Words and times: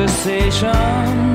Conversation. 0.00 0.68
I 0.68 1.29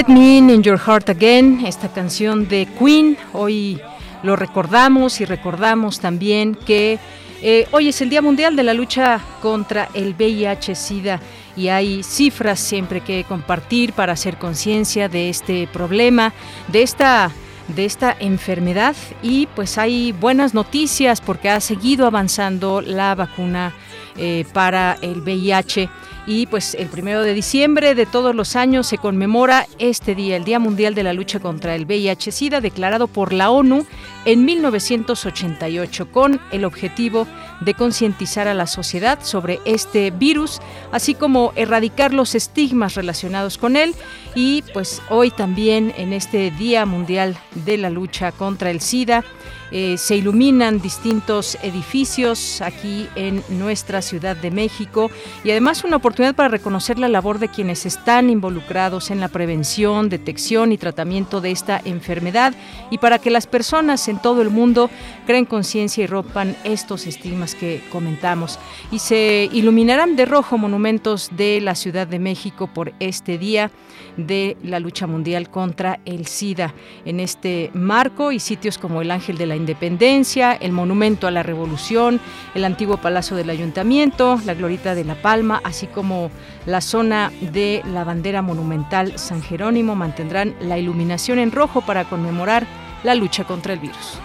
Let 0.00 0.14
Me 0.14 0.38
In 0.38 0.62
Your 0.62 0.78
Heart 0.78 1.10
Again, 1.10 1.66
esta 1.66 1.92
canción 1.92 2.48
de 2.48 2.66
Queen, 2.78 3.18
hoy 3.34 3.78
lo 4.22 4.34
recordamos 4.34 5.20
y 5.20 5.26
recordamos 5.26 6.00
también 6.00 6.54
que 6.54 6.98
eh, 7.42 7.66
hoy 7.70 7.88
es 7.88 8.00
el 8.00 8.08
Día 8.08 8.22
Mundial 8.22 8.56
de 8.56 8.62
la 8.62 8.72
Lucha 8.72 9.20
contra 9.42 9.90
el 9.92 10.14
VIH-Sida 10.14 11.20
y 11.54 11.68
hay 11.68 12.02
cifras 12.02 12.60
siempre 12.60 13.02
que 13.02 13.24
compartir 13.24 13.92
para 13.92 14.14
hacer 14.14 14.38
conciencia 14.38 15.10
de 15.10 15.28
este 15.28 15.66
problema, 15.66 16.32
de 16.68 16.82
esta 16.82 17.30
de 17.68 17.84
esta 17.84 18.16
enfermedad. 18.18 18.96
Y 19.22 19.48
pues 19.54 19.76
hay 19.76 20.12
buenas 20.12 20.54
noticias 20.54 21.20
porque 21.20 21.50
ha 21.50 21.60
seguido 21.60 22.06
avanzando 22.06 22.80
la 22.80 23.14
vacuna 23.14 23.74
eh, 24.16 24.46
para 24.54 24.96
el 25.02 25.20
VIH 25.20 25.90
y 26.26 26.46
pues 26.46 26.74
el 26.74 26.88
primero 26.88 27.22
de 27.22 27.34
diciembre 27.34 27.94
de 27.94 28.06
todos 28.06 28.34
los 28.34 28.56
años 28.56 28.86
se 28.86 28.98
conmemora 28.98 29.66
este 29.78 30.14
día, 30.14 30.36
el 30.36 30.44
Día 30.44 30.58
Mundial 30.58 30.94
de 30.94 31.02
la 31.02 31.12
Lucha 31.12 31.40
contra 31.40 31.74
el 31.74 31.86
VIH-Sida, 31.86 32.60
declarado 32.60 33.06
por 33.06 33.32
la 33.32 33.50
ONU 33.50 33.86
en 34.24 34.44
1988, 34.44 36.12
con 36.12 36.40
el 36.52 36.64
objetivo 36.64 37.26
de 37.60 37.74
concientizar 37.74 38.48
a 38.48 38.54
la 38.54 38.66
sociedad 38.66 39.18
sobre 39.22 39.60
este 39.64 40.10
virus, 40.10 40.60
así 40.92 41.14
como 41.14 41.52
erradicar 41.56 42.12
los 42.12 42.34
estigmas 42.34 42.94
relacionados 42.94 43.58
con 43.58 43.76
él. 43.76 43.94
Y 44.34 44.62
pues 44.72 45.02
hoy 45.08 45.30
también 45.30 45.92
en 45.96 46.12
este 46.12 46.50
Día 46.52 46.86
Mundial 46.86 47.36
de 47.64 47.78
la 47.78 47.90
Lucha 47.90 48.32
contra 48.32 48.70
el 48.70 48.80
SIDA, 48.80 49.24
eh, 49.72 49.98
se 49.98 50.16
iluminan 50.16 50.80
distintos 50.80 51.56
edificios 51.62 52.60
aquí 52.60 53.08
en 53.14 53.42
nuestra 53.50 54.02
Ciudad 54.02 54.36
de 54.36 54.50
México 54.50 55.10
y 55.44 55.50
además 55.52 55.84
una 55.84 55.96
oportunidad 55.96 56.09
para 56.14 56.48
reconocer 56.48 56.98
la 56.98 57.08
labor 57.08 57.38
de 57.38 57.48
quienes 57.48 57.86
están 57.86 58.30
involucrados 58.30 59.10
en 59.10 59.20
la 59.20 59.28
prevención, 59.28 60.08
detección 60.08 60.72
y 60.72 60.76
tratamiento 60.76 61.40
de 61.40 61.50
esta 61.50 61.80
enfermedad 61.84 62.52
y 62.90 62.98
para 62.98 63.18
que 63.18 63.30
las 63.30 63.46
personas 63.46 64.06
en 64.08 64.20
todo 64.20 64.42
el 64.42 64.50
mundo 64.50 64.90
creen 65.26 65.44
conciencia 65.44 66.04
y 66.04 66.06
rompan 66.06 66.56
estos 66.64 67.06
estigmas 67.06 67.54
que 67.54 67.82
comentamos. 67.90 68.58
Y 68.90 68.98
se 68.98 69.48
iluminarán 69.52 70.16
de 70.16 70.26
rojo 70.26 70.58
monumentos 70.58 71.30
de 71.36 71.60
la 71.60 71.74
Ciudad 71.74 72.06
de 72.06 72.18
México 72.18 72.66
por 72.66 72.92
este 72.98 73.38
día 73.38 73.70
de 74.16 74.56
la 74.62 74.80
lucha 74.80 75.06
mundial 75.06 75.50
contra 75.50 76.00
el 76.04 76.26
SIDA 76.26 76.74
en 77.04 77.20
este 77.20 77.70
marco 77.74 78.32
y 78.32 78.40
sitios 78.40 78.78
como 78.78 79.02
el 79.02 79.10
Ángel 79.10 79.38
de 79.38 79.46
la 79.46 79.56
Independencia, 79.56 80.52
el 80.52 80.72
Monumento 80.72 81.26
a 81.26 81.30
la 81.30 81.42
Revolución, 81.42 82.20
el 82.54 82.64
antiguo 82.64 82.96
Palacio 82.98 83.36
del 83.36 83.50
Ayuntamiento, 83.50 84.40
la 84.44 84.54
Glorita 84.54 84.94
de 84.94 85.04
la 85.04 85.14
Palma, 85.14 85.60
así 85.64 85.86
como 85.86 86.30
la 86.66 86.80
zona 86.80 87.32
de 87.52 87.82
la 87.92 88.04
bandera 88.04 88.42
monumental 88.42 89.18
San 89.18 89.42
Jerónimo 89.42 89.94
mantendrán 89.94 90.54
la 90.60 90.78
iluminación 90.78 91.38
en 91.38 91.52
rojo 91.52 91.80
para 91.80 92.04
conmemorar 92.04 92.66
la 93.02 93.14
lucha 93.14 93.44
contra 93.44 93.72
el 93.72 93.78
virus. 93.78 94.20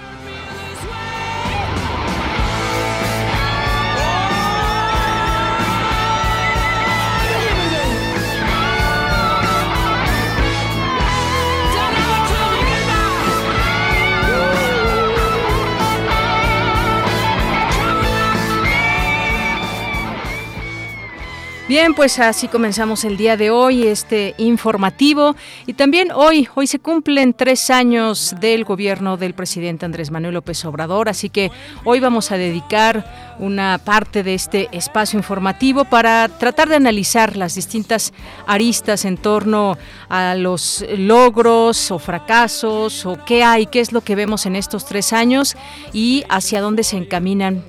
Bien, 21.68 21.96
pues 21.96 22.20
así 22.20 22.48
comenzamos 22.48 23.06
el 23.06 23.18
día 23.18 23.38
de 23.38 23.50
hoy, 23.50 23.88
este 23.88 24.36
informativo. 24.38 25.36
Y 25.66 25.74
también 25.74 26.12
hoy, 26.12 26.48
hoy 26.54 26.68
se 26.68 26.78
cumplen 26.78 27.34
tres 27.34 27.72
años 27.72 28.36
del 28.40 28.66
gobierno 28.66 29.18
del 29.18 29.34
presidente 29.34 29.84
Andrés 29.84 30.12
Manuel 30.12 30.36
López 30.36 30.64
Obrador, 30.66 31.10
así 31.10 31.32
que 31.32 31.52
hoy 31.84 32.00
vamos 32.00 32.32
a 32.32 32.38
dedicar 32.38 33.36
una 33.40 33.80
parte 33.80 34.22
de 34.22 34.36
este 34.36 34.70
espacio 34.74 35.18
informativo 35.18 35.86
para 35.86 36.30
tratar 36.30 36.70
de 36.70 36.76
analizar 36.76 37.36
las 37.36 37.56
distintas 37.56 38.14
aristas 38.46 39.04
en 39.04 39.18
torno 39.18 39.76
a 40.08 40.36
los 40.36 40.86
logros 40.96 41.90
o 41.90 41.98
fracasos 41.98 43.08
o 43.08 43.18
qué 43.26 43.44
hay, 43.44 43.66
qué 43.66 43.80
es 43.80 43.92
lo 43.92 44.02
que 44.02 44.16
vemos 44.16 44.46
en 44.46 44.56
estos 44.56 44.86
tres 44.86 45.14
años 45.14 45.56
y 45.94 46.24
hacia 46.30 46.62
dónde 46.62 46.84
se 46.84 46.98
encaminan 46.98 47.64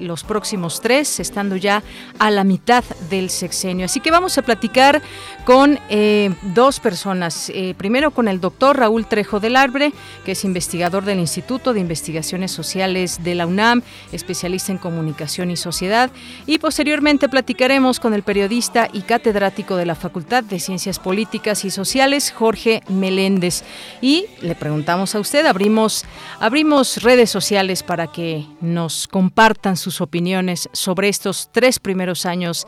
los 0.00 0.24
próximos 0.24 0.80
tres, 0.80 1.20
estando 1.20 1.54
ya 1.54 1.84
a 2.18 2.30
la 2.32 2.42
mitad 2.42 2.84
del 3.08 3.30
sexenio. 3.36 3.84
Así 3.84 4.00
que 4.00 4.10
vamos 4.10 4.36
a 4.38 4.42
platicar 4.42 5.02
con 5.44 5.78
eh, 5.88 6.34
dos 6.42 6.80
personas. 6.80 7.50
Eh, 7.50 7.74
primero 7.76 8.10
con 8.10 8.28
el 8.28 8.40
doctor 8.40 8.78
Raúl 8.78 9.06
Trejo 9.06 9.40
del 9.40 9.56
Arbre, 9.56 9.92
que 10.24 10.32
es 10.32 10.44
investigador 10.44 11.04
del 11.04 11.20
Instituto 11.20 11.72
de 11.72 11.80
Investigaciones 11.80 12.50
Sociales 12.50 13.22
de 13.22 13.34
la 13.34 13.46
UNAM, 13.46 13.82
especialista 14.12 14.72
en 14.72 14.78
comunicación 14.78 15.50
y 15.50 15.56
sociedad. 15.56 16.10
Y 16.46 16.58
posteriormente 16.58 17.28
platicaremos 17.28 18.00
con 18.00 18.14
el 18.14 18.22
periodista 18.22 18.88
y 18.92 19.02
catedrático 19.02 19.76
de 19.76 19.86
la 19.86 19.94
Facultad 19.94 20.42
de 20.44 20.58
Ciencias 20.58 20.98
Políticas 20.98 21.64
y 21.64 21.70
Sociales, 21.70 22.32
Jorge 22.32 22.82
Meléndez. 22.88 23.62
Y 24.00 24.26
le 24.40 24.54
preguntamos 24.54 25.14
a 25.14 25.20
usted, 25.20 25.46
abrimos, 25.46 26.04
abrimos 26.40 27.02
redes 27.02 27.30
sociales 27.30 27.82
para 27.82 28.06
que 28.06 28.46
nos 28.60 29.08
compartan 29.08 29.76
sus 29.76 30.00
opiniones 30.00 30.68
sobre 30.72 31.08
estos 31.08 31.50
tres 31.52 31.78
primeros 31.78 32.26
años 32.26 32.66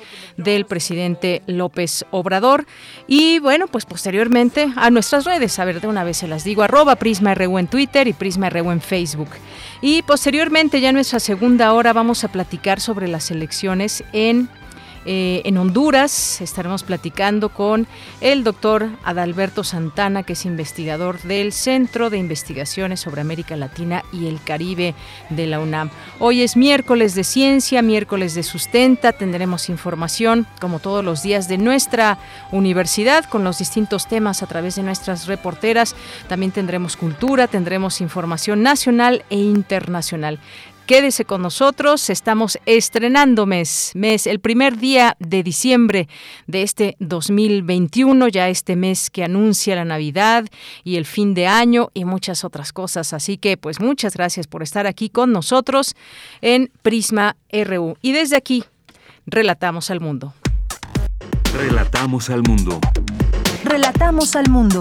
del 0.59 0.67
presidente 0.67 1.43
López 1.47 2.05
Obrador. 2.11 2.67
Y 3.07 3.39
bueno, 3.39 3.69
pues 3.69 3.87
posteriormente 3.87 4.69
a 4.77 4.91
nuestras 4.91 5.25
redes, 5.25 5.59
a 5.59 5.65
ver, 5.65 5.81
de 5.81 5.87
una 5.87 6.05
vez 6.05 6.19
se 6.19 6.29
las 6.29 6.43
digo, 6.43 6.63
arroba 6.63 6.97
Prisma 6.97 7.35
RU 7.35 7.59
en 7.59 7.69
Twitter 7.69 8.09
y 8.09 8.13
Prisma 8.13 8.51
RU 8.51 8.73
en 8.73 8.81
Facebook. 8.81 9.29
Y 9.81 10.03
posteriormente, 10.03 10.81
ya 10.81 10.89
en 10.89 10.97
nuestra 10.97 11.21
segunda 11.21 11.73
hora, 11.73 11.93
vamos 11.93 12.25
a 12.25 12.29
platicar 12.29 12.81
sobre 12.81 13.07
las 13.07 13.31
elecciones 13.31 14.03
en 14.13 14.49
eh, 15.11 15.41
en 15.47 15.57
Honduras. 15.57 16.43
Estaremos 16.43 16.83
platicando 16.83 17.49
con 17.49 17.87
el 18.21 18.45
doctor 18.45 18.91
Adalberto 19.05 19.65
Santana, 19.65 20.23
que 20.23 20.35
es 20.35 20.45
investigador 20.45 21.23
del 21.23 21.55
Centro 21.55 22.11
de 22.11 22.19
Investigaciones 22.19 23.01
sobre 23.01 23.23
América 23.23 23.57
Latina 23.57 24.05
y 24.13 24.27
el 24.27 24.39
Caribe 24.43 24.95
de 25.31 25.47
la 25.47 25.61
UNAM. 25.61 25.89
Hoy 26.19 26.43
es 26.43 26.59
miércoles 26.59 27.15
de 27.15 27.25
ciencia, 27.25 27.81
miércoles 27.81 28.35
de 28.35 28.43
sustenta. 28.43 29.15
Tendremos 29.15 29.71
información, 29.71 30.47
como 30.61 30.79
todos 30.79 31.03
los 31.03 31.23
días, 31.23 31.49
de 31.49 31.57
nuestra 31.57 32.19
universidad 32.53 33.25
con 33.25 33.45
los 33.45 33.57
distintos 33.57 34.09
temas 34.09 34.43
a 34.43 34.47
través 34.47 34.75
de 34.75 34.83
nuestras 34.83 35.27
reporteras. 35.27 35.97
También 36.29 36.53
tendremos 36.53 36.99
cultura, 36.99 37.47
tendremos 37.47 38.03
información 38.03 38.63
nacional 38.63 39.25
e 39.31 39.39
internacional. 39.39 40.39
Quédese 40.89 41.27
con 41.27 41.43
nosotros, 41.43 42.09
estamos 42.09 42.59
estrenando 42.65 43.45
mes, 43.45 43.93
mes, 43.95 44.27
el 44.27 44.41
primer 44.41 44.79
día 44.79 45.19
de 45.19 45.43
diciembre 45.43 46.09
de 46.47 46.63
este 46.63 46.97
2021, 46.99 48.27
ya 48.29 48.49
este 48.49 48.75
mes 48.75 49.11
que 49.11 49.23
anuncia 49.23 49.77
la 49.77 49.85
Navidad 49.85 50.47
y 50.85 50.97
el 50.97 51.05
fin 51.05 51.35
de 51.35 51.47
año 51.47 51.91
y 51.93 52.07
muchas 52.07 52.43
otras 52.43 52.73
cosas. 52.73 53.13
Así 53.13 53.37
que 53.37 53.59
pues 53.59 53.81
muchas 53.81 54.15
gracias 54.15 54.47
por 54.47 54.63
estar 54.63 54.87
aquí 54.87 55.11
con 55.11 55.31
nosotros 55.31 55.95
en 56.41 56.71
Prisma 56.81 57.37
RU. 57.53 57.99
Y 58.01 58.13
desde 58.13 58.39
aquí, 58.39 58.65
relatamos 59.27 59.91
al 59.91 60.01
mundo. 60.01 60.33
Relatamos 61.53 62.31
al 62.31 62.43
mundo. 62.45 62.81
Relatamos 63.63 64.37
al 64.37 64.49
mundo. 64.49 64.81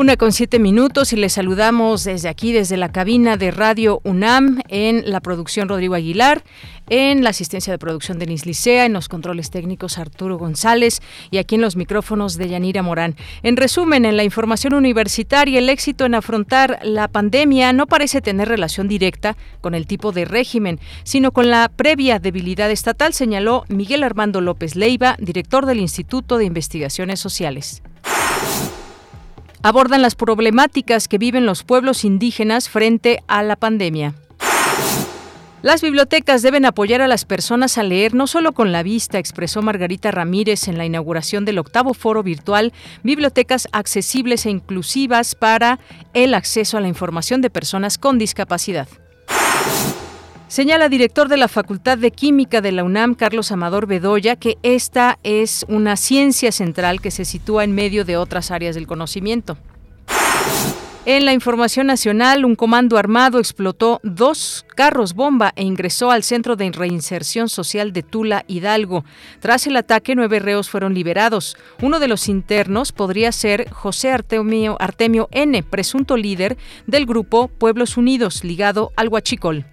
Una 0.00 0.16
con 0.16 0.32
siete 0.32 0.58
minutos 0.58 1.12
y 1.12 1.16
les 1.16 1.34
saludamos 1.34 2.04
desde 2.04 2.30
aquí, 2.30 2.52
desde 2.52 2.78
la 2.78 2.90
cabina 2.90 3.36
de 3.36 3.50
Radio 3.50 4.00
UNAM, 4.02 4.62
en 4.68 5.02
la 5.10 5.20
producción 5.20 5.68
Rodrigo 5.68 5.94
Aguilar, 5.94 6.42
en 6.88 7.22
la 7.22 7.28
asistencia 7.28 7.70
de 7.70 7.78
producción 7.78 8.18
Denis 8.18 8.46
Licea, 8.46 8.86
en 8.86 8.94
los 8.94 9.10
controles 9.10 9.50
técnicos 9.50 9.98
Arturo 9.98 10.38
González 10.38 11.02
y 11.30 11.36
aquí 11.36 11.56
en 11.56 11.60
los 11.60 11.76
micrófonos 11.76 12.38
de 12.38 12.48
Yanira 12.48 12.82
Morán. 12.82 13.14
En 13.42 13.58
resumen, 13.58 14.06
en 14.06 14.16
la 14.16 14.24
información 14.24 14.72
universitaria, 14.72 15.58
el 15.58 15.68
éxito 15.68 16.06
en 16.06 16.14
afrontar 16.14 16.78
la 16.82 17.06
pandemia 17.06 17.74
no 17.74 17.86
parece 17.86 18.22
tener 18.22 18.48
relación 18.48 18.88
directa 18.88 19.36
con 19.60 19.74
el 19.74 19.86
tipo 19.86 20.12
de 20.12 20.24
régimen, 20.24 20.80
sino 21.04 21.30
con 21.30 21.50
la 21.50 21.68
previa 21.68 22.18
debilidad 22.18 22.70
estatal, 22.70 23.12
señaló 23.12 23.64
Miguel 23.68 24.02
Armando 24.02 24.40
López 24.40 24.76
Leiva, 24.76 25.16
director 25.20 25.66
del 25.66 25.78
Instituto 25.78 26.38
de 26.38 26.46
Investigaciones 26.46 27.20
Sociales 27.20 27.82
abordan 29.62 30.02
las 30.02 30.14
problemáticas 30.14 31.08
que 31.08 31.18
viven 31.18 31.46
los 31.46 31.64
pueblos 31.64 32.04
indígenas 32.04 32.68
frente 32.68 33.22
a 33.26 33.42
la 33.42 33.56
pandemia. 33.56 34.14
Las 35.62 35.82
bibliotecas 35.82 36.40
deben 36.40 36.64
apoyar 36.64 37.02
a 37.02 37.08
las 37.08 37.26
personas 37.26 37.76
a 37.76 37.82
leer 37.82 38.14
no 38.14 38.26
solo 38.26 38.52
con 38.52 38.72
la 38.72 38.82
vista, 38.82 39.18
expresó 39.18 39.60
Margarita 39.60 40.10
Ramírez 40.10 40.68
en 40.68 40.78
la 40.78 40.86
inauguración 40.86 41.44
del 41.44 41.58
octavo 41.58 41.92
foro 41.92 42.22
virtual 42.22 42.72
Bibliotecas 43.02 43.68
accesibles 43.72 44.46
e 44.46 44.50
inclusivas 44.50 45.34
para 45.34 45.78
el 46.14 46.32
acceso 46.32 46.78
a 46.78 46.80
la 46.80 46.88
información 46.88 47.42
de 47.42 47.50
personas 47.50 47.98
con 47.98 48.16
discapacidad. 48.18 48.88
Señala 50.50 50.88
director 50.88 51.28
de 51.28 51.36
la 51.36 51.46
Facultad 51.46 51.96
de 51.96 52.10
Química 52.10 52.60
de 52.60 52.72
la 52.72 52.82
UNAM, 52.82 53.14
Carlos 53.14 53.52
Amador 53.52 53.86
Bedoya, 53.86 54.34
que 54.34 54.58
esta 54.64 55.20
es 55.22 55.64
una 55.68 55.94
ciencia 55.94 56.50
central 56.50 57.00
que 57.00 57.12
se 57.12 57.24
sitúa 57.24 57.62
en 57.62 57.72
medio 57.72 58.04
de 58.04 58.16
otras 58.16 58.50
áreas 58.50 58.74
del 58.74 58.88
conocimiento. 58.88 59.56
En 61.06 61.24
la 61.24 61.34
información 61.34 61.86
nacional, 61.86 62.44
un 62.44 62.56
comando 62.56 62.98
armado 62.98 63.38
explotó 63.38 64.00
dos 64.02 64.66
carros 64.74 65.14
bomba 65.14 65.52
e 65.54 65.62
ingresó 65.62 66.10
al 66.10 66.24
Centro 66.24 66.56
de 66.56 66.72
Reinserción 66.72 67.48
Social 67.48 67.92
de 67.92 68.02
Tula, 68.02 68.44
Hidalgo. 68.48 69.04
Tras 69.38 69.68
el 69.68 69.76
ataque, 69.76 70.16
nueve 70.16 70.40
reos 70.40 70.68
fueron 70.68 70.94
liberados. 70.94 71.56
Uno 71.80 72.00
de 72.00 72.08
los 72.08 72.28
internos 72.28 72.90
podría 72.90 73.30
ser 73.30 73.70
José 73.70 74.10
Artemio, 74.10 74.76
Artemio 74.80 75.28
N., 75.30 75.62
presunto 75.62 76.16
líder 76.16 76.58
del 76.88 77.06
grupo 77.06 77.46
Pueblos 77.46 77.96
Unidos, 77.96 78.42
ligado 78.42 78.90
al 78.96 79.10
Huachicol. 79.10 79.64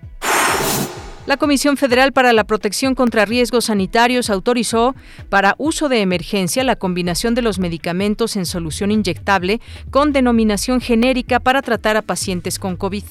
La 1.28 1.36
Comisión 1.36 1.76
Federal 1.76 2.14
para 2.14 2.32
la 2.32 2.46
Protección 2.46 2.96
contra 2.96 3.26
Riesgos 3.26 3.66
Sanitarios 3.66 4.30
autorizó 4.30 4.96
para 5.28 5.56
uso 5.58 5.90
de 5.90 6.00
emergencia 6.00 6.64
la 6.64 6.78
combinación 6.78 7.36
de 7.36 7.42
los 7.42 7.60
medicamentos 7.60 8.38
en 8.38 8.46
solución 8.46 8.92
inyectable 8.92 9.60
con 9.92 10.14
denominación 10.14 10.80
genérica 10.80 11.42
para 11.42 11.62
tratar 11.62 11.98
a 11.98 12.02
pacientes 12.02 12.60
con 12.60 12.78
COVID. 12.78 13.04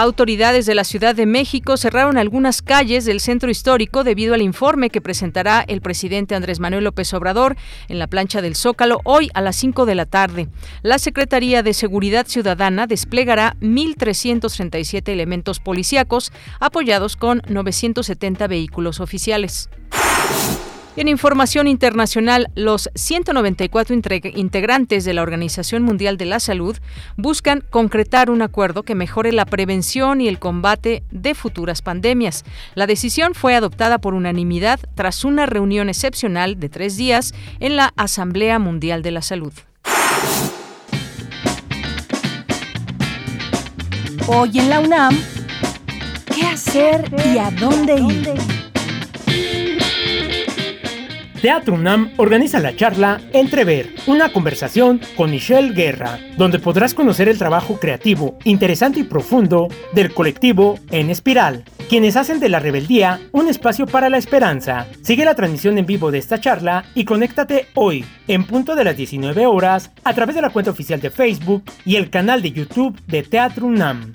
Autoridades 0.00 0.64
de 0.64 0.76
la 0.76 0.84
Ciudad 0.84 1.16
de 1.16 1.26
México 1.26 1.76
cerraron 1.76 2.18
algunas 2.18 2.62
calles 2.62 3.04
del 3.04 3.18
centro 3.18 3.50
histórico 3.50 4.04
debido 4.04 4.32
al 4.32 4.42
informe 4.42 4.90
que 4.90 5.00
presentará 5.00 5.64
el 5.66 5.80
presidente 5.80 6.36
Andrés 6.36 6.60
Manuel 6.60 6.84
López 6.84 7.12
Obrador 7.14 7.56
en 7.88 7.98
la 7.98 8.06
plancha 8.06 8.40
del 8.40 8.54
Zócalo 8.54 9.00
hoy 9.02 9.28
a 9.34 9.40
las 9.40 9.56
5 9.56 9.86
de 9.86 9.96
la 9.96 10.06
tarde. 10.06 10.46
La 10.82 11.00
Secretaría 11.00 11.64
de 11.64 11.74
Seguridad 11.74 12.28
Ciudadana 12.28 12.86
desplegará 12.86 13.56
1.337 13.60 15.08
elementos 15.08 15.58
policíacos 15.58 16.30
apoyados 16.60 17.16
con 17.16 17.42
970 17.48 18.46
vehículos 18.46 19.00
oficiales. 19.00 19.68
En 20.98 21.06
información 21.06 21.68
internacional, 21.68 22.50
los 22.56 22.90
194 22.96 23.94
integrantes 24.34 25.04
de 25.04 25.14
la 25.14 25.22
Organización 25.22 25.84
Mundial 25.84 26.16
de 26.16 26.24
la 26.24 26.40
Salud 26.40 26.76
buscan 27.16 27.62
concretar 27.70 28.30
un 28.30 28.42
acuerdo 28.42 28.82
que 28.82 28.96
mejore 28.96 29.30
la 29.30 29.44
prevención 29.44 30.20
y 30.20 30.26
el 30.26 30.40
combate 30.40 31.04
de 31.12 31.36
futuras 31.36 31.82
pandemias. 31.82 32.44
La 32.74 32.88
decisión 32.88 33.34
fue 33.34 33.54
adoptada 33.54 33.98
por 33.98 34.12
unanimidad 34.12 34.80
tras 34.96 35.24
una 35.24 35.46
reunión 35.46 35.88
excepcional 35.88 36.58
de 36.58 36.68
tres 36.68 36.96
días 36.96 37.32
en 37.60 37.76
la 37.76 37.92
Asamblea 37.94 38.58
Mundial 38.58 39.02
de 39.02 39.12
la 39.12 39.22
Salud. 39.22 39.52
Hoy 44.26 44.58
en 44.58 44.68
la 44.68 44.80
UNAM, 44.80 45.16
¿qué 46.34 46.42
hacer 46.42 47.08
y 47.32 47.38
a 47.38 47.52
dónde 47.52 48.00
ir? 48.00 48.57
Teatro 51.40 51.74
UNAM 51.74 52.12
organiza 52.16 52.58
la 52.58 52.74
charla 52.74 53.20
Entrever, 53.32 53.94
una 54.08 54.32
conversación 54.32 55.00
con 55.16 55.30
Michelle 55.30 55.72
Guerra, 55.72 56.18
donde 56.36 56.58
podrás 56.58 56.94
conocer 56.94 57.28
el 57.28 57.38
trabajo 57.38 57.78
creativo, 57.78 58.38
interesante 58.42 59.00
y 59.00 59.04
profundo 59.04 59.68
del 59.92 60.12
colectivo 60.12 60.80
En 60.90 61.10
Espiral, 61.10 61.64
quienes 61.88 62.16
hacen 62.16 62.40
de 62.40 62.48
la 62.48 62.58
rebeldía 62.58 63.20
un 63.30 63.46
espacio 63.46 63.86
para 63.86 64.10
la 64.10 64.18
esperanza. 64.18 64.88
Sigue 65.02 65.24
la 65.24 65.36
transmisión 65.36 65.78
en 65.78 65.86
vivo 65.86 66.10
de 66.10 66.18
esta 66.18 66.40
charla 66.40 66.84
y 66.96 67.04
conéctate 67.04 67.68
hoy, 67.74 68.04
en 68.26 68.44
punto 68.44 68.74
de 68.74 68.82
las 68.82 68.96
19 68.96 69.46
horas, 69.46 69.92
a 70.02 70.14
través 70.14 70.34
de 70.34 70.42
la 70.42 70.50
cuenta 70.50 70.72
oficial 70.72 71.00
de 71.00 71.10
Facebook 71.10 71.62
y 71.84 71.96
el 71.96 72.10
canal 72.10 72.42
de 72.42 72.50
YouTube 72.50 73.00
de 73.06 73.22
Teatro 73.22 73.66
UNAM. 73.66 74.12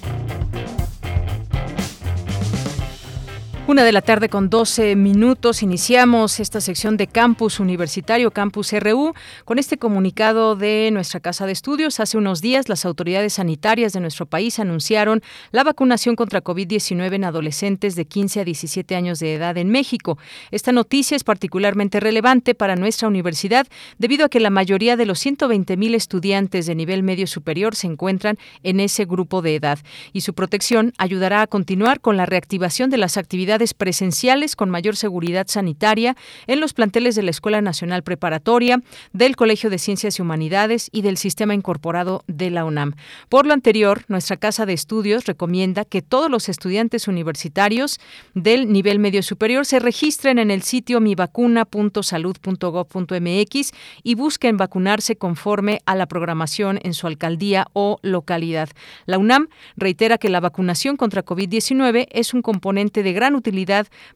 Una 3.68 3.84
de 3.84 3.91
la 3.91 4.01
tarde 4.01 4.27
con 4.27 4.50
12 4.50 4.96
minutos 4.96 5.62
iniciamos 5.62 6.39
esta 6.39 6.60
sección 6.60 6.98
de 6.98 7.06
Campus 7.06 7.60
Universitario, 7.60 8.32
Campus 8.32 8.74
RU, 8.74 9.13
con 9.46 9.60
este 9.60 9.77
comunicado 9.77 10.56
de 10.56 10.89
nuestra 10.91 11.20
Casa 11.20 11.46
de 11.46 11.51
Estudios. 11.51 12.00
Hace 12.00 12.18
unos 12.18 12.41
días 12.41 12.70
las 12.70 12.86
autoridades 12.86 13.34
sanitarias 13.34 13.94
de 13.94 14.00
nuestro 14.00 14.25
país 14.25 14.58
anunciaron 14.58 15.22
la 15.51 15.63
vacunación 15.63 16.15
contra 16.15 16.44
COVID-19 16.44 17.13
en 17.13 17.24
adolescentes 17.24 17.96
de 17.96 18.06
15 18.06 18.39
a 18.41 18.44
17 18.46 18.96
años 18.96 19.20
de 19.20 19.36
edad 19.36 19.56
en 19.58 19.70
México. 19.70 20.18
Esta 20.50 20.72
noticia 20.72 21.15
es 21.15 21.24
particularmente 21.24 22.00
relevante 22.00 22.56
para 22.56 22.75
nuestra 22.75 23.08
universidad 23.08 23.68
debido 24.00 24.25
a 24.25 24.30
que 24.30 24.39
la 24.39 24.50
mayoría 24.50 24.98
de 24.98 25.06
los 25.06 25.20
120 25.20 25.77
mil 25.77 25.94
estudiantes 25.94 26.65
de 26.65 26.74
nivel 26.74 27.03
medio 27.03 27.27
superior 27.27 27.75
se 27.75 27.86
encuentran 27.86 28.38
en 28.63 28.80
ese 28.80 29.06
grupo 29.06 29.44
de 29.44 29.56
edad 29.56 29.77
y 30.13 30.22
su 30.22 30.34
protección 30.34 30.94
ayudará 30.98 31.44
a 31.44 31.48
continuar 31.48 32.01
con 32.01 32.18
la 32.18 32.25
reactivación 32.25 32.89
de 32.89 32.98
las 32.98 33.18
actividades 33.18 33.50
presenciales 33.77 34.55
con 34.55 34.70
mayor 34.70 34.96
seguridad 34.96 35.48
sanitaria 35.48 36.15
en 36.48 36.60
los 36.60 36.74
planteles 36.74 37.15
de 37.15 37.24
la 37.24 37.31
Escuela 37.31 37.62
Nacional 37.62 38.03
Preparatoria, 38.03 38.81
del 39.12 39.36
Colegio 39.36 39.70
de 39.70 39.77
Ciencias 39.77 40.17
y 40.17 40.22
Humanidades 40.22 40.88
y 40.91 41.01
del 41.01 41.17
Sistema 41.17 41.53
Incorporado 41.53 42.24
de 42.27 42.50
la 42.50 42.63
UNAM. 42.63 42.93
Por 43.29 43.46
lo 43.46 43.53
anterior, 43.53 44.05
nuestra 44.08 44.38
Casa 44.38 44.65
de 44.65 44.72
Estudios 44.74 45.25
recomienda 45.25 45.84
que 45.84 46.01
todos 46.01 46.31
los 46.31 46.48
estudiantes 46.48 47.10
universitarios 47.10 48.00
del 48.34 48.72
nivel 48.72 49.00
medio 49.00 49.22
superior 49.22 49.65
se 49.65 49.79
registren 49.79 50.39
en 50.39 50.50
el 50.50 50.62
sitio 50.62 51.01
mivacuna.salud.gov.mx 51.01 53.72
y 54.03 54.15
busquen 54.15 54.55
vacunarse 54.58 55.17
conforme 55.17 55.81
a 55.86 55.96
la 55.96 56.08
programación 56.08 56.79
en 56.84 56.93
su 56.93 57.08
alcaldía 57.08 57.67
o 57.74 58.00
localidad. 58.01 58.70
La 59.05 59.17
UNAM 59.17 59.50
reitera 59.75 60.17
que 60.17 60.29
la 60.29 60.39
vacunación 60.39 60.96
contra 60.96 61.25
COVID-19 61.25 62.08
es 62.12 62.34
un 62.34 62.41
componente 62.41 63.03
de 63.03 63.12
gran 63.13 63.36
utilidad 63.36 63.41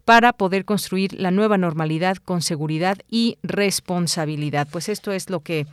para 0.06 0.34
poder 0.34 0.66
construir 0.66 1.14
la 1.20 1.32
nueva 1.32 1.58
normalidad 1.58 2.18
con 2.18 2.42
seguridad 2.42 2.98
y 3.10 3.38
responsabilidad. 3.44 4.68
Pues 4.72 4.90
esto 4.90 5.12
es 5.12 5.30
lo 5.30 5.40
que 5.42 5.66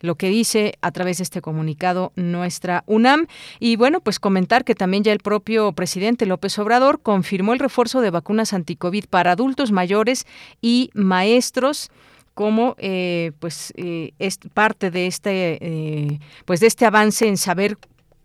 lo 0.00 0.14
que 0.14 0.28
dice 0.28 0.74
a 0.80 0.92
través 0.92 1.18
de 1.18 1.24
este 1.24 1.40
comunicado 1.40 2.12
nuestra 2.16 2.84
UNAM 2.86 3.26
y 3.58 3.76
bueno, 3.76 4.00
pues 4.00 4.18
comentar 4.18 4.64
que 4.64 4.74
también 4.74 5.04
ya 5.04 5.12
el 5.12 5.20
propio 5.20 5.72
presidente 5.72 6.26
López 6.26 6.58
Obrador 6.58 7.00
confirmó 7.00 7.52
el 7.52 7.58
refuerzo 7.58 8.00
de 8.00 8.10
vacunas 8.10 8.52
anticovid 8.52 9.04
para 9.10 9.32
adultos 9.32 9.72
mayores 9.72 10.26
y 10.60 10.90
maestros 10.94 11.90
como 12.34 12.74
eh, 12.78 13.32
pues 13.38 13.72
eh, 13.76 14.12
es 14.18 14.38
parte 14.54 14.90
de 14.90 15.06
este 15.06 15.58
eh, 15.60 16.20
pues 16.44 16.60
de 16.60 16.68
este 16.68 16.86
avance 16.86 17.26
en 17.26 17.36
saber 17.36 17.76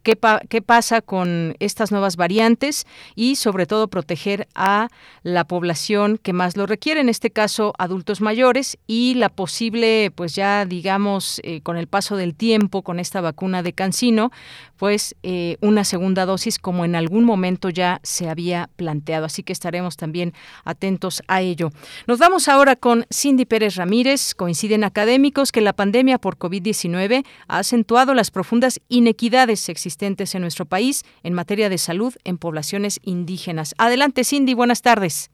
qué, 0.06 0.62
pasa 0.62 1.02
con 1.02 1.56
estas 1.60 1.92
nuevas 1.92 2.16
variantes 2.16 2.86
y 3.16 3.36
sobre 3.36 3.66
todo 3.66 3.88
proteger 3.88 4.48
a 4.54 4.88
la 5.24 5.46
población 5.46 6.20
que 6.22 6.32
más 6.32 6.56
lo 6.56 6.68
requiere, 6.68 7.02
en 7.02 7.10
este 7.10 7.32
caso 7.32 7.74
adultos 7.80 8.22
mayores 8.22 8.78
y 8.86 9.16
la 9.16 9.30
posible, 9.30 10.12
pues 10.14 10.36
ya 10.36 10.66
digamos, 10.66 11.42
eh, 11.44 11.62
con 11.62 11.78
el 11.78 11.88
paso 11.88 12.16
del 12.16 12.36
tiempo, 12.36 12.84
con 12.84 13.00
esta 13.00 13.20
vacuna 13.20 13.64
de 13.64 13.74
Cancino, 13.74 14.32
pues 14.78 15.16
eh, 15.24 15.58
una 15.62 15.84
segunda 15.84 16.26
dosis 16.26 16.60
como 16.60 16.86
en 16.86 16.96
algún 16.96 17.24
momento 17.24 17.70
ya 17.70 18.00
se 18.04 18.30
había 18.30 18.70
planteado. 18.76 19.26
Así 19.26 19.42
que 19.42 19.54
estaremos 19.54 19.98
también 19.98 20.34
atentos 20.66 21.24
a 21.28 21.42
ello. 21.42 21.72
Nos 22.06 22.20
vamos 22.20 22.48
ahora 22.48 22.76
con 22.76 23.06
Cindy 23.12 23.46
Pérez 23.46 23.76
Ramírez. 23.76 24.36
Coinciden 24.36 24.84
académicos 24.84 25.52
que 25.52 25.62
la 25.62 25.74
pandemia 25.74 26.20
por 26.20 26.38
COVID-19 26.38 27.26
ha 27.48 27.58
acentuado 27.58 28.14
las 28.14 28.30
profundas 28.30 28.82
inequidades 28.90 29.68
existentes 29.70 29.95
en 30.02 30.42
nuestro 30.42 30.66
país 30.66 31.04
en 31.24 31.34
materia 31.34 31.70
de 31.70 31.78
salud 31.78 32.14
en 32.24 32.38
poblaciones 32.38 33.00
indígenas. 33.04 33.74
Adelante, 33.78 34.24
Cindy, 34.24 34.54
buenas 34.54 34.82
tardes. 34.82 35.32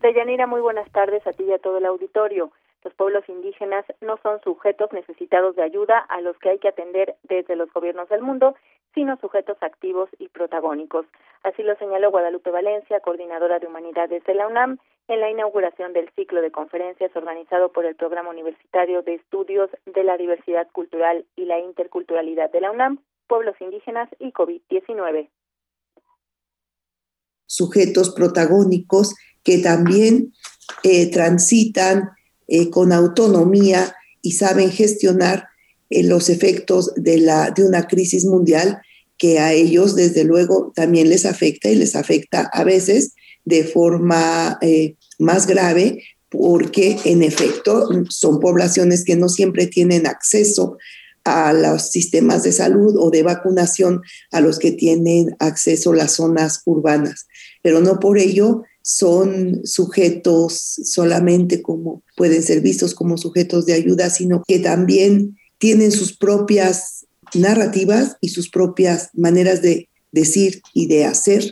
Deyanira, 0.00 0.46
muy 0.46 0.60
buenas 0.60 0.90
tardes 0.90 1.26
a 1.26 1.32
ti 1.32 1.44
y 1.44 1.52
a 1.52 1.58
todo 1.58 1.78
el 1.78 1.86
auditorio. 1.86 2.50
Los 2.84 2.94
pueblos 2.94 3.24
indígenas 3.28 3.84
no 4.00 4.18
son 4.22 4.40
sujetos 4.42 4.92
necesitados 4.92 5.56
de 5.56 5.62
ayuda 5.62 5.98
a 5.98 6.20
los 6.20 6.36
que 6.38 6.50
hay 6.50 6.58
que 6.58 6.68
atender 6.68 7.16
desde 7.22 7.56
los 7.56 7.72
gobiernos 7.72 8.08
del 8.10 8.20
mundo, 8.20 8.54
sino 8.94 9.16
sujetos 9.18 9.56
activos 9.60 10.08
y 10.18 10.28
protagónicos. 10.28 11.06
Así 11.42 11.62
lo 11.62 11.76
señaló 11.76 12.10
Guadalupe 12.10 12.50
Valencia, 12.50 13.00
coordinadora 13.00 13.58
de 13.58 13.66
humanidades 13.66 14.24
de 14.24 14.34
la 14.34 14.46
UNAM, 14.46 14.78
en 15.08 15.20
la 15.20 15.30
inauguración 15.30 15.92
del 15.92 16.08
ciclo 16.16 16.40
de 16.40 16.50
conferencias 16.50 17.14
organizado 17.14 17.72
por 17.72 17.84
el 17.84 17.94
Programa 17.94 18.30
Universitario 18.30 19.02
de 19.02 19.14
Estudios 19.14 19.68
de 19.84 20.04
la 20.04 20.16
Diversidad 20.16 20.68
Cultural 20.72 21.26
y 21.36 21.44
la 21.44 21.58
Interculturalidad 21.58 22.50
de 22.50 22.60
la 22.60 22.70
UNAM, 22.70 23.00
Pueblos 23.26 23.56
Indígenas 23.60 24.08
y 24.18 24.32
COVID-19. 24.32 25.28
Sujetos 27.46 28.14
protagónicos 28.14 29.14
que 29.42 29.58
también 29.58 30.32
eh, 30.82 31.10
transitan 31.10 32.10
eh, 32.48 32.70
con 32.70 32.92
autonomía 32.92 33.94
y 34.22 34.32
saben 34.32 34.70
gestionar 34.70 35.48
los 35.90 36.28
efectos 36.28 36.92
de, 36.96 37.18
la, 37.18 37.50
de 37.50 37.64
una 37.64 37.86
crisis 37.86 38.24
mundial 38.24 38.80
que 39.18 39.38
a 39.38 39.52
ellos 39.52 39.94
desde 39.94 40.24
luego 40.24 40.72
también 40.74 41.08
les 41.08 41.24
afecta 41.24 41.70
y 41.70 41.76
les 41.76 41.94
afecta 41.94 42.50
a 42.52 42.64
veces 42.64 43.14
de 43.44 43.64
forma 43.64 44.58
eh, 44.60 44.96
más 45.18 45.46
grave 45.46 46.02
porque 46.28 46.96
en 47.04 47.22
efecto 47.22 47.88
son 48.08 48.40
poblaciones 48.40 49.04
que 49.04 49.14
no 49.14 49.28
siempre 49.28 49.66
tienen 49.66 50.06
acceso 50.06 50.76
a 51.22 51.52
los 51.52 51.90
sistemas 51.90 52.42
de 52.42 52.52
salud 52.52 52.96
o 52.98 53.10
de 53.10 53.22
vacunación 53.22 54.02
a 54.30 54.40
los 54.40 54.58
que 54.58 54.72
tienen 54.72 55.36
acceso 55.38 55.92
las 55.94 56.12
zonas 56.12 56.62
urbanas, 56.66 57.26
pero 57.62 57.80
no 57.80 57.98
por 57.98 58.18
ello 58.18 58.62
son 58.82 59.64
sujetos 59.64 60.80
solamente 60.84 61.62
como 61.62 62.02
pueden 62.16 62.42
ser 62.42 62.60
vistos 62.60 62.94
como 62.94 63.16
sujetos 63.16 63.64
de 63.64 63.72
ayuda, 63.72 64.10
sino 64.10 64.42
que 64.46 64.58
también 64.58 65.38
tienen 65.58 65.92
sus 65.92 66.16
propias 66.16 67.06
narrativas 67.34 68.16
y 68.20 68.28
sus 68.28 68.50
propias 68.50 69.10
maneras 69.14 69.62
de 69.62 69.88
decir 70.12 70.62
y 70.72 70.86
de 70.88 71.04
hacer. 71.04 71.42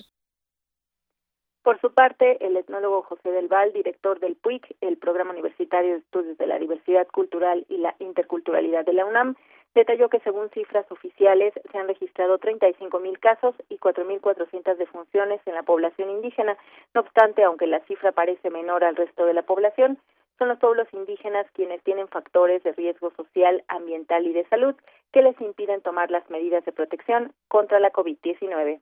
Por 1.63 1.81
su 1.81 1.93
parte, 1.93 2.45
el 2.45 2.57
etnólogo 2.57 3.03
José 3.03 3.31
del 3.31 3.47
Val, 3.47 3.73
director 3.73 4.19
del 4.19 4.35
PUIC, 4.35 4.77
el 4.81 4.97
Programa 4.97 5.31
Universitario 5.31 5.93
de 5.93 5.99
Estudios 5.99 6.37
de 6.37 6.47
la 6.47 6.59
Diversidad 6.59 7.07
Cultural 7.07 7.65
y 7.69 7.77
la 7.77 7.95
Interculturalidad 8.01 8.85
de 8.85 8.95
la 8.95 9.07
UNAM, 9.07 9.37
detalló 9.75 10.09
que 10.09 10.21
según 10.21 10.51
cifras 10.51 10.91
oficiales 10.91 11.55
se 11.71 11.79
han 11.79 11.87
registrado 11.87 12.39
35 12.39 12.99
mil 12.99 13.19
casos 13.21 13.55
y 13.69 13.79
4.400 13.79 14.77
defunciones 14.77 15.41
en 15.47 15.55
la 15.55 15.63
población 15.63 16.11
indígena. 16.11 16.57
No 16.95 17.03
obstante, 17.03 17.45
aunque 17.45 17.67
la 17.67 17.81
cifra 17.87 18.13
parece 18.13 18.51
menor 18.51 18.85
al 18.85 18.97
resto 18.97 19.25
de 19.25 19.35
la 19.35 19.43
población, 19.43 19.99
son 20.39 20.49
los 20.49 20.59
pueblos 20.59 20.89
indígenas 20.93 21.47
quienes 21.55 21.83
tienen 21.83 22.09
factores 22.09 22.62
de 22.62 22.73
riesgo 22.73 23.12
social, 23.17 23.65
ambiental 23.69 24.27
y 24.27 24.33
de 24.33 24.47
salud 24.49 24.75
que 25.12 25.23
les 25.23 25.41
impiden 25.41 25.81
tomar 25.83 26.11
las 26.11 26.29
medidas 26.31 26.65
de 26.65 26.73
protección 26.73 27.33
contra 27.49 27.81
la 27.81 27.93
COVID-19. 27.93 28.81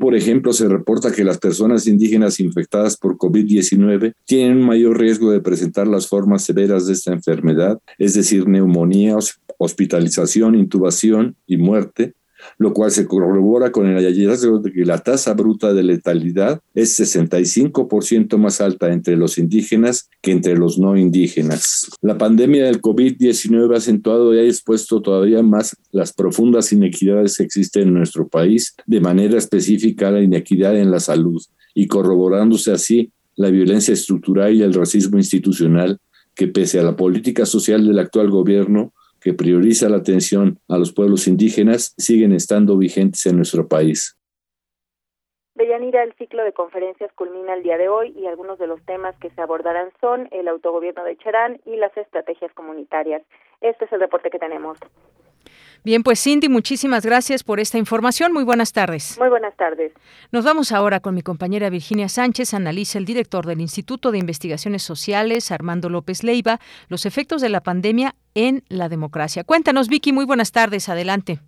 Por 0.00 0.14
ejemplo, 0.14 0.54
se 0.54 0.68
reporta 0.68 1.12
que 1.12 1.22
las 1.22 1.38
personas 1.38 1.86
indígenas 1.86 2.40
infectadas 2.40 2.96
por 2.96 3.18
COVID-19 3.18 4.14
tienen 4.24 4.58
un 4.58 4.66
mayor 4.66 4.98
riesgo 4.98 5.30
de 5.30 5.42
presentar 5.42 5.86
las 5.86 6.08
formas 6.08 6.44
severas 6.44 6.86
de 6.86 6.94
esta 6.94 7.12
enfermedad, 7.12 7.78
es 7.98 8.14
decir, 8.14 8.48
neumonía, 8.48 9.16
hospitalización, 9.58 10.54
intubación 10.54 11.36
y 11.46 11.58
muerte, 11.58 12.14
lo 12.58 12.72
cual 12.72 12.90
se 12.90 13.06
corrobora 13.06 13.72
con 13.72 13.86
el 13.86 13.96
hallazgo 13.96 14.58
de 14.58 14.72
que 14.72 14.84
la 14.84 14.98
tasa 14.98 15.34
bruta 15.34 15.72
de 15.72 15.82
letalidad 15.82 16.60
es 16.74 16.98
65% 16.98 18.36
más 18.38 18.60
alta 18.60 18.92
entre 18.92 19.16
los 19.16 19.38
indígenas 19.38 20.08
que 20.20 20.32
entre 20.32 20.56
los 20.56 20.78
no 20.78 20.96
indígenas. 20.96 21.90
La 22.00 22.18
pandemia 22.18 22.64
del 22.64 22.80
COVID-19 22.80 23.74
ha 23.74 23.78
acentuado 23.78 24.34
y 24.34 24.38
ha 24.38 24.42
expuesto 24.42 25.02
todavía 25.02 25.42
más 25.42 25.76
las 25.90 26.12
profundas 26.12 26.72
inequidades 26.72 27.36
que 27.36 27.44
existen 27.44 27.88
en 27.88 27.94
nuestro 27.94 28.28
país, 28.28 28.74
de 28.86 29.00
manera 29.00 29.38
específica 29.38 30.10
la 30.10 30.22
inequidad 30.22 30.76
en 30.76 30.90
la 30.90 31.00
salud 31.00 31.42
y 31.74 31.86
corroborándose 31.86 32.72
así 32.72 33.10
la 33.36 33.50
violencia 33.50 33.94
estructural 33.94 34.54
y 34.54 34.62
el 34.62 34.74
racismo 34.74 35.18
institucional 35.18 35.98
que 36.34 36.48
pese 36.48 36.78
a 36.78 36.82
la 36.82 36.96
política 36.96 37.46
social 37.46 37.86
del 37.86 37.98
actual 37.98 38.30
gobierno 38.30 38.92
que 39.22 39.34
prioriza 39.34 39.88
la 39.88 39.98
atención 39.98 40.58
a 40.68 40.78
los 40.78 40.92
pueblos 40.92 41.28
indígenas 41.28 41.94
siguen 41.96 42.32
estando 42.32 42.76
vigentes 42.76 43.24
en 43.26 43.36
nuestro 43.36 43.68
país. 43.68 44.18
Deyanira, 45.54 46.02
el 46.02 46.14
ciclo 46.14 46.42
de 46.44 46.52
conferencias 46.52 47.12
culmina 47.12 47.54
el 47.54 47.62
día 47.62 47.76
de 47.76 47.88
hoy 47.88 48.14
y 48.16 48.26
algunos 48.26 48.58
de 48.58 48.66
los 48.66 48.82
temas 48.84 49.14
que 49.18 49.30
se 49.30 49.40
abordarán 49.40 49.90
son 50.00 50.28
el 50.32 50.48
autogobierno 50.48 51.04
de 51.04 51.16
Cherán 51.18 51.60
y 51.66 51.76
las 51.76 51.96
estrategias 51.96 52.52
comunitarias. 52.54 53.22
Este 53.60 53.84
es 53.84 53.92
el 53.92 54.00
reporte 54.00 54.30
que 54.30 54.38
tenemos. 54.38 54.78
Bien, 55.84 56.04
pues 56.04 56.22
Cindy, 56.22 56.48
muchísimas 56.48 57.04
gracias 57.04 57.42
por 57.42 57.58
esta 57.58 57.76
información. 57.76 58.32
Muy 58.32 58.44
buenas 58.44 58.72
tardes. 58.72 59.18
Muy 59.18 59.28
buenas 59.28 59.56
tardes. 59.56 59.92
Nos 60.30 60.44
vamos 60.44 60.70
ahora 60.70 61.00
con 61.00 61.12
mi 61.12 61.22
compañera 61.22 61.70
Virginia 61.70 62.08
Sánchez. 62.08 62.54
Analiza 62.54 62.98
el 62.98 63.04
director 63.04 63.46
del 63.46 63.60
Instituto 63.60 64.12
de 64.12 64.18
Investigaciones 64.18 64.84
Sociales, 64.84 65.50
Armando 65.50 65.88
López 65.88 66.22
Leiva, 66.22 66.60
los 66.88 67.04
efectos 67.04 67.42
de 67.42 67.48
la 67.48 67.62
pandemia 67.62 68.14
en 68.36 68.62
la 68.68 68.88
democracia. 68.88 69.42
Cuéntanos, 69.42 69.88
Vicky, 69.88 70.12
muy 70.12 70.24
buenas 70.24 70.52
tardes. 70.52 70.88
Adelante. 70.88 71.40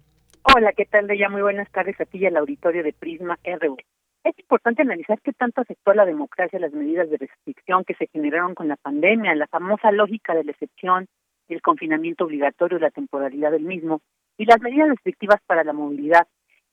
Hola, 0.42 0.72
¿qué 0.72 0.84
tal, 0.84 1.06
Deya? 1.06 1.28
Muy 1.28 1.42
buenas 1.42 1.70
tardes 1.70 2.00
a 2.00 2.04
ti 2.04 2.18
y 2.18 2.26
al 2.26 2.36
auditorio 2.36 2.82
de 2.82 2.92
Prisma 2.92 3.38
RU. 3.44 3.76
Es 4.24 4.36
importante 4.36 4.82
analizar 4.82 5.20
qué 5.22 5.32
tanto 5.32 5.60
afectó 5.60 5.92
a 5.92 5.94
la 5.94 6.06
democracia 6.06 6.58
las 6.58 6.72
medidas 6.72 7.08
de 7.08 7.18
restricción 7.18 7.84
que 7.84 7.94
se 7.94 8.08
generaron 8.08 8.56
con 8.56 8.66
la 8.66 8.76
pandemia, 8.76 9.32
la 9.36 9.46
famosa 9.46 9.92
lógica 9.92 10.34
de 10.34 10.42
la 10.42 10.50
excepción, 10.50 11.06
el 11.48 11.62
confinamiento 11.62 12.24
obligatorio, 12.24 12.78
la 12.80 12.90
temporalidad 12.90 13.52
del 13.52 13.62
mismo 13.62 14.00
y 14.36 14.44
las 14.44 14.60
medidas 14.60 14.88
restrictivas 14.88 15.40
para 15.46 15.64
la 15.64 15.72
movilidad, 15.72 16.26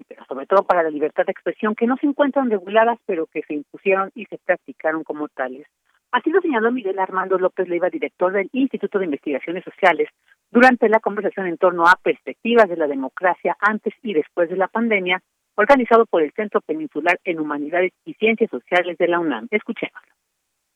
pero 0.07 0.25
sobre 0.25 0.47
todo 0.47 0.63
para 0.63 0.83
la 0.83 0.89
libertad 0.89 1.25
de 1.25 1.31
expresión, 1.31 1.75
que 1.75 1.87
no 1.87 1.97
se 1.97 2.07
encuentran 2.07 2.49
reguladas, 2.49 2.99
pero 3.05 3.27
que 3.27 3.43
se 3.43 3.53
impusieron 3.53 4.11
y 4.15 4.25
se 4.25 4.37
practicaron 4.37 5.03
como 5.03 5.27
tales. 5.29 5.67
Así 6.11 6.29
lo 6.29 6.41
señaló 6.41 6.71
Miguel 6.71 6.99
Armando 6.99 7.37
López 7.37 7.69
Leiva, 7.69 7.89
director 7.89 8.33
del 8.33 8.49
Instituto 8.51 8.99
de 8.99 9.05
Investigaciones 9.05 9.63
Sociales, 9.63 10.09
durante 10.51 10.89
la 10.89 10.99
conversación 10.99 11.47
en 11.47 11.57
torno 11.57 11.85
a 11.85 11.97
perspectivas 12.03 12.67
de 12.67 12.75
la 12.75 12.87
democracia 12.87 13.55
antes 13.61 13.93
y 14.03 14.13
después 14.13 14.49
de 14.49 14.57
la 14.57 14.67
pandemia, 14.67 15.21
organizado 15.55 16.05
por 16.05 16.21
el 16.21 16.33
Centro 16.33 16.59
Peninsular 16.61 17.17
en 17.23 17.39
Humanidades 17.39 17.93
y 18.03 18.13
Ciencias 18.15 18.49
Sociales 18.49 18.97
de 18.97 19.07
la 19.07 19.19
UNAM. 19.19 19.47
Escuchémoslo. 19.51 20.11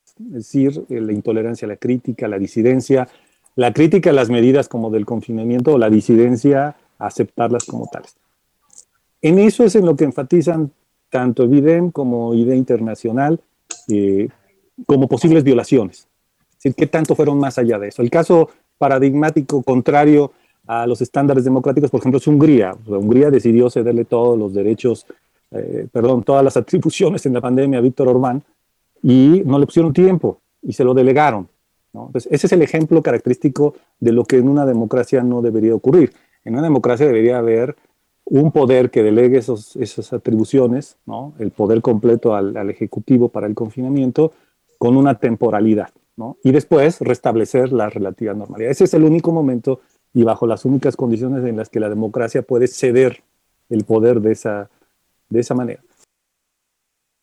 Es 0.06 0.34
decir, 0.34 0.72
eh, 0.89 1.01
la 1.01 1.12
intolerancia, 1.12 1.68
la 1.68 1.75
crítica, 1.75 2.27
la 2.30 2.38
disidencia, 2.38 3.06
la 3.55 3.74
crítica 3.74 4.09
a 4.09 4.13
las 4.13 4.29
medidas 4.29 4.67
como 4.67 4.89
del 4.89 5.05
confinamiento 5.05 5.74
o 5.74 5.77
la 5.77 5.89
disidencia 5.89 6.75
aceptarlas 6.97 7.65
como 7.65 7.88
tales. 7.91 8.15
En 9.21 9.39
eso 9.39 9.63
es 9.63 9.75
en 9.75 9.85
lo 9.85 9.95
que 9.95 10.03
enfatizan 10.03 10.71
tanto 11.09 11.43
Evidem 11.43 11.91
como 11.91 12.33
Idea 12.33 12.55
Internacional 12.55 13.39
eh, 13.88 14.27
como 14.85 15.07
posibles 15.07 15.43
violaciones. 15.43 16.07
Es 16.50 16.55
decir, 16.57 16.75
¿qué 16.75 16.88
tanto 16.88 17.15
fueron 17.15 17.39
más 17.39 17.57
allá 17.57 17.79
de 17.79 17.89
eso? 17.89 18.01
El 18.01 18.09
caso 18.09 18.50
paradigmático 18.77 19.63
contrario 19.63 20.31
a 20.67 20.85
los 20.88 21.01
estándares 21.01 21.43
democráticos, 21.43 21.91
por 21.91 22.00
ejemplo, 22.00 22.17
es 22.17 22.27
Hungría. 22.27 22.75
Hungría 22.85 23.29
decidió 23.29 23.69
cederle 23.69 24.05
todos 24.05 24.38
los 24.38 24.53
derechos, 24.53 25.05
eh, 25.51 25.88
perdón, 25.91 26.24
todas 26.24 26.43
las 26.43 26.57
atribuciones 26.57 27.25
en 27.25 27.33
la 27.33 27.41
pandemia 27.41 27.79
a 27.79 27.81
Víctor 27.81 28.07
Orbán 28.07 28.43
y 29.03 29.43
no 29.45 29.59
le 29.59 29.65
pusieron 29.65 29.93
tiempo 29.93 30.39
y 30.62 30.74
se 30.74 30.83
lo 30.83 30.93
delegaron. 30.93 31.47
Entonces, 32.08 32.32
ese 32.32 32.48
es 32.48 32.54
el 32.54 32.62
ejemplo 32.62 33.02
característico 33.02 33.75
de 34.00 34.12
lo 34.12 34.25
que 34.25 34.38
en 34.38 34.50
una 34.50 34.66
democracia 34.66 35.24
no 35.24 35.42
debería 35.42 35.75
ocurrir. 35.75 36.14
En 36.44 36.54
una 36.54 36.64
democracia 36.64 37.06
debería 37.06 37.38
haber 37.38 37.75
un 38.25 38.52
poder 38.52 38.90
que 38.90 39.04
delegue 39.04 39.38
esos, 39.38 39.75
esas 39.75 40.12
atribuciones, 40.14 40.98
el 41.40 41.52
poder 41.52 41.82
completo 41.82 42.36
al, 42.36 42.58
al 42.58 42.70
Ejecutivo 42.70 43.30
para 43.30 43.48
el 43.48 43.56
confinamiento, 43.56 44.34
con 44.78 44.98
una 44.98 45.16
temporalidad 45.16 45.90
y 46.44 46.52
después 46.52 47.02
restablecer 47.02 47.74
la 47.74 47.90
relativa 47.90 48.34
normalidad. 48.34 48.72
Ese 48.72 48.86
es 48.86 48.94
el 48.94 49.04
único 49.04 49.32
momento 49.32 49.82
y 50.14 50.24
bajo 50.24 50.48
las 50.48 50.64
únicas 50.64 50.96
condiciones 50.96 51.44
en 51.46 51.58
las 51.58 51.70
que 51.70 51.80
la 51.80 51.90
democracia 51.90 52.42
puede 52.42 52.68
ceder 52.68 53.22
el 53.70 53.84
poder 53.84 54.22
de 54.22 54.32
esa, 54.32 54.70
de 55.30 55.40
esa 55.42 55.56
manera. 55.56 55.82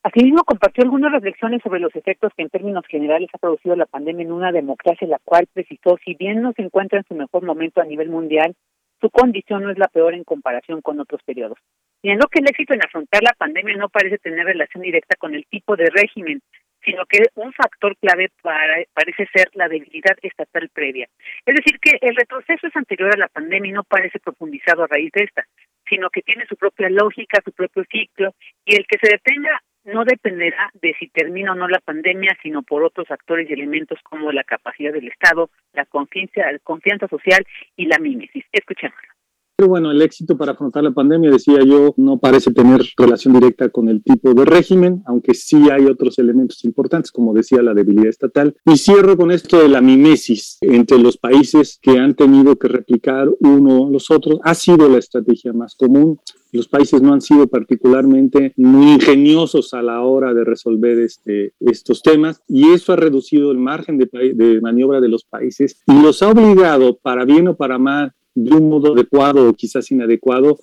Asimismo, 0.04 0.42
compartió 0.42 0.82
algunas 0.82 1.12
reflexiones 1.12 1.62
sobre 1.62 1.78
los 1.78 1.94
efectos 1.94 2.32
que 2.36 2.42
en 2.42 2.50
términos 2.50 2.84
generales 2.88 3.28
ha 3.32 3.38
producido 3.38 3.76
la 3.76 3.86
pandemia 3.86 4.24
en 4.24 4.32
una 4.32 4.50
democracia, 4.50 5.06
la 5.06 5.20
cual 5.22 5.46
precisó, 5.52 5.96
si 6.04 6.14
bien 6.14 6.42
no 6.42 6.52
se 6.54 6.62
encuentra 6.62 6.98
en 6.98 7.04
su 7.04 7.14
mejor 7.14 7.44
momento 7.44 7.80
a 7.80 7.84
nivel 7.84 8.08
mundial, 8.08 8.56
su 9.00 9.10
condición 9.10 9.62
no 9.62 9.70
es 9.70 9.78
la 9.78 9.86
peor 9.86 10.14
en 10.14 10.24
comparación 10.24 10.80
con 10.80 10.98
otros 10.98 11.22
periodos. 11.22 11.58
lo 12.02 12.26
que 12.26 12.40
el 12.40 12.48
éxito 12.48 12.74
en 12.74 12.84
afrontar 12.84 13.22
la 13.22 13.34
pandemia 13.38 13.76
no 13.76 13.88
parece 13.88 14.18
tener 14.18 14.44
relación 14.44 14.82
directa 14.82 15.14
con 15.16 15.34
el 15.34 15.46
tipo 15.46 15.76
de 15.76 15.88
régimen, 15.90 16.40
sino 16.84 17.06
que 17.06 17.18
un 17.36 17.52
factor 17.52 17.96
clave 17.98 18.30
para, 18.42 18.82
parece 18.92 19.28
ser 19.32 19.50
la 19.54 19.68
debilidad 19.68 20.16
estatal 20.22 20.68
previa. 20.72 21.08
Es 21.46 21.54
decir, 21.54 21.78
que 21.78 21.98
el 22.00 22.16
retroceso 22.16 22.66
es 22.66 22.74
anterior 22.74 23.12
a 23.14 23.18
la 23.18 23.28
pandemia 23.28 23.70
y 23.70 23.72
no 23.72 23.84
parece 23.84 24.18
profundizado 24.18 24.82
a 24.82 24.88
raíz 24.88 25.12
de 25.12 25.24
esta, 25.24 25.44
sino 25.88 26.10
que 26.10 26.22
tiene 26.22 26.44
su 26.46 26.56
propia 26.56 26.90
lógica, 26.90 27.40
su 27.44 27.52
propio 27.52 27.84
ciclo, 27.88 28.34
y 28.64 28.74
el 28.74 28.86
que 28.86 28.98
se 29.00 29.12
detenga 29.12 29.60
no 29.84 30.04
dependerá 30.04 30.70
de 30.74 30.94
si 30.98 31.08
termina 31.08 31.52
o 31.52 31.54
no 31.54 31.68
la 31.68 31.80
pandemia, 31.80 32.36
sino 32.42 32.62
por 32.62 32.84
otros 32.84 33.10
actores 33.10 33.48
y 33.48 33.52
elementos 33.52 33.98
como 34.02 34.32
la 34.32 34.44
capacidad 34.44 34.92
del 34.92 35.08
Estado, 35.08 35.50
la 35.72 35.84
confianza, 35.86 36.50
la 36.50 36.58
confianza 36.60 37.08
social 37.08 37.46
y 37.76 37.86
la 37.86 37.98
mímesis. 37.98 38.44
Escuchémoslo. 38.52 39.11
Pero 39.62 39.70
bueno, 39.70 39.92
el 39.92 40.02
éxito 40.02 40.36
para 40.36 40.54
afrontar 40.54 40.82
la 40.82 40.90
pandemia, 40.90 41.30
decía 41.30 41.60
yo, 41.64 41.94
no 41.96 42.18
parece 42.18 42.50
tener 42.50 42.82
relación 42.96 43.34
directa 43.34 43.68
con 43.68 43.88
el 43.88 44.02
tipo 44.02 44.34
de 44.34 44.44
régimen, 44.44 45.04
aunque 45.06 45.34
sí 45.34 45.70
hay 45.70 45.84
otros 45.84 46.18
elementos 46.18 46.64
importantes, 46.64 47.12
como 47.12 47.32
decía, 47.32 47.62
la 47.62 47.72
debilidad 47.72 48.08
estatal. 48.08 48.56
Y 48.66 48.76
cierro 48.76 49.16
con 49.16 49.30
esto 49.30 49.62
de 49.62 49.68
la 49.68 49.80
mimesis 49.80 50.58
entre 50.62 50.98
los 50.98 51.16
países 51.16 51.78
que 51.80 51.96
han 51.96 52.16
tenido 52.16 52.56
que 52.56 52.66
replicar 52.66 53.28
uno 53.38 53.88
los 53.88 54.10
otros. 54.10 54.40
Ha 54.42 54.56
sido 54.56 54.88
la 54.88 54.98
estrategia 54.98 55.52
más 55.52 55.76
común. 55.76 56.18
Los 56.50 56.66
países 56.66 57.00
no 57.00 57.14
han 57.14 57.20
sido 57.20 57.46
particularmente 57.46 58.54
muy 58.56 58.94
ingeniosos 58.94 59.74
a 59.74 59.80
la 59.80 60.02
hora 60.02 60.34
de 60.34 60.44
resolver 60.44 60.98
este, 60.98 61.54
estos 61.60 62.02
temas 62.02 62.42
y 62.48 62.72
eso 62.72 62.92
ha 62.92 62.96
reducido 62.96 63.52
el 63.52 63.58
margen 63.58 63.96
de, 63.96 64.08
de 64.34 64.60
maniobra 64.60 65.00
de 65.00 65.08
los 65.08 65.22
países 65.24 65.80
y 65.86 66.02
los 66.02 66.20
ha 66.22 66.30
obligado, 66.30 66.98
para 66.98 67.24
bien 67.24 67.46
o 67.48 67.56
para 67.56 67.78
mal, 67.78 68.12
de 68.34 68.54
un 68.54 68.68
modo 68.68 68.92
adecuado 68.92 69.48
o 69.48 69.52
quizás 69.52 69.90
inadecuado 69.90 70.58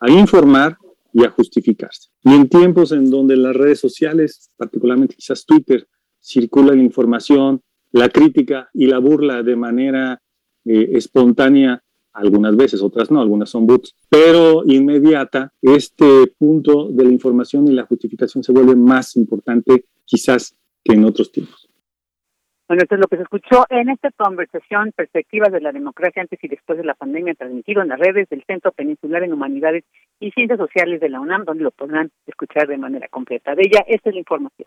a 0.00 0.10
informar 0.10 0.76
y 1.12 1.24
a 1.24 1.30
justificarse. 1.30 2.08
Y 2.24 2.34
en 2.34 2.48
tiempos 2.48 2.92
en 2.92 3.10
donde 3.10 3.36
las 3.36 3.54
redes 3.54 3.80
sociales, 3.80 4.50
particularmente 4.56 5.14
quizás 5.14 5.44
Twitter, 5.44 5.86
circula 6.20 6.74
la 6.74 6.82
información, 6.82 7.60
la 7.90 8.08
crítica 8.08 8.70
y 8.72 8.86
la 8.86 8.98
burla 8.98 9.42
de 9.42 9.56
manera 9.56 10.22
eh, 10.64 10.90
espontánea, 10.92 11.82
algunas 12.14 12.56
veces, 12.56 12.82
otras 12.82 13.10
no, 13.10 13.20
algunas 13.20 13.50
son 13.50 13.66
bots, 13.66 13.94
pero 14.08 14.64
inmediata, 14.66 15.52
este 15.62 16.26
punto 16.38 16.88
de 16.90 17.04
la 17.04 17.10
información 17.10 17.66
y 17.68 17.72
la 17.72 17.86
justificación 17.86 18.44
se 18.44 18.52
vuelve 18.52 18.76
más 18.76 19.16
importante 19.16 19.86
quizás 20.04 20.54
que 20.84 20.92
en 20.94 21.04
otros 21.04 21.32
tiempos. 21.32 21.61
Bueno, 22.72 22.84
esto 22.84 22.94
es 22.94 23.02
lo 23.02 23.06
que 23.06 23.16
se 23.16 23.24
escuchó 23.24 23.66
en 23.68 23.90
esta 23.90 24.10
conversación, 24.12 24.92
Perspectivas 24.96 25.52
de 25.52 25.60
la 25.60 25.72
Democracia 25.72 26.22
antes 26.22 26.42
y 26.42 26.48
después 26.48 26.78
de 26.78 26.84
la 26.84 26.94
pandemia, 26.94 27.34
transmitido 27.34 27.82
en 27.82 27.88
las 27.88 27.98
redes 27.98 28.30
del 28.30 28.42
Centro 28.46 28.72
Peninsular 28.72 29.22
en 29.22 29.34
Humanidades 29.34 29.84
y 30.20 30.30
Ciencias 30.30 30.58
Sociales 30.58 30.98
de 30.98 31.10
la 31.10 31.20
UNAM, 31.20 31.44
donde 31.44 31.64
lo 31.64 31.70
podrán 31.70 32.10
escuchar 32.26 32.68
de 32.68 32.78
manera 32.78 33.08
completa. 33.08 33.54
De 33.54 33.64
ella, 33.66 33.84
esta 33.86 34.08
es 34.08 34.14
la 34.14 34.20
información. 34.20 34.66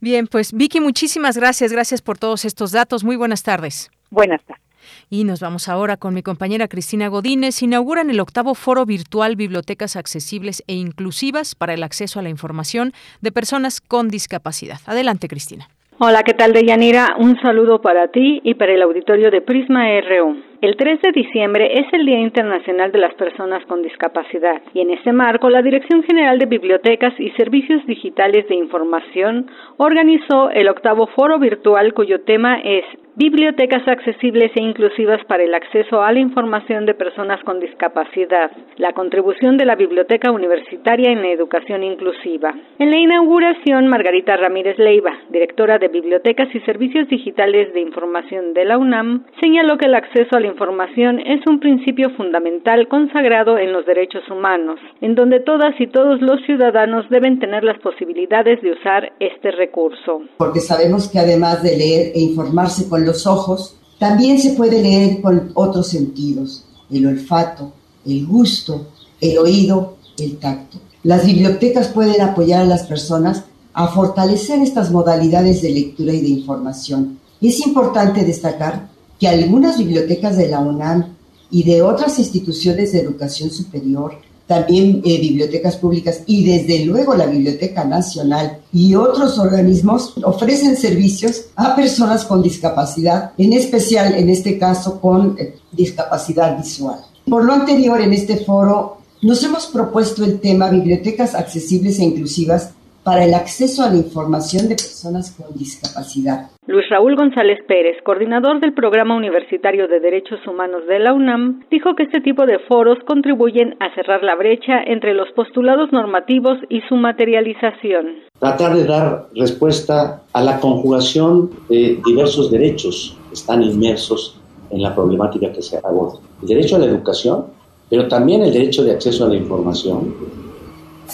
Bien, 0.00 0.26
pues 0.26 0.52
Vicky, 0.52 0.80
muchísimas 0.80 1.36
gracias. 1.36 1.72
Gracias 1.72 2.02
por 2.02 2.18
todos 2.18 2.44
estos 2.44 2.72
datos. 2.72 3.04
Muy 3.04 3.14
buenas 3.14 3.44
tardes. 3.44 3.92
Buenas 4.10 4.42
tardes. 4.42 4.64
Y 5.08 5.22
nos 5.22 5.38
vamos 5.38 5.68
ahora 5.68 5.98
con 5.98 6.14
mi 6.14 6.24
compañera 6.24 6.66
Cristina 6.66 7.06
Godínez. 7.06 7.62
Inauguran 7.62 8.10
el 8.10 8.18
octavo 8.18 8.56
foro 8.56 8.84
virtual 8.84 9.36
Bibliotecas 9.36 9.94
Accesibles 9.94 10.64
e 10.66 10.74
Inclusivas 10.74 11.54
para 11.54 11.72
el 11.72 11.84
acceso 11.84 12.18
a 12.18 12.22
la 12.24 12.30
información 12.30 12.92
de 13.20 13.30
personas 13.30 13.80
con 13.80 14.08
discapacidad. 14.08 14.80
Adelante, 14.86 15.28
Cristina. 15.28 15.68
Hola, 16.04 16.24
¿qué 16.24 16.34
tal, 16.34 16.52
Deyanira? 16.52 17.14
Un 17.16 17.40
saludo 17.40 17.80
para 17.80 18.08
ti 18.08 18.40
y 18.42 18.54
para 18.54 18.72
el 18.72 18.82
auditorio 18.82 19.30
de 19.30 19.40
Prisma 19.40 19.84
RU. 20.00 20.51
El 20.62 20.76
3 20.76 21.02
de 21.02 21.10
diciembre 21.10 21.80
es 21.80 21.92
el 21.92 22.06
Día 22.06 22.20
Internacional 22.20 22.92
de 22.92 23.00
las 23.00 23.12
Personas 23.14 23.66
con 23.66 23.82
Discapacidad 23.82 24.62
y 24.72 24.80
en 24.80 24.92
este 24.92 25.12
marco 25.12 25.50
la 25.50 25.60
Dirección 25.60 26.04
General 26.04 26.38
de 26.38 26.46
Bibliotecas 26.46 27.18
y 27.18 27.30
Servicios 27.30 27.84
Digitales 27.84 28.46
de 28.46 28.54
Información 28.54 29.50
organizó 29.76 30.50
el 30.50 30.68
octavo 30.68 31.08
foro 31.16 31.40
virtual 31.40 31.92
cuyo 31.94 32.20
tema 32.20 32.60
es 32.62 32.84
Bibliotecas 33.14 33.86
accesibles 33.86 34.52
e 34.54 34.62
inclusivas 34.62 35.22
para 35.26 35.42
el 35.42 35.54
acceso 35.54 36.02
a 36.02 36.10
la 36.12 36.18
información 36.18 36.86
de 36.86 36.94
personas 36.94 37.44
con 37.44 37.60
discapacidad. 37.60 38.50
La 38.78 38.94
contribución 38.94 39.58
de 39.58 39.66
la 39.66 39.74
Biblioteca 39.74 40.30
Universitaria 40.30 41.10
en 41.10 41.20
la 41.20 41.28
educación 41.28 41.84
inclusiva. 41.84 42.54
En 42.78 42.90
la 42.90 42.96
inauguración, 42.96 43.86
Margarita 43.88 44.38
Ramírez 44.38 44.78
Leiva, 44.78 45.12
directora 45.28 45.76
de 45.76 45.88
Bibliotecas 45.88 46.48
y 46.54 46.60
Servicios 46.60 47.06
Digitales 47.08 47.74
de 47.74 47.80
Información 47.80 48.54
de 48.54 48.64
la 48.64 48.78
UNAM, 48.78 49.26
señaló 49.42 49.76
que 49.76 49.88
el 49.88 49.94
acceso 49.94 50.34
a 50.34 50.40
la 50.40 50.46
información 50.52 51.18
es 51.20 51.44
un 51.46 51.58
principio 51.58 52.10
fundamental 52.16 52.86
consagrado 52.88 53.58
en 53.58 53.72
los 53.72 53.84
derechos 53.86 54.22
humanos, 54.30 54.78
en 55.00 55.14
donde 55.14 55.40
todas 55.40 55.74
y 55.80 55.86
todos 55.86 56.20
los 56.20 56.40
ciudadanos 56.46 57.08
deben 57.10 57.40
tener 57.40 57.64
las 57.64 57.78
posibilidades 57.80 58.60
de 58.62 58.72
usar 58.72 59.12
este 59.18 59.50
recurso. 59.50 60.22
Porque 60.36 60.60
sabemos 60.60 61.08
que 61.08 61.18
además 61.18 61.62
de 61.62 61.76
leer 61.76 62.12
e 62.14 62.20
informarse 62.20 62.88
con 62.88 63.04
los 63.04 63.26
ojos, 63.26 63.78
también 63.98 64.38
se 64.38 64.54
puede 64.54 64.82
leer 64.82 65.20
con 65.20 65.50
otros 65.54 65.88
sentidos, 65.88 66.68
el 66.90 67.06
olfato, 67.06 67.72
el 68.06 68.26
gusto, 68.26 68.88
el 69.20 69.38
oído, 69.38 69.96
el 70.18 70.38
tacto. 70.38 70.78
Las 71.02 71.26
bibliotecas 71.26 71.88
pueden 71.88 72.20
apoyar 72.20 72.62
a 72.62 72.66
las 72.66 72.86
personas 72.86 73.46
a 73.74 73.88
fortalecer 73.88 74.60
estas 74.60 74.90
modalidades 74.90 75.62
de 75.62 75.70
lectura 75.70 76.12
y 76.12 76.20
de 76.20 76.28
información. 76.28 77.18
Es 77.40 77.66
importante 77.66 78.24
destacar 78.24 78.91
que 79.22 79.28
algunas 79.28 79.78
bibliotecas 79.78 80.36
de 80.36 80.48
la 80.48 80.58
UNAM 80.58 81.14
y 81.48 81.62
de 81.62 81.80
otras 81.80 82.18
instituciones 82.18 82.90
de 82.90 83.02
educación 83.02 83.52
superior 83.52 84.18
también 84.48 85.00
eh, 85.04 85.20
bibliotecas 85.20 85.76
públicas 85.76 86.22
y 86.26 86.44
desde 86.44 86.84
luego 86.84 87.14
la 87.14 87.26
Biblioteca 87.26 87.84
Nacional 87.84 88.58
y 88.72 88.96
otros 88.96 89.38
organismos 89.38 90.14
ofrecen 90.24 90.76
servicios 90.76 91.44
a 91.54 91.76
personas 91.76 92.24
con 92.24 92.42
discapacidad, 92.42 93.30
en 93.38 93.52
especial 93.52 94.12
en 94.16 94.28
este 94.28 94.58
caso 94.58 95.00
con 95.00 95.36
eh, 95.38 95.54
discapacidad 95.70 96.58
visual. 96.58 96.98
Por 97.24 97.44
lo 97.44 97.52
anterior, 97.52 98.00
en 98.00 98.12
este 98.14 98.38
foro 98.38 98.98
Nos 99.22 99.44
hemos 99.44 99.66
propuesto 99.66 100.24
el 100.24 100.40
tema 100.40 100.68
Bibliotecas 100.68 101.36
accesibles 101.36 102.00
e 102.00 102.02
inclusivas 102.02 102.70
para 103.04 103.24
el 103.24 103.34
acceso 103.34 103.82
a 103.82 103.90
la 103.90 103.96
información 103.96 104.68
de 104.68 104.76
personas 104.76 105.32
con 105.32 105.52
discapacidad. 105.56 106.50
Luis 106.66 106.88
Raúl 106.88 107.16
González 107.16 107.58
Pérez, 107.66 107.96
coordinador 108.04 108.60
del 108.60 108.72
Programa 108.72 109.16
Universitario 109.16 109.88
de 109.88 109.98
Derechos 109.98 110.38
Humanos 110.46 110.86
de 110.86 111.00
la 111.00 111.12
UNAM, 111.12 111.64
dijo 111.70 111.96
que 111.96 112.04
este 112.04 112.20
tipo 112.20 112.46
de 112.46 112.60
foros 112.68 112.98
contribuyen 113.04 113.74
a 113.80 113.92
cerrar 113.94 114.22
la 114.22 114.36
brecha 114.36 114.80
entre 114.86 115.14
los 115.14 115.28
postulados 115.32 115.90
normativos 115.92 116.58
y 116.68 116.80
su 116.88 116.94
materialización. 116.94 118.20
Tratar 118.38 118.74
de 118.76 118.84
dar 118.84 119.26
respuesta 119.34 120.22
a 120.32 120.42
la 120.42 120.60
conjugación 120.60 121.50
de 121.68 122.00
diversos 122.04 122.52
derechos 122.52 123.18
que 123.28 123.34
están 123.34 123.62
inmersos 123.62 124.40
en 124.70 124.82
la 124.82 124.94
problemática 124.94 125.52
que 125.52 125.62
se 125.62 125.78
aborda. 125.78 126.20
El 126.40 126.48
derecho 126.48 126.76
a 126.76 126.78
la 126.78 126.86
educación, 126.86 127.46
pero 127.90 128.06
también 128.06 128.42
el 128.42 128.52
derecho 128.52 128.84
de 128.84 128.92
acceso 128.92 129.24
a 129.24 129.28
la 129.28 129.36
información, 129.36 130.14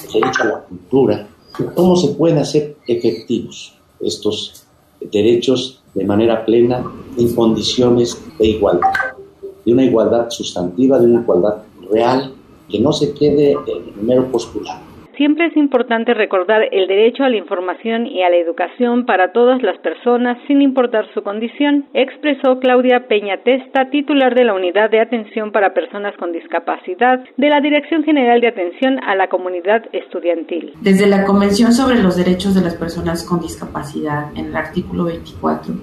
el 0.07 0.13
derecho 0.13 0.43
a 0.43 0.47
la 0.47 0.59
cultura, 0.61 1.28
cómo 1.67 1.97
se 1.97 2.09
pueden 2.15 2.39
hacer 2.39 2.77
efectivos 2.87 3.75
estos 4.01 4.65
derechos 5.01 5.81
de 5.95 6.05
manera 6.05 6.45
plena 6.45 6.85
en 7.17 7.35
condiciones 7.35 8.21
de 8.39 8.47
igualdad, 8.47 8.93
de 9.65 9.73
una 9.73 9.85
igualdad 9.85 10.31
sustantiva, 10.31 10.99
de 10.99 11.07
una 11.07 11.21
igualdad 11.21 11.63
real, 11.91 12.35
que 12.69 12.79
no 12.79 12.93
se 12.93 13.13
quede 13.13 13.53
en 13.53 14.07
mero 14.07 14.31
postulado. 14.31 14.88
Siempre 15.19 15.47
es 15.47 15.57
importante 15.57 16.15
recordar 16.15 16.69
el 16.71 16.87
derecho 16.87 17.25
a 17.25 17.29
la 17.29 17.37
información 17.37 18.07
y 18.07 18.23
a 18.23 18.31
la 18.31 18.37
educación 18.37 19.05
para 19.05 19.33
todas 19.33 19.61
las 19.65 19.77
personas 19.79 20.39
sin 20.47 20.63
importar 20.63 21.13
su 21.13 21.25
condición, 21.25 21.87
expresó 21.93 22.61
Claudia 22.61 23.09
Peña 23.09 23.39
Testa, 23.39 23.91
titular 23.91 24.37
de 24.37 24.45
la 24.45 24.55
Unidad 24.55 24.91
de 24.91 25.01
Atención 25.01 25.51
para 25.51 25.75
Personas 25.75 26.17
con 26.19 26.31
Discapacidad 26.31 27.25
de 27.37 27.49
la 27.49 27.61
Dirección 27.61 28.05
General 28.05 28.41
de 28.41 28.47
Atención 28.47 29.03
a 29.03 29.17
la 29.17 29.27
Comunidad 29.27 29.87
Estudiantil. 29.91 30.75
Desde 30.81 31.09
la 31.09 31.25
Convención 31.25 31.73
sobre 31.73 32.01
los 32.01 32.17
Derechos 32.17 32.55
de 32.55 32.61
las 32.61 32.77
Personas 32.77 33.25
con 33.25 33.41
Discapacidad, 33.41 34.31
en 34.37 34.47
el 34.47 34.57
artículo 34.57 35.07
24, 35.07 35.75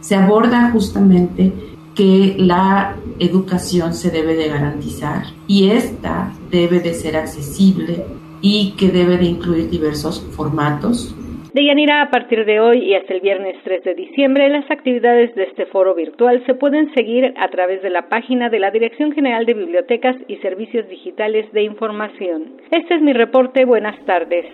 se 0.00 0.16
aborda 0.16 0.70
justamente 0.70 1.52
que 1.94 2.36
la 2.38 2.96
educación 3.18 3.92
se 3.92 4.10
debe 4.10 4.34
de 4.34 4.48
garantizar 4.48 5.24
y 5.46 5.72
esta 5.72 6.32
debe 6.50 6.80
de 6.80 6.94
ser 6.94 7.18
accesible 7.18 8.06
y 8.40 8.74
que 8.78 8.88
debe 8.88 9.16
de 9.16 9.24
incluir 9.24 9.70
diversos 9.70 10.20
formatos. 10.36 11.14
De 11.52 11.64
Yanira, 11.64 12.02
a 12.02 12.10
partir 12.10 12.44
de 12.44 12.60
hoy 12.60 12.84
y 12.84 12.94
hasta 12.94 13.14
el 13.14 13.20
viernes 13.20 13.56
3 13.64 13.82
de 13.82 13.94
diciembre, 13.94 14.48
las 14.50 14.70
actividades 14.70 15.34
de 15.34 15.44
este 15.44 15.66
foro 15.66 15.94
virtual 15.94 16.42
se 16.46 16.54
pueden 16.54 16.92
seguir 16.94 17.34
a 17.36 17.48
través 17.48 17.82
de 17.82 17.90
la 17.90 18.08
página 18.08 18.50
de 18.50 18.58
la 18.58 18.70
Dirección 18.70 19.12
General 19.12 19.46
de 19.46 19.54
Bibliotecas 19.54 20.16
y 20.28 20.36
Servicios 20.36 20.88
Digitales 20.88 21.50
de 21.52 21.62
Información. 21.62 22.60
Este 22.70 22.94
es 22.94 23.02
mi 23.02 23.12
reporte. 23.12 23.64
Buenas 23.64 23.96
tardes. 24.04 24.44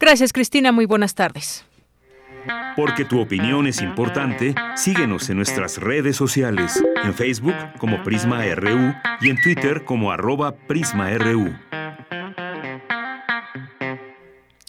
Gracias, 0.00 0.32
Cristina. 0.32 0.72
Muy 0.72 0.86
buenas 0.86 1.14
tardes. 1.14 1.68
Porque 2.76 3.04
tu 3.04 3.20
opinión 3.20 3.66
es 3.66 3.80
importante, 3.80 4.54
síguenos 4.74 5.30
en 5.30 5.36
nuestras 5.36 5.78
redes 5.78 6.16
sociales, 6.16 6.82
en 7.04 7.14
Facebook 7.14 7.54
como 7.78 8.02
Prisma 8.02 8.42
RU 8.54 8.92
y 9.20 9.30
en 9.30 9.40
Twitter 9.40 9.84
como 9.84 10.10
arroba 10.10 10.54
PrismaRU. 10.66 11.54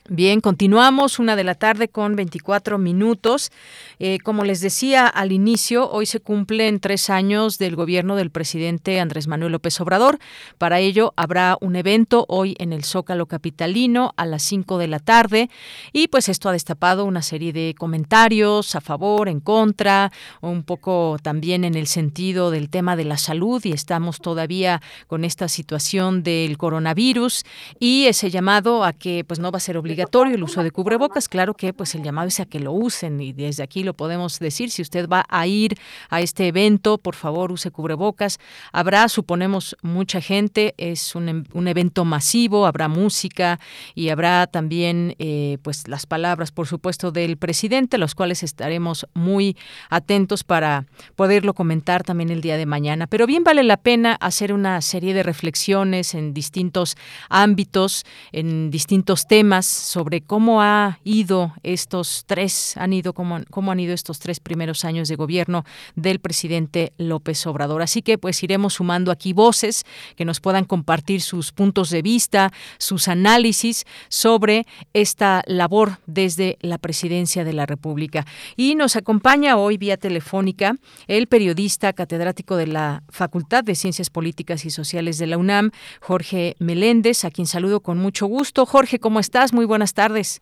Bien, 0.07 0.39
continuamos, 0.39 1.17
una 1.17 1.35
de 1.35 1.43
la 1.43 1.55
tarde 1.55 1.87
con 1.87 2.15
24 2.15 2.77
minutos. 2.77 3.51
Eh, 3.97 4.19
como 4.19 4.43
les 4.43 4.61
decía 4.61 5.07
al 5.07 5.31
inicio, 5.31 5.89
hoy 5.89 6.05
se 6.05 6.19
cumplen 6.19 6.79
tres 6.79 7.09
años 7.09 7.57
del 7.57 7.75
gobierno 7.75 8.15
del 8.15 8.29
presidente 8.29 8.99
Andrés 8.99 9.25
Manuel 9.25 9.53
López 9.53 9.81
Obrador. 9.81 10.19
Para 10.59 10.79
ello 10.79 11.13
habrá 11.15 11.57
un 11.59 11.75
evento 11.75 12.27
hoy 12.29 12.55
en 12.59 12.71
el 12.71 12.83
Zócalo 12.83 13.25
Capitalino 13.25 14.13
a 14.15 14.27
las 14.27 14.43
5 14.43 14.77
de 14.77 14.87
la 14.87 14.99
tarde 14.99 15.49
y 15.91 16.07
pues 16.07 16.29
esto 16.29 16.49
ha 16.49 16.51
destapado 16.51 17.05
una 17.05 17.23
serie 17.23 17.51
de 17.51 17.73
comentarios 17.75 18.75
a 18.75 18.81
favor, 18.81 19.27
en 19.27 19.39
contra, 19.39 20.11
un 20.39 20.61
poco 20.61 21.17
también 21.23 21.63
en 21.63 21.73
el 21.73 21.87
sentido 21.87 22.51
del 22.51 22.69
tema 22.69 22.95
de 22.95 23.05
la 23.05 23.17
salud 23.17 23.59
y 23.65 23.71
estamos 23.71 24.19
todavía 24.19 24.83
con 25.07 25.25
esta 25.25 25.47
situación 25.47 26.21
del 26.21 26.59
coronavirus 26.59 27.43
y 27.79 28.05
ese 28.05 28.29
llamado 28.29 28.83
a 28.83 28.93
que 28.93 29.23
pues 29.23 29.39
no 29.39 29.49
va 29.51 29.57
a 29.57 29.61
ser 29.61 29.77
obligatorio 29.77 29.94
obligatorio 29.95 30.35
el 30.35 30.43
uso 30.43 30.61
de 30.61 30.71
cubrebocas. 30.71 31.29
Claro 31.29 31.53
que 31.53 31.71
pues 31.71 31.95
el 31.95 32.03
llamado 32.03 32.27
es 32.27 32.41
a 32.41 32.45
que 32.45 32.59
lo 32.59 32.73
usen 32.73 33.21
y 33.21 33.31
desde 33.31 33.63
aquí 33.63 33.81
lo 33.81 33.93
podemos 33.93 34.39
decir. 34.39 34.69
Si 34.69 34.81
usted 34.81 35.07
va 35.07 35.23
a 35.29 35.47
ir 35.47 35.77
a 36.09 36.19
este 36.19 36.47
evento, 36.47 36.97
por 36.97 37.15
favor 37.15 37.53
use 37.53 37.71
cubrebocas. 37.71 38.39
Habrá, 38.73 39.07
suponemos, 39.07 39.77
mucha 39.81 40.19
gente. 40.19 40.73
Es 40.77 41.15
un, 41.15 41.29
em, 41.29 41.43
un 41.53 41.69
evento 41.69 42.03
masivo, 42.03 42.65
habrá 42.65 42.89
música 42.89 43.61
y 43.93 44.09
habrá 44.09 44.47
también 44.47 45.15
eh, 45.17 45.59
pues 45.61 45.87
las 45.87 46.05
palabras, 46.05 46.51
por 46.51 46.67
supuesto, 46.67 47.11
del 47.11 47.37
presidente, 47.37 47.97
los 47.97 48.15
cuales 48.15 48.43
estaremos 48.43 49.07
muy 49.13 49.55
atentos 49.89 50.43
para 50.43 50.87
poderlo 51.15 51.53
comentar 51.53 52.03
también 52.03 52.31
el 52.31 52.41
día 52.41 52.57
de 52.57 52.65
mañana. 52.65 53.07
Pero 53.07 53.27
bien 53.27 53.45
vale 53.45 53.63
la 53.63 53.77
pena 53.77 54.17
hacer 54.19 54.51
una 54.51 54.81
serie 54.81 55.13
de 55.13 55.23
reflexiones 55.23 56.15
en 56.15 56.33
distintos 56.33 56.97
ámbitos, 57.29 58.03
en 58.33 58.71
distintos 58.71 59.25
temas 59.27 59.84
sobre 59.85 60.21
cómo 60.21 60.61
ha 60.61 60.99
ido 61.03 61.53
estos 61.63 62.23
tres, 62.25 62.75
han 62.75 62.91
ido, 62.91 63.13
cómo, 63.13 63.39
cómo 63.51 63.71
han 63.71 63.79
ido 63.79 63.93
estos 63.93 64.19
tres 64.19 64.39
primeros 64.39 64.83
años 64.83 65.07
de 65.07 65.15
gobierno 65.15 65.63
del 65.95 66.19
presidente 66.19 66.91
López 66.97 67.45
Obrador. 67.45 67.81
Así 67.81 68.01
que 68.01 68.17
pues 68.17 68.41
iremos 68.43 68.73
sumando 68.73 69.11
aquí 69.11 69.31
voces 69.31 69.85
que 70.15 70.25
nos 70.25 70.39
puedan 70.39 70.65
compartir 70.65 71.21
sus 71.21 71.51
puntos 71.51 71.91
de 71.91 72.01
vista, 72.01 72.51
sus 72.79 73.07
análisis 73.07 73.85
sobre 74.09 74.65
esta 74.93 75.43
labor 75.45 75.99
desde 76.07 76.57
la 76.61 76.79
presidencia 76.79 77.43
de 77.43 77.53
la 77.53 77.67
República. 77.67 78.25
Y 78.57 78.75
nos 78.75 78.95
acompaña 78.95 79.55
hoy 79.55 79.77
vía 79.77 79.97
telefónica 79.97 80.77
el 81.07 81.27
periodista 81.27 81.93
catedrático 81.93 82.55
de 82.55 82.67
la 82.67 83.03
Facultad 83.09 83.63
de 83.63 83.75
Ciencias 83.75 84.09
Políticas 84.09 84.65
y 84.65 84.71
Sociales 84.71 85.19
de 85.19 85.27
la 85.27 85.37
UNAM, 85.37 85.69
Jorge 86.01 86.55
Meléndez, 86.57 87.23
a 87.23 87.29
quien 87.29 87.45
saludo 87.45 87.81
con 87.81 87.99
mucho 87.99 88.25
gusto. 88.25 88.65
Jorge, 88.65 88.99
¿cómo 88.99 89.19
estás? 89.19 89.53
Muy 89.53 89.65
buenas 89.65 89.74
tardes. 89.93 90.41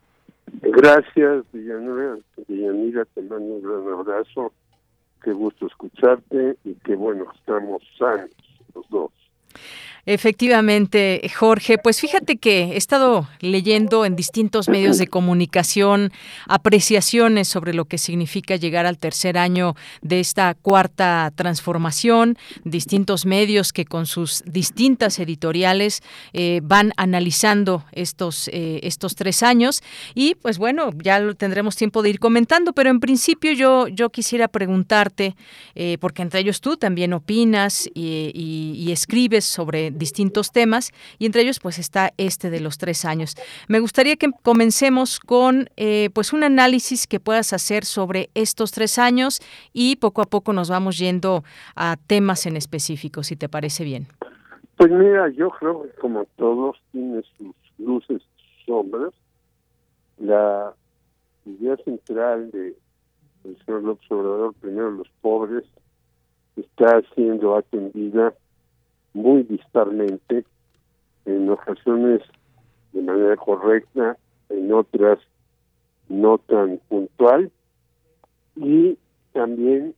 Gracias, 0.62 1.46
Villanera. 1.52 2.18
Villanira, 2.48 3.06
te 3.06 3.22
mando 3.22 3.56
un 3.56 3.62
gran 3.62 4.00
abrazo. 4.00 4.54
Qué 5.24 5.32
gusto 5.32 5.68
escucharte 5.68 6.58
y 6.64 6.74
qué 6.76 6.96
bueno, 6.96 7.26
estamos 7.36 7.82
sanos 7.98 8.30
los 8.76 8.90
dos. 8.90 9.12
Efectivamente, 10.06 11.22
Jorge. 11.34 11.78
Pues 11.78 12.02
fíjate 12.02 12.36
que 12.36 12.74
he 12.74 12.78
estado 12.78 13.30
leyendo 13.40 14.04
en 14.04 14.18
distintos 14.18 14.68
medios 14.68 14.98
de 14.98 15.08
comunicación 15.08 16.12
apreciaciones 16.46 17.48
sobre 17.48 17.74
lo 17.74 17.86
que 17.86 17.98
significa 17.98 18.58
llegar 18.58 18.86
al 18.86 18.98
tercer 18.98 19.38
año 19.38 19.76
de 20.02 20.20
esta 20.20 20.56
cuarta 20.56 21.32
transformación, 21.34 22.38
distintos 22.66 23.26
medios 23.26 23.72
que 23.72 23.86
con 23.86 24.06
sus 24.06 24.44
distintas 24.46 25.20
editoriales 25.20 26.02
eh, 26.34 26.60
van 26.62 26.92
analizando 26.98 27.86
estos, 27.94 28.50
eh, 28.50 28.82
estos 28.84 29.16
tres 29.16 29.42
años 29.42 29.82
y 30.16 30.36
pues 30.36 30.58
bueno, 30.58 30.90
ya 31.02 31.20
lo 31.20 31.34
tendremos 31.36 31.78
tiempo 31.78 32.02
de 32.02 32.10
ir 32.10 32.20
comentando, 32.20 32.74
pero 32.74 32.90
en 32.90 33.00
principio 33.00 33.54
yo, 33.54 33.88
yo 33.88 34.10
quisiera 34.10 34.50
preguntarte, 34.50 35.38
eh, 35.76 35.98
porque 36.02 36.24
entre 36.24 36.42
ellos 36.42 36.60
tú 36.60 36.76
también 36.76 37.14
opinas 37.14 37.90
y 37.94 38.92
escribes 38.92 39.46
sobre 39.46 39.93
distintos 39.94 40.52
temas 40.52 40.92
y 41.20 41.26
entre 41.26 41.42
ellos 41.42 41.60
pues 41.60 41.80
está 41.80 42.12
este 42.18 42.50
de 42.50 42.60
los 42.60 42.78
tres 42.78 43.06
años. 43.06 43.36
Me 43.68 43.80
gustaría 43.80 44.16
que 44.16 44.32
comencemos 44.42 45.20
con 45.20 45.70
eh, 45.78 46.10
pues 46.14 46.34
un 46.34 46.44
análisis 46.44 47.08
que 47.08 47.20
puedas 47.20 47.54
hacer 47.54 47.86
sobre 47.86 48.30
estos 48.34 48.72
tres 48.72 49.00
años 49.00 49.40
y 49.74 49.96
poco 49.98 50.22
a 50.22 50.26
poco 50.26 50.54
nos 50.54 50.70
vamos 50.70 50.98
yendo 50.98 51.44
a 51.76 51.98
temas 52.08 52.46
en 52.46 52.58
específico, 52.58 53.24
si 53.24 53.36
te 53.36 53.50
parece 53.50 53.84
bien. 53.84 54.08
Pues 54.78 54.92
mira, 54.92 55.30
yo 55.30 55.50
creo 55.52 55.84
que 55.84 55.90
como 56.00 56.26
todos 56.36 56.78
tiene 56.92 57.22
sus 57.38 57.56
luces 57.78 58.22
y 58.38 58.66
sombras. 58.66 59.14
La 60.18 60.74
idea 61.46 61.76
central 61.78 62.52
de 62.52 62.76
el 63.44 63.58
señor 63.66 63.84
López 63.84 64.10
Obrador, 64.12 64.54
primero 64.56 64.92
los 64.92 65.10
pobres, 65.22 65.66
está 66.56 67.02
siendo 67.14 67.56
atendida 67.58 68.34
muy 69.14 69.44
disparmente, 69.44 70.46
en 71.26 71.50
ocasiones 71.50 72.22
de 72.92 73.02
manera 73.02 73.36
correcta, 73.38 74.18
en 74.50 74.74
otras 74.74 75.20
no 76.10 76.38
tan 76.38 76.80
puntual. 76.90 77.52
Y 78.56 78.98
también 79.32 79.96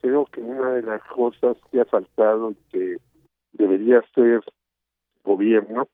creo 0.00 0.26
que 0.26 0.40
una 0.40 0.70
de 0.70 0.82
las 0.82 1.02
cosas 1.04 1.56
que 1.70 1.80
ha 1.80 1.84
faltado 1.84 2.54
que 2.70 2.96
debería 3.52 3.98
hacer 3.98 4.42
gobierno 5.24 5.88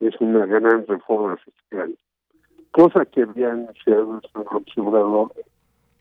es 0.00 0.14
una 0.20 0.46
gran 0.46 0.86
reforma 0.86 1.36
fiscal, 1.36 1.96
cosa 2.72 3.04
que 3.04 3.22
había 3.22 3.52
anunciado 3.52 4.16
el 4.16 4.30
señor 4.30 4.48
observador 4.56 5.32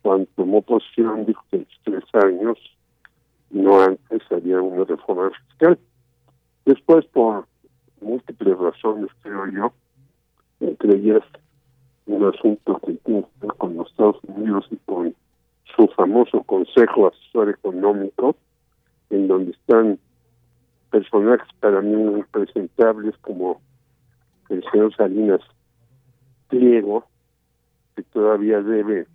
cuando 0.01 0.27
tomó 0.35 0.61
posición, 0.61 1.25
dijo 1.25 1.43
que 1.51 1.57
en 1.57 1.67
tres 1.83 2.03
años 2.13 2.57
no 3.51 3.81
antes 3.81 4.21
había 4.31 4.61
una 4.61 4.85
reforma 4.85 5.29
fiscal. 5.47 5.77
Después, 6.65 7.05
por 7.07 7.45
múltiples 8.01 8.57
razones, 8.57 9.09
creo 9.21 9.47
yo, 9.51 9.73
entre 10.59 10.95
ellas 10.95 11.23
un 12.05 12.25
asunto 12.25 12.79
que 12.85 12.93
tiene 12.93 13.25
con 13.57 13.75
los 13.77 13.89
Estados 13.91 14.17
Unidos 14.27 14.67
y 14.71 14.77
con 14.77 15.15
su 15.75 15.87
famoso 15.95 16.43
Consejo 16.43 17.07
Asesor 17.07 17.49
Económico, 17.49 18.35
en 19.09 19.27
donde 19.27 19.51
están 19.51 19.99
personajes 20.89 21.47
para 21.59 21.81
mí 21.81 21.95
muy 21.95 22.23
presentables 22.23 23.15
como 23.21 23.61
el 24.49 24.63
señor 24.71 24.95
Salinas 24.95 25.41
Pliego, 26.49 27.05
que 27.95 28.03
todavía 28.03 28.61
debe 28.61 29.07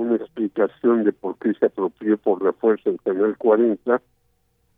una 0.00 0.16
explicación 0.16 1.04
de 1.04 1.12
por 1.12 1.36
qué 1.38 1.52
se 1.54 1.66
apropió 1.66 2.16
por 2.16 2.42
la 2.42 2.52
fuerza 2.54 2.88
del 2.88 3.00
Canal 3.02 3.36
40, 3.36 4.00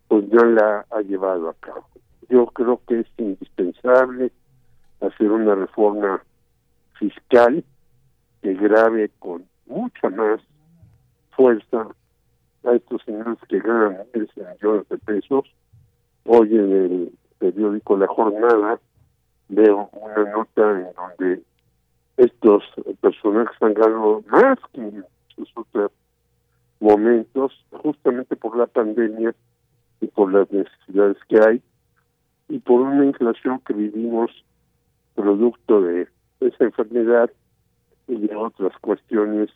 pues 0.09 0.29
ya 0.29 0.45
la 0.45 0.87
ha 0.91 1.01
llevado 1.01 1.49
a 1.49 1.55
cabo. 1.55 1.87
Yo 2.29 2.47
creo 2.47 2.81
que 2.87 3.01
es 3.01 3.07
indispensable 3.19 4.33
hacer 5.01 5.31
una 5.31 5.55
reforma 5.55 6.23
fiscal 6.99 7.65
que 8.43 8.55
grave 8.55 9.11
con 9.21 9.45
mucha 9.67 10.11
más 10.11 10.41
fuerza 11.31 11.87
a 12.65 12.73
estos 12.73 13.03
señores 13.05 13.39
que 13.49 13.61
ganan 13.61 13.99
miles 14.13 14.35
de 14.35 14.45
millones 14.45 14.89
de 14.89 14.99
pesos. 14.99 15.45
Hoy 16.25 16.55
en 16.55 16.73
el 16.73 17.13
periódico 17.39 17.97
La 17.97 18.09
Jornada 18.09 18.81
veo 19.49 19.89
una 19.93 20.31
nota 20.31 20.81
en 20.81 20.89
donde 20.95 21.43
estos 22.17 22.63
personajes 23.01 23.57
han 23.61 23.75
ganado 23.75 24.23
más 24.29 24.59
que 24.73 25.03
otros 25.39 25.93
momentos, 26.81 27.53
justamente 27.71 28.37
por 28.37 28.57
la 28.57 28.67
pandemia 28.67 29.35
y 30.01 30.07
por 30.09 30.33
las 30.33 30.51
necesidades 30.51 31.17
que 31.29 31.39
hay, 31.47 31.63
y 32.49 32.59
por 32.59 32.81
una 32.81 33.05
inflación 33.05 33.61
que 33.61 33.73
vivimos 33.73 34.31
producto 35.15 35.81
de 35.81 36.09
esa 36.41 36.65
enfermedad 36.65 37.31
y 38.09 38.17
de 38.17 38.35
otras 38.35 38.77
cuestiones 38.81 39.51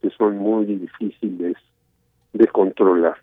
que 0.00 0.10
son 0.10 0.38
muy 0.38 0.64
difíciles 0.64 1.56
de 2.32 2.46
controlar. 2.48 3.16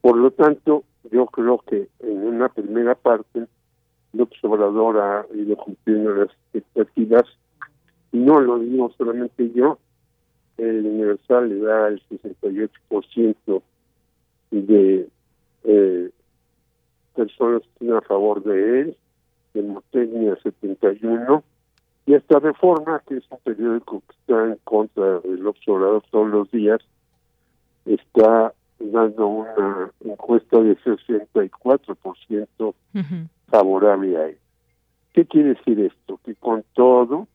Por 0.00 0.16
lo 0.16 0.30
tanto, 0.30 0.84
yo 1.10 1.26
creo 1.26 1.58
que 1.58 1.88
en 2.00 2.26
una 2.26 2.48
primera 2.48 2.94
parte, 2.94 3.46
López 4.12 4.38
Obrador 4.44 4.98
ha 4.98 5.26
ido 5.34 5.56
cumpliendo 5.56 6.14
las 6.14 6.28
expectativas. 6.52 7.24
No 8.12 8.40
lo 8.40 8.58
digo 8.58 8.92
solamente 8.96 9.50
yo, 9.52 9.78
el 10.58 10.86
Universal 10.86 11.48
le 11.48 11.58
da 11.60 11.88
el 11.88 12.02
68% 12.08 13.62
de 14.50 15.08
eh, 15.64 16.10
personas 17.14 17.62
que 17.62 17.68
están 17.84 17.96
a 17.96 18.00
favor 18.02 18.42
de 18.42 18.80
él, 18.80 18.96
Demotecnia 19.52 20.36
71, 20.42 21.42
y 22.06 22.14
esta 22.14 22.38
reforma, 22.38 23.02
que 23.08 23.16
es 23.16 23.24
un 23.30 23.38
periódico 23.38 24.02
que 24.06 24.14
está 24.20 24.44
en 24.44 24.58
contra 24.64 25.20
del 25.20 25.46
observador 25.46 26.02
todos 26.10 26.28
los 26.28 26.50
días, 26.50 26.80
está 27.86 28.52
dando 28.78 29.26
una 29.26 29.90
encuesta 30.04 30.60
de 30.60 30.76
64% 30.78 32.74
favorable 33.48 34.16
a 34.16 34.28
él. 34.28 34.38
¿Qué 35.12 35.24
quiere 35.26 35.50
decir 35.50 35.80
esto? 35.80 36.18
Que 36.24 36.34
con 36.34 36.64
todo 36.74 37.28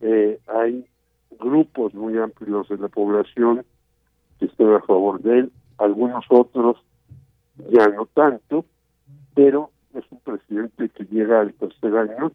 eh, 0.00 0.38
hay 0.46 0.84
grupos 1.38 1.94
muy 1.94 2.16
amplios 2.18 2.68
de 2.68 2.78
la 2.78 2.88
población 2.88 3.64
que 4.38 4.46
están 4.46 4.74
a 4.74 4.80
favor 4.80 5.20
de 5.22 5.40
él, 5.40 5.52
algunos 5.78 6.24
otros 6.28 6.76
ya 7.70 7.88
no 7.88 8.06
tanto, 8.06 8.64
pero 9.34 9.70
es 9.94 10.04
un 10.10 10.20
presidente 10.20 10.88
que 10.90 11.04
llega 11.04 11.40
al 11.40 11.54
tercer 11.54 11.96
año 11.96 12.32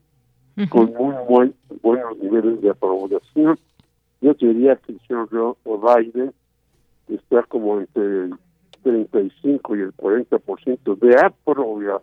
con 0.69 0.93
muy 0.93 1.15
buen, 1.27 1.56
buenos 1.82 2.17
niveles 2.19 2.62
de 2.62 2.69
aprobación. 2.69 3.58
Yo 4.19 4.34
diría 4.34 4.75
que 4.77 4.93
el 4.93 5.01
señor 5.08 5.58
Biden 5.65 6.34
está 7.08 7.43
como 7.43 7.80
entre 7.80 8.25
el 8.25 8.38
35 8.84 9.75
y 9.75 9.80
el 9.82 9.95
40% 9.95 10.99
de 10.99 11.15
aprobación. 11.19 12.01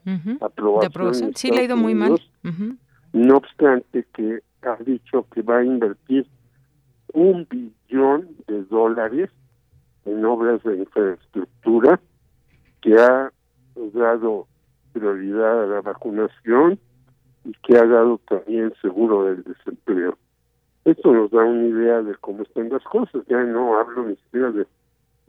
de 0.81 0.87
aprobación. 0.87 1.33
Sí, 1.35 1.51
le 1.51 1.61
ha 1.61 1.65
ido 1.65 1.77
muy 1.77 1.95
mal. 1.95 2.21
No 3.13 3.37
obstante 3.37 4.07
que 4.13 4.41
ha 4.63 4.77
dicho 4.85 5.27
que 5.33 5.43
va 5.43 5.59
a 5.59 5.65
invertir 5.65 6.27
un 7.13 7.47
billón 7.51 8.29
de 8.47 8.65
dólares 8.65 9.31
en 10.05 10.25
obras 10.25 10.63
de 10.63 10.79
infraestructura 10.79 12.01
que 12.81 12.95
ha 12.95 13.33
dado 13.95 14.47
prioridad 14.93 15.65
a 15.65 15.67
la 15.67 15.81
vacunación 15.81 16.79
y 17.45 17.53
que 17.63 17.77
ha 17.77 17.87
dado 17.87 18.19
también 18.29 18.73
seguro 18.81 19.25
del 19.25 19.43
desempleo. 19.45 20.17
Esto 20.85 21.13
nos 21.13 21.31
da 21.31 21.45
una 21.45 21.67
idea 21.67 22.03
de 22.03 22.15
cómo 22.17 22.43
están 22.43 22.71
las 22.71 22.83
cosas. 22.85 23.23
Ya 23.29 23.43
no 23.43 23.79
hablo 23.79 24.05
ni 24.05 24.17
siquiera 24.17 24.51
de 24.53 24.67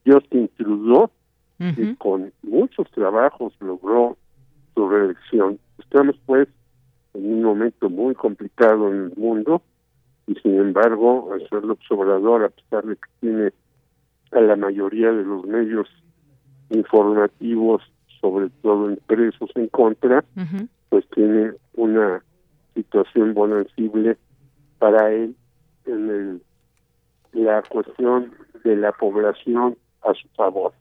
Justin 0.06 0.50
Trudeau, 0.58 1.10
que 1.58 1.96
con 1.98 2.32
muchos 2.44 2.89
trabajos 2.92 3.54
logró 3.60 4.18
su 4.74 4.88
reelección. 4.88 5.60
Estamos 5.78 6.15
pues 6.26 6.48
en 7.13 7.34
un 7.34 7.44
momento 7.44 7.89
muy 7.89 8.15
complicado 8.15 8.88
en 8.89 9.04
el 9.06 9.13
mundo 9.18 9.62
y 10.30 10.36
sin 10.42 10.60
embargo, 10.60 11.34
al 11.34 11.39
ser 11.50 11.63
Obrador, 11.89 12.44
a 12.44 12.50
pesar 12.50 12.86
de 12.86 12.96
que 12.96 13.10
tiene 13.20 13.52
a 14.32 14.39
la 14.42 14.56
mayoría 14.56 15.12
de 15.12 15.24
los 15.24 15.44
medios 15.46 15.88
informativos, 16.70 17.82
sobre 18.22 18.50
todo 18.62 18.92
impresos 18.92 19.50
en 19.56 19.70
contra, 19.70 20.24
pues 20.89 21.04
tiene 21.15 21.54
una 21.74 22.24
situación 22.76 23.34
bonancible 23.34 24.18
para 24.78 25.12
él 25.12 25.36
en 25.88 26.10
el, 26.10 26.42
la 27.34 27.63
cuestión 27.63 28.32
de 28.63 28.76
la 28.76 28.92
población 28.92 29.78
a 30.04 30.13
su 30.13 30.28
favor. 30.36 30.74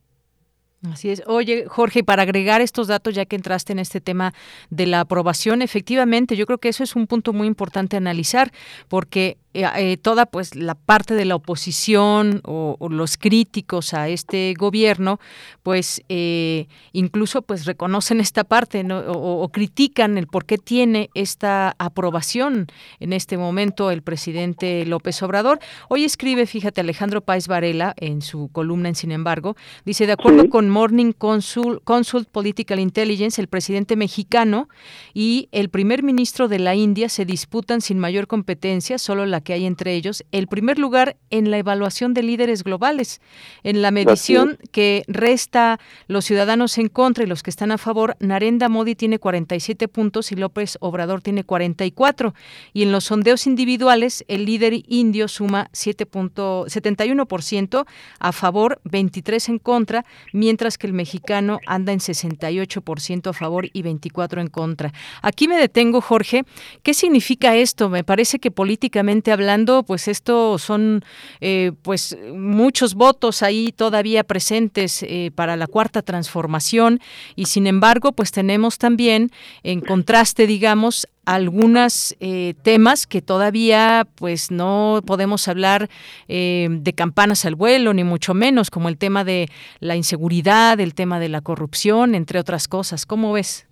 Así 0.84 1.10
es. 1.10 1.22
Oye, 1.26 1.64
Jorge, 1.66 2.04
para 2.04 2.22
agregar 2.22 2.60
estos 2.60 2.86
datos, 2.86 3.14
ya 3.14 3.24
que 3.24 3.34
entraste 3.34 3.72
en 3.72 3.80
este 3.80 4.00
tema 4.00 4.32
de 4.70 4.86
la 4.86 5.00
aprobación, 5.00 5.60
efectivamente, 5.60 6.36
yo 6.36 6.46
creo 6.46 6.58
que 6.58 6.68
eso 6.68 6.84
es 6.84 6.94
un 6.94 7.08
punto 7.08 7.32
muy 7.32 7.48
importante 7.48 7.96
analizar, 7.96 8.52
porque 8.86 9.38
eh, 9.58 9.66
eh, 9.76 9.96
toda 9.96 10.26
pues 10.26 10.54
la 10.54 10.76
parte 10.76 11.14
de 11.14 11.24
la 11.24 11.34
oposición 11.34 12.40
o, 12.44 12.76
los 12.90 13.16
críticos 13.16 13.92
a 13.92 14.08
este 14.08 14.54
gobierno 14.56 15.18
pues 15.64 16.00
eh, 16.08 16.68
incluso 16.92 17.42
pues 17.42 17.64
reconocen 17.64 18.20
esta 18.20 18.44
parte 18.44 18.86
o, 18.88 19.48
critican 19.52 20.16
el 20.16 20.28
por 20.28 20.44
qué 20.44 20.58
tiene 20.58 21.10
esta 21.14 21.74
aprobación 21.80 22.68
en 23.00 23.12
este 23.12 23.36
momento 23.36 23.90
el 23.90 24.02
presidente 24.02 24.86
López 24.86 25.20
Obrador. 25.24 25.58
Hoy 25.88 26.04
escribe 26.04 26.46
fíjate 26.46 26.80
Alejandro 26.80 27.20
Páez 27.20 27.48
Varela 27.48 27.94
en 27.96 28.22
su 28.22 28.50
columna 28.52 28.90
en 28.90 28.94
Sin 28.94 29.10
embargo 29.10 29.56
dice 29.84 30.06
de 30.06 30.12
acuerdo 30.12 30.48
con 30.50 30.70
Morning 30.70 31.10
Consult, 31.10 31.82
Consult 31.82 32.28
Political 32.28 32.78
Intelligence 32.78 33.40
el 33.40 33.48
presidente 33.48 33.96
mexicano 33.96 34.68
y 35.14 35.48
el 35.50 35.68
primer 35.68 36.04
ministro 36.04 36.46
de 36.46 36.60
la 36.60 36.76
India 36.76 37.08
se 37.08 37.24
disputan 37.24 37.80
sin 37.80 37.98
mayor 37.98 38.28
competencia 38.28 38.98
solo 38.98 39.26
la 39.26 39.40
que 39.48 39.54
hay 39.54 39.64
entre 39.64 39.94
ellos, 39.94 40.22
el 40.30 40.46
primer 40.46 40.78
lugar 40.78 41.16
en 41.30 41.50
la 41.50 41.56
evaluación 41.56 42.12
de 42.12 42.22
líderes 42.22 42.64
globales. 42.64 43.22
En 43.62 43.80
la 43.80 43.90
medición 43.90 44.58
que 44.72 45.04
resta 45.08 45.80
los 46.06 46.26
ciudadanos 46.26 46.76
en 46.76 46.90
contra 46.90 47.24
y 47.24 47.26
los 47.26 47.42
que 47.42 47.48
están 47.48 47.72
a 47.72 47.78
favor, 47.78 48.14
Narendra 48.20 48.68
Modi 48.68 48.94
tiene 48.94 49.18
47 49.18 49.88
puntos 49.88 50.32
y 50.32 50.36
López 50.36 50.76
Obrador 50.82 51.22
tiene 51.22 51.44
44. 51.44 52.34
Y 52.74 52.82
en 52.82 52.92
los 52.92 53.04
sondeos 53.04 53.46
individuales, 53.46 54.22
el 54.28 54.44
líder 54.44 54.82
indio 54.86 55.28
suma 55.28 55.70
7.71% 55.72 57.86
a 58.18 58.32
favor, 58.32 58.82
23 58.84 59.48
en 59.48 59.58
contra, 59.60 60.04
mientras 60.34 60.76
que 60.76 60.86
el 60.86 60.92
mexicano 60.92 61.58
anda 61.66 61.94
en 61.94 62.00
68% 62.00 63.30
a 63.30 63.32
favor 63.32 63.70
y 63.72 63.80
24 63.80 64.42
en 64.42 64.48
contra. 64.48 64.92
Aquí 65.22 65.48
me 65.48 65.56
detengo, 65.56 66.02
Jorge. 66.02 66.44
¿Qué 66.82 66.92
significa 66.92 67.56
esto? 67.56 67.88
Me 67.88 68.04
parece 68.04 68.38
que 68.38 68.50
políticamente 68.50 69.27
hablando, 69.30 69.82
pues 69.82 70.08
esto 70.08 70.58
son 70.58 71.02
eh, 71.40 71.72
pues 71.82 72.16
muchos 72.34 72.94
votos 72.94 73.42
ahí 73.42 73.72
todavía 73.72 74.24
presentes 74.24 75.02
eh, 75.02 75.30
para 75.34 75.56
la 75.56 75.66
cuarta 75.66 76.02
transformación. 76.02 77.00
Y 77.36 77.46
sin 77.46 77.66
embargo, 77.66 78.12
pues 78.12 78.32
tenemos 78.32 78.78
también 78.78 79.30
en 79.62 79.80
contraste, 79.80 80.46
digamos, 80.46 81.08
algunos 81.24 82.16
eh, 82.20 82.54
temas 82.62 83.06
que 83.06 83.20
todavía 83.20 84.06
pues 84.14 84.50
no 84.50 85.02
podemos 85.06 85.46
hablar 85.46 85.90
de 86.26 86.94
campanas 86.96 87.44
al 87.44 87.54
vuelo 87.54 87.92
ni 87.92 88.02
mucho 88.02 88.32
menos 88.32 88.70
como 88.70 88.88
el 88.88 88.96
tema 88.96 89.24
de 89.24 89.48
la 89.80 89.94
inseguridad 89.94 90.80
el 90.80 90.94
tema 90.94 91.20
de 91.20 91.28
la 91.28 91.42
corrupción 91.42 92.14
entre 92.14 92.38
otras 92.38 92.66
cosas. 92.66 93.04
Cómo 93.04 93.34
ves 93.34 93.66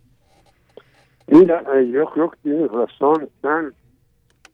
mira 1.29 1.63
yo 1.91 2.05
creo 2.11 2.31
que 2.31 2.37
tienes 2.43 2.71
razón 2.71 3.31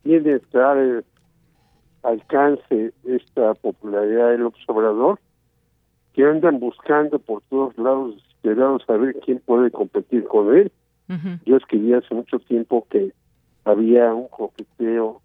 tiene 0.02 0.38
tal 0.50 1.04
alcance 2.02 2.92
esta 3.04 3.54
popularidad 3.54 4.30
del 4.30 4.46
observador 4.46 5.20
que 6.12 6.24
andan 6.24 6.58
buscando 6.58 7.18
por 7.18 7.42
todos 7.42 7.76
lados 7.78 8.16
desesperados 8.16 8.82
saber 8.86 9.16
quién 9.24 9.40
puede 9.44 9.70
competir 9.70 10.24
con 10.24 10.54
él 10.56 10.72
Yo 11.44 11.56
escribí 11.56 11.92
hace 11.92 12.14
mucho 12.14 12.38
tiempo 12.38 12.86
que 12.90 13.12
había 13.64 14.14
un 14.14 14.28
coqueteo 14.28 15.20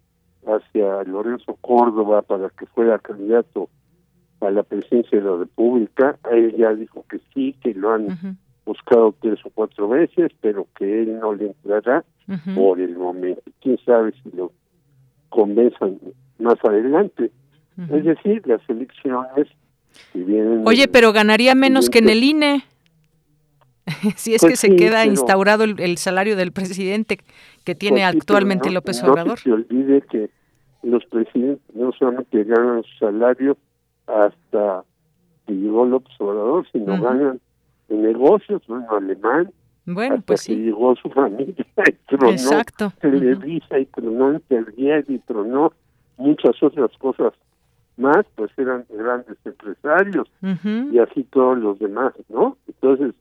hacia 0.46 1.02
Lorenzo 1.04 1.56
Córdoba 1.60 2.22
para 2.22 2.50
que 2.50 2.66
fuera 2.66 2.98
candidato 2.98 3.68
a 4.40 4.50
la 4.50 4.62
presidencia 4.62 5.18
de 5.18 5.24
la 5.24 5.36
República. 5.36 6.18
Él 6.30 6.54
ya 6.56 6.74
dijo 6.74 7.04
que 7.08 7.20
sí, 7.32 7.54
que 7.62 7.74
lo 7.74 7.92
han 7.92 8.38
buscado 8.64 9.14
tres 9.20 9.40
o 9.44 9.50
cuatro 9.50 9.88
veces, 9.88 10.30
pero 10.40 10.66
que 10.76 11.02
él 11.02 11.18
no 11.18 11.34
le 11.34 11.46
entrará 11.46 12.04
por 12.54 12.80
el 12.80 12.96
momento. 12.96 13.42
Quién 13.60 13.78
sabe 13.84 14.12
si 14.22 14.30
lo 14.36 14.52
convenzan 15.28 15.98
más 16.38 16.56
adelante. 16.64 17.30
Es 17.90 18.04
decir, 18.04 18.42
las 18.46 18.60
elecciones 18.68 19.46
que 20.12 20.18
vienen. 20.24 20.62
Oye, 20.66 20.88
pero 20.88 21.12
ganaría 21.12 21.54
menos 21.54 21.90
que 21.90 21.98
en 22.00 22.08
el 22.08 22.24
INE. 22.24 22.64
si 24.16 24.34
es 24.34 24.40
Pues 24.42 24.52
que 24.52 24.56
se 24.56 24.66
sí, 24.68 24.76
queda 24.76 25.06
instaurado 25.06 25.64
el, 25.64 25.78
el 25.80 25.96
salario 25.96 26.36
del 26.36 26.52
presidente 26.52 27.18
que 27.64 27.74
tiene 27.74 28.00
Pues 28.02 28.10
sí, 28.12 28.18
actualmente 28.18 28.68
no- 28.68 28.74
López 28.74 29.02
no 29.02 29.12
Obrador. 29.12 29.38
se 29.38 29.52
olvide 29.52 30.02
que 30.02 30.28
los 30.82 31.04
presidentes 31.06 31.62
no 31.74 31.92
solamente 31.92 32.44
ganan 32.44 32.82
su 32.82 32.98
salario 33.06 33.56
hasta 34.06 34.84
que 35.46 35.54
llegó 35.54 35.86
López 35.86 36.12
Obrador, 36.20 36.66
sino 36.70 36.94
Ujú. 36.94 37.02
ganan 37.04 37.40
en 37.88 38.02
negocios, 38.02 38.62
bueno, 38.68 38.86
alemán, 38.90 39.50
Bueno, 39.90 40.16
hasta 40.16 40.26
pues 40.26 40.46
que 40.46 40.54
sí. 40.54 40.60
llegó 40.60 40.94
su 40.96 41.08
familia 41.08 41.54
y 41.86 41.92
tronó 42.06 42.30
Exacto. 42.30 42.92
Televisa 43.00 43.78
y 43.78 43.86
tronó 43.86 44.34
Intervier 44.34 45.04
y 45.08 45.18
tronó 45.20 45.72
muchas 46.18 46.62
otras 46.62 46.90
cosas 46.98 47.32
más, 47.96 48.26
pues 48.34 48.50
eran 48.58 48.84
grandes 48.90 49.38
empresarios 49.44 50.30
y 50.92 50.98
así 50.98 51.24
todos 51.24 51.58
los 51.58 51.78
demás, 51.78 52.12
¿no? 52.28 52.56
Entonces, 52.68 53.14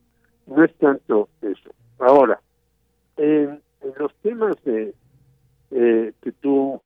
no 0.46 0.64
es 0.64 0.74
tanto 0.76 1.30
eso. 1.42 1.72
Ahora, 2.00 2.40
en, 3.16 3.62
en 3.82 3.94
los 3.98 4.14
temas 4.22 4.56
de 4.64 4.94
eh, 5.72 6.14
que 6.22 6.32
tú 6.34 6.82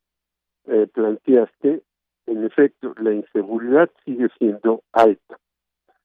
eh, 0.67 0.87
planteaste, 0.93 1.81
en 2.27 2.43
efecto, 2.45 2.93
la 2.99 3.13
inseguridad 3.13 3.89
sigue 4.05 4.27
siendo 4.37 4.83
alta. 4.93 5.37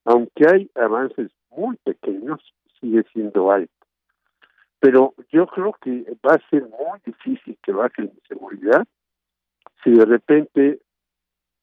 Aunque 0.05 0.47
hay 0.49 0.71
avances 0.75 1.31
muy 1.51 1.77
pequeños, 1.85 2.41
sigue 2.81 3.05
siendo 3.13 3.51
alta. 3.51 3.73
Pero 4.81 5.15
yo 5.31 5.47
creo 5.47 5.75
que 5.81 6.05
va 6.27 6.35
a 6.35 6.51
ser 6.51 6.63
muy 6.63 7.01
difícil 7.05 7.59
que 7.63 7.73
baje 7.73 8.03
la 8.03 8.13
inseguridad 8.13 8.87
si 9.83 9.91
de 9.91 10.05
repente 10.05 10.81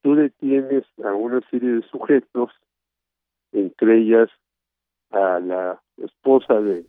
tú 0.01 0.15
detienes 0.15 0.83
a 1.03 1.13
una 1.13 1.41
serie 1.49 1.73
de 1.73 1.81
sujetos, 1.83 2.51
entre 3.51 3.99
ellas 3.99 4.29
a 5.11 5.39
la 5.39 5.81
esposa 5.97 6.59
de 6.59 6.85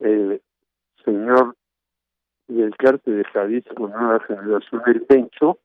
el 0.00 0.40
señor 1.04 1.56
del 2.46 2.76
cártel 2.76 3.18
de 3.18 3.24
Jalisco 3.24 3.88
Nueva 3.88 4.20
Generación 4.20 4.82
del 4.86 5.02
Pencho, 5.02 5.58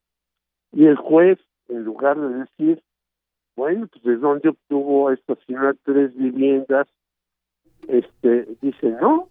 y 0.72 0.86
el 0.86 0.96
juez, 0.96 1.40
en 1.70 1.84
lugar 1.84 2.20
de 2.20 2.40
decir, 2.40 2.84
bueno, 3.56 3.88
pues 3.88 4.04
de 4.04 4.18
dónde 4.18 4.50
obtuvo 4.50 5.12
esta 5.12 5.36
señora 5.46 5.76
tres 5.84 6.16
viviendas, 6.16 6.88
este 7.88 8.48
dice 8.62 8.96
no, 9.02 9.28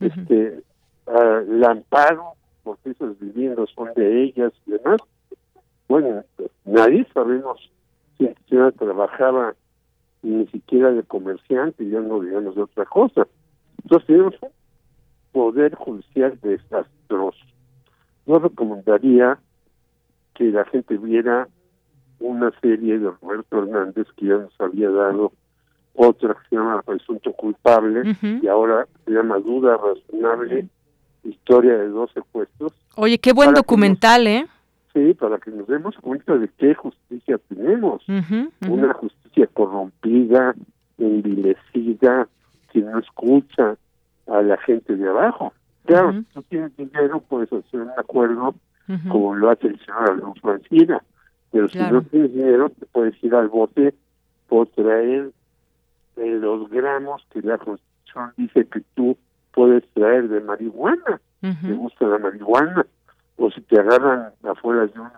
este 0.00 0.62
ah, 1.06 1.42
la 1.46 1.70
amparo 1.70 2.34
porque 2.62 2.90
esas 2.90 3.18
viviendas 3.20 3.70
son 3.74 3.90
de 3.94 4.24
ellas 4.24 4.52
y 4.66 4.72
demás. 4.72 5.00
Bueno, 5.88 6.24
nadie 6.64 7.06
sabemos 7.14 7.70
si 8.18 8.24
la 8.24 8.34
señora 8.48 8.72
trabajaba 8.72 9.54
ni 10.22 10.46
siquiera 10.48 10.90
de 10.90 11.04
comerciante, 11.04 11.88
ya 11.88 12.00
no 12.00 12.20
digamos 12.20 12.56
de 12.56 12.62
otra 12.62 12.84
cosa. 12.86 13.26
Entonces 13.82 14.06
tenemos 14.08 14.34
un 14.42 14.50
poder 15.30 15.74
judicial 15.76 16.38
desastroso. 16.42 17.38
Yo 18.26 18.40
recomendaría 18.40 19.38
que 20.34 20.50
la 20.50 20.64
gente 20.64 20.98
viera 20.98 21.48
una 22.18 22.50
serie 22.60 22.98
de 22.98 23.10
Roberto 23.10 23.62
Hernández 23.62 24.08
que 24.16 24.26
ya 24.26 24.38
nos 24.38 24.60
había 24.60 24.90
dado 24.90 25.32
otra 25.96 26.34
que 26.34 26.48
se 26.50 26.56
llama 26.56 26.82
Presunto 26.82 27.32
Culpable 27.32 28.16
y 28.42 28.46
ahora 28.46 28.86
se 29.04 29.12
llama 29.12 29.38
Duda 29.38 29.76
Razonable, 29.76 30.68
Historia 31.24 31.76
de 31.76 31.88
dos 31.88 32.10
secuestros. 32.12 32.72
Oye, 32.94 33.18
qué 33.18 33.32
buen 33.32 33.52
documental, 33.52 34.26
¿eh? 34.26 34.46
Sí, 34.94 35.12
para 35.14 35.38
que 35.38 35.50
nos 35.50 35.66
demos 35.66 35.96
cuenta 35.96 36.38
de 36.38 36.48
qué 36.56 36.74
justicia 36.74 37.38
tenemos. 37.48 38.04
Una 38.68 38.94
justicia 38.94 39.48
corrompida, 39.52 40.54
envilecida, 40.98 42.28
que 42.72 42.80
no 42.80 42.98
escucha 42.98 43.76
a 44.26 44.42
la 44.42 44.56
gente 44.58 44.96
de 44.96 45.08
abajo. 45.08 45.52
Claro, 45.84 46.12
si 46.12 46.22
tú 46.34 46.42
tienes 46.44 46.76
dinero, 46.76 47.20
puedes 47.20 47.52
hacer 47.52 47.80
un 47.80 47.90
acuerdo 47.96 48.54
como 49.08 49.34
lo 49.34 49.50
hace 49.50 49.68
el 49.68 49.78
señor 49.80 50.10
Alonso 50.10 50.50
Ancira. 50.50 51.02
Pero 51.50 51.68
si 51.68 51.78
no 51.78 52.02
tienes 52.02 52.32
dinero, 52.32 52.70
te 52.70 52.86
puedes 52.86 53.22
ir 53.22 53.34
al 53.34 53.48
bote 53.48 53.94
por 54.48 54.68
traer 54.68 55.30
eh, 56.16 56.38
los 56.40 56.68
gramos 56.70 57.26
que 57.30 57.42
la 57.42 57.58
Constitución 57.58 58.32
dice 58.36 58.66
que 58.66 58.80
tú 58.94 59.16
puedes 59.52 59.86
traer 59.94 60.28
de 60.28 60.40
marihuana. 60.40 61.20
Te 61.40 61.48
Ujú. 61.48 61.76
gusta 61.82 62.06
la 62.06 62.18
marihuana. 62.18 62.86
O 63.36 63.50
si 63.50 63.60
te 63.62 63.78
agarran 63.78 64.32
afuera 64.42 64.86
de 64.86 64.98
un 64.98 65.10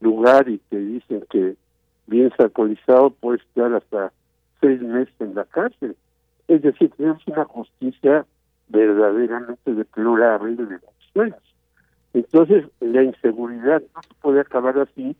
lugar 0.00 0.48
y 0.48 0.58
te 0.58 0.78
dicen 0.78 1.24
que 1.30 1.56
vienes 2.06 2.32
alcoholizado, 2.38 3.10
puedes 3.10 3.42
estar 3.42 3.72
hasta 3.74 4.12
seis 4.60 4.80
meses 4.80 5.14
en 5.18 5.34
la 5.34 5.44
cárcel. 5.44 5.96
Es 6.48 6.62
decir, 6.62 6.90
tenemos 6.96 7.26
una 7.26 7.44
justicia 7.44 8.24
verdaderamente 8.68 9.74
deplorable 9.74 10.54
de 10.56 10.78
años. 11.22 11.42
Entonces, 12.14 12.64
la 12.80 13.02
inseguridad 13.02 13.82
no 13.94 14.02
se 14.02 14.14
puede 14.20 14.40
acabar 14.40 14.78
así 14.78 15.16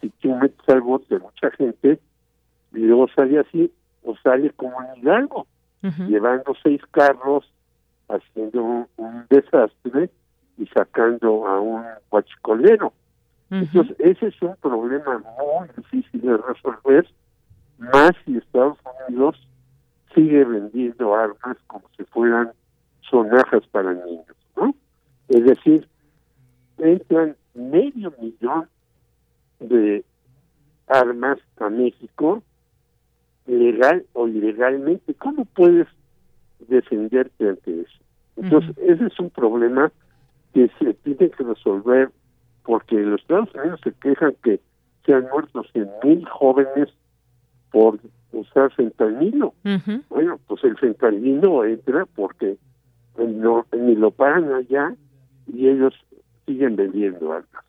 si 0.00 0.10
tú 0.20 0.34
metes 0.34 0.68
al 0.68 0.80
bote 0.80 1.16
a 1.16 1.18
mucha 1.18 1.50
gente 1.52 1.98
y 2.72 2.78
luego 2.78 3.08
sale 3.14 3.38
así 3.38 3.72
o 4.04 4.16
sale 4.16 4.50
como 4.50 4.76
en 4.82 5.00
Hidalgo, 5.02 5.46
llevando 6.08 6.54
seis 6.62 6.80
carros, 6.90 7.50
haciendo 8.08 8.62
un, 8.62 8.86
un 8.96 9.26
desastre 9.28 10.10
y 10.56 10.66
sacando 10.66 11.46
a 11.46 11.60
un 11.60 11.84
guachicolero. 12.10 12.92
Entonces, 13.50 13.96
ese 13.98 14.26
es 14.26 14.42
un 14.42 14.56
problema 14.56 15.18
muy 15.18 15.68
difícil 15.76 16.20
de 16.20 16.36
resolver, 16.36 17.08
más 17.78 18.12
si 18.24 18.36
Estados 18.36 18.78
Unidos 19.08 19.36
sigue 20.14 20.44
vendiendo 20.44 21.14
armas 21.14 21.56
como 21.66 21.88
si 21.96 22.04
fueran 22.04 22.52
sonajas 23.08 23.66
para 23.68 23.92
niños, 23.92 24.36
¿no? 24.56 24.74
Es 25.28 25.44
decir, 25.44 25.88
entran 26.78 27.36
medio 27.54 28.12
millón 28.20 28.68
de 29.60 30.04
armas 30.86 31.38
a 31.58 31.68
México, 31.70 32.42
legal 33.48 34.04
o 34.12 34.28
ilegalmente. 34.28 35.14
¿Cómo 35.14 35.44
puedes 35.46 35.86
defenderte 36.68 37.48
ante 37.48 37.80
eso? 37.80 37.98
Entonces, 38.36 38.76
ese 38.78 39.06
es 39.06 39.18
un 39.18 39.30
problema 39.30 39.90
que 40.54 40.70
se 40.78 40.94
tiene 40.94 41.30
que 41.30 41.44
resolver 41.44 42.10
porque 42.62 42.96
los 42.96 43.20
Estados 43.20 43.52
Unidos 43.54 43.80
se 43.82 43.92
quejan 43.92 44.34
que 44.42 44.60
se 45.04 45.14
han 45.14 45.26
muerto 45.32 45.64
100 45.72 45.88
mil 46.04 46.28
jóvenes 46.28 46.88
por 47.72 47.98
usar 48.32 48.70
fentanilo. 48.74 49.54
Bueno, 50.10 50.38
pues 50.46 50.62
el 50.64 50.76
fentanilo 50.76 51.64
entra 51.64 52.06
porque 52.14 52.58
no, 53.16 53.66
ni 53.76 53.96
lo 53.96 54.10
pagan 54.10 54.52
allá 54.52 54.94
y 55.52 55.68
ellos 55.68 55.94
siguen 56.46 56.76
vendiendo 56.76 57.32
armas. 57.32 57.64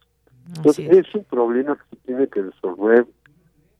Entonces 0.56 0.90
es. 0.90 1.16
un 1.16 1.24
problema 1.24 1.76
que 1.76 1.96
se 1.96 2.04
tiene 2.06 2.28
que 2.28 2.42
resolver 2.42 3.06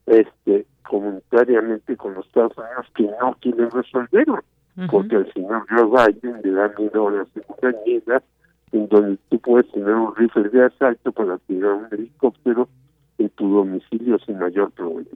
este 0.06 0.66
comunitariamente 0.84 1.96
con 1.98 2.14
los 2.14 2.26
Estados 2.26 2.58
Unidos 2.58 2.86
que 2.96 3.04
no 3.04 3.38
quieren 3.40 3.70
resolverlo, 3.72 4.44
porque 4.90 5.18
al 5.18 5.34
señor 5.34 5.66
Joe 5.70 5.86
Biden 5.86 6.42
le 6.44 6.52
da 6.52 6.74
miedo 6.78 7.08
a 7.08 7.12
la 7.12 7.26
segunda 7.26 7.70
enmienda 7.70 8.24
en 8.72 8.88
donde 8.88 9.18
tú 9.30 9.40
puedes 9.40 9.72
tener 9.72 9.94
un 9.94 10.16
rifle 10.16 10.50
de 10.50 10.66
asalto 10.66 11.12
para 11.12 11.38
tirar 11.40 11.74
un 11.74 11.88
helicóptero 11.92 12.70
en 13.18 13.30
tu 13.30 13.54
domicilio 13.54 14.20
sin 14.20 14.40
mayor 14.40 14.72
problema. 14.72 15.10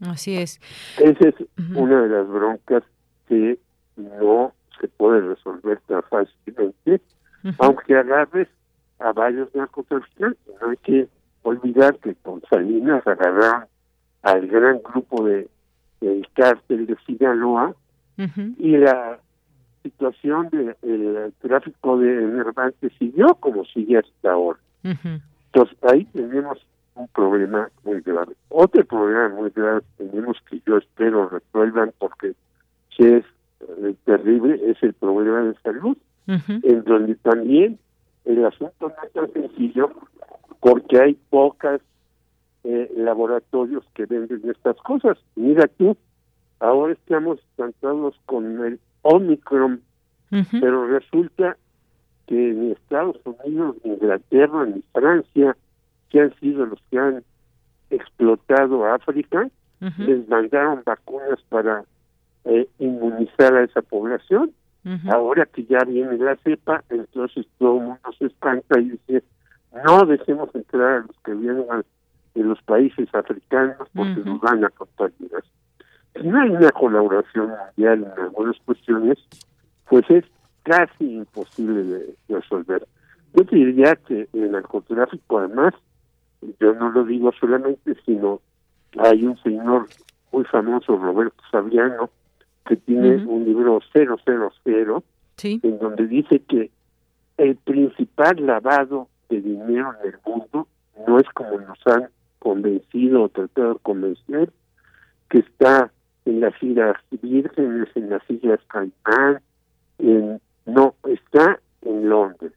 Así 0.00 0.36
es. 0.36 0.60
Esa 0.98 1.28
es 1.28 1.34
una 1.74 2.02
de 2.02 2.08
las 2.08 2.28
broncas 2.28 2.84
que 3.26 3.58
no 3.96 4.52
se 4.80 4.88
puede 4.88 5.20
resolver 5.20 5.80
tan 5.86 6.02
fácilmente, 6.04 7.00
aunque 7.58 7.96
agarres 7.96 8.48
a 9.00 9.12
varios 9.12 9.52
narcotraficantes. 9.54 10.38
No 10.60 10.70
hay 10.70 10.76
que 10.78 11.08
olvidar 11.42 11.98
que 11.98 12.14
con 12.16 12.42
Salinas 12.48 13.06
agarraron 13.06 13.66
al 14.22 14.46
gran 14.46 14.80
grupo 14.82 15.24
de 15.24 15.48
del 16.00 16.26
cártel 16.34 16.86
de 16.86 16.96
Sinaloa 17.06 17.74
y 18.58 18.76
la 18.76 19.18
situación 19.82 20.48
del 20.50 21.32
tráfico 21.40 21.98
de 21.98 22.24
enervantes 22.24 22.92
siguió 22.98 23.34
como 23.36 23.64
sigue 23.64 23.98
hasta 23.98 24.32
ahora. 24.32 24.58
Entonces 24.82 25.78
ahí 25.82 26.04
tenemos 26.06 26.58
un 26.94 27.08
problema 27.08 27.68
muy 27.84 28.00
grave. 28.00 28.34
Otro 28.48 28.84
problema 28.84 29.28
muy 29.28 29.50
grave 29.50 29.82
tenemos 29.96 30.36
que 30.50 30.60
yo 30.66 30.78
espero 30.78 31.28
resuelvan 31.28 31.92
porque 31.98 32.34
es 32.98 33.24
eh, 33.60 33.94
terrible 34.04 34.60
es 34.70 34.82
el 34.82 34.94
problema 34.94 35.42
de 35.42 35.54
salud. 35.62 35.96
en 36.26 36.84
donde 36.84 37.14
también 37.14 37.78
el 38.26 38.44
asunto 38.44 38.74
no 38.80 38.94
es 39.02 39.12
tan 39.12 39.32
sencillo 39.32 39.90
porque 40.60 41.00
hay 41.00 41.14
pocas 41.30 41.80
eh, 42.70 42.92
laboratorios 42.96 43.82
que 43.94 44.04
venden 44.04 44.42
estas 44.50 44.76
cosas. 44.82 45.16
Mira 45.36 45.66
tú, 45.78 45.96
ahora 46.60 46.92
estamos 46.92 47.40
tratados 47.56 48.14
con 48.26 48.62
el 48.62 48.78
Omicron, 49.00 49.80
pero 50.50 50.86
resulta 50.86 51.56
que 52.26 52.50
en 52.50 52.72
Estados 52.72 53.16
Unidos, 53.24 53.76
Inglaterra, 53.84 54.66
ni 54.66 54.82
Francia, 54.92 55.56
que 56.10 56.20
han 56.20 56.34
sido 56.40 56.66
los 56.66 56.78
que 56.90 56.98
han 56.98 57.24
explotado 57.88 58.84
a 58.84 58.96
África, 58.96 59.48
les 59.80 60.28
mandaron 60.28 60.82
vacunas 60.84 61.40
para 61.48 61.84
eh, 62.44 62.68
inmunizar 62.78 63.54
a 63.54 63.64
esa 63.64 63.80
población. 63.80 64.52
Ahora 65.10 65.46
que 65.46 65.64
ya 65.64 65.84
viene 65.86 66.18
la 66.18 66.36
cepa, 66.36 66.84
entonces 66.90 67.46
todo 67.58 67.78
el 67.78 67.84
mundo 67.84 68.12
se 68.18 68.26
espanta 68.26 68.78
y 68.78 68.90
dice, 68.90 69.22
no 69.86 70.04
dejemos 70.04 70.54
entrar 70.54 70.98
a 70.98 71.00
los 71.00 71.16
que 71.24 71.32
vienen 71.32 71.64
de 72.38 72.44
los 72.44 72.62
países 72.62 73.12
africanos 73.12 73.88
porque 73.94 74.20
nos 74.24 74.40
van 74.40 74.64
a 74.64 74.70
contagiar. 74.70 75.42
Si 76.14 76.26
no 76.26 76.40
hay 76.40 76.50
una 76.50 76.70
colaboración 76.70 77.48
mundial 77.50 78.04
en 78.04 78.22
algunas 78.22 78.56
cuestiones, 78.64 79.18
pues 79.88 80.04
es 80.08 80.24
casi 80.62 81.16
imposible 81.16 81.82
de, 81.82 82.14
resolver. 82.28 82.86
Yo 83.34 83.44
diría 83.44 83.96
que 83.96 84.28
el 84.32 84.52
narcotráfico, 84.52 85.38
además, 85.38 85.74
yo 86.60 86.74
no 86.74 86.90
lo 86.90 87.04
digo 87.04 87.32
solamente, 87.38 87.94
sino 88.06 88.40
hay 88.98 89.24
un 89.24 89.36
señor 89.42 89.86
muy 90.32 90.44
famoso, 90.44 90.96
Roberto 90.96 91.42
Saviano, 91.50 92.10
que 92.66 92.76
tiene 92.76 93.24
un 93.26 93.44
libro 93.44 93.80
000, 93.92 94.16
en 95.42 95.78
donde 95.78 96.06
dice 96.06 96.40
que 96.40 96.70
el 97.36 97.56
principal 97.56 98.44
lavado 98.44 99.08
de 99.28 99.40
dinero 99.40 99.94
en 100.02 100.10
el 100.12 100.18
mundo 100.24 100.68
no 101.06 101.18
es 101.18 101.28
como 101.30 101.58
nos 101.60 101.78
han 101.86 102.08
convencido 102.38 103.22
o 103.22 103.28
tratado 103.28 103.74
de 103.74 103.80
convencer, 103.80 104.50
que 105.28 105.38
está 105.38 105.90
en 106.24 106.40
las 106.40 106.62
Islas 106.62 106.96
Vírgenes, 107.22 107.88
en 107.94 108.10
las 108.10 108.22
Islas 108.30 108.60
Caimán, 108.68 109.40
en, 109.98 110.40
no, 110.66 110.94
está 111.04 111.60
en 111.82 112.08
Londres. 112.08 112.52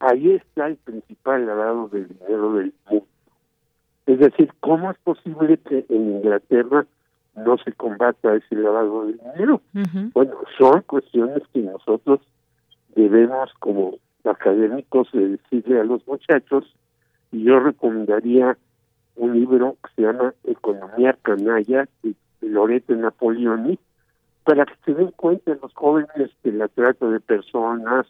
Ahí 0.00 0.32
está 0.32 0.68
el 0.68 0.76
principal 0.76 1.46
lavado 1.46 1.88
de 1.88 2.04
dinero 2.04 2.54
del 2.54 2.72
mundo. 2.88 3.06
Es 4.06 4.18
decir, 4.18 4.50
¿cómo 4.60 4.90
es 4.90 4.98
posible 4.98 5.58
que 5.58 5.84
en 5.88 6.12
Inglaterra 6.16 6.86
no 7.44 7.56
se 7.58 7.72
combata 7.72 8.34
ese 8.34 8.54
lavado 8.56 9.06
de 9.06 9.12
dinero. 9.14 9.60
Bueno, 10.12 10.34
son 10.58 10.82
cuestiones 10.82 11.42
que 11.52 11.60
nosotros 11.60 12.20
debemos 12.94 13.50
como 13.60 13.98
académicos 14.24 15.08
decirle 15.12 15.80
a 15.80 15.84
los 15.84 16.06
muchachos 16.06 16.64
y 17.32 17.44
yo 17.44 17.60
recomendaría 17.60 18.58
un 19.18 19.34
libro 19.34 19.76
que 19.82 19.90
se 19.96 20.02
llama 20.02 20.34
Economía 20.44 21.16
Canalla 21.22 21.88
de 22.02 22.14
Lorete 22.40 22.94
Napoleoni 22.94 23.78
para 24.44 24.64
que 24.64 24.74
se 24.84 24.94
den 24.94 25.10
cuenta 25.10 25.58
los 25.60 25.74
jóvenes 25.74 26.30
que 26.42 26.52
la 26.52 26.68
trata 26.68 27.06
de 27.10 27.20
personas, 27.20 28.06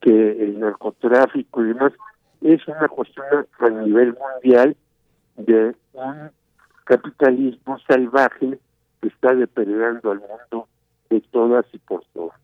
que 0.00 0.44
el 0.44 0.58
narcotráfico 0.58 1.62
y 1.62 1.68
demás 1.68 1.92
es 2.40 2.66
una 2.66 2.88
cuestión 2.88 3.26
a 3.58 3.68
nivel 3.68 4.16
mundial 4.16 4.76
de 5.36 5.74
un 5.92 6.30
capitalismo 6.84 7.78
salvaje 7.86 8.58
que 9.00 9.08
está 9.08 9.34
depredando 9.34 10.12
al 10.12 10.20
mundo 10.20 10.68
de 11.10 11.20
todas 11.32 11.66
y 11.72 11.78
por 11.78 12.02
todas. 12.14 12.38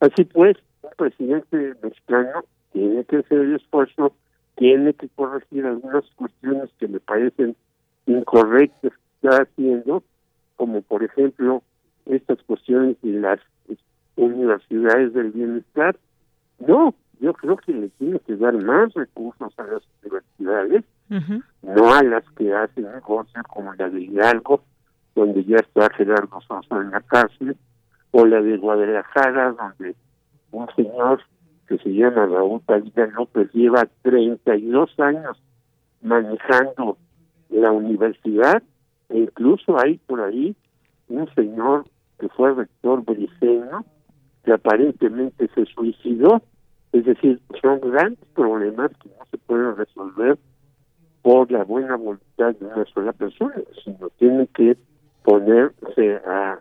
Así 0.00 0.24
pues, 0.24 0.56
un 0.82 0.90
presidente 0.96 1.74
mexicano 1.82 2.44
tiene 2.72 3.04
que 3.04 3.18
hacer 3.18 3.38
el 3.38 3.56
esfuerzo, 3.56 4.14
tiene 4.58 4.92
que 4.94 5.08
corregir 5.08 5.64
algunas 5.64 6.04
cuestiones 6.16 6.70
que 6.78 6.88
me 6.88 7.00
parecen 7.00 7.56
incorrectas 8.06 8.92
que 8.92 9.28
está 9.28 9.42
haciendo, 9.42 10.02
como 10.56 10.82
por 10.82 11.02
ejemplo 11.04 11.62
estas 12.06 12.42
cuestiones 12.42 12.96
de 13.02 13.20
las 13.20 13.40
universidades 14.16 15.12
del 15.14 15.30
bienestar. 15.30 15.96
No, 16.58 16.94
yo 17.20 17.32
creo 17.34 17.56
que 17.56 17.72
le 17.72 17.88
tiene 17.90 18.18
que 18.20 18.36
dar 18.36 18.54
más 18.54 18.92
recursos 18.94 19.52
a 19.58 19.62
las 19.64 19.82
universidades 20.02 20.84
no 21.62 21.94
a 21.94 22.02
las 22.02 22.24
que 22.36 22.52
hacen 22.52 22.84
negocios 22.84 23.44
como 23.48 23.72
la 23.74 23.88
de 23.88 24.02
Hidalgo, 24.02 24.62
donde 25.14 25.42
ya 25.44 25.56
está 25.56 25.88
Gerardo 25.94 26.40
Sosa 26.42 26.76
en 26.76 26.90
la 26.90 27.00
cárcel, 27.00 27.56
o 28.10 28.26
la 28.26 28.40
de 28.40 28.56
Guadalajara, 28.58 29.52
donde 29.52 29.96
un 30.50 30.66
señor 30.76 31.22
que 31.68 31.78
se 31.78 31.90
llama 31.90 32.26
Raúl 32.26 32.60
Padilla 32.60 33.06
López 33.06 33.52
lleva 33.52 33.86
32 34.02 34.98
años 34.98 35.40
manejando 36.00 36.96
la 37.50 37.70
universidad, 37.72 38.62
e 39.08 39.18
incluso 39.18 39.78
hay 39.78 39.98
por 39.98 40.20
ahí 40.20 40.56
un 41.08 41.28
señor 41.34 41.84
que 42.18 42.28
fue 42.30 42.54
rector 42.54 43.04
briceño, 43.04 43.84
que 44.44 44.52
aparentemente 44.52 45.48
se 45.54 45.66
suicidó, 45.66 46.42
es 46.92 47.04
decir, 47.04 47.40
son 47.60 47.80
grandes 47.80 48.24
problemas 48.34 48.90
que 49.02 49.08
no 49.10 49.24
se 49.30 49.38
pueden 49.38 49.76
resolver 49.76 50.38
por 51.22 51.50
la 51.50 51.64
buena 51.64 51.96
voluntad 51.96 52.54
de 52.54 52.64
una 52.64 52.84
sola 52.86 53.12
persona, 53.12 53.54
sino 53.84 54.08
tienen 54.18 54.46
que 54.48 54.76
ponerse 55.22 56.16
a 56.26 56.60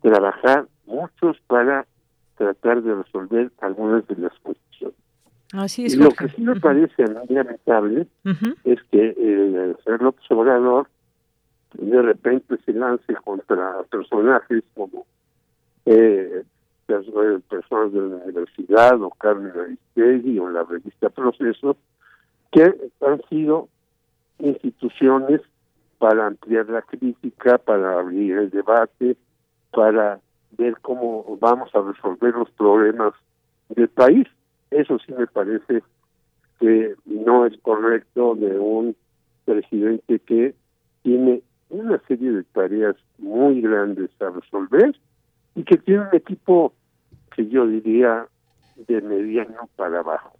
trabajar 0.00 0.66
muchos 0.86 1.36
para 1.46 1.86
tratar 2.38 2.82
de 2.82 2.94
resolver 2.94 3.50
algunas 3.60 4.06
de 4.06 4.16
las 4.16 4.32
cuestiones. 4.38 4.96
Así 5.52 5.86
es, 5.86 5.94
y 5.94 5.96
lo 5.96 6.10
que 6.10 6.28
sí 6.28 6.42
me 6.42 6.58
parece 6.60 7.04
lamentable 7.06 8.06
es 8.64 8.82
que 8.90 9.08
el 9.10 9.76
señor 9.82 10.02
López 10.02 10.24
Obrador 10.30 10.88
de 11.74 12.02
repente 12.02 12.56
se 12.64 12.72
lance 12.72 13.14
contra 13.24 13.82
personajes 13.90 14.62
como 14.74 15.06
eh, 15.86 16.44
personas 16.86 17.92
de 17.92 18.00
la 18.00 18.16
universidad 18.24 19.00
o 19.02 19.10
Carmen 19.10 19.52
Aristegui 19.52 20.38
o 20.38 20.50
la 20.50 20.64
revista 20.64 21.08
Proceso 21.10 21.76
que 22.50 22.62
han 23.00 23.22
sido 23.28 23.68
instituciones 24.38 25.40
para 25.98 26.26
ampliar 26.26 26.68
la 26.68 26.82
crítica, 26.82 27.58
para 27.58 27.98
abrir 27.98 28.38
el 28.38 28.50
debate, 28.50 29.16
para 29.70 30.20
ver 30.56 30.76
cómo 30.80 31.36
vamos 31.40 31.74
a 31.74 31.80
resolver 31.80 32.34
los 32.34 32.50
problemas 32.50 33.12
del 33.68 33.88
país. 33.88 34.26
Eso 34.70 34.98
sí 34.98 35.12
me 35.12 35.26
parece 35.26 35.82
que 36.60 36.94
no 37.06 37.46
es 37.46 37.56
correcto 37.62 38.34
de 38.34 38.58
un 38.58 38.96
presidente 39.44 40.18
que 40.20 40.54
tiene 41.02 41.42
una 41.70 41.98
serie 42.06 42.32
de 42.32 42.44
tareas 42.44 42.96
muy 43.18 43.60
grandes 43.60 44.10
a 44.20 44.30
resolver 44.30 44.96
y 45.54 45.64
que 45.64 45.76
tiene 45.78 46.02
un 46.02 46.14
equipo 46.14 46.72
que 47.34 47.46
yo 47.48 47.66
diría 47.66 48.26
de 48.86 49.00
mediano 49.00 49.68
para 49.76 50.00
abajo. 50.00 50.32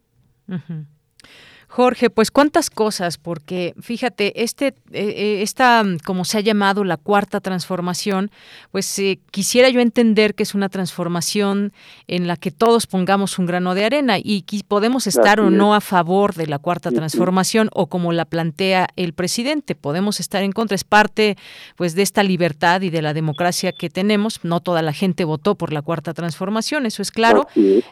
Jorge, 1.71 2.09
pues 2.09 2.31
cuántas 2.31 2.71
cosas, 2.71 3.19
porque 3.19 3.75
fíjate, 3.79 4.43
este, 4.43 4.69
eh, 4.69 4.75
eh, 4.93 5.43
esta, 5.43 5.85
como 6.07 6.25
se 6.25 6.39
ha 6.39 6.41
llamado 6.41 6.83
la 6.83 6.97
cuarta 6.97 7.41
transformación, 7.41 8.31
pues 8.73 8.99
eh, 8.99 9.21
quisiera 9.31 9.69
yo 9.69 9.81
entender 9.81 10.35
que 10.35 10.45
es 10.45 10.55
una 10.55 10.71
transformación 10.71 11.75
en 12.07 12.27
la 12.27 12.37
que 12.37 12.51
todos 12.51 12.87
pongamos 12.87 13.39
un 13.39 13.45
grano 13.45 13.75
de 13.75 13.85
arena 13.85 14.17
y 14.19 14.45
podemos 14.67 15.07
estar 15.07 15.41
o 15.41 15.51
no 15.51 15.75
a 15.75 15.83
favor 15.83 16.35
de 16.35 16.47
la 16.47 16.59
cuarta 16.59 16.91
transformación 16.91 17.69
o 17.75 17.87
como 17.89 18.13
la 18.13 18.25
plantea 18.25 18.89
el 18.97 19.13
presidente, 19.13 19.75
podemos 19.75 20.21
estar 20.21 20.43
en 20.43 20.53
contra, 20.53 20.75
es 20.75 20.85
parte 20.85 21.37
pues 21.77 21.95
de 21.95 22.01
esta 22.03 22.23
libertad 22.23 22.81
y 22.81 22.89
de 22.89 23.03
la 23.03 23.13
democracia 23.13 23.73
que 23.73 23.91
tenemos, 23.91 24.41
no 24.43 24.61
toda 24.61 24.81
la 24.81 24.95
gente 24.95 25.25
votó 25.25 25.55
por 25.55 25.75
la 25.75 25.83
cuarta 25.83 26.15
transformación, 26.15 26.87
eso 26.87 27.03
es 27.03 27.11
claro, 27.11 27.47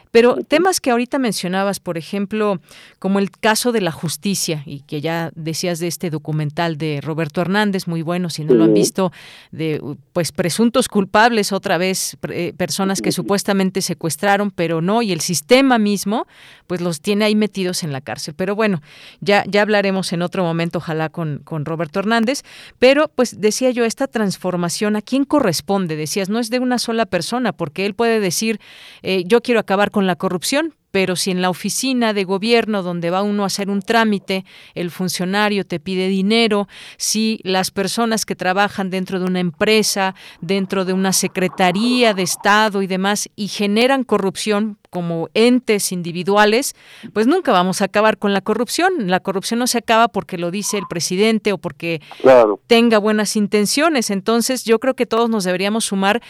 pero 0.09 0.37
temas 0.47 0.81
que 0.81 0.89
ahorita 0.89 1.19
mencionabas, 1.19 1.79
por 1.79 1.99
ejemplo, 1.99 2.59
como 2.97 3.19
el 3.19 3.29
caso 3.29 3.66
de 3.71 3.81
la 3.81 3.91
justicia 3.91 4.63
y 4.65 4.81
que 4.81 5.01
ya 5.01 5.31
decías 5.35 5.79
de 5.79 5.87
este 5.87 6.09
documental 6.09 6.77
de 6.77 7.01
Roberto 7.01 7.41
Hernández, 7.41 7.87
muy 7.87 8.01
bueno, 8.01 8.29
si 8.29 8.43
no 8.43 8.53
lo 8.53 8.63
han 8.63 8.73
visto, 8.73 9.11
de 9.51 9.81
pues 10.13 10.31
presuntos 10.31 10.87
culpables 10.87 11.51
otra 11.51 11.77
vez, 11.77 12.17
eh, 12.29 12.53
personas 12.55 13.01
que 13.01 13.11
supuestamente 13.11 13.81
secuestraron, 13.81 14.51
pero 14.51 14.81
no, 14.81 15.01
y 15.01 15.11
el 15.11 15.21
sistema 15.21 15.77
mismo, 15.77 16.27
pues 16.67 16.81
los 16.81 17.01
tiene 17.01 17.25
ahí 17.25 17.35
metidos 17.35 17.83
en 17.83 17.91
la 17.91 18.01
cárcel. 18.01 18.33
Pero 18.35 18.55
bueno, 18.55 18.81
ya, 19.21 19.43
ya 19.47 19.61
hablaremos 19.61 20.13
en 20.13 20.21
otro 20.21 20.43
momento, 20.43 20.79
ojalá 20.79 21.09
con, 21.09 21.41
con 21.43 21.65
Roberto 21.65 21.99
Hernández, 21.99 22.43
pero 22.79 23.09
pues 23.09 23.39
decía 23.39 23.71
yo, 23.71 23.85
esta 23.85 24.07
transformación, 24.07 24.95
¿a 24.95 25.01
quién 25.01 25.25
corresponde? 25.25 25.95
Decías, 25.95 26.29
no 26.29 26.39
es 26.39 26.49
de 26.49 26.59
una 26.59 26.79
sola 26.79 27.05
persona, 27.05 27.53
porque 27.53 27.85
él 27.85 27.93
puede 27.93 28.19
decir, 28.19 28.59
eh, 29.01 29.23
yo 29.25 29.41
quiero 29.41 29.59
acabar 29.59 29.91
con 29.91 30.07
la 30.07 30.15
corrupción, 30.15 30.73
pero 30.91 31.15
si 31.15 31.31
en 31.31 31.41
la 31.41 31.49
oficina 31.49 32.13
de 32.13 32.23
gobierno 32.23 32.83
donde 32.83 33.09
va 33.09 33.21
uno 33.21 33.43
a 33.43 33.47
hacer 33.47 33.69
un 33.69 33.81
trámite, 33.81 34.45
el 34.73 34.91
funcionario 34.91 35.65
te 35.65 35.79
pide 35.79 36.07
dinero, 36.07 36.67
si 36.97 37.39
las 37.43 37.71
personas 37.71 38.25
que 38.25 38.35
trabajan 38.35 38.89
dentro 38.89 39.19
de 39.19 39.25
una 39.25 39.39
empresa, 39.39 40.15
dentro 40.41 40.85
de 40.85 40.93
una 40.93 41.13
secretaría 41.13 42.13
de 42.13 42.23
Estado 42.23 42.81
y 42.81 42.87
demás, 42.87 43.29
y 43.35 43.47
generan 43.47 44.03
corrupción 44.03 44.77
como 44.89 45.29
entes 45.33 45.91
individuales, 45.91 46.75
pues 47.13 47.27
nunca 47.27 47.51
vamos 47.51 47.81
a 47.81 47.85
acabar 47.85 48.17
con 48.17 48.33
la 48.33 48.41
corrupción. 48.41 48.91
La 49.07 49.19
corrupción 49.19 49.59
no 49.59 49.67
se 49.67 49.79
acaba 49.79 50.07
porque 50.07 50.37
lo 50.37 50.49
dice 50.49 50.77
el 50.77 50.87
presidente 50.89 51.51
o 51.51 51.57
porque 51.57 52.01
tenga 52.67 52.97
buenas 52.97 53.35
intenciones. 53.35 54.09
Entonces 54.09 54.63
yo 54.63 54.79
creo 54.79 54.95
que 54.95 55.05
todos 55.05 55.29
nos 55.29 55.43
deberíamos 55.43 55.85
sumar 55.85 56.21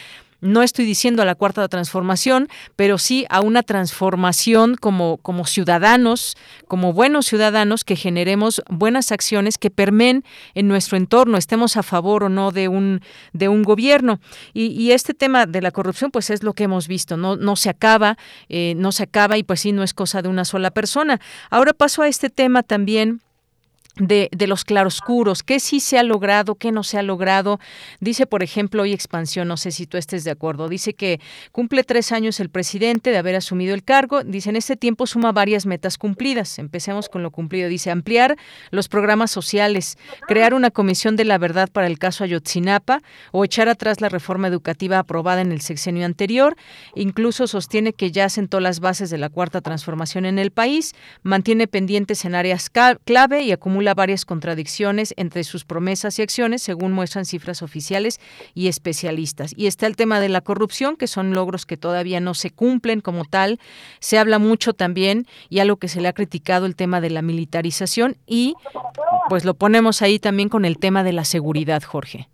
no 0.41 0.63
estoy 0.63 0.85
diciendo 0.85 1.21
a 1.21 1.25
la 1.25 1.35
cuarta 1.35 1.67
transformación, 1.67 2.47
pero 2.75 2.97
sí 2.97 3.25
a 3.29 3.41
una 3.41 3.63
transformación 3.63 4.75
como, 4.75 5.17
como 5.17 5.45
ciudadanos, 5.45 6.35
como 6.67 6.93
buenos 6.93 7.25
ciudadanos 7.25 7.83
que 7.83 7.95
generemos 7.95 8.61
buenas 8.69 9.11
acciones 9.11 9.57
que 9.57 9.69
permeen 9.69 10.23
en 10.53 10.67
nuestro 10.67 10.97
entorno, 10.97 11.37
estemos 11.37 11.77
a 11.77 11.83
favor 11.83 12.23
o 12.23 12.29
no 12.29 12.51
de 12.51 12.67
un, 12.67 13.01
de 13.33 13.47
un 13.49 13.63
gobierno. 13.63 14.19
Y, 14.53 14.87
este 14.87 15.13
tema 15.13 15.45
de 15.45 15.61
la 15.61 15.71
corrupción, 15.71 16.11
pues 16.11 16.29
es 16.29 16.43
lo 16.43 16.53
que 16.53 16.63
hemos 16.63 16.87
visto, 16.87 17.17
no, 17.17 17.35
no 17.35 17.55
se 17.55 17.69
acaba, 17.69 18.17
eh, 18.47 18.73
no 18.77 18.91
se 18.91 19.03
acaba 19.03 19.37
y 19.37 19.43
pues 19.43 19.59
sí, 19.59 19.73
no 19.73 19.83
es 19.83 19.93
cosa 19.93 20.21
de 20.21 20.29
una 20.29 20.45
sola 20.45 20.71
persona. 20.71 21.19
Ahora 21.49 21.73
paso 21.73 22.01
a 22.01 22.07
este 22.07 22.29
tema 22.29 22.63
también 22.63 23.21
de, 23.99 24.29
de, 24.31 24.47
los 24.47 24.63
claroscuros, 24.63 25.43
qué 25.43 25.59
sí 25.59 25.79
se 25.79 25.97
ha 25.97 26.03
logrado, 26.03 26.55
qué 26.55 26.71
no 26.71 26.83
se 26.83 26.97
ha 26.97 27.03
logrado. 27.03 27.59
Dice, 27.99 28.25
por 28.25 28.43
ejemplo, 28.43 28.83
hoy 28.83 28.93
Expansión, 28.93 29.47
no 29.47 29.57
sé 29.57 29.71
si 29.71 29.87
tú 29.87 29.97
estés 29.97 30.23
de 30.23 30.31
acuerdo, 30.31 30.69
dice 30.69 30.93
que 30.93 31.19
cumple 31.51 31.83
tres 31.83 32.11
años 32.11 32.39
el 32.39 32.49
presidente 32.49 33.11
de 33.11 33.17
haber 33.17 33.35
asumido 33.35 33.73
el 33.73 33.83
cargo. 33.83 34.23
Dice, 34.23 34.49
en 34.49 34.55
este 34.55 34.75
tiempo 34.75 35.07
suma 35.07 35.31
varias 35.31 35.65
metas 35.65 35.97
cumplidas. 35.97 36.59
Empecemos 36.59 37.09
con 37.09 37.23
lo 37.23 37.31
cumplido. 37.31 37.69
Dice, 37.69 37.91
ampliar 37.91 38.37
los 38.71 38.87
programas 38.87 39.31
sociales, 39.31 39.97
crear 40.27 40.53
una 40.53 40.71
comisión 40.71 41.15
de 41.15 41.25
la 41.25 41.37
verdad 41.37 41.69
para 41.71 41.87
el 41.87 41.99
caso 41.99 42.23
Ayotzinapa 42.23 43.01
o 43.31 43.43
echar 43.43 43.69
atrás 43.69 44.01
la 44.01 44.09
reforma 44.09 44.47
educativa 44.47 44.99
aprobada 44.99 45.41
en 45.41 45.51
el 45.51 45.61
sexenio 45.61 46.05
anterior. 46.05 46.55
Incluso 46.95 47.47
sostiene 47.47 47.93
que 47.93 48.11
ya 48.11 48.29
sentó 48.29 48.59
las 48.59 48.79
bases 48.79 49.09
de 49.09 49.17
la 49.17 49.29
cuarta 49.29 49.61
transformación 49.61 50.25
en 50.25 50.39
el 50.39 50.51
país, 50.51 50.93
mantiene 51.23 51.67
pendientes 51.67 52.25
en 52.25 52.35
áreas 52.35 52.69
clave 52.69 53.41
y 53.41 53.51
acumula 53.51 53.86
varias 53.93 54.25
contradicciones 54.25 55.13
entre 55.17 55.43
sus 55.43 55.65
promesas 55.65 56.17
y 56.19 56.21
acciones, 56.21 56.61
según 56.61 56.93
muestran 56.93 57.25
cifras 57.25 57.61
oficiales 57.61 58.19
y 58.53 58.67
especialistas. 58.67 59.53
Y 59.57 59.67
está 59.67 59.87
el 59.87 59.95
tema 59.95 60.19
de 60.19 60.29
la 60.29 60.41
corrupción, 60.41 60.95
que 60.95 61.07
son 61.07 61.33
logros 61.33 61.65
que 61.65 61.77
todavía 61.77 62.19
no 62.19 62.33
se 62.33 62.51
cumplen 62.51 63.01
como 63.01 63.25
tal. 63.25 63.59
Se 63.99 64.17
habla 64.17 64.39
mucho 64.39 64.73
también, 64.73 65.25
y 65.49 65.59
algo 65.59 65.77
que 65.77 65.87
se 65.87 66.01
le 66.01 66.07
ha 66.07 66.13
criticado, 66.13 66.65
el 66.65 66.75
tema 66.75 67.01
de 67.01 67.09
la 67.09 67.21
militarización, 67.21 68.15
y 68.25 68.55
pues 69.29 69.45
lo 69.45 69.53
ponemos 69.53 70.01
ahí 70.01 70.19
también 70.19 70.49
con 70.49 70.65
el 70.65 70.77
tema 70.77 71.03
de 71.03 71.13
la 71.13 71.25
seguridad, 71.25 71.83
Jorge. 71.83 72.29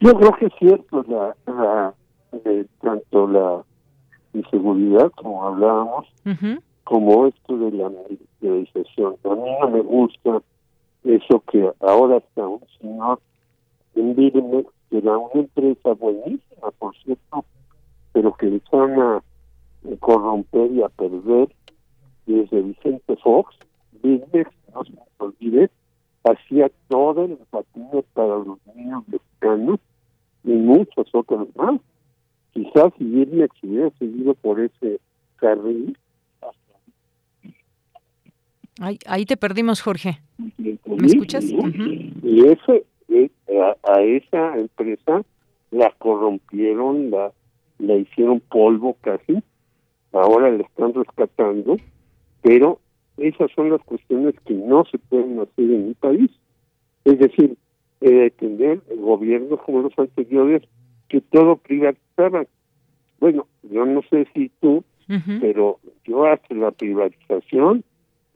Yo 0.00 0.14
creo 0.14 0.32
que 0.32 0.46
es 0.46 0.52
cierto, 0.58 1.04
la, 1.08 1.94
eh, 2.44 2.66
tanto 2.80 3.28
la 3.28 3.62
inseguridad, 4.34 5.12
como 5.12 5.46
hablábamos, 5.46 6.06
como 6.84 7.26
esto 7.26 7.56
de 7.56 7.70
la 7.70 7.88
A 8.44 9.34
mí 9.36 9.50
no 9.60 9.68
me 9.68 9.80
gusta 9.82 10.42
eso 11.04 11.42
que 11.50 11.70
ahora 11.80 12.16
está 12.16 12.46
un 12.46 12.60
señor 12.80 13.20
en 13.94 14.16
Birmex, 14.16 14.68
que 14.90 14.98
era 14.98 15.16
una 15.16 15.42
empresa 15.42 15.92
buenísima, 15.92 16.70
por 16.78 16.96
cierto, 16.96 17.44
pero 18.12 18.34
que 18.34 18.46
le 18.46 18.60
van 18.72 19.00
a 19.00 19.22
corromper 20.00 20.72
y 20.72 20.82
a 20.82 20.88
perder 20.88 21.54
desde 22.26 22.62
Vicente 22.62 23.16
Fox, 23.16 23.54
Birmex, 24.02 24.50
no 24.74 24.84
se 24.84 24.92
me 24.92 24.98
olvide, 25.18 25.70
hacía 26.24 26.70
todo 26.88 27.24
el 27.24 27.36
patín 27.50 27.88
para 28.12 28.38
los 28.38 28.58
niños 28.74 29.04
mexicanos 29.06 29.78
y 30.42 30.50
muchos 30.50 31.06
otros 31.14 31.48
más. 31.54 31.80
Quizás 32.52 32.92
si 32.98 33.04
Birmex 33.04 33.54
hubiera 33.62 33.90
seguido 33.98 34.34
por 34.34 34.58
ese 34.60 35.00
carril, 35.36 35.96
Ahí, 38.80 39.26
te 39.26 39.36
perdimos, 39.36 39.82
Jorge. 39.82 40.20
¿Me 40.58 41.06
escuchas? 41.06 41.44
Y 41.44 42.46
ese, 42.46 42.84
eh, 43.08 43.30
a, 43.82 44.00
esa 44.00 44.56
empresa 44.56 45.22
la 45.70 45.90
corrompieron, 45.98 47.10
la, 47.10 47.32
la 47.78 47.96
hicieron 47.96 48.40
polvo 48.40 48.96
casi, 49.00 49.42
ahora 50.12 50.50
la 50.50 50.62
están 50.62 50.94
rescatando, 50.94 51.76
pero 52.42 52.80
esas 53.18 53.50
son 53.54 53.70
las 53.70 53.82
cuestiones 53.82 54.34
que 54.46 54.54
no 54.54 54.84
se 54.90 54.98
pueden 54.98 55.38
hacer 55.40 55.64
en 55.64 55.88
mi 55.88 55.94
país. 55.94 56.30
Es 57.04 57.18
decir, 57.18 57.56
eh, 58.00 58.30
tener 58.38 58.80
gobiernos 58.98 59.60
como 59.62 59.82
los 59.82 59.98
anteriores 59.98 60.62
que 61.08 61.20
todo 61.20 61.56
privatizaban. 61.56 62.46
Bueno, 63.20 63.46
yo 63.62 63.84
no 63.84 64.02
sé 64.10 64.26
si 64.34 64.50
tú, 64.60 64.82
pero 65.40 65.78
yo 66.04 66.24
hasta 66.24 66.54
la 66.54 66.70
privatización 66.70 67.84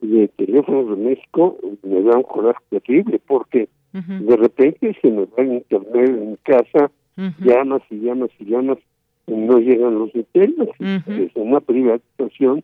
de 0.01 0.29
teléfonos 0.29 0.91
de 0.91 0.97
México 0.97 1.59
me 1.83 2.03
da 2.03 2.17
un 2.17 2.23
coraje 2.23 2.61
terrible 2.71 3.21
porque 3.27 3.69
de 3.93 4.37
repente 4.37 4.95
se 5.01 5.11
me 5.11 5.25
va 5.25 5.43
el 5.43 5.55
internet 5.55 6.11
en 6.11 6.39
casa, 6.43 6.91
llamas 7.39 7.83
y 7.91 8.01
llamas 8.01 8.31
y 8.39 8.45
llamas 8.45 8.79
y 9.27 9.33
no 9.33 9.59
llegan 9.59 9.99
los 9.99 10.13
detalles. 10.13 10.69
Es 10.79 11.31
una 11.35 11.61
privatización 11.61 12.63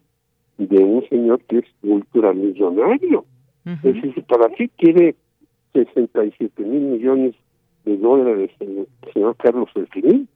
de 0.59 0.78
un 0.78 1.09
señor 1.09 1.41
que 1.49 1.59
es 1.59 1.64
ultramillonario. 1.83 3.24
Es 3.64 3.95
decir, 3.95 4.24
¿para 4.24 4.49
qué 4.55 4.68
quiere 4.76 5.14
67 5.72 6.62
mil 6.62 6.80
millones 6.80 7.35
de 7.85 7.97
dólares 7.97 8.51
el 8.61 8.87
señor 9.12 9.37
Carlos 9.37 9.70
Elfín? 9.74 10.28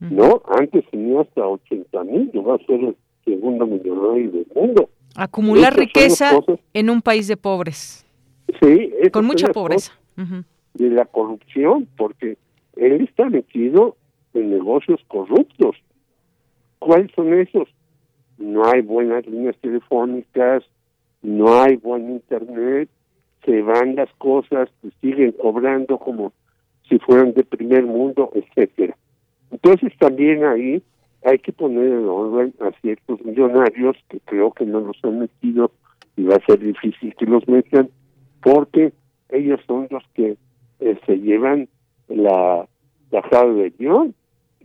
No, 0.00 0.42
antes 0.58 0.84
tenía 0.90 1.20
hasta 1.20 1.46
80 1.46 2.04
mil, 2.04 2.32
yo 2.32 2.42
va 2.42 2.54
a 2.54 2.58
ser 2.58 2.80
el 2.80 2.96
segundo 3.24 3.66
millonario 3.66 4.30
del 4.30 4.46
mundo. 4.54 4.88
Acumular 5.16 5.76
riqueza 5.76 6.40
en 6.72 6.90
un 6.90 7.02
país 7.02 7.26
de 7.28 7.36
pobres. 7.36 8.06
Sí, 8.60 8.92
con 9.12 9.24
mucha 9.24 9.48
pobreza. 9.48 9.92
De 10.74 10.90
la 10.90 11.04
corrupción, 11.04 11.88
porque 11.96 12.36
él 12.76 13.02
está 13.02 13.28
metido 13.28 13.96
en 14.34 14.50
negocios 14.50 15.00
corruptos. 15.08 15.76
¿Cuáles 16.78 17.10
son 17.14 17.34
esos? 17.34 17.68
No 18.38 18.64
hay 18.64 18.80
buenas 18.80 19.26
líneas 19.26 19.56
telefónicas, 19.60 20.64
no 21.22 21.60
hay 21.60 21.76
buen 21.76 22.10
internet, 22.10 22.88
se 23.44 23.62
van 23.62 23.96
las 23.96 24.08
cosas, 24.14 24.68
siguen 25.00 25.32
cobrando 25.32 25.98
como 25.98 26.32
si 26.88 26.98
fueran 26.98 27.34
de 27.34 27.44
primer 27.44 27.84
mundo, 27.84 28.30
etcétera. 28.34 28.96
Entonces 29.50 29.92
también 29.98 30.44
ahí 30.44 30.82
hay 31.24 31.38
que 31.38 31.52
poner 31.52 31.86
en 31.86 32.06
orden 32.06 32.54
a 32.60 32.70
ciertos 32.80 33.22
millonarios 33.24 33.96
que 34.08 34.20
creo 34.20 34.52
que 34.52 34.64
no 34.64 34.80
los 34.80 34.96
han 35.02 35.20
metido 35.20 35.70
y 36.16 36.24
va 36.24 36.36
a 36.36 36.46
ser 36.46 36.58
difícil 36.58 37.14
que 37.16 37.26
los 37.26 37.46
metan 37.48 37.88
porque 38.42 38.92
ellos 39.28 39.60
son 39.66 39.86
los 39.90 40.02
que 40.14 40.36
eh, 40.80 40.98
se 41.06 41.18
llevan 41.18 41.68
la 42.08 42.66
bajada 43.10 43.52
de 43.52 43.70
guion. 43.78 44.14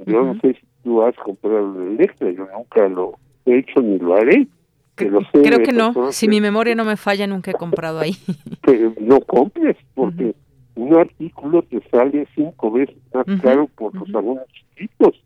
Yo 0.05 0.23
no 0.23 0.39
sé 0.39 0.53
si 0.53 0.65
tú 0.83 1.01
has 1.01 1.15
comprado 1.17 1.71
un 1.71 1.95
Electra, 1.95 2.31
yo 2.31 2.47
nunca 2.53 2.87
lo 2.87 3.17
he 3.45 3.59
hecho 3.59 3.81
ni 3.81 3.99
lo 3.99 4.15
haré. 4.15 4.47
Creo 4.95 5.59
que 5.59 5.73
no, 5.73 6.11
si 6.11 6.27
mi 6.29 6.39
memoria 6.39 6.73
no 6.73 6.85
me 6.85 6.95
falla, 6.95 7.27
nunca 7.27 7.51
he 7.51 7.53
comprado 7.53 7.99
ahí. 7.99 8.15
Pero 8.61 8.93
no 9.01 9.19
compres, 9.21 9.75
porque 9.93 10.33
un 10.75 10.95
artículo 10.95 11.63
te 11.63 11.81
sale 11.89 12.27
cinco 12.33 12.71
veces 12.71 12.95
más 13.13 13.25
caro 13.41 13.67
por 13.75 13.93
los 13.93 14.13
abonos 14.15 14.45
chiquitos. 14.53 15.21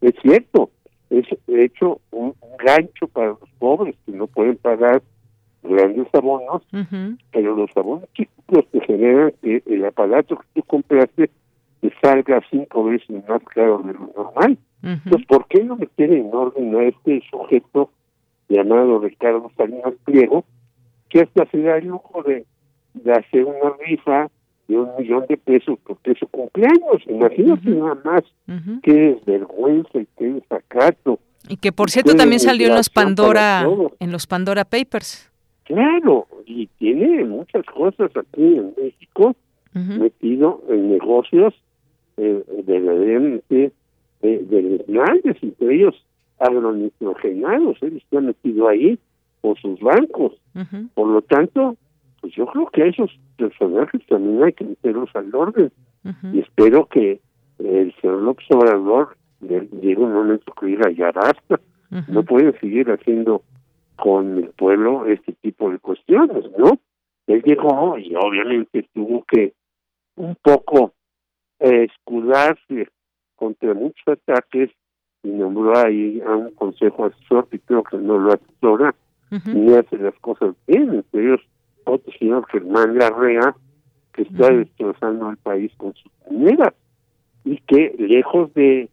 Es 0.00 0.14
cierto, 0.22 0.70
es 1.10 1.26
hecho 1.46 2.00
un, 2.10 2.34
gancho 2.64 3.06
para 3.08 3.28
los 3.28 3.50
pobres 3.58 3.94
que 4.06 4.12
no 4.12 4.26
pueden 4.26 4.56
pagar 4.56 5.02
grandes 5.62 6.06
abonos, 6.14 6.62
pero 7.32 7.54
los 7.54 7.70
abonos 7.76 8.08
chicos 8.14 8.64
te 8.72 8.80
generan 8.80 9.32
que 9.42 9.62
el 9.66 9.84
aparato 9.84 10.36
que 10.36 10.46
tú 10.54 10.62
compraste 10.62 11.30
te 11.80 11.92
salga 12.00 12.40
cinco 12.50 12.84
veces 12.84 13.10
más 13.28 13.42
caro 13.54 13.82
de 13.84 13.92
lo 13.92 14.10
normal. 14.16 14.58
Entonces, 14.82 15.26
¿por 15.26 15.46
qué 15.48 15.64
no 15.64 15.76
meter 15.76 16.12
en 16.12 16.32
orden 16.32 16.74
a 16.76 16.84
este 16.84 17.22
sujeto 17.30 17.90
llamado 18.48 19.00
Ricardo 19.00 19.50
Salinas 19.56 19.94
Pliego, 20.04 20.44
que 21.08 21.20
hasta 21.20 21.46
se 21.46 21.60
da 21.60 21.78
el 21.78 21.88
lujo 21.88 22.22
de, 22.22 22.44
de 22.94 23.12
hacer 23.12 23.44
una 23.44 23.72
rifa 23.84 24.30
de 24.68 24.78
un 24.78 24.88
millón 24.98 25.24
de 25.28 25.36
pesos 25.36 25.78
porque 25.84 26.14
su 26.14 26.26
cumpleaños. 26.28 27.02
Imagínate 27.08 27.70
nada 27.70 27.98
más 28.04 28.22
qué 28.82 28.92
desvergüenza 28.92 29.98
y 29.98 30.06
qué 30.18 30.24
desacato. 30.32 31.18
Y 31.48 31.56
que 31.56 31.72
por 31.72 31.90
cierto 31.90 32.14
también 32.14 32.40
salió 32.40 32.68
en 32.68 32.74
los 32.74 32.90
Pandora 32.90 33.66
en 34.00 34.12
los 34.12 34.26
Pandora 34.26 34.64
Papers. 34.64 35.30
Claro, 35.64 36.26
y 36.44 36.66
tiene 36.78 37.24
muchas 37.24 37.64
cosas 37.66 38.10
aquí 38.16 38.56
en 38.56 38.72
México 38.80 39.34
metido 39.74 40.62
en 40.68 40.90
negocios 40.90 41.54
eh, 42.16 42.42
de, 42.64 42.80
de, 42.80 43.72
de, 44.22 44.38
de, 44.38 45.32
entre 45.42 45.74
ellos 45.74 45.94
agronitrogenados, 46.38 47.82
él 47.82 47.96
está 47.96 48.20
metido 48.20 48.68
ahí 48.68 48.98
por 49.40 49.58
sus 49.60 49.78
bancos. 49.80 50.32
Por 50.94 51.08
lo 51.08 51.22
tanto, 51.22 51.76
pues 52.26 52.34
yo 52.34 52.46
creo 52.46 52.66
que 52.66 52.82
a 52.82 52.86
esos 52.86 53.16
personajes 53.36 54.04
también 54.08 54.42
hay 54.42 54.52
que 54.52 54.64
meterlos 54.64 55.08
al 55.14 55.32
orden. 55.32 55.70
Y 56.32 56.40
espero 56.40 56.86
que 56.86 57.20
el 57.60 57.94
señor 58.00 58.22
López 58.22 58.46
Obrador 58.50 59.16
llegue 59.40 59.98
un 59.98 60.12
momento 60.12 60.52
que 60.58 60.66
diga, 60.66 60.90
ya 60.90 61.12
basta, 61.12 61.60
no 62.08 62.24
pueden 62.24 62.58
seguir 62.58 62.90
haciendo 62.90 63.42
con 63.94 64.38
el 64.38 64.48
pueblo 64.50 65.06
este 65.06 65.34
tipo 65.34 65.70
de 65.70 65.78
cuestiones, 65.78 66.44
¿no? 66.58 66.80
Él 67.28 67.44
llegó 67.44 67.96
y 67.96 68.12
obviamente 68.16 68.88
tuvo 68.92 69.22
que 69.22 69.52
un 70.16 70.36
poco 70.42 70.94
eh, 71.60 71.84
escudarse 71.84 72.88
contra 73.36 73.72
muchos 73.72 74.02
ataques 74.08 74.70
y 75.22 75.28
nombró 75.28 75.78
ahí 75.78 76.20
a 76.26 76.34
un 76.34 76.50
consejo 76.54 77.04
asesor 77.04 77.48
que 77.50 77.60
creo 77.60 77.84
que 77.84 77.98
no 77.98 78.18
lo 78.18 78.32
asesora 78.32 78.96
ni 79.30 79.74
hace 79.74 79.96
las 79.98 80.14
cosas 80.20 80.56
bien, 80.66 80.92
entre 80.92 81.24
ellos 81.24 81.40
otro 81.86 82.12
señor 82.18 82.46
Germán 82.50 82.98
Larrea 82.98 83.54
que 84.12 84.22
está 84.22 84.50
destrozando 84.50 85.28
al 85.28 85.36
país 85.36 85.72
con 85.76 85.94
sus 85.94 86.10
maneras 86.30 86.74
y 87.44 87.58
que 87.58 87.94
lejos 87.98 88.52
de 88.54 88.88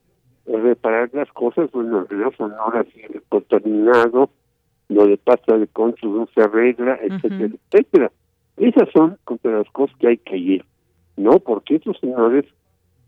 reparar 0.45 1.09
las 1.13 1.31
cosas, 1.31 1.71
bueno, 1.71 1.99
el 1.99 2.07
río 2.09 2.31
Sonora 2.37 2.85
sigue 2.93 3.21
contaminado, 3.29 4.29
lo 4.89 5.07
de 5.07 5.17
pasta 5.17 5.57
de 5.57 5.67
conchos 5.67 6.11
no 6.11 6.27
se 6.33 6.41
arregla, 6.41 6.99
etcétera, 7.01 7.49
etcétera. 7.71 8.11
Esas 8.57 8.89
son 8.93 9.17
contra 9.23 9.57
las 9.57 9.69
cosas 9.71 9.95
que 9.97 10.07
hay 10.09 10.17
que 10.17 10.37
ir, 10.37 10.65
¿no? 11.17 11.39
Porque 11.39 11.75
estos 11.75 11.97
señores 11.99 12.45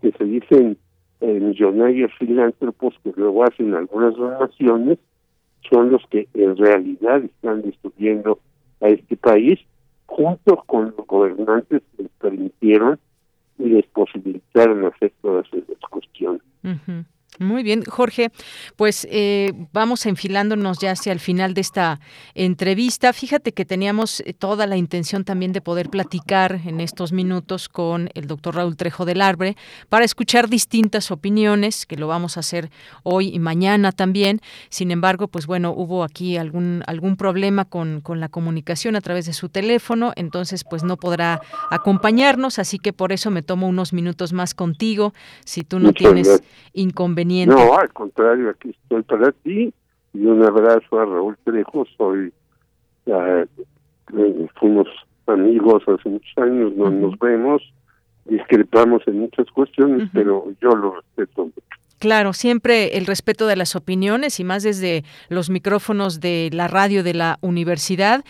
que 0.01 0.11
se 0.13 0.23
dicen 0.23 0.77
eh, 1.21 1.39
millonarios 1.39 2.11
filántropos 2.17 2.95
que 3.03 3.13
luego 3.15 3.43
hacen 3.43 3.73
algunas 3.73 4.15
donaciones, 4.15 4.97
son 5.69 5.91
los 5.91 6.05
que 6.09 6.27
en 6.33 6.55
realidad 6.57 7.23
están 7.23 7.61
destruyendo 7.63 8.39
a 8.81 8.89
este 8.89 9.15
país, 9.17 9.59
junto 10.05 10.63
con 10.65 10.93
los 10.97 11.07
gobernantes 11.07 11.81
les 11.97 12.09
permitieron 12.19 12.99
y 13.57 13.65
les 13.69 13.85
posibilitaron 13.87 14.85
hacer 14.85 15.13
todas 15.21 15.45
esas 15.53 15.79
cuestiones. 15.89 16.41
Muy 17.39 17.63
bien, 17.63 17.83
Jorge, 17.83 18.31
pues 18.77 19.05
eh, 19.11 19.51
vamos 19.73 20.05
enfilándonos 20.05 20.79
ya 20.79 20.91
hacia 20.91 21.11
el 21.11 21.19
final 21.19 21.53
de 21.53 21.61
esta 21.61 21.99
entrevista. 22.33 23.11
Fíjate 23.11 23.51
que 23.51 23.65
teníamos 23.65 24.21
eh, 24.21 24.33
toda 24.33 24.67
la 24.67 24.77
intención 24.77 25.25
también 25.25 25.51
de 25.51 25.59
poder 25.59 25.89
platicar 25.89 26.61
en 26.65 26.79
estos 26.79 27.11
minutos 27.11 27.67
con 27.67 28.09
el 28.13 28.27
doctor 28.27 28.55
Raúl 28.55 28.77
Trejo 28.77 29.03
del 29.03 29.21
Arbre 29.21 29.57
para 29.89 30.05
escuchar 30.05 30.47
distintas 30.47 31.11
opiniones, 31.11 31.85
que 31.85 31.97
lo 31.97 32.07
vamos 32.07 32.37
a 32.37 32.39
hacer 32.39 32.69
hoy 33.03 33.35
y 33.35 33.39
mañana 33.39 33.91
también. 33.91 34.39
Sin 34.69 34.91
embargo, 34.91 35.27
pues 35.27 35.45
bueno, 35.45 35.73
hubo 35.75 36.05
aquí 36.05 36.37
algún, 36.37 36.83
algún 36.87 37.17
problema 37.17 37.65
con, 37.65 37.99
con 37.99 38.21
la 38.21 38.29
comunicación 38.29 38.95
a 38.95 39.01
través 39.01 39.25
de 39.25 39.33
su 39.33 39.49
teléfono, 39.49 40.13
entonces 40.15 40.63
pues 40.63 40.83
no 40.83 40.95
podrá 40.95 41.41
acompañarnos, 41.69 42.59
así 42.59 42.79
que 42.79 42.93
por 42.93 43.11
eso 43.11 43.29
me 43.29 43.41
tomo 43.41 43.67
unos 43.67 43.91
minutos 43.91 44.31
más 44.31 44.53
contigo, 44.53 45.13
si 45.43 45.63
tú 45.63 45.79
no 45.79 45.91
tienes 45.91 46.41
no, 47.47 47.77
al 47.77 47.91
contrario, 47.93 48.49
aquí 48.49 48.69
estoy 48.69 49.03
para 49.03 49.31
ti. 49.31 49.73
Y 50.13 50.25
un 50.25 50.43
abrazo 50.43 50.99
a 50.99 51.05
Raúl 51.05 51.37
Trejo. 51.43 51.85
Soy, 51.97 52.31
eh, 53.05 53.45
fuimos 54.59 54.87
amigos 55.27 55.83
hace 55.87 56.09
muchos 56.09 56.37
años, 56.37 56.73
no 56.75 56.89
nos 56.89 57.17
vemos, 57.19 57.61
discrepamos 58.25 59.01
en 59.07 59.19
muchas 59.21 59.49
cuestiones, 59.51 60.09
pero 60.13 60.45
yo 60.61 60.69
lo 60.75 60.95
respeto 60.95 61.45
mucho. 61.45 61.61
Claro, 62.05 62.33
siempre 62.33 62.99
el 62.99 63.07
respeto 63.07 63.47
de 63.47 63.55
las 63.55 63.75
opiniones 63.75 64.39
y 64.39 64.43
más 64.43 64.61
desde 64.61 65.03
los 65.27 65.49
micrófonos 65.49 66.19
de 66.19 66.51
la 66.53 66.67
radio 66.67 67.01
de 67.01 67.15
la 67.15 67.39
universidad. 67.41 68.23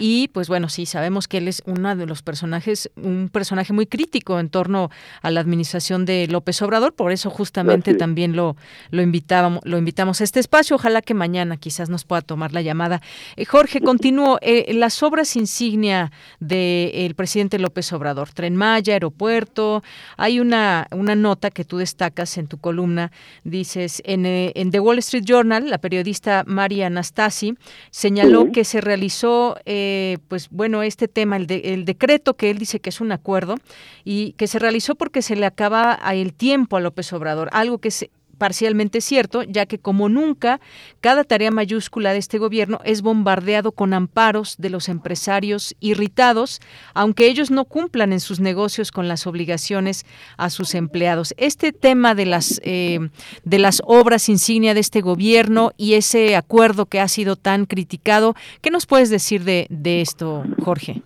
Y 0.00 0.26
pues 0.32 0.48
bueno, 0.48 0.68
sí, 0.68 0.86
sabemos 0.86 1.28
que 1.28 1.38
él 1.38 1.46
es 1.46 1.62
uno 1.64 1.94
de 1.94 2.04
los 2.06 2.20
personajes, 2.22 2.90
un 2.96 3.30
personaje 3.32 3.72
muy 3.72 3.86
crítico 3.86 4.40
en 4.40 4.48
torno 4.48 4.90
a 5.20 5.30
la 5.30 5.38
administración 5.38 6.04
de 6.04 6.26
López 6.26 6.60
Obrador, 6.62 6.94
por 6.94 7.12
eso 7.12 7.30
justamente 7.30 7.94
también 7.94 8.34
lo, 8.34 8.56
lo, 8.90 9.02
invitábamos, 9.02 9.60
lo 9.62 9.78
invitamos 9.78 10.20
a 10.20 10.24
este 10.24 10.40
espacio. 10.40 10.74
Ojalá 10.74 11.00
que 11.00 11.14
mañana 11.14 11.56
quizás 11.58 11.90
nos 11.90 12.04
pueda 12.04 12.22
tomar 12.22 12.52
la 12.52 12.60
llamada. 12.60 13.02
Eh, 13.36 13.44
Jorge, 13.44 13.80
continúo. 13.80 14.38
Eh, 14.42 14.74
las 14.74 15.00
obras 15.04 15.36
insignia 15.36 16.10
del 16.40 17.14
presidente 17.14 17.60
López 17.60 17.92
Obrador, 17.92 18.30
Tren 18.30 18.56
Maya, 18.56 18.94
aeropuerto, 18.94 19.84
hay 20.16 20.40
una, 20.40 20.88
una 20.90 21.14
nota 21.14 21.52
que 21.52 21.64
tú 21.64 21.78
destacas 21.78 22.36
en 22.36 22.48
tu 22.48 22.58
columna 22.58 23.11
dices, 23.44 24.02
eh, 24.04 24.52
en, 24.54 24.70
The 24.70 24.80
Wall 24.80 24.98
Street 24.98 25.24
Journal, 25.24 25.68
la 25.70 25.78
periodista 25.78 26.44
María 26.46 26.86
Anastasi 26.86 27.54
señaló 27.90 28.52
que 28.52 28.64
se 28.64 28.80
realizó, 28.80 29.56
eh, 29.64 30.18
pues 30.28 30.48
bueno, 30.50 30.82
este 30.82 31.08
tema, 31.08 31.36
el, 31.36 31.46
el 31.50 31.84
decreto 31.84 32.34
que 32.34 32.50
él 32.50 32.58
dice 32.58 32.80
que 32.80 32.90
es 32.90 33.00
un 33.00 33.12
acuerdo, 33.12 33.56
y 34.04 34.32
que 34.32 34.46
se 34.46 34.58
realizó 34.58 34.94
porque 34.94 35.22
se 35.22 35.36
le 35.36 35.46
acaba 35.46 35.98
el 36.12 36.34
tiempo 36.34 36.76
a 36.76 36.80
López 36.80 37.12
Obrador, 37.12 37.48
algo 37.52 37.78
que 37.78 37.90
se 37.90 38.10
parcialmente 38.42 39.00
cierto, 39.00 39.44
ya 39.44 39.66
que 39.66 39.78
como 39.78 40.08
nunca, 40.08 40.58
cada 41.00 41.22
tarea 41.22 41.52
mayúscula 41.52 42.10
de 42.10 42.18
este 42.18 42.38
gobierno 42.38 42.80
es 42.82 43.00
bombardeado 43.00 43.70
con 43.70 43.94
amparos 43.94 44.56
de 44.58 44.68
los 44.68 44.88
empresarios 44.88 45.76
irritados, 45.78 46.58
aunque 46.92 47.28
ellos 47.28 47.52
no 47.52 47.66
cumplan 47.66 48.12
en 48.12 48.18
sus 48.18 48.40
negocios 48.40 48.90
con 48.90 49.06
las 49.06 49.28
obligaciones 49.28 50.04
a 50.38 50.50
sus 50.50 50.74
empleados. 50.74 51.34
Este 51.36 51.70
tema 51.70 52.16
de 52.16 52.26
las 52.26 52.60
eh, 52.64 53.10
de 53.44 53.58
las 53.60 53.80
obras 53.86 54.28
insignia 54.28 54.74
de 54.74 54.80
este 54.80 55.02
gobierno 55.02 55.70
y 55.76 55.94
ese 55.94 56.34
acuerdo 56.34 56.86
que 56.86 56.98
ha 56.98 57.06
sido 57.06 57.36
tan 57.36 57.64
criticado, 57.64 58.34
¿qué 58.60 58.72
nos 58.72 58.86
puedes 58.86 59.08
decir 59.08 59.44
de, 59.44 59.68
de 59.70 60.00
esto, 60.00 60.42
Jorge? 60.64 61.02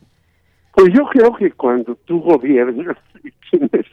Pues 0.72 0.88
yo 0.94 1.04
creo 1.10 1.34
que 1.34 1.52
cuando 1.52 1.96
tú 2.06 2.18
gobiernas 2.22 2.96
tienes 3.50 3.84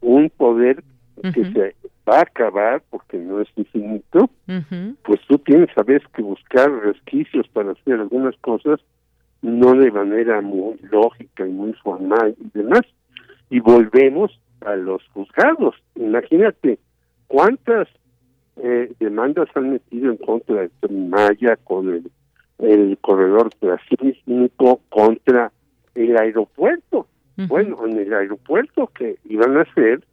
un 0.00 0.28
poder 0.30 0.82
que 1.22 1.52
se 1.52 1.76
va 2.08 2.18
a 2.18 2.22
acabar 2.22 2.82
porque 2.90 3.16
no 3.16 3.40
es 3.40 3.48
infinito, 3.56 4.28
pues 5.04 5.20
tú 5.28 5.38
tienes 5.38 5.70
a 5.76 5.82
veces 5.82 6.08
que 6.14 6.22
buscar 6.22 6.70
resquicios 6.70 7.46
para 7.48 7.72
hacer 7.72 7.94
algunas 7.94 8.36
cosas, 8.38 8.80
no 9.40 9.74
de 9.74 9.90
manera 9.90 10.40
muy 10.40 10.76
lógica 10.90 11.46
y 11.46 11.50
muy 11.50 11.72
formal 11.74 12.34
y 12.38 12.58
demás. 12.58 12.82
Y 13.50 13.60
volvemos 13.60 14.38
a 14.62 14.76
los 14.76 15.02
juzgados. 15.08 15.76
Imagínate 15.94 16.78
cuántas 17.28 17.88
eh, 18.56 18.92
demandas 18.98 19.48
han 19.54 19.70
metido 19.70 20.10
en 20.10 20.16
contra 20.18 20.62
de 20.62 20.88
Maya 20.88 21.56
con 21.64 21.88
el, 21.88 22.10
el 22.58 22.98
corredor 23.00 23.50
transísmico 23.58 24.80
contra 24.88 25.52
el 25.94 26.16
aeropuerto. 26.16 27.06
Bueno, 27.48 27.86
en 27.86 27.98
el 27.98 28.12
aeropuerto 28.12 28.88
que 28.94 29.16
iban 29.24 29.56
a 29.56 29.62
hacer 29.62 30.04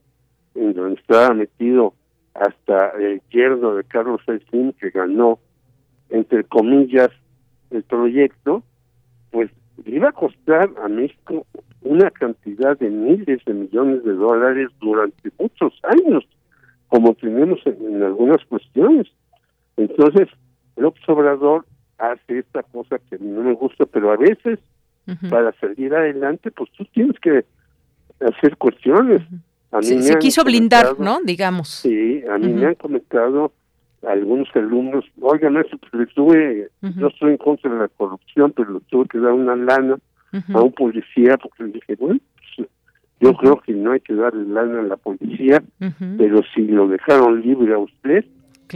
en 0.56 0.74
donde 0.74 1.00
estaba 1.00 1.34
metido 1.34 1.94
hasta 2.34 2.92
el 3.00 3.22
yerno 3.30 3.76
de 3.76 3.84
Carlos 3.84 4.22
Slim, 4.26 4.74
que 4.74 4.90
ganó, 4.92 5.40
entre 6.10 6.44
comillas, 6.46 7.10
el 7.72 7.84
proyecto, 7.84 8.64
pues 9.32 9.52
iba 9.86 10.10
a 10.10 10.14
costar 10.14 10.70
a 10.84 10.88
México 10.88 11.46
una 11.82 12.10
cantidad 12.12 12.78
de 12.78 12.90
miles 12.90 13.44
de 13.46 13.54
millones 13.54 14.04
de 14.04 14.14
dólares 14.14 14.70
durante 14.80 15.30
muchos 15.40 15.74
años, 15.84 16.28
como 16.88 17.14
tenemos 17.14 17.60
en, 17.66 18.04
algunas 18.04 18.44
cuestiones. 18.46 19.08
Entonces, 19.78 20.28
el 20.76 20.86
observador 20.86 21.66
hace 21.98 22.40
esta 22.40 22.64
cosa 22.64 23.00
que 23.10 23.18
no 23.20 23.44
me 23.44 23.54
gusta, 23.54 23.86
pero 23.86 24.12
a 24.12 24.18
veces, 24.18 24.60
para 25.30 25.52
salir 25.54 25.94
adelante, 25.94 26.52
pues 26.52 26.70
tú 26.72 26.86
tienes 26.86 27.20
que 27.20 27.44
hacer 28.20 28.58
cuestiones 28.58 29.22
se, 29.82 30.20
quiso 30.20 30.44
blindar, 30.44 31.00
¿no? 31.00 31.20
Digamos. 31.24 31.70
Sí, 31.70 32.24
a 32.30 32.38
mí 32.38 32.54
me 32.54 32.68
han 32.68 32.76
comentado 32.76 33.54
algunos 34.08 34.48
alumnos, 34.56 35.06
oigan, 35.22 35.58
eso, 35.58 35.78
pues, 35.92 36.10
tuve, 36.14 36.70
yo 36.82 37.08
estoy 37.08 37.32
en 37.32 37.38
contra 37.38 37.72
de 37.72 37.80
la 37.80 37.88
corrupción, 37.90 38.54
pero 38.56 38.74
le 38.74 38.80
tuve 38.82 39.08
que 39.08 39.20
dar 39.20 39.34
una 39.34 39.56
lana 39.56 39.98
a 40.54 40.62
un 40.62 40.72
policía, 40.72 41.38
porque 41.38 41.64
le 41.64 41.72
dije, 41.72 41.96
bueno, 41.96 42.20
pues, 42.56 42.70
yo 43.20 43.34
creo 43.34 43.58
que 43.58 43.74
no 43.74 43.92
hay 43.92 44.00
que 44.00 44.14
darle 44.14 44.46
lana 44.48 44.80
a 44.80 44.84
la 44.84 44.98
policía, 44.98 45.62
pero 46.18 46.42
si 46.54 46.62
lo 46.62 46.88
dejaron 46.88 47.42
libre 47.42 47.74
a 47.74 47.80
usted, 47.80 48.26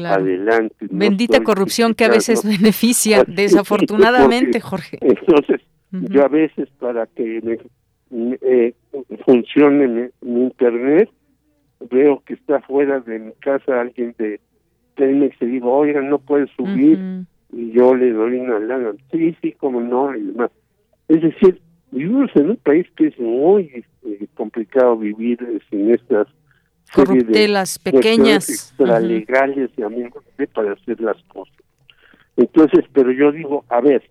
adelante. 0.01 0.87
Bendita 0.89 1.43
corrupción 1.43 1.93
que 1.93 2.05
a 2.05 2.09
veces 2.09 2.43
beneficia, 2.59 3.23
desafortunadamente, 3.25 4.59
Jorge. 4.59 4.97
Entonces, 5.01 5.61
yo 5.91 6.25
a 6.25 6.27
veces 6.27 6.69
para 6.79 7.05
que 7.07 7.39
me 7.43 7.57
eh, 8.13 8.73
funcione 9.25 10.11
mi, 10.21 10.43
internet, 10.43 11.09
veo 11.89 12.21
que 12.25 12.35
está 12.35 12.61
fuera 12.61 12.99
de 12.99 13.19
mi 13.19 13.31
casa 13.33 13.81
alguien 13.81 14.15
de 14.17 14.39
Telmex 14.95 15.35
y 15.41 15.45
digo, 15.45 15.73
oiga, 15.73 16.01
no 16.01 16.19
puede 16.19 16.47
subir, 16.55 17.25
y 17.51 17.71
yo 17.71 17.95
le 17.95 18.11
doy 18.11 18.37
una 18.37 18.59
lana, 18.59 18.91
sí, 19.11 19.35
sí, 19.41 19.53
como 19.53 19.81
no, 19.81 20.15
y 20.15 20.21
demás. 20.21 20.51
Es 21.07 21.21
decir, 21.21 21.59
vivimos 21.91 22.29
en 22.35 22.51
un 22.51 22.57
país 22.57 22.87
que 22.95 23.07
es 23.07 23.19
muy 23.19 23.83
eh, 24.05 24.27
complicado 24.35 24.97
vivir 24.97 25.39
sin 25.69 25.91
estas 25.91 26.27
corruptelas 26.93 27.79
pequeñas 27.79 28.49
extralegales 28.49 29.71
uh 29.77 29.81
-huh. 29.81 30.47
para 30.53 30.73
hacer 30.73 30.99
las 31.01 31.21
cosas. 31.23 31.55
Entonces, 32.37 32.85
pero 32.93 33.11
yo 33.11 33.31
digo, 33.31 33.65
a 33.69 33.81
ver, 33.81 34.03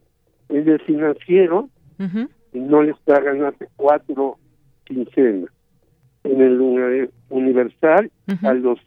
en 0.48 0.68
el 0.68 0.80
financiero 0.80 1.68
uh 1.98 2.02
-huh. 2.02 2.28
No 2.60 2.82
les 2.82 2.96
pagan 3.00 3.44
hace 3.44 3.68
cuatro 3.76 4.38
quincenas. 4.84 5.50
En 6.24 6.40
el 6.40 6.60
universal 7.30 8.10
uh 8.28 8.32
-huh. 8.32 8.48
a 8.48 8.54
los 8.54 8.78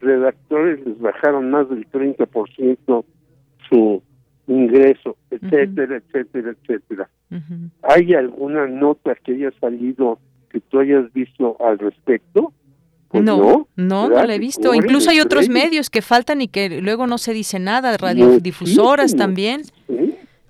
redactores 0.00 0.84
les 0.84 0.98
bajaron 0.98 1.50
más 1.50 1.68
del 1.70 1.88
30% 1.90 3.04
su 3.68 4.02
ingreso, 4.46 5.16
etcétera, 5.30 5.96
etcétera, 5.96 6.50
etcétera. 6.50 7.08
¿Hay 7.82 8.12
alguna 8.14 8.66
nota 8.66 9.14
que 9.14 9.32
haya 9.32 9.50
salido 9.60 10.18
que 10.50 10.60
tú 10.60 10.80
hayas 10.80 11.10
visto 11.12 11.56
al 11.64 11.78
respecto? 11.78 12.52
Pues 13.08 13.24
no, 13.24 13.66
no, 13.76 14.08
no, 14.08 14.24
la 14.24 14.34
he 14.34 14.38
visto. 14.38 14.74
Incluso 14.74 15.10
hay 15.10 15.20
otros 15.20 15.48
medios 15.48 15.90
que 15.90 16.00
faltan 16.00 16.40
y 16.40 16.48
que 16.48 16.80
luego 16.80 17.06
no 17.06 17.18
se 17.18 17.34
dice 17.34 17.58
nada, 17.58 17.96
radiodifusoras 17.96 19.14
también, 19.16 19.62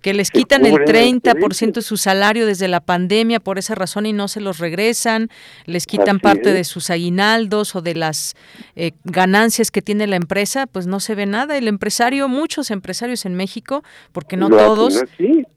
que 0.03 0.12
les 0.12 0.30
quitan 0.30 0.66
el 0.66 0.74
30% 0.74 1.72
de 1.74 1.82
su 1.82 1.96
salario 1.96 2.46
desde 2.46 2.68
la 2.68 2.80
pandemia 2.80 3.40
por 3.40 3.59
esa 3.59 3.74
razón 3.74 4.07
y 4.07 4.12
no 4.12 4.28
se 4.28 4.40
los 4.40 4.59
regresan, 4.59 5.28
les 5.66 5.86
quitan 5.86 6.18
parte 6.18 6.53
de 6.53 6.64
sus 6.64 6.90
aguinaldos 6.90 7.74
o 7.76 7.82
de 7.82 7.94
las 7.94 8.34
eh, 8.76 8.92
ganancias 9.05 9.70
que 9.70 9.80
tiene 9.80 10.07
la 10.07 10.16
empresa, 10.16 10.66
pues 10.66 10.86
no 10.86 11.00
se 11.00 11.14
ve 11.14 11.26
nada. 11.26 11.57
El 11.57 11.68
empresario, 11.68 12.28
muchos 12.28 12.70
empresarios 12.70 13.24
en 13.24 13.34
México, 13.34 13.82
porque 14.12 14.36
no 14.36 14.50
todos, 14.50 15.03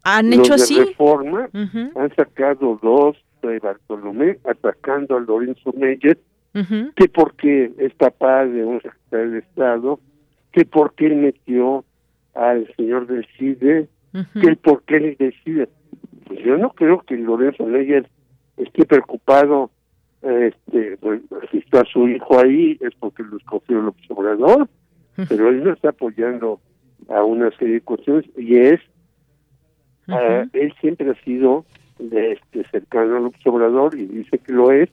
han 0.03 0.31
hecho 0.31 0.53
así. 0.53 0.79
Reforma, 0.79 1.49
Han 1.53 2.15
sacado 2.15 2.79
dos 2.81 3.17
de 3.41 3.59
Bartolomé 3.59 4.37
atacando 4.45 5.17
a 5.17 5.19
Lorenzo 5.19 5.73
Meyer 5.73 6.17
que 6.95 7.09
porque 7.09 7.71
es 7.77 7.93
papá 7.95 8.45
de 8.45 8.63
un 8.63 8.81
secretario 8.81 9.31
de 9.31 9.39
Estado, 9.39 9.99
que 10.53 10.63
porque 10.63 11.07
él 11.07 11.17
metió 11.17 11.83
al 12.33 12.73
señor 12.77 13.07
del 13.07 13.27
CIDE, 13.37 13.89
que 14.41 14.55
por 14.55 14.83
qué 14.83 14.97
él 14.97 15.15
decide. 15.19 15.69
Pues 16.25 16.39
yo 16.43 16.57
no 16.57 16.71
creo 16.71 17.01
que 17.01 17.17
Lorenzo 17.17 17.65
Meyer 17.65 18.07
esté 18.57 18.85
preocupado, 18.85 19.69
este, 20.21 20.97
si 21.51 21.57
está 21.59 21.83
su 21.85 22.07
hijo 22.07 22.39
ahí 22.39 22.77
es 22.81 22.95
porque 22.99 23.23
lo 23.23 23.37
escogió 23.37 23.79
el 23.79 23.87
observador, 23.87 24.67
pero 25.29 25.49
él 25.49 25.63
no 25.63 25.73
está 25.73 25.89
apoyando 25.89 26.59
a 27.09 27.23
una 27.23 27.51
serie 27.57 27.75
de 27.75 27.81
cuestiones 27.81 28.25
y 28.37 28.57
es, 28.57 28.79
él 30.53 30.73
siempre 30.81 31.11
ha 31.11 31.23
sido 31.23 31.65
de 31.99 32.33
este 32.33 32.67
cercano 32.69 33.17
al 33.17 33.25
observador 33.25 33.97
y 33.97 34.05
dice 34.05 34.39
que 34.39 34.51
lo 34.51 34.71
es, 34.71 34.89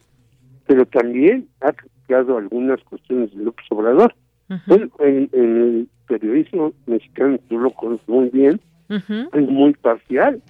pero 0.67 0.87
también 0.87 1.49
ha 1.61 1.73
criticado 1.73 2.37
algunas 2.37 2.83
cuestiones 2.85 3.35
del 3.35 3.47
López 3.47 3.67
Obrador. 3.71 4.15
Bueno, 4.67 4.91
en, 4.99 5.31
el 5.33 5.89
periodismo 6.07 6.73
mexicano, 6.87 7.39
tú 7.49 7.59
lo 7.59 7.71
conoces 7.71 8.07
muy 8.07 8.29
bien, 8.29 8.61
es 9.33 9.49
muy 9.49 9.75
parcial. 9.75 10.43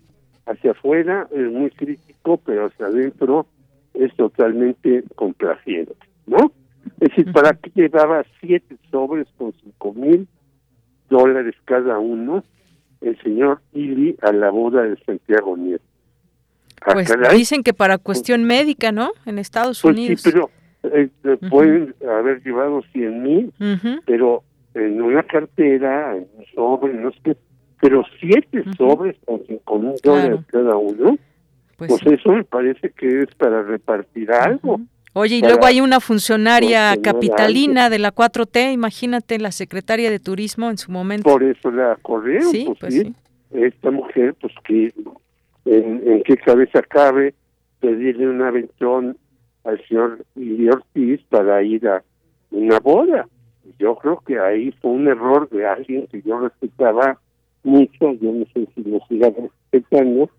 Hacia 0.47 0.73
afuera 0.73 1.29
es 1.31 1.51
muy 1.51 1.71
crítico, 1.71 2.39
pero 2.39 2.67
hacia 2.67 2.87
adentro 2.87 3.47
es 3.95 4.15
totalmente 4.17 5.05
complaciente, 5.15 5.95
¿no? 6.27 6.53
Es 7.01 7.11
decir, 7.11 7.33
¿para 7.33 7.53
qué 7.53 7.71
llevaba 7.75 8.25
siete 8.41 8.77
sobres 8.91 9.29
con 9.37 9.53
cinco 9.63 9.93
mil 9.93 10.27
dólares 11.09 11.55
cada 11.65 11.99
uno 11.99 12.43
el 13.01 13.21
señor 13.23 13.61
Ili 13.73 14.17
a 14.23 14.33
la 14.33 14.51
boda 14.51 14.83
de 14.83 14.97
Santiago 15.05 15.57
Nieto? 15.57 15.85
Pues 16.93 17.13
dicen 17.33 17.63
que 17.63 17.73
para 17.73 17.99
cuestión 17.99 18.45
médica, 18.45 18.91
¿no? 18.91 19.13
En 19.27 19.39
Estados 19.39 19.81
pues 19.83 19.95
Unidos. 19.95 20.21
Sí, 20.21 20.31
pero 20.33 20.51
eh, 20.83 21.09
pueden 21.49 21.95
haber 22.09 22.43
llevado 22.43 22.83
100 22.93 23.23
mil, 23.23 23.53
pero 24.05 24.43
en 24.75 25.01
una 25.01 25.23
cartera, 25.23 26.17
en 26.17 26.27
un 26.37 26.45
sobre, 26.55 26.95
no 26.95 27.13
sé 27.13 27.37
pero 27.83 28.05
siete 28.21 28.63
sobres 28.79 29.17
con 29.25 29.43
5 29.45 29.79
mil 29.81 29.95
dólares 30.05 30.41
cada 30.47 30.77
uno, 30.77 31.19
pues, 31.77 31.91
pues 31.91 32.21
eso 32.21 32.31
me 32.31 32.45
parece 32.45 32.91
que 32.91 33.23
es 33.23 33.35
para 33.35 33.65
repartir 33.65 34.31
algo. 34.31 34.81
Oye, 35.15 35.39
y 35.39 35.41
luego 35.41 35.67
hay 35.67 35.81
una 35.81 35.99
funcionaria 35.99 36.97
capitalina 37.03 37.91
de 37.91 37.99
la 37.99 38.15
4T, 38.15 38.73
imagínate, 38.73 39.37
la 39.41 39.51
secretaria 39.51 40.13
de 40.13 40.21
Turismo 40.21 40.71
en 40.71 40.79
su 40.79 40.93
momento. 40.93 41.29
Por 41.29 41.43
eso 41.43 41.73
la 41.73 41.99
correo, 42.01 42.43
sí, 42.53 42.67
pues, 42.67 42.79
pues 42.79 42.95
sí. 42.95 43.01
sí. 43.03 43.15
Esta 43.51 43.91
mujer, 43.91 44.37
pues 44.41 44.55
que 44.65 44.95
en, 45.65 46.03
en 46.07 46.23
qué 46.23 46.37
cabeza 46.37 46.83
cabe 46.83 47.35
pedirle 47.81 48.29
un 48.29 48.43
aventón 48.43 49.17
al 49.65 49.85
señor 49.89 50.25
Ili 50.37 50.69
Ortiz 50.69 51.21
para 51.29 51.61
ir 51.65 51.89
a 51.89 52.05
una 52.53 52.79
boda. 52.79 53.27
Yo 53.81 53.97
creo 53.97 54.23
que 54.25 54.39
ahí 54.39 54.71
fue 54.81 54.93
un 54.93 55.09
error 55.09 55.49
de 55.51 55.67
alguien 55.67 56.07
que 56.07 56.23
yo 56.23 56.39
respetaba 56.39 57.19
mucho, 57.65 58.13
yo 58.15 58.33
no 58.33 58.45
sé 58.53 58.67
si 58.75 58.83
lo 58.83 58.99
siga 59.09 59.31
respetando, 59.31 60.31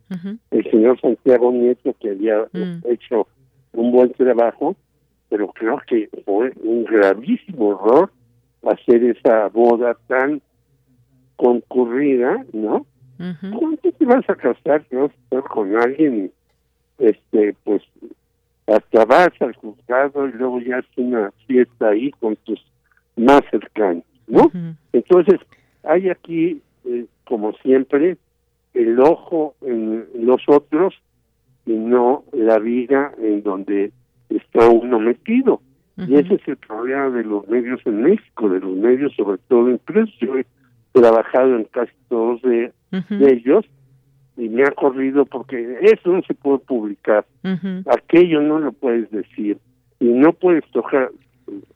el 0.52 0.72
señor 0.72 1.00
Santiago 1.00 1.52
Nieto, 1.52 1.96
que 2.00 2.12
había 2.12 2.48
hecho 2.86 3.28
un 3.74 3.92
buen 3.92 4.12
trabajo, 4.14 4.76
pero 5.30 5.48
creo 5.50 5.82
que 5.88 6.10
fue 6.26 6.54
un 6.64 6.84
gravísimo 6.84 7.74
error 7.74 8.12
hacer 8.64 9.04
esa 9.04 9.50
boda 9.50 9.98
tan 10.08 10.42
concurrida, 11.36 12.46
¿no? 12.54 12.86
¿Cuánto 13.18 13.92
te 13.92 14.06
vas 14.06 14.30
a 14.30 14.36
casar? 14.36 14.86
¿no? 14.92 15.10
con 15.50 15.76
alguien, 15.76 16.32
este, 16.98 17.56
pues, 17.64 17.82
hasta 18.68 19.06
vas 19.06 19.30
al 19.40 19.56
juzgado 19.56 20.28
y 20.28 20.32
luego 20.34 20.60
ya 20.62 20.80
es 20.80 20.86
una 20.98 21.32
fiesta 21.48 21.90
ahí 21.90 22.12
con 22.12 22.36
tus 22.38 22.64
más 23.16 23.42
cercanos, 23.52 24.04
¿no? 24.28 24.52
Entonces, 24.94 25.40
hay 25.84 26.10
aquí, 26.10 26.62
eh, 26.86 27.06
como 27.26 27.54
siempre, 27.54 28.18
el 28.74 29.00
ojo 29.00 29.56
en 29.62 30.06
los 30.16 30.42
otros 30.48 30.96
y 31.66 31.74
no 31.74 32.24
la 32.34 32.60
vida 32.60 33.14
en 33.20 33.44
donde 33.44 33.92
está 34.30 34.70
uno 34.70 35.00
metido. 35.00 35.62
Y 35.96 36.16
ese 36.16 36.36
es 36.36 36.48
el 36.48 36.58
problema 36.58 37.12
de 37.12 37.24
los 37.24 37.48
medios 37.48 37.80
en 37.86 38.02
México, 38.02 38.50
de 38.50 38.60
los 38.60 38.76
medios 38.76 39.14
sobre 39.16 39.38
todo 39.48 39.70
impresos. 39.70 40.16
Yo 40.20 40.38
he 40.38 40.46
trabajado 40.92 41.56
en 41.56 41.66
casi 41.66 41.92
todos 42.10 42.42
de, 42.42 42.72
de 42.92 43.34
ellos 43.34 43.66
y 44.38 44.50
me 44.50 44.64
ha 44.64 44.72
corrido 44.72 45.26
porque 45.26 45.78
eso 45.82 46.12
no 46.12 46.22
se 46.24 46.34
puede 46.34 46.60
publicar, 46.60 47.26
aquello 47.86 48.42
no 48.42 48.60
lo 48.60 48.72
puedes 48.72 49.10
decir 49.12 49.58
y 50.00 50.06
no 50.06 50.34
puedes 50.34 50.66
tocar, 50.72 51.12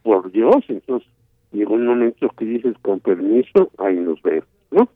por 0.02 0.32
Dios, 0.32 0.56
entonces 0.70 1.08
llega 1.52 1.72
un 1.72 1.86
momento 1.86 2.30
que 2.38 2.46
dices 2.46 2.76
con 2.82 3.00
permiso, 3.00 3.70
ahí 3.78 3.96
nos 3.98 4.22
vemos, 4.22 4.48
¿no? 4.72 4.90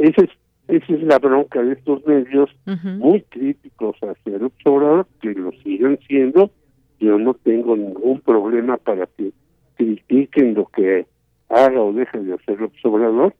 Esa 0.00 0.22
es, 0.22 0.30
esa 0.68 0.94
es 0.94 1.02
la 1.02 1.18
bronca 1.18 1.62
de 1.62 1.74
estos 1.74 2.04
medios 2.06 2.50
muy 2.98 3.20
críticos 3.22 3.96
hacia 4.02 4.36
el 4.36 4.44
observador, 4.44 5.06
que 5.20 5.34
lo 5.34 5.52
siguen 5.62 5.98
siendo, 6.08 6.50
yo 6.98 7.18
no 7.18 7.34
tengo 7.34 7.76
ningún 7.76 8.20
problema 8.20 8.78
para 8.78 9.06
que 9.06 9.32
critiquen 9.76 10.54
lo 10.54 10.66
que 10.66 11.06
haga 11.48 11.82
o 11.82 11.92
deje 11.92 12.18
de 12.20 12.34
hacer 12.34 12.58
el 12.58 12.64
observador, 12.64 13.34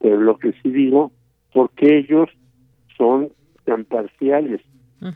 pero 0.00 0.20
lo 0.20 0.38
que 0.38 0.52
sí 0.62 0.70
digo, 0.70 1.12
porque 1.54 1.98
ellos 1.98 2.28
son 2.96 3.30
tan 3.64 3.84
parciales. 3.84 4.60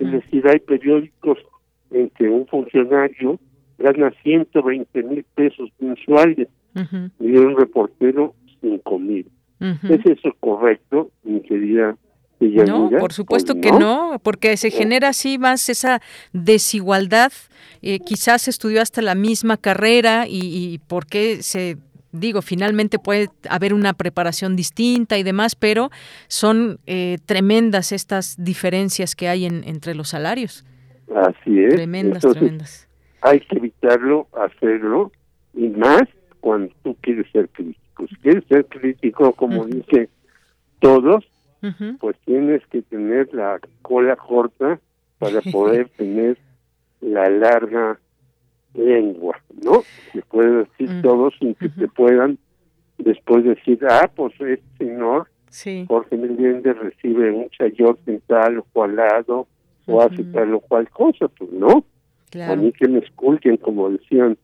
Es 0.01 0.11
decir, 0.11 0.47
hay 0.49 0.59
periódicos 0.59 1.39
en 1.91 2.11
que 2.11 2.29
un 2.29 2.47
funcionario 2.47 3.39
gana 3.79 4.13
120 4.23 5.03
mil 5.03 5.25
pesos 5.35 5.71
mensuales 5.79 6.49
y 7.21 7.37
un 7.37 7.57
reportero 7.57 8.35
5 8.61 8.99
mil. 8.99 9.27
¿Es 9.61 10.05
eso 10.05 10.35
correcto, 10.41 11.11
mi 11.25 11.41
querida? 11.43 11.97
No, 12.39 12.91
por 12.91 13.15
supuesto 13.15 13.61
que 13.61 13.73
no, 13.73 14.21
porque 14.23 14.59
se 14.59 14.71
genera 14.71 15.09
así 15.09 15.39
más 15.39 15.71
esa 15.71 16.03
desigualdad. 16.35 17.33
Eh, 17.81 18.01
quizás 18.01 18.47
estudió 18.49 18.83
hasta 18.83 19.01
la 19.01 19.15
misma 19.15 19.57
carrera 19.57 20.27
y, 20.29 20.41
y 20.43 20.79
por 20.87 21.07
qué 21.07 21.43
se 21.43 21.79
digo, 22.21 22.43
finalmente 22.43 22.99
puede 22.99 23.29
haber 23.49 23.75
una 23.75 23.93
preparación 23.93 24.57
distinta 24.57 25.19
y 25.19 25.23
demás, 25.23 25.55
pero 25.55 25.91
son 26.29 26.79
eh, 26.87 27.19
tremendas 27.27 27.93
estas 27.93 28.43
diferencias 28.43 29.15
que 29.15 29.29
hay 29.29 29.47
en, 29.47 29.65
entre 29.65 29.95
los 29.95 30.09
salarios. 30.09 30.65
Así 31.15 31.61
es. 31.61 31.75
Tremendas, 31.75 32.23
tremendas. 32.23 32.89
Hay 33.23 33.41
que 33.41 33.57
evitarlo, 33.57 34.29
hacerlo, 34.33 35.13
y 35.55 35.69
más 35.69 36.03
cuando 36.41 36.73
tú 36.83 36.97
quieres 37.01 37.27
ser 37.33 37.49
crítico. 37.51 37.81
Si 37.99 38.17
quieres 38.17 38.45
ser 38.49 38.67
crítico, 38.67 39.33
como 39.33 39.65
dicen 39.67 40.09
todos, 40.81 41.25
pues 41.99 42.17
tienes 42.25 42.65
que 42.67 42.83
tener 42.83 43.33
la 43.35 43.59
cola 43.83 44.17
corta 44.17 44.79
para 45.19 45.41
poder 45.53 45.89
tener 45.91 46.39
la 47.01 47.29
larga 47.29 47.99
lengua, 48.75 49.41
¿no? 49.63 49.83
Se 50.13 50.23
puede 50.23 50.65
decir 50.65 51.03
todo 51.03 51.31
sin 51.39 51.55
que 51.55 51.69
te 51.69 51.89
puedan 51.89 52.39
después 52.99 53.45
decir, 53.45 53.79
ah, 53.89 54.11
pues 54.15 54.33
este 54.41 54.63
señor 54.79 55.29
Jorge 55.87 56.17
Meléndez 56.17 56.77
recibe 56.77 57.31
un 57.31 57.49
chayote 57.51 58.13
en 58.13 58.21
tal 58.27 58.59
o 58.59 58.67
cual 58.73 58.97
lado 58.97 59.47
o 59.87 60.03
hace 60.03 60.25
tal 60.25 60.55
o 60.55 60.61
cual 60.61 60.91
cosa, 60.91 61.29
pues 61.29 61.51
no. 61.53 61.85
A 62.43 62.57
mí 62.57 62.73
que 62.73 62.89
me 62.89 62.99
esculquen, 62.99 63.57
como 63.57 63.89
decían 63.89 64.37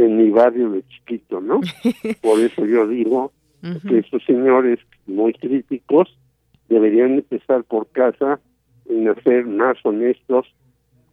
en 0.00 0.16
mi 0.16 0.30
barrio 0.30 0.70
de 0.70 0.82
chiquito, 0.88 1.40
¿no? 1.40 1.60
Por 2.22 2.40
eso 2.40 2.64
yo 2.64 2.86
digo 2.88 3.32
que 3.86 3.98
esos 3.98 4.24
señores 4.24 4.78
muy 5.06 5.34
críticos 5.34 6.16
deberían 6.68 7.14
empezar 7.14 7.62
por 7.64 7.88
casa 7.88 8.40
en 8.88 9.14
ser 9.22 9.44
más 9.46 9.76
honestos 9.84 10.46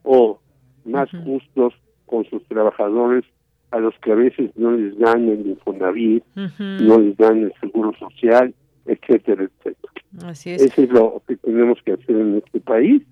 o 0.04 0.40
más 0.86 1.10
justos 1.26 1.74
con 2.06 2.24
sus 2.30 2.42
trabajadores 2.48 3.26
a 3.72 3.80
los 3.80 3.94
que 4.00 4.14
a 4.14 4.16
veces 4.16 4.52
no 4.56 4.72
les 4.72 4.98
dan 4.98 5.28
el 5.28 5.46
Infonavit, 5.46 6.24
no 6.36 7.00
les 7.00 7.18
dan 7.18 7.44
el 7.44 7.54
seguro 7.60 7.92
social, 8.00 8.54
etcétera, 8.86 9.44
etcétera. 9.44 9.94
Así 10.24 10.52
es. 10.52 10.62
Eso 10.62 10.84
es 10.84 10.90
lo 10.90 11.22
que 11.28 11.36
tenemos 11.36 11.80
que 11.84 11.94
hacer 11.94 12.16
en 12.16 12.38
este 12.38 12.62
país, 12.62 13.04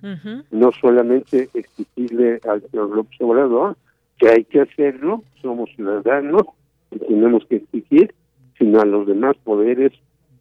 no 0.51 0.71
solamente 0.79 1.49
exigirle 1.53 2.39
al 2.49 2.61
señor 2.69 2.95
López 2.95 3.19
Obrador, 3.19 3.75
que 4.17 4.29
hay 4.29 4.43
que 4.45 4.61
hacerlo, 4.61 5.23
somos 5.41 5.69
ciudadanos 5.75 6.43
y 6.91 6.99
tenemos 6.99 7.45
que 7.45 7.57
exigir, 7.57 8.13
sino 8.57 8.79
a 8.79 8.85
los 8.85 9.07
demás 9.07 9.35
poderes, 9.43 9.91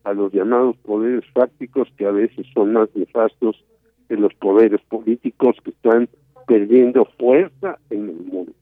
a 0.04 0.12
los 0.12 0.32
llamados 0.32 0.76
poderes 0.78 1.24
fácticos 1.32 1.88
que 1.96 2.06
a 2.06 2.10
veces 2.10 2.46
son 2.54 2.72
más 2.72 2.88
nefastos 2.94 3.64
que 4.08 4.16
los 4.16 4.34
poderes 4.34 4.80
políticos 4.88 5.56
que 5.64 5.70
están 5.70 6.08
perdiendo 6.46 7.06
fuerza 7.18 7.78
en 7.90 8.08
el 8.08 8.16
mundo. 8.16 8.52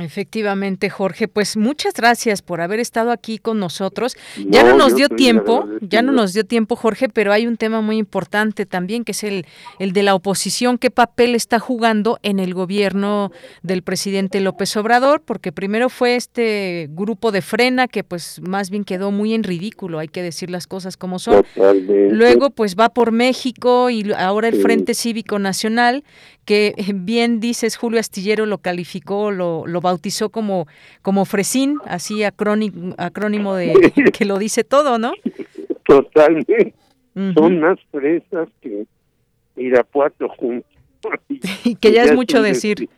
Efectivamente, 0.00 0.88
Jorge, 0.90 1.28
pues 1.28 1.56
muchas 1.56 1.94
gracias 1.94 2.42
por 2.42 2.60
haber 2.60 2.80
estado 2.80 3.12
aquí 3.12 3.38
con 3.38 3.60
nosotros. 3.60 4.16
Ya 4.48 4.64
no, 4.64 4.76
nos 4.76 4.96
dio 4.96 5.08
tiempo, 5.08 5.68
ya 5.82 6.02
no 6.02 6.10
nos 6.10 6.32
dio 6.32 6.44
tiempo, 6.44 6.74
Jorge, 6.74 7.08
pero 7.08 7.32
hay 7.32 7.46
un 7.46 7.56
tema 7.56 7.80
muy 7.80 7.98
importante 7.98 8.66
también, 8.66 9.04
que 9.04 9.12
es 9.12 9.22
el, 9.22 9.46
el 9.78 9.92
de 9.92 10.02
la 10.02 10.14
oposición, 10.14 10.78
qué 10.78 10.90
papel 10.90 11.34
está 11.34 11.58
jugando 11.58 12.18
en 12.22 12.40
el 12.40 12.54
gobierno 12.54 13.30
del 13.62 13.82
presidente 13.82 14.40
López 14.40 14.76
Obrador, 14.76 15.22
porque 15.22 15.52
primero 15.52 15.88
fue 15.90 16.16
este 16.16 16.88
grupo 16.90 17.30
de 17.30 17.42
frena 17.42 17.86
que 17.86 18.02
pues 18.02 18.40
más 18.40 18.70
bien 18.70 18.84
quedó 18.84 19.10
muy 19.10 19.34
en 19.34 19.44
ridículo, 19.44 19.98
hay 19.98 20.08
que 20.08 20.22
decir 20.22 20.50
las 20.50 20.66
cosas 20.66 20.96
como 20.96 21.18
son. 21.18 21.44
Luego 22.10 22.50
pues 22.50 22.74
va 22.74 22.88
por 22.88 23.12
México 23.12 23.90
y 23.90 24.12
ahora 24.12 24.48
el 24.48 24.60
Frente 24.60 24.94
Cívico 24.94 25.38
Nacional, 25.38 26.04
que 26.44 26.74
bien 26.94 27.40
dices, 27.40 27.76
Julio 27.76 28.00
Astillero 28.00 28.46
lo 28.46 28.58
calificó, 28.58 29.30
lo, 29.30 29.66
lo 29.66 29.80
bautizó 29.80 30.30
como, 30.30 30.66
como 31.02 31.24
Fresín, 31.24 31.78
así 31.86 32.24
acrónimo, 32.24 32.94
acrónimo 32.98 33.54
de 33.54 33.72
que 34.16 34.24
lo 34.24 34.38
dice 34.38 34.64
todo, 34.64 34.98
¿no? 34.98 35.12
Totalmente. 35.84 36.74
Son 37.34 37.60
más 37.60 37.78
fresas 37.92 38.48
que 38.60 38.86
Irapuato 39.56 40.28
juntos. 40.30 40.73
Y 41.64 41.74
que 41.80 41.92
ya 41.92 42.04
es 42.04 42.14
mucho 42.14 42.42
decir, 42.42 42.88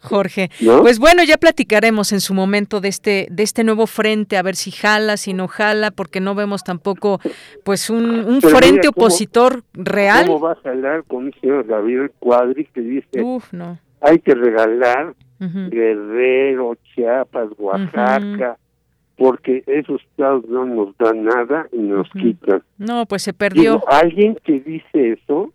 Jorge. 0.00 0.50
Pues 0.82 0.98
bueno, 0.98 1.22
ya 1.24 1.36
platicaremos 1.36 2.12
en 2.12 2.20
su 2.20 2.34
momento 2.34 2.80
de 2.80 2.88
este 2.88 3.26
de 3.30 3.42
este 3.42 3.64
nuevo 3.64 3.86
frente, 3.86 4.36
a 4.36 4.42
ver 4.42 4.56
si 4.56 4.70
jala, 4.70 5.16
si 5.16 5.32
no 5.32 5.48
jala, 5.48 5.90
porque 5.90 6.20
no 6.20 6.34
vemos 6.34 6.62
tampoco 6.64 7.20
pues 7.64 7.90
un, 7.90 8.24
un 8.24 8.40
frente 8.42 8.88
opositor 8.88 9.64
real. 9.72 10.26
¿Cómo 10.26 10.40
va 10.40 10.52
a 10.52 10.56
jalar 10.56 11.04
con 11.04 11.26
el 11.26 11.34
señor 11.40 11.66
Gabriel 11.66 12.10
Cuadri 12.18 12.66
que 12.66 12.80
dice 12.80 13.22
Uf, 13.22 13.52
no. 13.52 13.78
hay 14.00 14.18
que 14.18 14.34
regalar 14.34 15.14
Guerrero, 15.38 16.76
Chiapas, 16.94 17.48
Oaxaca, 17.58 18.56
porque 19.16 19.62
esos 19.66 20.00
estados 20.02 20.44
no 20.48 20.64
nos 20.64 20.96
dan 20.96 21.24
nada 21.24 21.66
y 21.72 21.78
nos 21.78 22.08
quitan. 22.10 22.62
No, 22.78 23.06
pues 23.06 23.22
se 23.22 23.32
perdió. 23.32 23.74
Digo, 23.74 23.84
alguien 23.90 24.38
que 24.42 24.60
dice 24.60 25.12
eso, 25.12 25.52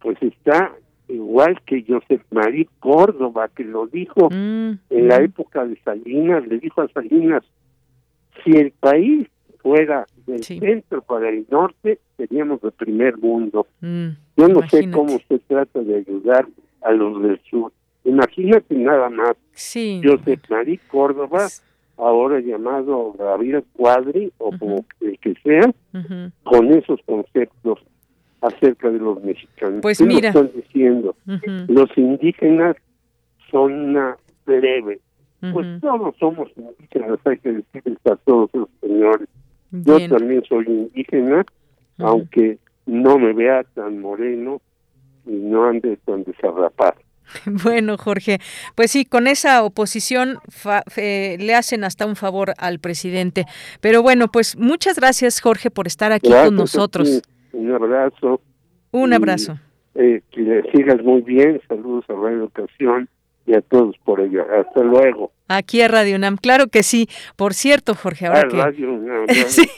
pues 0.00 0.18
está 0.20 0.72
igual 1.08 1.60
que 1.66 1.84
Josep 1.86 2.22
María 2.30 2.66
Córdoba, 2.80 3.48
que 3.54 3.64
lo 3.64 3.86
dijo 3.86 4.28
en 4.30 4.78
la 4.90 5.16
época 5.18 5.64
de 5.64 5.78
Salinas, 5.84 6.46
le 6.46 6.58
dijo 6.58 6.82
a 6.82 6.88
Salinas, 6.88 7.44
si 8.44 8.52
el 8.52 8.72
país 8.72 9.28
fuera 9.58 10.06
del 10.26 10.42
centro 10.44 11.02
para 11.02 11.28
el 11.28 11.46
norte, 11.50 11.98
seríamos 12.16 12.60
de 12.60 12.70
primer 12.70 13.18
mundo. 13.18 13.66
Yo 13.80 14.48
no 14.48 14.68
sé 14.68 14.90
cómo 14.90 15.18
se 15.28 15.38
trata 15.40 15.80
de 15.80 15.96
ayudar 15.96 16.46
a 16.82 16.92
los 16.92 17.22
del 17.22 17.40
sur. 17.50 17.72
Imagínate 18.04 18.74
nada 18.76 19.10
más. 19.10 19.36
Sí. 19.52 20.00
Josep 20.04 20.40
María 20.48 20.78
Córdoba, 20.88 21.48
ahora 21.96 22.40
llamado 22.40 23.12
Gabriel 23.18 23.64
Cuadri, 23.72 24.32
o 24.38 24.56
como 24.56 24.84
el 25.00 25.18
que 25.18 25.34
sea, 25.42 25.72
con 26.44 26.72
esos 26.72 27.00
conceptos 27.04 27.80
acerca 28.40 28.90
de 28.90 28.98
los 28.98 29.22
mexicanos. 29.22 29.80
Pues 29.82 29.98
¿Qué 29.98 30.04
mira. 30.04 30.32
nos 30.32 30.44
están 30.44 30.62
diciendo? 30.62 31.16
Los 31.68 31.88
indígenas 31.96 32.76
son 33.50 33.72
una 33.72 34.16
plebe. 34.44 35.00
Pues 35.52 35.80
todos 35.80 36.14
somos 36.18 36.48
indígenas, 36.56 37.18
hay 37.24 37.38
que 37.38 37.52
decirles 37.52 37.98
a 38.06 38.16
todos 38.16 38.50
los 38.52 38.68
señores. 38.80 39.28
Yo 39.70 40.08
también 40.08 40.42
soy 40.48 40.64
indígena, 40.66 41.44
aunque 41.98 42.58
no 42.86 43.18
me 43.18 43.32
vea 43.32 43.62
tan 43.74 44.00
moreno 44.00 44.60
y 45.26 45.32
no 45.32 45.64
ande 45.66 45.96
tan 46.04 46.24
desarrapado. 46.24 46.94
Bueno, 47.64 47.96
Jorge, 47.98 48.38
pues 48.76 48.92
sí, 48.92 49.04
con 49.04 49.26
esa 49.26 49.64
oposición 49.64 50.38
fa- 50.48 50.84
eh, 50.96 51.36
le 51.40 51.54
hacen 51.56 51.82
hasta 51.84 52.06
un 52.06 52.14
favor 52.14 52.54
al 52.56 52.78
presidente. 52.78 53.46
Pero 53.80 54.00
bueno, 54.02 54.28
pues 54.28 54.56
muchas 54.56 54.96
gracias, 54.96 55.40
Jorge, 55.40 55.70
por 55.72 55.88
estar 55.88 56.12
aquí 56.12 56.28
Gracias 56.28 56.46
con 56.48 56.54
nosotros. 56.56 57.22
Un 57.56 57.72
abrazo. 57.72 58.40
Un 58.92 59.12
Y, 59.12 59.14
abrazo. 59.14 59.58
eh, 59.94 60.22
que 60.30 60.40
le 60.42 60.62
sigas 60.72 61.02
muy 61.02 61.22
bien. 61.22 61.60
Saludos 61.68 62.04
a 62.08 62.12
Radio 62.12 62.38
Educación 62.38 63.08
y 63.46 63.54
a 63.54 63.60
todos 63.60 63.96
por 64.04 64.20
allá. 64.20 64.42
Hasta 64.60 64.82
luego. 64.82 65.32
Aquí 65.48 65.80
a 65.80 65.86
Radio 65.88 66.16
UNAM, 66.16 66.36
claro 66.36 66.66
que 66.66 66.82
sí. 66.82 67.08
Por 67.36 67.54
cierto, 67.54 67.94
Jorge, 67.94 68.26
ahora 68.26 68.40
Ah, 68.44 68.48
que 68.50 68.56
Radio 68.56 68.92
UNAM, 68.92 69.26
Sí. 69.46 69.68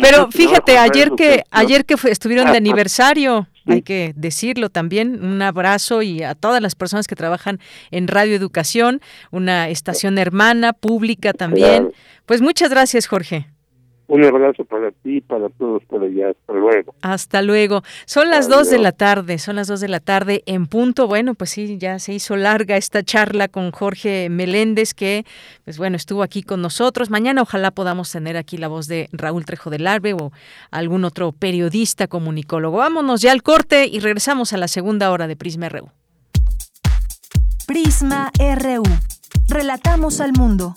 Pero 0.00 0.30
fíjate, 0.30 0.78
ayer 0.78 1.10
que 1.16 1.42
ayer 1.50 1.84
que 1.84 1.96
fue- 1.96 2.10
estuvieron 2.12 2.50
de 2.52 2.58
aniversario, 2.58 3.48
hay 3.66 3.82
que 3.82 4.12
decirlo 4.16 4.70
también, 4.70 5.22
un 5.24 5.42
abrazo 5.42 6.00
y 6.02 6.22
a 6.22 6.34
todas 6.34 6.62
las 6.62 6.74
personas 6.76 7.06
que 7.08 7.16
trabajan 7.16 7.58
en 7.90 8.06
Radio 8.08 8.34
Educación, 8.36 9.00
una 9.32 9.68
estación 9.68 10.16
hermana 10.16 10.72
pública 10.72 11.32
también. 11.32 11.88
Claro. 11.88 11.92
Pues 12.26 12.40
muchas 12.40 12.70
gracias, 12.70 13.06
Jorge. 13.08 13.46
Un 14.08 14.24
abrazo 14.24 14.64
para 14.64 14.90
ti 14.90 15.18
y 15.18 15.20
para 15.20 15.50
todos 15.50 15.84
por 15.84 16.02
allá. 16.02 16.30
Hasta 16.30 16.52
luego. 16.54 16.94
Hasta 17.02 17.42
luego. 17.42 17.82
Son 18.06 18.30
las 18.30 18.48
dos 18.48 18.70
de 18.70 18.78
la 18.78 18.92
tarde, 18.92 19.38
son 19.38 19.56
las 19.56 19.68
dos 19.68 19.80
de 19.80 19.88
la 19.88 20.00
tarde 20.00 20.42
en 20.46 20.66
punto. 20.66 21.06
Bueno, 21.06 21.34
pues 21.34 21.50
sí, 21.50 21.76
ya 21.76 21.98
se 21.98 22.14
hizo 22.14 22.34
larga 22.34 22.78
esta 22.78 23.02
charla 23.02 23.48
con 23.48 23.70
Jorge 23.70 24.30
Meléndez, 24.30 24.94
que, 24.94 25.26
pues 25.64 25.76
bueno, 25.76 25.96
estuvo 25.96 26.22
aquí 26.22 26.42
con 26.42 26.62
nosotros. 26.62 27.10
Mañana 27.10 27.42
ojalá 27.42 27.70
podamos 27.70 28.10
tener 28.10 28.38
aquí 28.38 28.56
la 28.56 28.68
voz 28.68 28.88
de 28.88 29.10
Raúl 29.12 29.44
Trejo 29.44 29.68
del 29.68 29.86
Arbe 29.86 30.14
o 30.14 30.32
algún 30.70 31.04
otro 31.04 31.32
periodista 31.32 32.06
comunicólogo. 32.06 32.78
Vámonos 32.78 33.20
ya 33.20 33.32
al 33.32 33.42
corte 33.42 33.86
y 33.86 34.00
regresamos 34.00 34.54
a 34.54 34.56
la 34.56 34.68
segunda 34.68 35.10
hora 35.10 35.26
de 35.26 35.36
Prisma 35.36 35.68
RU. 35.68 35.90
Prisma 37.66 38.32
RU. 38.38 38.84
Relatamos 39.48 40.22
al 40.22 40.32
mundo. 40.32 40.76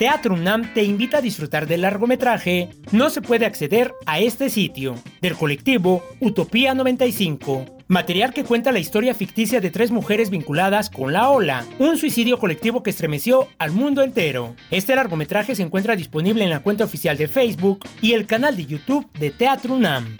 Teatro 0.01 0.33
UNAM 0.33 0.73
te 0.73 0.83
invita 0.83 1.19
a 1.19 1.21
disfrutar 1.21 1.67
del 1.67 1.83
largometraje 1.83 2.71
No 2.91 3.11
se 3.11 3.21
puede 3.21 3.45
acceder 3.45 3.93
a 4.07 4.19
este 4.19 4.49
sitio, 4.49 4.95
del 5.21 5.35
colectivo 5.35 6.03
Utopía 6.21 6.73
95. 6.73 7.67
Material 7.87 8.33
que 8.33 8.45
cuenta 8.45 8.73
la 8.73 8.79
historia 8.79 9.13
ficticia 9.13 9.61
de 9.61 9.71
tres 9.71 9.91
mujeres 9.91 10.31
vinculadas 10.31 10.89
con 10.89 11.13
la 11.13 11.29
ola, 11.29 11.67
un 11.79 11.99
suicidio 11.99 12.39
colectivo 12.39 12.83
que 12.83 12.89
estremeció 12.89 13.49
al 13.59 13.73
mundo 13.73 14.03
entero. 14.03 14.57
Este 14.71 14.97
largometraje 14.97 15.55
se 15.55 15.65
encuentra 15.65 15.97
disponible 15.97 16.45
en 16.45 16.51
la 16.51 16.61
cuenta 16.61 16.85
oficial 16.85 17.19
de 17.19 17.29
Facebook 17.29 17.81
y 18.01 18.15
el 18.15 18.27
canal 18.27 18.57
de 18.57 18.65
YouTube 18.65 19.07
de 19.19 19.29
Teatro 19.29 19.75
UNAM. 19.75 20.17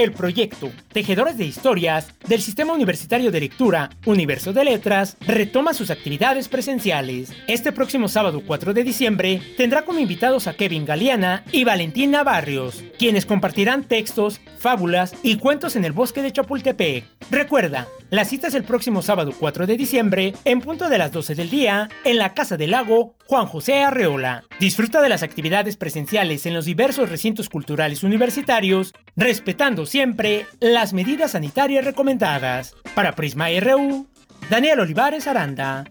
El 0.00 0.12
proyecto 0.12 0.72
Tejedores 0.94 1.36
de 1.36 1.44
Historias 1.44 2.08
del 2.26 2.40
Sistema 2.40 2.72
Universitario 2.72 3.30
de 3.30 3.40
Lectura 3.40 3.90
Universo 4.06 4.54
de 4.54 4.64
Letras 4.64 5.18
retoma 5.26 5.74
sus 5.74 5.90
actividades 5.90 6.48
presenciales. 6.48 7.34
Este 7.46 7.70
próximo 7.70 8.08
sábado 8.08 8.42
4 8.46 8.72
de 8.72 8.82
diciembre 8.82 9.42
tendrá 9.58 9.84
como 9.84 9.98
invitados 9.98 10.46
a 10.46 10.54
Kevin 10.54 10.86
Galeana 10.86 11.44
y 11.52 11.64
Valentina 11.64 12.24
Barrios, 12.24 12.82
quienes 12.98 13.26
compartirán 13.26 13.84
textos, 13.84 14.40
fábulas 14.56 15.14
y 15.22 15.36
cuentos 15.36 15.76
en 15.76 15.84
el 15.84 15.92
bosque 15.92 16.22
de 16.22 16.32
Chapultepec. 16.32 17.04
Recuerda, 17.30 17.86
la 18.08 18.24
cita 18.24 18.48
es 18.48 18.54
el 18.54 18.64
próximo 18.64 19.02
sábado 19.02 19.32
4 19.38 19.66
de 19.66 19.76
diciembre 19.76 20.32
en 20.44 20.62
punto 20.62 20.88
de 20.88 20.98
las 20.98 21.12
12 21.12 21.34
del 21.34 21.50
día 21.50 21.90
en 22.04 22.16
la 22.16 22.32
Casa 22.34 22.56
del 22.56 22.72
Lago 22.72 23.14
Juan 23.26 23.46
José 23.46 23.84
Arreola. 23.84 24.42
Disfruta 24.58 25.00
de 25.00 25.08
las 25.08 25.22
actividades 25.22 25.76
presenciales 25.76 26.44
en 26.46 26.54
los 26.54 26.64
diversos 26.64 27.08
recintos 27.08 27.48
culturales 27.48 28.02
universitarios, 28.02 28.92
respetando 29.14 29.86
siempre 29.90 30.46
las 30.60 30.92
medidas 30.92 31.32
sanitarias 31.32 31.84
recomendadas. 31.84 32.76
Para 32.94 33.16
Prisma 33.16 33.46
RU, 33.60 34.06
Daniel 34.48 34.78
Olivares 34.78 35.26
Aranda. 35.26 35.84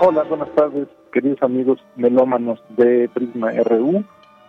Hola, 0.00 0.22
buenas 0.22 0.48
tardes, 0.54 0.88
queridos 1.12 1.42
amigos 1.42 1.78
melómanos 1.96 2.62
de 2.78 3.10
Prisma 3.12 3.50
RU. 3.50 4.02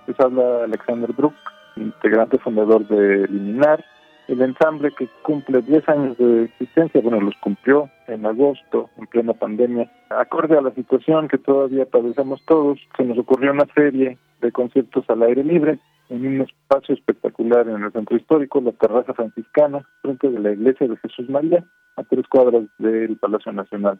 Les 0.08 0.20
habla 0.22 0.64
Alexander 0.64 1.12
Brook, 1.12 1.36
integrante 1.76 2.38
fundador 2.38 2.88
de 2.88 3.28
Liminar, 3.28 3.84
el 4.28 4.42
ensamble 4.42 4.92
que 4.92 5.08
cumple 5.22 5.62
10 5.62 5.90
años 5.90 6.18
de 6.18 6.46
existencia, 6.46 7.02
bueno, 7.02 7.22
los 7.22 7.36
cumplió 7.38 7.90
en 8.08 8.26
agosto, 8.26 8.90
en 8.98 9.08
plena 9.08 9.34
pandemia. 9.34 9.92
Acorde 10.10 10.58
a 10.58 10.62
la 10.62 10.72
situación 10.72 11.28
que 11.28 11.38
todavía 11.38 11.86
padecemos 11.86 12.44
todos, 12.46 12.80
se 12.98 13.04
nos 13.04 13.18
ocurrió 13.18 13.52
una 13.52 13.68
serie 13.76 14.18
de 14.42 14.52
conciertos 14.52 15.10
al 15.10 15.24
aire 15.24 15.44
libre 15.44 15.80
en 16.10 16.26
un 16.26 16.42
espacio 16.42 16.94
espectacular 16.94 17.68
en 17.68 17.84
el 17.84 17.92
centro 17.92 18.18
histórico, 18.18 18.62
la 18.62 18.72
terraza 18.74 19.14
franciscana, 19.14 19.88
frente 20.02 20.30
de 20.30 20.40
la 20.40 20.52
iglesia 20.52 20.88
de 20.88 20.98
Jesús 20.98 21.30
María, 21.30 21.64
a 21.96 22.04
tres 22.04 22.28
cuadras 22.28 22.64
del 22.78 23.18
Palacio 23.18 23.52
Nacional. 23.52 24.00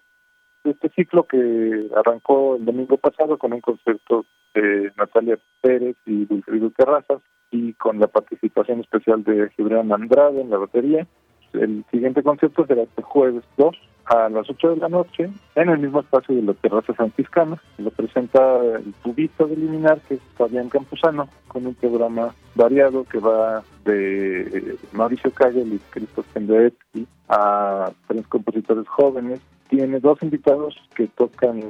Este 0.64 0.90
ciclo 0.90 1.24
que 1.24 1.88
arrancó 1.96 2.56
el 2.56 2.66
domingo 2.66 2.98
pasado 2.98 3.38
con 3.38 3.54
un 3.54 3.62
concierto 3.62 4.26
de 4.54 4.92
Natalia 4.98 5.38
Pérez 5.62 5.96
y 6.06 6.26
Wilfrido 6.30 6.72
Terrazas 6.72 7.22
y 7.52 7.74
con 7.74 8.00
la 8.00 8.08
participación 8.08 8.82
especial 8.82 9.24
de 9.24 9.50
Gibrán 9.56 9.92
Andrade 9.92 10.42
en 10.42 10.50
la 10.50 10.58
batería. 10.58 11.08
El 11.54 11.86
siguiente 11.92 12.22
concierto 12.22 12.66
será 12.66 12.84
este 12.84 13.02
jueves 13.02 13.44
2 13.58 13.76
a 14.06 14.30
las 14.30 14.50
8 14.50 14.72
de 14.72 14.78
la 14.78 14.90
noche 14.90 15.30
en 15.56 15.70
el 15.70 15.80
mismo 15.80 16.02
espacio 16.02 16.36
de 16.36 16.42
la 16.42 16.54
terraza 16.54 16.94
franciscana. 16.94 17.58
Lo 17.78 17.90
presenta 17.92 18.58
el 18.58 18.94
tubito 19.04 19.48
de 19.48 19.56
Liminar, 19.56 20.00
que 20.02 20.16
es 20.16 20.20
Fabián 20.38 20.70
Campuzano, 20.70 21.30
con 21.48 21.66
un 21.66 21.74
programa 21.76 22.36
variado 22.56 23.04
que 23.06 23.20
va 23.20 23.64
de 23.86 24.78
Mauricio 24.92 25.32
Calle 25.32 25.62
y 25.62 25.80
Cristo 25.90 26.24
Penderecki 26.34 27.08
a 27.30 27.92
tres 28.08 28.28
compositores 28.28 28.88
jóvenes 28.88 29.40
tiene 29.70 30.00
dos 30.00 30.22
invitados 30.22 30.76
que 30.96 31.08
tocan 31.08 31.62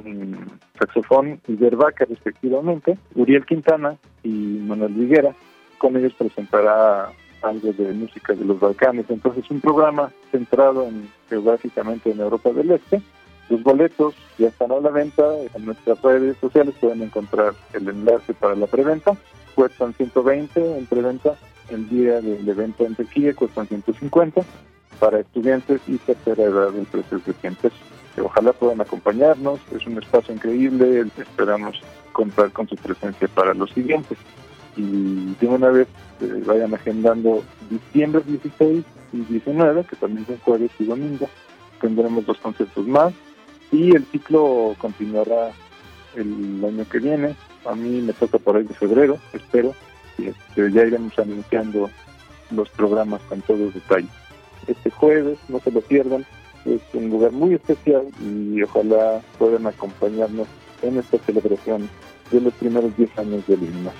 saxofón 0.78 1.40
y 1.48 1.54
verbaca 1.54 2.04
respectivamente, 2.04 2.98
Uriel 3.14 3.46
Quintana 3.46 3.96
y 4.22 4.28
Manuel 4.28 4.92
Viguera. 4.92 5.34
Con 5.78 5.96
ellos 5.96 6.14
presentará 6.14 7.10
algo 7.42 7.72
de 7.72 7.92
música 7.92 8.34
de 8.34 8.44
los 8.44 8.58
Balcanes. 8.58 9.06
Entonces, 9.08 9.50
un 9.50 9.60
programa 9.60 10.10
centrado 10.30 10.84
en, 10.84 11.08
geográficamente 11.28 12.10
en 12.10 12.20
Europa 12.20 12.50
del 12.50 12.70
Este. 12.70 13.02
Los 13.48 13.62
boletos 13.62 14.14
ya 14.38 14.48
están 14.48 14.72
a 14.72 14.80
la 14.80 14.90
venta. 14.90 15.22
En 15.54 15.66
nuestras 15.66 16.00
redes 16.02 16.36
sociales 16.38 16.74
pueden 16.80 17.02
encontrar 17.02 17.54
el 17.72 17.88
enlace 17.88 18.34
para 18.34 18.56
la 18.56 18.66
preventa. 18.66 19.16
Cuestan 19.54 19.94
120 19.94 20.78
en 20.78 20.86
preventa. 20.86 21.36
El 21.70 21.88
día 21.88 22.20
del 22.20 22.48
evento 22.48 22.84
en 22.86 22.94
Tequila 22.94 23.34
cuestan 23.34 23.66
150 23.66 24.42
para 25.00 25.20
estudiantes 25.20 25.80
y 25.86 25.98
tercera 25.98 26.44
edad 26.44 26.76
el 26.76 26.86
precio 26.86 27.18
de 27.18 27.32
100 27.32 27.54
pesos. 27.56 27.78
Ojalá 28.22 28.52
puedan 28.52 28.80
acompañarnos, 28.80 29.60
es 29.74 29.86
un 29.86 29.98
espacio 29.98 30.34
increíble, 30.34 31.04
esperamos 31.18 31.82
contar 32.12 32.50
con 32.50 32.66
su 32.66 32.76
presencia 32.76 33.28
para 33.28 33.52
los 33.52 33.70
siguientes. 33.72 34.16
Y 34.76 35.34
de 35.40 35.46
una 35.46 35.68
vez 35.70 35.88
eh, 36.20 36.42
vayan 36.46 36.74
agendando 36.74 37.42
diciembre 37.70 38.22
16 38.26 38.84
y 39.12 39.16
19, 39.18 39.84
que 39.84 39.96
también 39.96 40.26
son 40.26 40.38
jueves 40.38 40.70
y 40.78 40.84
domingo, 40.84 41.28
tendremos 41.80 42.26
dos 42.26 42.38
conciertos 42.38 42.86
más 42.86 43.12
y 43.72 43.94
el 43.94 44.04
ciclo 44.06 44.74
continuará 44.78 45.52
el 46.14 46.64
año 46.64 46.86
que 46.90 46.98
viene. 46.98 47.36
A 47.64 47.74
mí 47.74 48.00
me 48.02 48.12
toca 48.12 48.38
por 48.38 48.56
ahí 48.56 48.64
de 48.64 48.74
febrero, 48.74 49.18
espero, 49.32 49.74
y 50.18 50.28
este, 50.28 50.70
ya 50.70 50.84
iremos 50.84 51.18
anunciando 51.18 51.90
los 52.50 52.68
programas 52.70 53.20
con 53.22 53.40
todos 53.42 53.74
detalles 53.74 54.10
este 54.66 54.90
jueves, 54.90 55.38
no 55.48 55.60
se 55.60 55.70
lo 55.70 55.80
pierdan. 55.80 56.24
Es 56.64 56.80
un 56.94 57.10
lugar 57.10 57.32
muy 57.32 57.54
especial 57.54 58.06
y 58.20 58.62
ojalá 58.62 59.20
puedan 59.38 59.66
acompañarnos 59.66 60.48
en 60.82 60.98
esta 60.98 61.18
celebración 61.18 61.88
de 62.30 62.40
los 62.40 62.52
primeros 62.54 62.96
10 62.96 63.18
años 63.18 63.46
del 63.46 63.62
himno. 63.62 63.92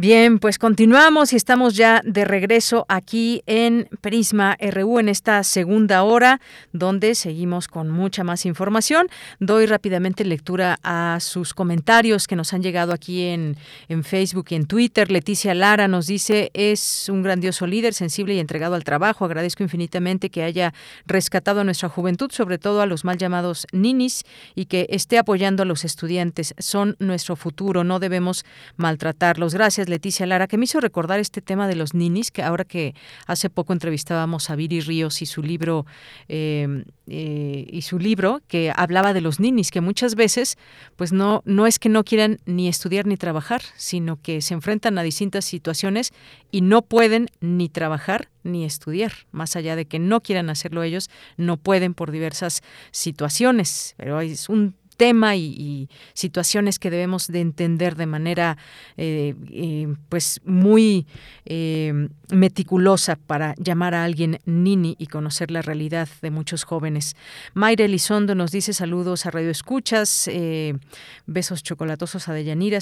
Bien, 0.00 0.38
pues 0.38 0.60
continuamos 0.60 1.32
y 1.32 1.36
estamos 1.36 1.74
ya 1.74 2.02
de 2.04 2.24
regreso 2.24 2.86
aquí 2.88 3.42
en 3.46 3.88
Prisma 4.00 4.56
RU 4.60 5.00
en 5.00 5.08
esta 5.08 5.42
segunda 5.42 6.04
hora, 6.04 6.40
donde 6.72 7.16
seguimos 7.16 7.66
con 7.66 7.90
mucha 7.90 8.22
más 8.22 8.46
información. 8.46 9.08
Doy 9.40 9.66
rápidamente 9.66 10.24
lectura 10.24 10.78
a 10.84 11.18
sus 11.20 11.52
comentarios 11.52 12.28
que 12.28 12.36
nos 12.36 12.52
han 12.52 12.62
llegado 12.62 12.92
aquí 12.92 13.24
en, 13.24 13.56
en 13.88 14.04
Facebook 14.04 14.46
y 14.50 14.54
en 14.54 14.66
Twitter. 14.66 15.10
Leticia 15.10 15.52
Lara 15.52 15.88
nos 15.88 16.06
dice, 16.06 16.52
es 16.54 17.08
un 17.08 17.24
grandioso 17.24 17.66
líder, 17.66 17.92
sensible 17.92 18.34
y 18.34 18.38
entregado 18.38 18.76
al 18.76 18.84
trabajo. 18.84 19.24
Agradezco 19.24 19.64
infinitamente 19.64 20.30
que 20.30 20.44
haya 20.44 20.74
rescatado 21.06 21.62
a 21.62 21.64
nuestra 21.64 21.88
juventud, 21.88 22.30
sobre 22.30 22.58
todo 22.58 22.82
a 22.82 22.86
los 22.86 23.04
mal 23.04 23.18
llamados 23.18 23.66
ninis, 23.72 24.22
y 24.54 24.66
que 24.66 24.86
esté 24.90 25.18
apoyando 25.18 25.64
a 25.64 25.66
los 25.66 25.84
estudiantes. 25.84 26.54
Son 26.58 26.94
nuestro 27.00 27.34
futuro, 27.34 27.82
no 27.82 27.98
debemos 27.98 28.44
maltratarlos. 28.76 29.54
Gracias. 29.54 29.87
Leticia 29.88 30.26
Lara, 30.26 30.46
que 30.46 30.58
me 30.58 30.64
hizo 30.64 30.80
recordar 30.80 31.20
este 31.20 31.40
tema 31.40 31.68
de 31.68 31.76
los 31.76 31.94
ninis, 31.94 32.30
que 32.30 32.42
ahora 32.42 32.64
que 32.64 32.94
hace 33.26 33.50
poco 33.50 33.72
entrevistábamos 33.72 34.50
a 34.50 34.56
Viri 34.56 34.80
Ríos 34.80 35.22
y 35.22 35.26
su 35.26 35.42
libro, 35.42 35.86
em, 36.28 36.84
eh, 37.06 37.66
y 37.70 37.82
su 37.82 37.98
libro 37.98 38.40
que 38.48 38.72
hablaba 38.74 39.12
de 39.12 39.20
los 39.20 39.40
ninis, 39.40 39.70
que 39.70 39.80
muchas 39.80 40.14
veces, 40.14 40.56
pues 40.96 41.12
no, 41.12 41.42
no 41.44 41.66
es 41.66 41.78
que 41.78 41.88
no 41.88 42.04
quieran 42.04 42.38
ni 42.46 42.68
estudiar 42.68 43.06
ni 43.06 43.16
trabajar, 43.16 43.62
sino 43.76 44.20
que 44.20 44.42
se 44.42 44.54
enfrentan 44.54 44.98
a 44.98 45.02
distintas 45.02 45.44
situaciones 45.44 46.12
y 46.50 46.60
no 46.60 46.82
pueden 46.82 47.28
ni 47.40 47.68
trabajar 47.68 48.28
ni 48.42 48.64
estudiar, 48.64 49.12
más 49.30 49.56
allá 49.56 49.76
de 49.76 49.84
que 49.84 49.98
no 49.98 50.20
quieran 50.22 50.50
hacerlo 50.50 50.82
ellos, 50.82 51.10
no 51.36 51.56
pueden 51.56 51.94
por 51.94 52.10
diversas 52.10 52.62
situaciones, 52.90 53.94
pero 53.96 54.20
es 54.20 54.48
un 54.48 54.74
tema 54.98 55.36
y, 55.36 55.88
situaciones 56.12 56.78
que 56.78 56.90
debemos 56.90 57.28
de 57.28 57.40
entender 57.40 57.94
de 57.94 58.06
manera 58.06 58.58
eh, 58.96 59.34
eh, 59.50 59.86
pues 60.08 60.40
muy 60.44 61.06
eh, 61.46 62.08
meticulosa 62.30 63.14
para 63.14 63.54
llamar 63.56 63.94
a 63.94 64.04
alguien 64.04 64.40
nini 64.44 64.96
y 64.98 65.06
conocer 65.06 65.50
la 65.52 65.62
realidad 65.62 66.08
de 66.20 66.30
muchos 66.30 66.64
jóvenes. 66.64 67.14
Mayra 67.54 67.84
Elizondo 67.84 68.34
nos 68.34 68.50
dice 68.50 68.72
saludos 68.72 69.24
a 69.24 69.30
Radio 69.30 69.50
Escuchas, 69.50 70.28
besos 71.26 71.62
chocolatosos 71.62 72.28
a 72.28 72.34
Deyanira, 72.34 72.80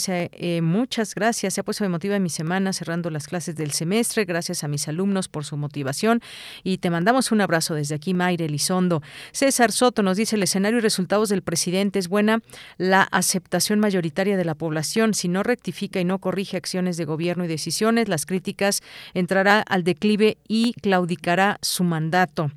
muchas 0.62 1.14
gracias, 1.14 1.54
se 1.54 1.60
ha 1.60 1.64
puesto 1.64 1.84
emotiva 1.84 2.16
en 2.16 2.22
mi 2.22 2.30
semana 2.30 2.72
cerrando 2.72 3.10
las 3.10 3.26
clases 3.26 3.56
del 3.56 3.72
semestre, 3.72 4.24
gracias 4.24 4.64
a 4.64 4.68
mis 4.68 4.88
alumnos 4.88 5.28
por 5.28 5.44
su 5.44 5.56
motivación 5.58 6.22
y 6.64 6.78
te 6.78 6.88
mandamos 6.88 7.30
un 7.30 7.42
abrazo 7.42 7.74
desde 7.74 7.94
aquí, 7.94 8.14
Mayra 8.14 8.46
Elizondo. 8.46 9.02
César 9.32 9.70
Soto 9.70 10.02
nos 10.02 10.16
dice 10.16 10.36
el 10.36 10.42
escenario 10.42 10.78
y 10.78 10.82
resultados 10.82 11.28
del 11.28 11.42
presidente 11.42 12.05
buena 12.08 12.40
la 12.78 13.02
aceptación 13.02 13.80
mayoritaria 13.80 14.36
de 14.36 14.44
la 14.44 14.54
población. 14.54 15.14
Si 15.14 15.28
no 15.28 15.42
rectifica 15.42 16.00
y 16.00 16.04
no 16.04 16.18
corrige 16.18 16.56
acciones 16.56 16.96
de 16.96 17.04
gobierno 17.04 17.44
y 17.44 17.48
decisiones, 17.48 18.08
las 18.08 18.26
críticas 18.26 18.82
entrará 19.14 19.60
al 19.60 19.84
declive 19.84 20.38
y 20.48 20.72
claudicará 20.74 21.58
su 21.62 21.84
mandato. 21.84 22.50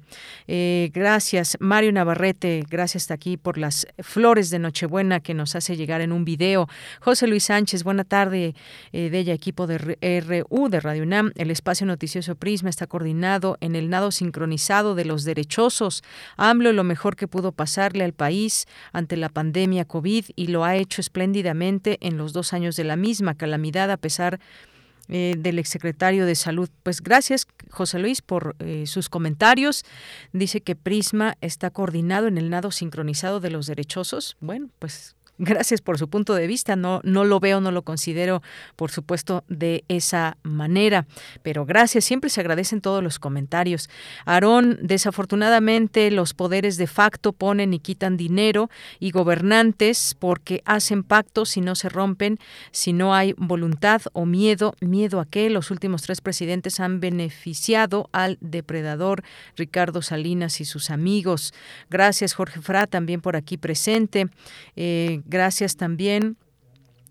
Eh, 0.47 0.89
gracias, 0.93 1.57
Mario 1.59 1.91
Navarrete. 1.91 2.63
Gracias 2.69 3.11
aquí 3.11 3.37
por 3.37 3.57
las 3.57 3.87
flores 3.99 4.49
de 4.49 4.59
Nochebuena 4.59 5.19
que 5.19 5.33
nos 5.33 5.55
hace 5.55 5.75
llegar 5.75 6.01
en 6.01 6.11
un 6.11 6.25
video. 6.25 6.67
José 7.01 7.27
Luis 7.27 7.45
Sánchez, 7.45 7.83
buena 7.83 8.03
tarde 8.03 8.55
eh, 8.91 9.09
de 9.09 9.19
ella, 9.19 9.33
equipo 9.33 9.67
de 9.67 9.77
RU 9.77 10.69
de 10.69 10.79
Radio 10.79 11.03
UNAM. 11.03 11.31
El 11.35 11.51
espacio 11.51 11.85
noticioso 11.85 12.35
Prisma 12.35 12.69
está 12.69 12.87
coordinado 12.87 13.57
en 13.61 13.75
el 13.75 13.89
nado 13.89 14.11
sincronizado 14.11 14.95
de 14.95 15.05
los 15.05 15.23
derechosos. 15.23 16.03
AMLO 16.37 16.73
lo 16.73 16.83
mejor 16.83 17.15
que 17.15 17.27
pudo 17.27 17.51
pasarle 17.51 18.03
al 18.03 18.13
país 18.13 18.67
ante 18.91 19.17
la 19.17 19.29
pandemia 19.29 19.38
COVID 19.87 20.25
y 20.35 20.47
lo 20.47 20.63
ha 20.63 20.75
hecho 20.75 21.01
espléndidamente 21.01 21.97
en 22.01 22.17
los 22.17 22.33
dos 22.33 22.53
años 22.53 22.75
de 22.75 22.83
la 22.83 22.95
misma 22.95 23.35
calamidad 23.35 23.91
a 23.91 23.97
pesar 23.97 24.39
eh, 25.11 25.35
del 25.37 25.57
exsecretario 25.57 26.27
de 26.27 26.35
Salud. 26.35 26.69
Pues 26.83 27.01
gracias, 27.01 27.47
José 27.71 27.97
Luis, 27.97 28.21
por 28.21 28.55
eh, 28.59 28.85
sus 28.85 29.09
comentarios. 29.09 29.83
Dice 30.33 30.61
que 30.61 30.75
Prisma 30.75 31.35
está 31.41 31.71
coordinado 31.71 32.27
en 32.27 32.37
el 32.37 32.51
nado 32.51 32.69
sincronizado 32.69 33.39
de 33.39 33.49
los 33.49 33.65
derechosos. 33.65 34.37
Bueno, 34.39 34.69
pues 34.77 35.15
Gracias 35.41 35.79
por 35.79 35.97
su 35.97 36.09
punto 36.09 36.35
de 36.35 36.47
vista. 36.47 36.75
No, 36.75 36.99
no 37.05 37.23
lo 37.23 37.39
veo, 37.39 37.61
no 37.61 37.71
lo 37.71 37.83
considero, 37.83 38.43
por 38.75 38.91
supuesto, 38.91 39.45
de 39.47 39.85
esa 39.87 40.37
manera. 40.43 41.07
Pero 41.43 41.65
gracias. 41.65 42.03
Siempre 42.03 42.29
se 42.29 42.41
agradecen 42.41 42.81
todos 42.81 43.01
los 43.01 43.19
comentarios. 43.19 43.89
Aarón, 44.25 44.77
desafortunadamente, 44.81 46.11
los 46.11 46.33
poderes 46.33 46.75
de 46.75 46.87
facto 46.87 47.31
ponen 47.31 47.73
y 47.73 47.79
quitan 47.79 48.17
dinero 48.17 48.69
y 48.99 49.11
gobernantes 49.11 50.13
porque 50.19 50.61
hacen 50.65 51.03
pactos 51.03 51.55
y 51.55 51.61
no 51.61 51.75
se 51.75 51.87
rompen 51.87 52.37
si 52.71 52.91
no 52.91 53.15
hay 53.15 53.33
voluntad 53.37 54.01
o 54.11 54.25
miedo. 54.25 54.75
Miedo 54.81 55.21
a 55.21 55.25
que 55.25 55.49
los 55.49 55.71
últimos 55.71 56.01
tres 56.01 56.19
presidentes 56.19 56.81
han 56.81 56.99
beneficiado 56.99 58.09
al 58.11 58.37
depredador 58.41 59.23
Ricardo 59.55 60.01
Salinas 60.01 60.59
y 60.59 60.65
sus 60.65 60.89
amigos. 60.89 61.53
Gracias, 61.89 62.33
Jorge 62.33 62.59
Fra, 62.59 62.87
también 62.87 63.21
por 63.21 63.37
aquí 63.37 63.55
presente. 63.55 64.27
Eh, 64.75 65.21
Gracias 65.29 65.75
también 65.77 66.37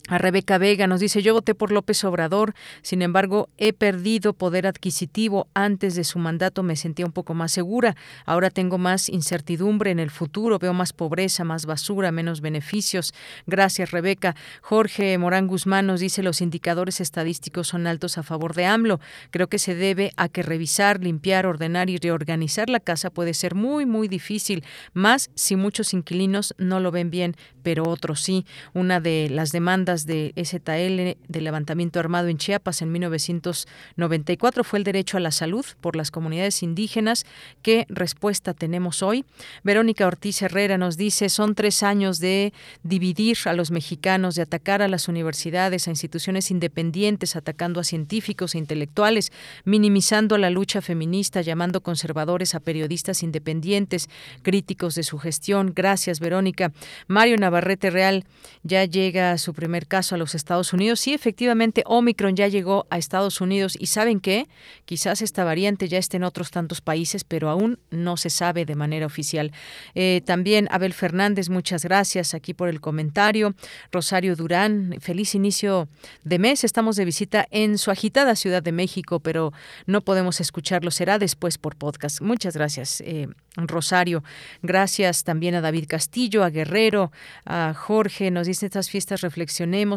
a 0.09 0.19
Rebeca 0.19 0.59
Vega 0.59 0.87
nos 0.87 1.01
dice, 1.01 1.23
yo 1.23 1.35
voté 1.35 1.55
por 1.55 1.71
López 1.71 2.03
Obrador, 2.05 2.55
sin 2.83 3.03
embargo, 3.03 3.51
he 3.59 3.73
perdido 3.73 4.33
poder 4.33 4.67
adquisitivo. 4.67 5.49
Antes 5.55 5.95
de 5.95 6.05
su 6.05 6.19
mandato 6.19 6.63
me 6.63 6.77
sentía 6.77 7.07
un 7.07 7.13
poco 7.13 7.35
más 7.35 7.53
segura. 7.53 7.95
Ahora 8.25 8.51
tengo 8.51 8.79
más 8.79 9.09
incertidumbre 9.09 9.91
en 9.91 9.99
el 9.99 10.11
futuro, 10.11 10.59
veo 10.59 10.73
más 10.73 10.93
pobreza, 10.93 11.45
más 11.45 11.67
basura, 11.67 12.11
menos 12.11 12.41
beneficios. 12.41 13.13
Gracias, 13.47 13.91
Rebeca. 13.91 14.35
Jorge 14.63 15.17
Morán 15.19 15.47
Guzmán 15.47 15.87
nos 15.87 16.01
dice, 16.01 16.23
los 16.23 16.41
indicadores 16.41 17.01
estadísticos 17.01 17.69
son 17.69 17.87
altos 17.87 18.19
a 18.19 18.23
favor 18.23 18.55
de 18.55 18.67
AMLO. 18.67 19.01
Creo 19.31 19.49
que 19.49 19.59
se 19.59 19.75
debe 19.75 20.13
a 20.17 20.29
que 20.29 20.43
revisar, 20.43 21.01
limpiar, 21.01 21.47
ordenar 21.47 21.91
y 21.91 21.99
reorganizar 21.99 22.71
la 22.71 22.81
casa 22.81 23.11
puede 23.11 23.35
ser 23.35 23.55
muy, 23.55 23.87
muy 23.87 24.09
difícil, 24.09 24.65
más 24.93 25.31
si 25.35 25.57
muchos 25.57 25.93
inquilinos 25.93 26.55
no 26.59 26.81
lo 26.81 26.91
ven 26.91 27.11
bien, 27.11 27.35
pero 27.63 27.85
otros 27.85 28.21
sí. 28.21 28.47
Una 28.73 29.01
de 29.01 29.29
las 29.31 29.53
demandas 29.53 29.98
de 30.07 30.33
STL 30.37 31.19
de 31.29 31.41
levantamiento 31.41 32.01
armado 32.01 32.29
en 32.29 32.39
Chiapas 32.39 32.83
en 32.83 32.93
1994 32.93 34.65
fue 34.65 34.79
el 34.79 34.85
derecho 34.85 35.17
a 35.17 35.21
la 35.21 35.31
salud 35.31 35.65
por 35.81 35.97
las 35.97 36.11
comunidades 36.11 36.63
indígenas. 36.63 37.27
¿Qué 37.63 37.87
respuesta 37.89 38.55
tenemos 38.55 39.03
hoy? 39.03 39.25
Verónica 39.63 40.07
Ortiz 40.07 40.43
Herrera 40.43 40.79
nos 40.79 40.97
dice, 40.97 41.29
son 41.29 41.55
tres 41.55 41.83
años 41.83 42.19
de 42.19 42.53
dividir 42.83 43.29
a 43.45 43.53
los 43.53 43.71
mexicanos, 43.71 44.35
de 44.37 44.43
atacar 44.43 44.81
a 44.81 44.89
las 44.89 45.09
universidades, 45.09 45.87
a 45.87 45.91
instituciones 45.91 46.51
independientes, 46.51 47.37
atacando 47.37 47.81
a 47.81 47.85
científicos 47.85 48.55
e 48.55 48.59
intelectuales, 48.59 49.33
minimizando 49.65 50.39
la 50.39 50.51
lucha 50.51 50.81
feminista, 50.81 51.43
llamando 51.43 51.83
conservadores 51.83 52.55
a 52.55 52.61
periodistas 52.61 53.23
independientes, 53.23 54.09
críticos 54.43 54.95
de 54.95 55.03
su 55.03 55.19
gestión. 55.19 55.73
Gracias, 55.75 56.21
Verónica. 56.21 56.73
Mario 57.07 57.37
Navarrete 57.37 57.91
Real 57.91 58.25
ya 58.63 58.85
llega 58.85 59.33
a 59.33 59.39
su 59.39 59.53
primer 59.53 59.88
caso 59.89 60.15
a 60.15 60.19
los 60.19 60.35
Estados 60.35 60.73
Unidos. 60.73 61.01
Sí, 61.01 61.15
efectivamente, 61.15 61.83
Omicron 61.87 62.37
ya 62.37 62.49
llegó 62.49 62.87
a 62.91 62.99
Estados 62.99 63.41
Unidos 63.41 63.77
y 63.79 63.87
¿saben 63.87 64.21
qué? 64.21 64.47
Quizás 64.85 65.23
esta 65.23 65.45
variante 65.45 65.89
ya 65.89 65.99
esté 65.99 66.19
en 66.19 66.25
otros 66.25 66.51
tantos 66.51 66.81
países, 66.81 67.25
pero 67.25 67.49
aún 67.49 67.79
no 67.91 68.17
se 68.17 68.31
sabe 68.31 68.65
de 68.65 68.75
manera 68.75 69.07
oficial. 69.07 69.53
Eh, 69.95 70.23
también 70.25 70.69
Abel 70.71 70.93
Fernández, 70.93 71.49
muchas 71.49 71.83
gracias 71.85 72.35
aquí 72.35 72.55
por 72.55 72.69
el 72.69 72.81
comentario. 72.81 73.55
Rosario 73.91 74.37
Durán, 74.37 74.97
feliz 75.01 75.35
inicio 75.35 75.89
de 76.25 76.39
mes. 76.39 76.65
Estamos 76.65 76.97
de 76.97 77.05
visita 77.05 77.47
en 77.51 77.79
su 77.79 77.91
agitada 77.91 78.37
Ciudad 78.37 78.63
de 78.63 78.73
México, 78.73 79.21
pero 79.21 79.53
no 79.87 80.03
podemos 80.03 80.41
escucharlo. 80.41 80.91
Será 80.91 81.19
después 81.19 81.59
por 81.59 81.77
podcast. 81.77 82.21
Muchas 82.21 82.55
gracias. 82.55 83.01
Eh, 83.01 83.29
Rosario. 83.67 84.23
Gracias 84.63 85.25
también 85.25 85.55
a 85.55 85.61
David 85.61 85.87
Castillo, 85.89 86.45
a 86.45 86.51
Guerrero, 86.51 87.11
a 87.45 87.75
Jorge. 87.75 88.31
Nos 88.31 88.47
dice 88.47 88.67
estas 88.67 88.91
fiestas 88.91 89.21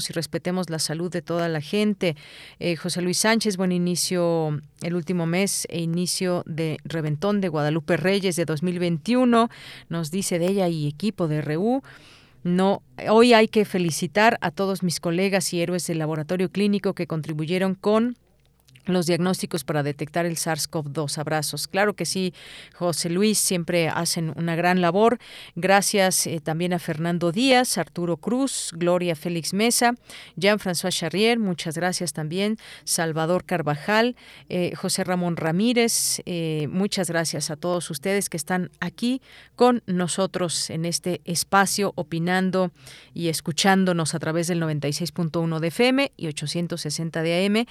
y 0.09 0.13
respetemos 0.13 0.69
la 0.69 0.79
salud 0.79 1.11
de 1.11 1.21
toda 1.21 1.47
la 1.47 1.61
gente. 1.61 2.15
Eh, 2.59 2.75
José 2.75 3.01
Luis 3.01 3.19
Sánchez, 3.19 3.57
buen 3.57 3.71
inicio 3.71 4.59
el 4.81 4.95
último 4.95 5.25
mes 5.25 5.65
e 5.69 5.79
inicio 5.79 6.43
de 6.45 6.77
Reventón 6.83 7.39
de 7.39 7.47
Guadalupe 7.47 7.95
Reyes 7.97 8.35
de 8.35 8.45
2021. 8.45 9.49
Nos 9.89 10.11
dice 10.11 10.39
de 10.39 10.47
ella 10.47 10.67
y 10.67 10.87
equipo 10.87 11.27
de 11.27 11.41
RU. 11.41 11.81
No, 12.43 12.81
hoy 13.09 13.33
hay 13.33 13.47
que 13.47 13.65
felicitar 13.65 14.37
a 14.41 14.51
todos 14.51 14.83
mis 14.83 14.99
colegas 14.99 15.53
y 15.53 15.61
héroes 15.61 15.87
del 15.87 15.99
laboratorio 15.99 16.49
clínico 16.49 16.93
que 16.93 17.07
contribuyeron 17.07 17.75
con 17.75 18.17
los 18.85 19.05
diagnósticos 19.05 19.63
para 19.63 19.83
detectar 19.83 20.25
el 20.25 20.35
SARS-CoV-2. 20.35 21.17
Abrazos. 21.17 21.67
Claro 21.67 21.93
que 21.93 22.05
sí, 22.05 22.33
José 22.73 23.09
Luis, 23.09 23.37
siempre 23.37 23.89
hacen 23.89 24.33
una 24.35 24.55
gran 24.55 24.81
labor. 24.81 25.19
Gracias 25.55 26.27
eh, 26.27 26.39
también 26.41 26.73
a 26.73 26.79
Fernando 26.79 27.31
Díaz, 27.31 27.77
Arturo 27.77 28.17
Cruz, 28.17 28.71
Gloria 28.73 29.15
Félix 29.15 29.53
Mesa, 29.53 29.93
Jean-François 30.35 30.91
Charrier, 30.91 31.39
muchas 31.39 31.75
gracias 31.75 32.13
también, 32.13 32.57
Salvador 32.83 33.45
Carvajal, 33.45 34.15
eh, 34.49 34.73
José 34.75 35.03
Ramón 35.03 35.37
Ramírez, 35.37 36.21
eh, 36.25 36.67
muchas 36.69 37.09
gracias 37.09 37.51
a 37.51 37.55
todos 37.55 37.89
ustedes 37.89 38.29
que 38.29 38.37
están 38.37 38.71
aquí 38.79 39.21
con 39.55 39.83
nosotros 39.85 40.69
en 40.69 40.85
este 40.85 41.21
espacio, 41.25 41.93
opinando 41.95 42.71
y 43.13 43.29
escuchándonos 43.29 44.15
a 44.15 44.19
través 44.19 44.47
del 44.47 44.61
96.1 44.61 45.59
de 45.59 45.67
FM 45.67 46.11
y 46.17 46.27
860 46.27 47.21
de 47.21 47.45
AM. 47.45 47.65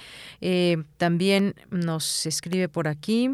También 1.01 1.55
nos 1.71 2.27
escribe 2.27 2.69
por 2.69 2.87
aquí. 2.87 3.31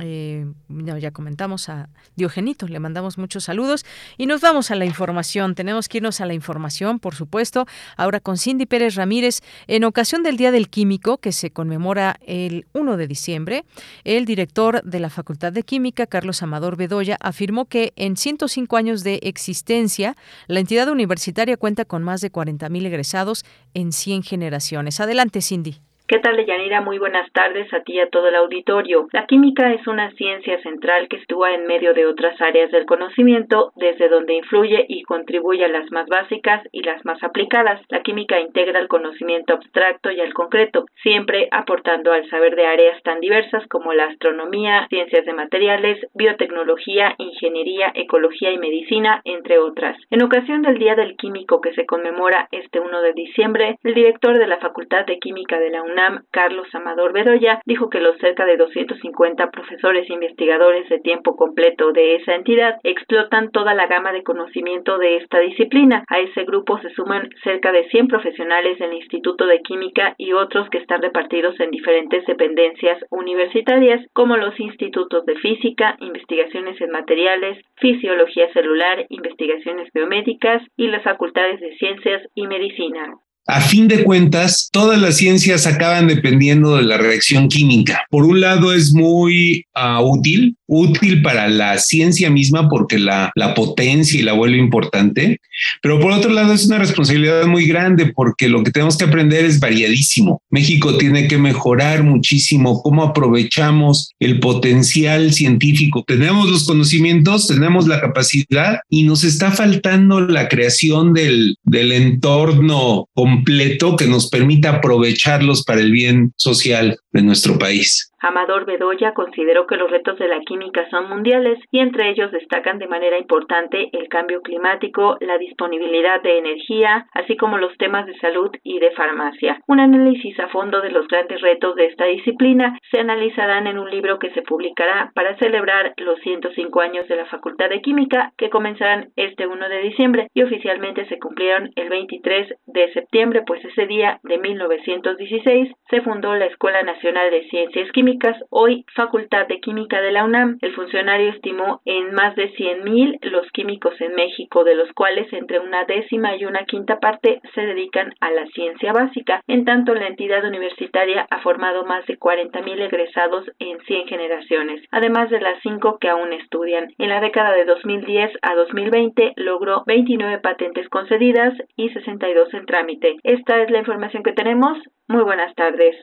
Eh, 0.00 0.44
ya 0.68 1.12
comentamos 1.12 1.68
a 1.68 1.88
Diogenito, 2.16 2.66
le 2.66 2.80
mandamos 2.80 3.16
muchos 3.16 3.44
saludos 3.44 3.86
y 4.18 4.26
nos 4.26 4.40
vamos 4.40 4.72
a 4.72 4.74
la 4.74 4.86
información. 4.86 5.54
Tenemos 5.54 5.88
que 5.88 5.98
irnos 5.98 6.20
a 6.20 6.26
la 6.26 6.34
información, 6.34 6.98
por 6.98 7.14
supuesto. 7.14 7.64
Ahora 7.96 8.18
con 8.18 8.38
Cindy 8.38 8.66
Pérez 8.66 8.96
Ramírez, 8.96 9.40
en 9.68 9.84
ocasión 9.84 10.24
del 10.24 10.36
Día 10.36 10.50
del 10.50 10.68
Químico, 10.68 11.18
que 11.18 11.30
se 11.30 11.52
conmemora 11.52 12.16
el 12.26 12.66
1 12.72 12.96
de 12.96 13.06
diciembre, 13.06 13.64
el 14.02 14.24
director 14.24 14.82
de 14.82 14.98
la 14.98 15.08
Facultad 15.08 15.52
de 15.52 15.62
Química, 15.62 16.08
Carlos 16.08 16.42
Amador 16.42 16.76
Bedoya, 16.76 17.18
afirmó 17.20 17.66
que 17.66 17.92
en 17.94 18.16
105 18.16 18.76
años 18.76 19.04
de 19.04 19.20
existencia, 19.22 20.16
la 20.48 20.58
entidad 20.58 20.88
universitaria 20.88 21.56
cuenta 21.56 21.84
con 21.84 22.02
más 22.02 22.20
de 22.20 22.32
40.000 22.32 22.84
egresados 22.84 23.44
en 23.74 23.92
100 23.92 24.24
generaciones. 24.24 24.98
Adelante, 24.98 25.40
Cindy. 25.40 25.85
¿Qué 26.08 26.20
tal, 26.20 26.36
Deyanira? 26.36 26.82
Muy 26.82 26.98
buenas 26.98 27.28
tardes 27.32 27.74
a 27.74 27.80
ti 27.80 27.94
y 27.94 27.98
a 27.98 28.08
todo 28.08 28.28
el 28.28 28.36
auditorio. 28.36 29.08
La 29.12 29.26
química 29.26 29.72
es 29.72 29.84
una 29.88 30.12
ciencia 30.12 30.62
central 30.62 31.08
que 31.08 31.16
actúa 31.16 31.52
en 31.52 31.66
medio 31.66 31.94
de 31.94 32.06
otras 32.06 32.40
áreas 32.40 32.70
del 32.70 32.86
conocimiento, 32.86 33.72
desde 33.74 34.08
donde 34.08 34.34
influye 34.34 34.86
y 34.88 35.02
contribuye 35.02 35.64
a 35.64 35.68
las 35.68 35.90
más 35.90 36.06
básicas 36.06 36.62
y 36.70 36.84
las 36.84 37.04
más 37.04 37.20
aplicadas. 37.24 37.80
La 37.88 38.02
química 38.02 38.38
integra 38.38 38.78
el 38.78 38.86
conocimiento 38.86 39.54
abstracto 39.54 40.12
y 40.12 40.20
al 40.20 40.32
concreto, 40.32 40.86
siempre 41.02 41.48
aportando 41.50 42.12
al 42.12 42.30
saber 42.30 42.54
de 42.54 42.66
áreas 42.66 43.02
tan 43.02 43.18
diversas 43.18 43.66
como 43.66 43.92
la 43.92 44.04
astronomía, 44.04 44.86
ciencias 44.88 45.26
de 45.26 45.32
materiales, 45.32 46.06
biotecnología, 46.14 47.16
ingeniería, 47.18 47.90
ecología 47.96 48.52
y 48.52 48.58
medicina, 48.58 49.22
entre 49.24 49.58
otras. 49.58 49.96
En 50.10 50.22
ocasión 50.22 50.62
del 50.62 50.78
Día 50.78 50.94
del 50.94 51.16
Químico 51.16 51.60
que 51.60 51.74
se 51.74 51.84
conmemora 51.84 52.46
este 52.52 52.78
1 52.78 53.02
de 53.02 53.12
diciembre, 53.12 53.76
el 53.82 53.94
director 53.94 54.38
de 54.38 54.46
la 54.46 54.58
Facultad 54.58 55.04
de 55.04 55.18
Química 55.18 55.58
de 55.58 55.70
la 55.70 55.82
Carlos 56.30 56.68
Amador 56.74 57.12
Bedoya, 57.12 57.60
dijo 57.64 57.88
que 57.90 58.00
los 58.00 58.18
cerca 58.18 58.44
de 58.44 58.56
250 58.56 59.50
profesores 59.50 60.08
e 60.08 60.12
investigadores 60.12 60.88
de 60.88 61.00
tiempo 61.00 61.36
completo 61.36 61.92
de 61.92 62.16
esa 62.16 62.34
entidad 62.34 62.78
explotan 62.82 63.50
toda 63.50 63.74
la 63.74 63.86
gama 63.86 64.12
de 64.12 64.22
conocimiento 64.22 64.98
de 64.98 65.16
esta 65.16 65.38
disciplina. 65.38 66.04
A 66.08 66.20
ese 66.20 66.44
grupo 66.44 66.78
se 66.80 66.90
suman 66.90 67.30
cerca 67.42 67.72
de 67.72 67.88
100 67.88 68.08
profesionales 68.08 68.78
del 68.78 68.92
Instituto 68.92 69.46
de 69.46 69.60
Química 69.62 70.14
y 70.18 70.32
otros 70.32 70.68
que 70.70 70.78
están 70.78 71.02
repartidos 71.02 71.58
en 71.60 71.70
diferentes 71.70 72.26
dependencias 72.26 73.02
universitarias, 73.10 74.04
como 74.12 74.36
los 74.36 74.58
institutos 74.60 75.24
de 75.24 75.36
física, 75.36 75.96
investigaciones 76.00 76.80
en 76.80 76.90
materiales, 76.90 77.64
fisiología 77.76 78.52
celular, 78.52 79.06
investigaciones 79.08 79.90
biomédicas 79.92 80.62
y 80.76 80.88
las 80.88 81.02
facultades 81.02 81.60
de 81.60 81.76
ciencias 81.76 82.22
y 82.34 82.46
medicina. 82.46 83.14
A 83.48 83.60
fin 83.60 83.86
de 83.86 84.02
cuentas, 84.02 84.68
todas 84.72 85.00
las 85.00 85.18
ciencias 85.18 85.68
acaban 85.68 86.08
dependiendo 86.08 86.76
de 86.76 86.82
la 86.82 86.96
reacción 86.96 87.48
química. 87.48 88.02
Por 88.10 88.24
un 88.24 88.40
lado 88.40 88.72
es 88.72 88.92
muy 88.92 89.64
uh, 89.76 90.02
útil, 90.02 90.56
útil 90.66 91.22
para 91.22 91.46
la 91.48 91.78
ciencia 91.78 92.28
misma 92.28 92.68
porque 92.68 92.98
la, 92.98 93.30
la 93.36 93.54
potencia 93.54 94.18
y 94.18 94.24
la 94.24 94.32
vuelve 94.32 94.58
importante, 94.58 95.40
pero 95.80 96.00
por 96.00 96.10
otro 96.10 96.32
lado 96.32 96.52
es 96.52 96.66
una 96.66 96.78
responsabilidad 96.78 97.46
muy 97.46 97.66
grande 97.66 98.12
porque 98.12 98.48
lo 98.48 98.64
que 98.64 98.72
tenemos 98.72 98.96
que 98.96 99.04
aprender 99.04 99.44
es 99.44 99.60
variadísimo. 99.60 100.42
México 100.50 100.96
tiene 100.96 101.28
que 101.28 101.38
mejorar 101.38 102.02
muchísimo 102.02 102.82
cómo 102.82 103.04
aprovechamos 103.04 104.12
el 104.18 104.40
potencial 104.40 105.32
científico. 105.32 106.02
Tenemos 106.04 106.50
los 106.50 106.64
conocimientos, 106.64 107.46
tenemos 107.46 107.86
la 107.86 108.00
capacidad 108.00 108.80
y 108.88 109.04
nos 109.04 109.22
está 109.22 109.52
faltando 109.52 110.20
la 110.20 110.48
creación 110.48 111.12
del, 111.14 111.56
del 111.62 111.92
entorno 111.92 113.08
completo 113.36 113.96
que 113.96 114.06
nos 114.06 114.28
permita 114.30 114.70
aprovecharlos 114.70 115.62
para 115.64 115.80
el 115.80 115.90
bien 115.90 116.32
social 116.36 116.98
de 117.12 117.22
nuestro 117.22 117.58
país. 117.58 118.10
Amador 118.20 118.64
Bedoya 118.64 119.12
consideró 119.12 119.66
que 119.66 119.76
los 119.76 119.90
retos 119.90 120.18
de 120.18 120.28
la 120.28 120.40
química 120.40 120.88
son 120.88 121.08
mundiales 121.08 121.58
y 121.70 121.80
entre 121.80 122.08
ellos 122.08 122.32
destacan 122.32 122.78
de 122.78 122.88
manera 122.88 123.18
importante 123.18 123.90
el 123.92 124.08
cambio 124.08 124.40
climático, 124.40 125.18
la 125.20 125.36
disponibilidad 125.36 126.22
de 126.22 126.38
energía, 126.38 127.06
así 127.12 127.36
como 127.36 127.58
los 127.58 127.76
temas 127.76 128.06
de 128.06 128.16
salud 128.18 128.50
y 128.62 128.78
de 128.78 128.90
farmacia. 128.92 129.60
Un 129.66 129.80
análisis 129.80 130.38
a 130.40 130.48
fondo 130.48 130.80
de 130.80 130.90
los 130.90 131.06
grandes 131.08 131.40
retos 131.42 131.76
de 131.76 131.86
esta 131.86 132.06
disciplina 132.06 132.78
se 132.90 133.00
analizarán 133.00 133.66
en 133.66 133.78
un 133.78 133.90
libro 133.90 134.18
que 134.18 134.30
se 134.30 134.42
publicará 134.42 135.12
para 135.14 135.36
celebrar 135.36 135.92
los 135.98 136.18
105 136.20 136.80
años 136.80 137.06
de 137.08 137.16
la 137.16 137.26
Facultad 137.26 137.68
de 137.68 137.82
Química 137.82 138.32
que 138.38 138.50
comenzarán 138.50 139.10
este 139.16 139.46
1 139.46 139.68
de 139.68 139.78
diciembre 139.82 140.28
y 140.32 140.42
oficialmente 140.42 141.06
se 141.06 141.18
cumplieron 141.18 141.70
el 141.76 141.90
23 141.90 142.54
de 142.66 142.92
septiembre, 142.92 143.42
pues 143.46 143.62
ese 143.64 143.86
día 143.86 144.20
de 144.22 144.38
1916 144.38 145.70
se 145.90 146.00
fundó 146.00 146.34
la 146.34 146.46
Escuela 146.46 146.82
Nacional 146.82 147.30
de 147.30 147.46
Ciencias 147.48 147.90
Químicas 147.92 148.05
hoy 148.50 148.84
Facultad 148.94 149.48
de 149.48 149.60
Química 149.60 150.00
de 150.00 150.12
la 150.12 150.24
UNAM. 150.24 150.58
El 150.60 150.74
funcionario 150.74 151.30
estimó 151.30 151.80
en 151.84 152.14
más 152.14 152.36
de 152.36 152.52
100.000 152.52 153.18
los 153.30 153.50
químicos 153.50 154.00
en 154.00 154.14
México, 154.14 154.62
de 154.62 154.76
los 154.76 154.92
cuales 154.92 155.32
entre 155.32 155.58
una 155.58 155.84
décima 155.84 156.36
y 156.36 156.44
una 156.44 156.64
quinta 156.66 157.00
parte 157.00 157.40
se 157.54 157.62
dedican 157.62 158.14
a 158.20 158.30
la 158.30 158.46
ciencia 158.48 158.92
básica. 158.92 159.40
En 159.48 159.64
tanto, 159.64 159.94
la 159.94 160.06
entidad 160.06 160.44
universitaria 160.44 161.26
ha 161.30 161.40
formado 161.40 161.84
más 161.84 162.06
de 162.06 162.18
40.000 162.18 162.80
egresados 162.80 163.44
en 163.58 163.80
100 163.80 164.06
generaciones, 164.06 164.82
además 164.92 165.28
de 165.30 165.40
las 165.40 165.60
5 165.62 165.98
que 165.98 166.08
aún 166.08 166.32
estudian. 166.32 166.92
En 166.98 167.08
la 167.08 167.20
década 167.20 167.52
de 167.52 167.64
2010 167.64 168.30
a 168.42 168.54
2020 168.54 169.32
logró 169.36 169.82
29 169.86 170.38
patentes 170.38 170.88
concedidas 170.90 171.54
y 171.76 171.88
62 171.88 172.54
en 172.54 172.66
trámite. 172.66 173.16
Esta 173.24 173.62
es 173.62 173.70
la 173.70 173.78
información 173.78 174.22
que 174.22 174.32
tenemos. 174.32 174.78
Muy 175.08 175.22
buenas 175.22 175.54
tardes. 175.54 175.96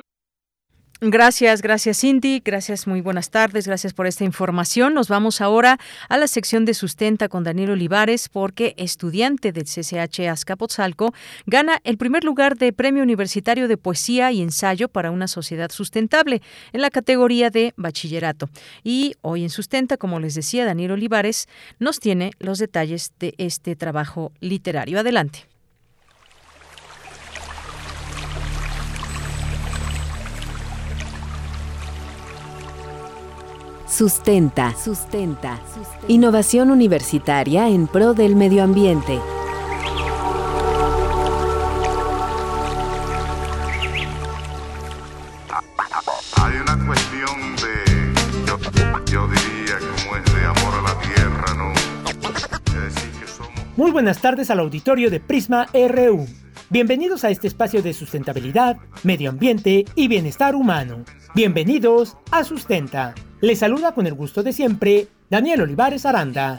Gracias, 1.05 1.61
gracias 1.61 1.99
Cindy, 1.99 2.41
gracias, 2.45 2.87
muy 2.87 3.01
buenas 3.01 3.29
tardes, 3.29 3.67
gracias 3.67 3.93
por 3.93 4.07
esta 4.07 4.23
información. 4.23 4.93
Nos 4.93 5.09
vamos 5.09 5.41
ahora 5.41 5.77
a 6.07 6.17
la 6.17 6.27
sección 6.27 6.63
de 6.63 6.73
sustenta 6.73 7.27
con 7.27 7.43
Daniel 7.43 7.71
Olivares 7.71 8.29
porque 8.29 8.73
estudiante 8.77 9.51
del 9.51 9.65
CCH 9.65 10.29
Azcapotzalco 10.29 11.13
gana 11.45 11.81
el 11.83 11.97
primer 11.97 12.23
lugar 12.23 12.57
de 12.57 12.71
Premio 12.71 13.03
Universitario 13.03 13.67
de 13.67 13.75
Poesía 13.75 14.31
y 14.31 14.41
Ensayo 14.41 14.87
para 14.87 15.11
una 15.11 15.27
Sociedad 15.27 15.71
Sustentable 15.73 16.41
en 16.71 16.79
la 16.79 16.89
categoría 16.89 17.49
de 17.49 17.73
bachillerato. 17.75 18.49
Y 18.81 19.15
hoy 19.19 19.43
en 19.43 19.49
sustenta, 19.49 19.97
como 19.97 20.21
les 20.21 20.35
decía, 20.35 20.63
Daniel 20.63 20.91
Olivares 20.91 21.49
nos 21.79 21.99
tiene 21.99 22.31
los 22.39 22.59
detalles 22.59 23.11
de 23.19 23.35
este 23.37 23.75
trabajo 23.75 24.31
literario. 24.39 25.01
Adelante. 25.01 25.52
Sustenta. 33.95 34.73
Sustenta. 34.75 35.59
Innovación 36.07 36.71
universitaria 36.71 37.69
en 37.69 37.85
pro 37.85 38.15
del 38.15 38.35
medio 38.35 38.63
ambiente. 38.63 39.19
Hay 46.41 46.55
una 46.55 46.87
cuestión 46.87 47.55
de, 47.57 48.47
yo, 48.47 48.57
yo 49.11 49.27
diría 49.27 49.77
como 49.77 50.15
es 50.15 50.25
de 50.33 50.43
amor 50.43 50.73
a 50.73 50.81
la 50.81 50.99
tierra, 50.99 51.53
¿no? 51.55 51.69
Decir, 52.81 53.11
que 53.11 53.27
somos... 53.27 53.77
Muy 53.77 53.91
buenas 53.91 54.19
tardes 54.19 54.49
al 54.49 54.59
auditorio 54.59 55.11
de 55.11 55.19
Prisma 55.19 55.67
RU. 55.71 56.25
Bienvenidos 56.73 57.23
a 57.23 57.29
este 57.29 57.45
espacio 57.45 57.83
de 57.83 57.93
sustentabilidad, 57.93 58.77
medio 59.03 59.29
ambiente 59.29 59.85
y 59.93 60.07
bienestar 60.07 60.55
humano. 60.55 61.05
Bienvenidos 61.35 62.17
a 62.31 62.43
Sustenta. 62.43 63.13
Les 63.41 63.59
saluda 63.59 63.93
con 63.93 64.07
el 64.07 64.15
gusto 64.15 64.41
de 64.41 64.53
siempre 64.53 65.07
Daniel 65.29 65.61
Olivares 65.61 66.07
Aranda. 66.07 66.57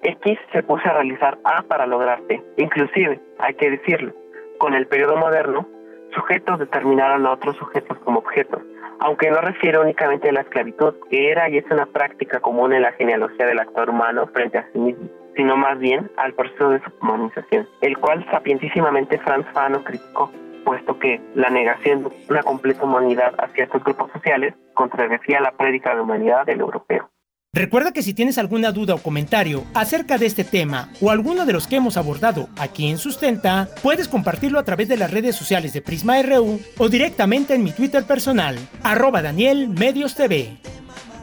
X 0.03 0.39
se 0.53 0.63
puso 0.63 0.87
a 0.89 0.93
realizar 0.93 1.39
A 1.45 1.63
para 1.63 1.87
lograr 1.87 2.21
T. 2.29 2.43
Inclusive, 2.59 3.21
hay 3.39 3.55
que 3.55 3.71
decirlo, 3.71 4.13
con 4.59 4.75
el 4.75 4.87
periodo 4.87 5.17
moderno, 5.17 5.69
sujetos 6.15 6.59
determinaron 6.59 7.27
a 7.27 7.33
otros 7.33 7.57
sujetos 7.57 7.99
como 8.01 8.21
objetos, 8.21 8.63
aunque 9.01 9.31
no 9.31 9.41
refiere 9.41 9.79
únicamente 9.79 10.29
a 10.29 10.33
la 10.33 10.41
esclavitud, 10.43 10.95
que 11.11 11.31
era 11.31 11.49
y 11.49 11.59
es 11.59 11.65
una 11.71 11.87
práctica 11.87 12.41
común 12.41 12.73
en 12.73 12.83
la 12.83 12.93
genealogía 12.93 13.47
del 13.47 13.59
actor 13.59 13.91
humano 13.91 14.27
frente 14.33 14.59
a 14.59 14.69
sí 14.73 14.79
mismo. 14.79 15.09
sino 15.37 15.55
más 15.55 15.79
bien 15.79 16.11
al 16.17 16.33
proceso 16.33 16.71
de 16.71 16.81
su 16.81 16.91
humanización, 17.03 17.69
el 17.83 17.99
cual 17.99 18.25
sapientísimamente 18.31 19.19
Franz 19.19 19.47
Fanon 19.53 19.85
criticó, 19.85 20.33
puesto 20.67 20.99
que 20.99 21.21
la 21.37 21.49
negación 21.49 22.03
de 22.03 22.11
una 22.29 22.43
completa 22.43 22.83
humanidad 22.83 23.33
hacia 23.39 23.65
estos 23.65 23.85
grupos 23.85 24.11
sociales 24.11 24.53
contradecía 24.75 25.41
la 25.41 25.53
prédica 25.53 25.95
de 25.95 26.01
humanidad 26.01 26.45
del 26.45 26.59
europeo. 26.59 27.09
Recuerda 27.55 27.93
que 27.93 28.03
si 28.03 28.13
tienes 28.13 28.37
alguna 28.37 28.73
duda 28.73 28.97
o 28.97 28.99
comentario 28.99 29.65
acerca 29.75 30.19
de 30.19 30.27
este 30.27 30.43
tema 30.43 30.91
o 31.01 31.11
alguno 31.11 31.47
de 31.47 31.53
los 31.53 31.69
que 31.69 31.77
hemos 31.77 31.97
abordado 31.97 32.49
aquí 32.59 32.91
en 32.91 32.99
Sustenta, 32.99 33.69
puedes 33.83 34.09
compartirlo 34.09 34.59
a 34.59 34.65
través 34.65 34.89
de 34.89 34.97
las 34.97 35.11
redes 35.11 35.37
sociales 35.37 35.73
de 35.73 35.81
Prisma 35.81 36.21
RU 36.21 36.61
o 36.77 36.89
directamente 36.89 37.55
en 37.55 37.63
mi 37.63 37.71
Twitter 37.71 38.05
personal, 38.05 38.59
arroba 38.83 39.23
Daniel 39.23 39.69
Medios 39.69 40.17
TV. 40.17 40.59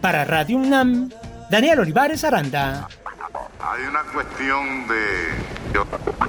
Para 0.02 0.24
Radio 0.24 0.58
UNAM, 0.58 1.10
Daniel 1.52 1.82
Olivares 1.82 2.24
Aranda. 2.24 2.88
Hay 3.60 3.84
una 3.84 4.04
cuestión 4.14 4.88
de, 4.88 5.74
yo, 5.74 5.86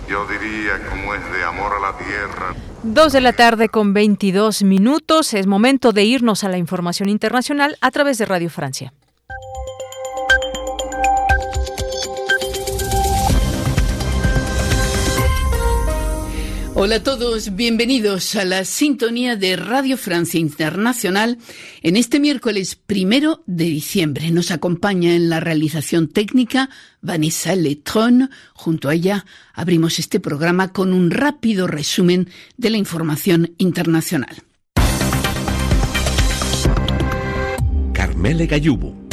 yo 0.09 0.27
diría, 0.27 0.81
como 0.91 1.15
es 1.15 1.33
de 1.33 1.45
amor 1.45 1.73
a 1.73 1.81
la 1.81 1.97
tierra. 1.97 2.74
Dos 2.87 3.15
de 3.15 3.23
la 3.23 3.33
tarde 3.33 3.71
con 3.71 3.95
22 3.95 4.63
minutos. 4.63 5.33
Es 5.33 5.47
momento 5.47 5.93
de 5.93 6.05
irnos 6.05 6.45
a 6.45 6.51
la 6.51 6.59
información 6.59 7.09
internacional 7.09 7.79
a 7.81 7.91
través 7.91 8.19
de 8.19 8.27
Radio 8.27 8.51
Francia. 8.51 8.93
Hola 16.77 16.97
a 16.97 17.03
todos, 17.05 17.55
bienvenidos 17.55 18.35
a 18.35 18.45
la 18.45 18.65
sintonía 18.65 19.37
de 19.37 19.55
Radio 19.55 19.97
Francia 19.97 20.41
Internacional 20.41 21.39
en 21.83 21.95
este 21.95 22.19
miércoles 22.19 22.75
primero 22.75 23.45
de 23.47 23.67
diciembre. 23.67 24.33
Nos 24.33 24.51
acompaña 24.51 25.15
en 25.15 25.31
la 25.31 25.39
realización 25.39 26.09
técnica 26.09 26.71
Vanessa 27.01 27.55
Letron. 27.55 28.29
Junto 28.55 28.89
a 28.89 28.95
ella 28.95 29.25
abrimos 29.53 30.01
este 30.01 30.19
programa 30.19 30.73
con 30.73 30.93
un 30.93 31.13
rápido 31.13 31.69
resumen 31.69 32.29
de 32.57 32.71
la 32.71 32.77
información 32.77 33.55
internacional. 33.59 34.43
Carmele 37.93 38.49
Gallubo 38.49 39.04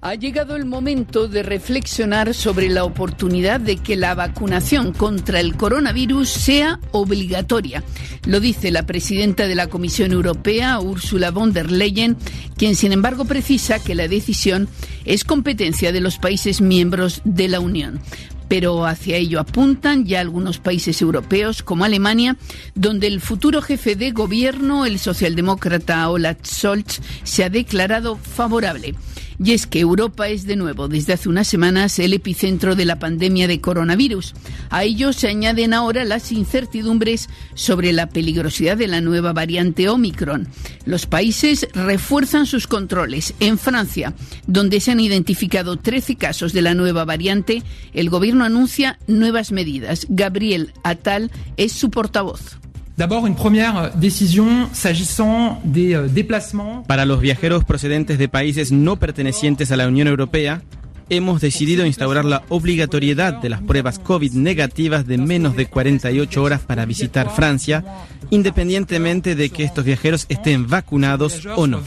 ha 0.00 0.14
llegado 0.14 0.56
el 0.56 0.64
momento 0.64 1.28
de 1.28 1.42
reflexionar 1.42 2.34
sobre 2.34 2.68
la 2.68 2.84
oportunidad 2.84 3.60
de 3.60 3.76
que 3.76 3.96
la 3.96 4.14
vacunación 4.14 4.92
contra 4.92 5.40
el 5.40 5.56
coronavirus 5.56 6.28
sea 6.28 6.80
obligatoria. 6.92 7.82
Lo 8.26 8.40
dice 8.40 8.70
la 8.70 8.86
presidenta 8.86 9.46
de 9.46 9.54
la 9.54 9.66
Comisión 9.66 10.12
Europea, 10.12 10.80
Ursula 10.80 11.30
von 11.30 11.52
der 11.52 11.70
Leyen, 11.70 12.16
quien 12.56 12.76
sin 12.76 12.92
embargo 12.92 13.24
precisa 13.24 13.82
que 13.82 13.94
la 13.94 14.08
decisión 14.08 14.68
es 15.04 15.24
competencia 15.24 15.92
de 15.92 16.00
los 16.00 16.18
países 16.18 16.60
miembros 16.60 17.20
de 17.24 17.48
la 17.48 17.60
Unión 17.60 18.00
pero 18.48 18.86
hacia 18.86 19.16
ello 19.16 19.40
apuntan 19.40 20.04
ya 20.04 20.20
algunos 20.20 20.58
países 20.58 21.00
europeos 21.02 21.62
como 21.62 21.84
Alemania, 21.84 22.36
donde 22.74 23.06
el 23.06 23.20
futuro 23.20 23.62
jefe 23.62 23.94
de 23.96 24.10
gobierno, 24.10 24.86
el 24.86 24.98
socialdemócrata 24.98 26.08
Olaf 26.08 26.38
Scholz, 26.44 27.00
se 27.22 27.44
ha 27.44 27.50
declarado 27.50 28.16
favorable. 28.16 28.94
Y 29.42 29.52
es 29.52 29.68
que 29.68 29.78
Europa 29.78 30.28
es 30.28 30.46
de 30.46 30.56
nuevo 30.56 30.88
desde 30.88 31.12
hace 31.12 31.28
unas 31.28 31.46
semanas 31.46 31.98
el 32.00 32.12
epicentro 32.12 32.74
de 32.74 32.84
la 32.84 32.98
pandemia 32.98 33.46
de 33.46 33.60
coronavirus. 33.60 34.34
A 34.68 34.82
ello 34.82 35.12
se 35.12 35.28
añaden 35.28 35.74
ahora 35.74 36.04
las 36.04 36.32
incertidumbres 36.32 37.28
sobre 37.54 37.92
la 37.92 38.08
peligrosidad 38.08 38.76
de 38.76 38.88
la 38.88 39.00
nueva 39.00 39.32
variante 39.32 39.88
Omicron. 39.88 40.48
Los 40.86 41.06
países 41.06 41.68
refuerzan 41.72 42.46
sus 42.46 42.66
controles. 42.66 43.34
En 43.38 43.58
Francia, 43.58 44.14
donde 44.48 44.80
se 44.80 44.90
han 44.90 45.00
identificado 45.00 45.76
13 45.76 46.16
casos 46.16 46.52
de 46.52 46.62
la 46.62 46.74
nueva 46.74 47.04
variante, 47.04 47.62
el 47.92 48.10
gobierno 48.10 48.37
anuncia 48.44 48.98
nuevas 49.06 49.52
medidas. 49.52 50.06
Gabriel 50.08 50.72
Attal 50.82 51.30
es 51.56 51.72
su 51.72 51.90
portavoz. 51.90 52.58
D'abord, 52.98 53.26
une 53.26 53.36
première 53.36 53.92
décision 53.94 54.68
s'agissant 54.72 55.60
des 55.62 55.94
euh, 55.94 56.08
déplacements. 56.08 56.82
Para 56.88 57.04
los 57.04 57.20
viajeros 57.20 57.64
procedentes 57.64 58.18
de 58.18 58.28
países 58.28 58.72
no 58.72 58.96
pertenecientes 58.96 59.70
a 59.70 59.76
la 59.76 59.86
Unión 59.86 60.08
Europea, 60.08 60.62
hemos 61.08 61.40
decidido 61.40 61.86
instaurar 61.86 62.24
la 62.24 62.42
obligatoriedad 62.48 63.34
de 63.34 63.50
las 63.50 63.62
pruebas 63.62 64.00
COVID 64.00 64.32
negativas 64.32 65.06
de 65.06 65.16
menos 65.16 65.54
de 65.56 65.66
48 65.66 66.42
horas 66.42 66.60
para 66.60 66.86
visitar 66.86 67.30
Francia, 67.30 67.84
independientemente 68.30 69.34
de 69.34 69.50
que 69.50 69.62
estos 69.62 69.84
viajeros 69.84 70.26
estén 70.28 70.66
vacunados 70.66 71.46
o 71.56 71.68
no. 71.68 71.80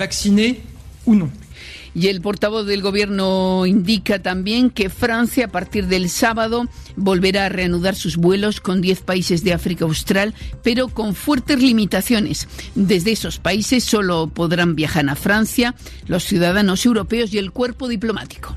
Y 1.93 2.07
el 2.07 2.21
portavoz 2.21 2.65
del 2.65 2.81
gobierno 2.81 3.65
indica 3.65 4.21
también 4.21 4.69
que 4.69 4.89
Francia 4.89 5.45
a 5.45 5.47
partir 5.49 5.88
del 5.88 6.09
sábado 6.09 6.67
volverá 6.95 7.45
a 7.45 7.49
reanudar 7.49 7.95
sus 7.95 8.17
vuelos 8.17 8.61
con 8.61 8.81
10 8.81 9.01
países 9.01 9.43
de 9.43 9.53
África 9.53 9.85
Austral, 9.85 10.33
pero 10.63 10.88
con 10.88 11.15
fuertes 11.15 11.61
limitaciones. 11.61 12.47
Desde 12.75 13.11
esos 13.11 13.39
países 13.39 13.83
solo 13.83 14.27
podrán 14.27 14.75
viajar 14.75 15.09
a 15.09 15.15
Francia 15.15 15.75
los 16.07 16.23
ciudadanos 16.23 16.85
europeos 16.85 17.33
y 17.33 17.38
el 17.38 17.51
cuerpo 17.51 17.88
diplomático. 17.88 18.55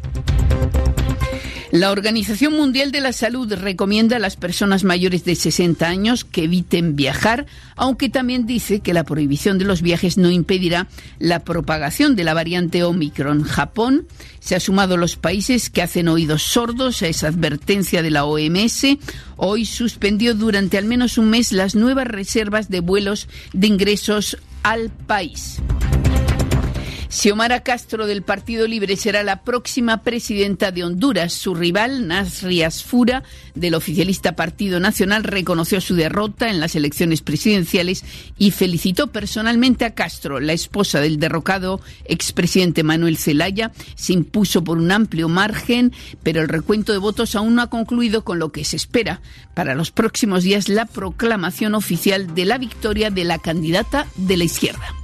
La 1.75 1.91
Organización 1.91 2.53
Mundial 2.53 2.93
de 2.93 3.01
la 3.01 3.13
Salud 3.13 3.53
recomienda 3.53 4.15
a 4.15 4.21
las 4.21 4.37
personas 4.37 4.85
mayores 4.85 5.25
de 5.25 5.35
60 5.35 5.85
años 5.85 6.25
que 6.25 6.45
eviten 6.45 6.95
viajar, 6.95 7.47
aunque 7.75 8.09
también 8.09 8.47
dice 8.47 8.79
que 8.79 8.95
la 8.95 9.03
prohibición 9.03 9.59
de 9.59 9.65
los 9.65 9.83
viajes 9.83 10.17
no 10.17 10.31
impedirá 10.31 10.87
la 11.19 11.41
propagación 11.41 12.15
de 12.15 12.23
la 12.23 12.33
variante 12.33 12.85
Omicron. 12.85 13.43
Japón 13.43 14.07
se 14.39 14.55
ha 14.55 14.61
sumado 14.61 14.95
a 14.95 14.99
los 14.99 15.17
países 15.17 15.69
que 15.69 15.83
hacen 15.83 16.07
oídos 16.07 16.45
sordos 16.45 17.03
a 17.03 17.09
esa 17.09 17.27
advertencia 17.27 18.03
de 18.03 18.13
la 18.13 18.25
OMS. 18.25 18.97
Hoy 19.37 19.65
suspendió 19.65 20.37
durante 20.37 20.79
al 20.79 20.85
menos 20.85 21.19
un 21.19 21.29
mes 21.29 21.51
las 21.51 21.75
nuevas 21.75 22.07
reservas 22.07 22.69
de 22.69 22.79
vuelos 22.79 23.27
de 23.53 23.67
ingresos 23.67 24.39
al 24.63 24.91
país. 24.91 25.61
Xiomara 27.15 27.61
Castro 27.61 28.09
del 28.09 28.23
Partido 28.23 28.67
Libre 28.67 28.97
será 28.97 29.23
la 29.23 29.45
próxima 29.45 30.03
presidenta 30.03 30.73
de 30.73 30.83
Honduras. 30.83 31.33
Su 31.33 31.55
rival, 31.55 32.09
Nasri 32.09 32.65
Asfura, 32.65 33.23
del 33.55 33.75
oficialista 33.75 34.35
Partido 34.35 34.81
Nacional, 34.81 35.23
reconoció 35.23 35.81
su 35.81 35.95
derrota 35.95 36.51
en 36.51 36.59
las 36.59 36.75
elecciones 36.75 37.23
presidenciales 37.23 38.05
y 38.37 38.51
felicitó 38.51 39.13
personalmente 39.13 39.85
a 39.85 39.95
Castro. 39.95 40.41
La 40.41 40.55
esposa 40.55 41.01
del 41.01 41.21
derrocado 41.21 41.81
expresidente 42.05 42.83
Manuel 42.83 43.17
Zelaya 43.17 43.71
se 43.95 44.13
impuso 44.13 44.65
por 44.65 44.79
un 44.79 44.91
amplio 44.91 45.29
margen, 45.29 45.93
pero 46.25 46.43
el 46.43 46.49
recuento 46.49 46.91
de 46.91 46.99
votos 46.99 47.37
aún 47.37 47.55
no 47.55 47.63
ha 47.63 47.71
concluido 47.71 48.25
con 48.25 48.41
lo 48.41 48.51
que 48.51 48.65
se 48.65 48.75
espera 48.75 49.23
para 49.55 49.77
los 49.77 49.93
próximos 49.93 50.43
días 50.43 50.69
la 50.69 50.85
proclamación 50.85 51.77
oficial 51.77 52.35
de 52.35 52.45
la 52.45 52.59
victoria 52.59 53.11
de 53.11 53.23
la 53.23 53.39
candidata 53.39 54.09
de 54.17 54.37
la 54.37 54.45
izquierda. 54.45 55.04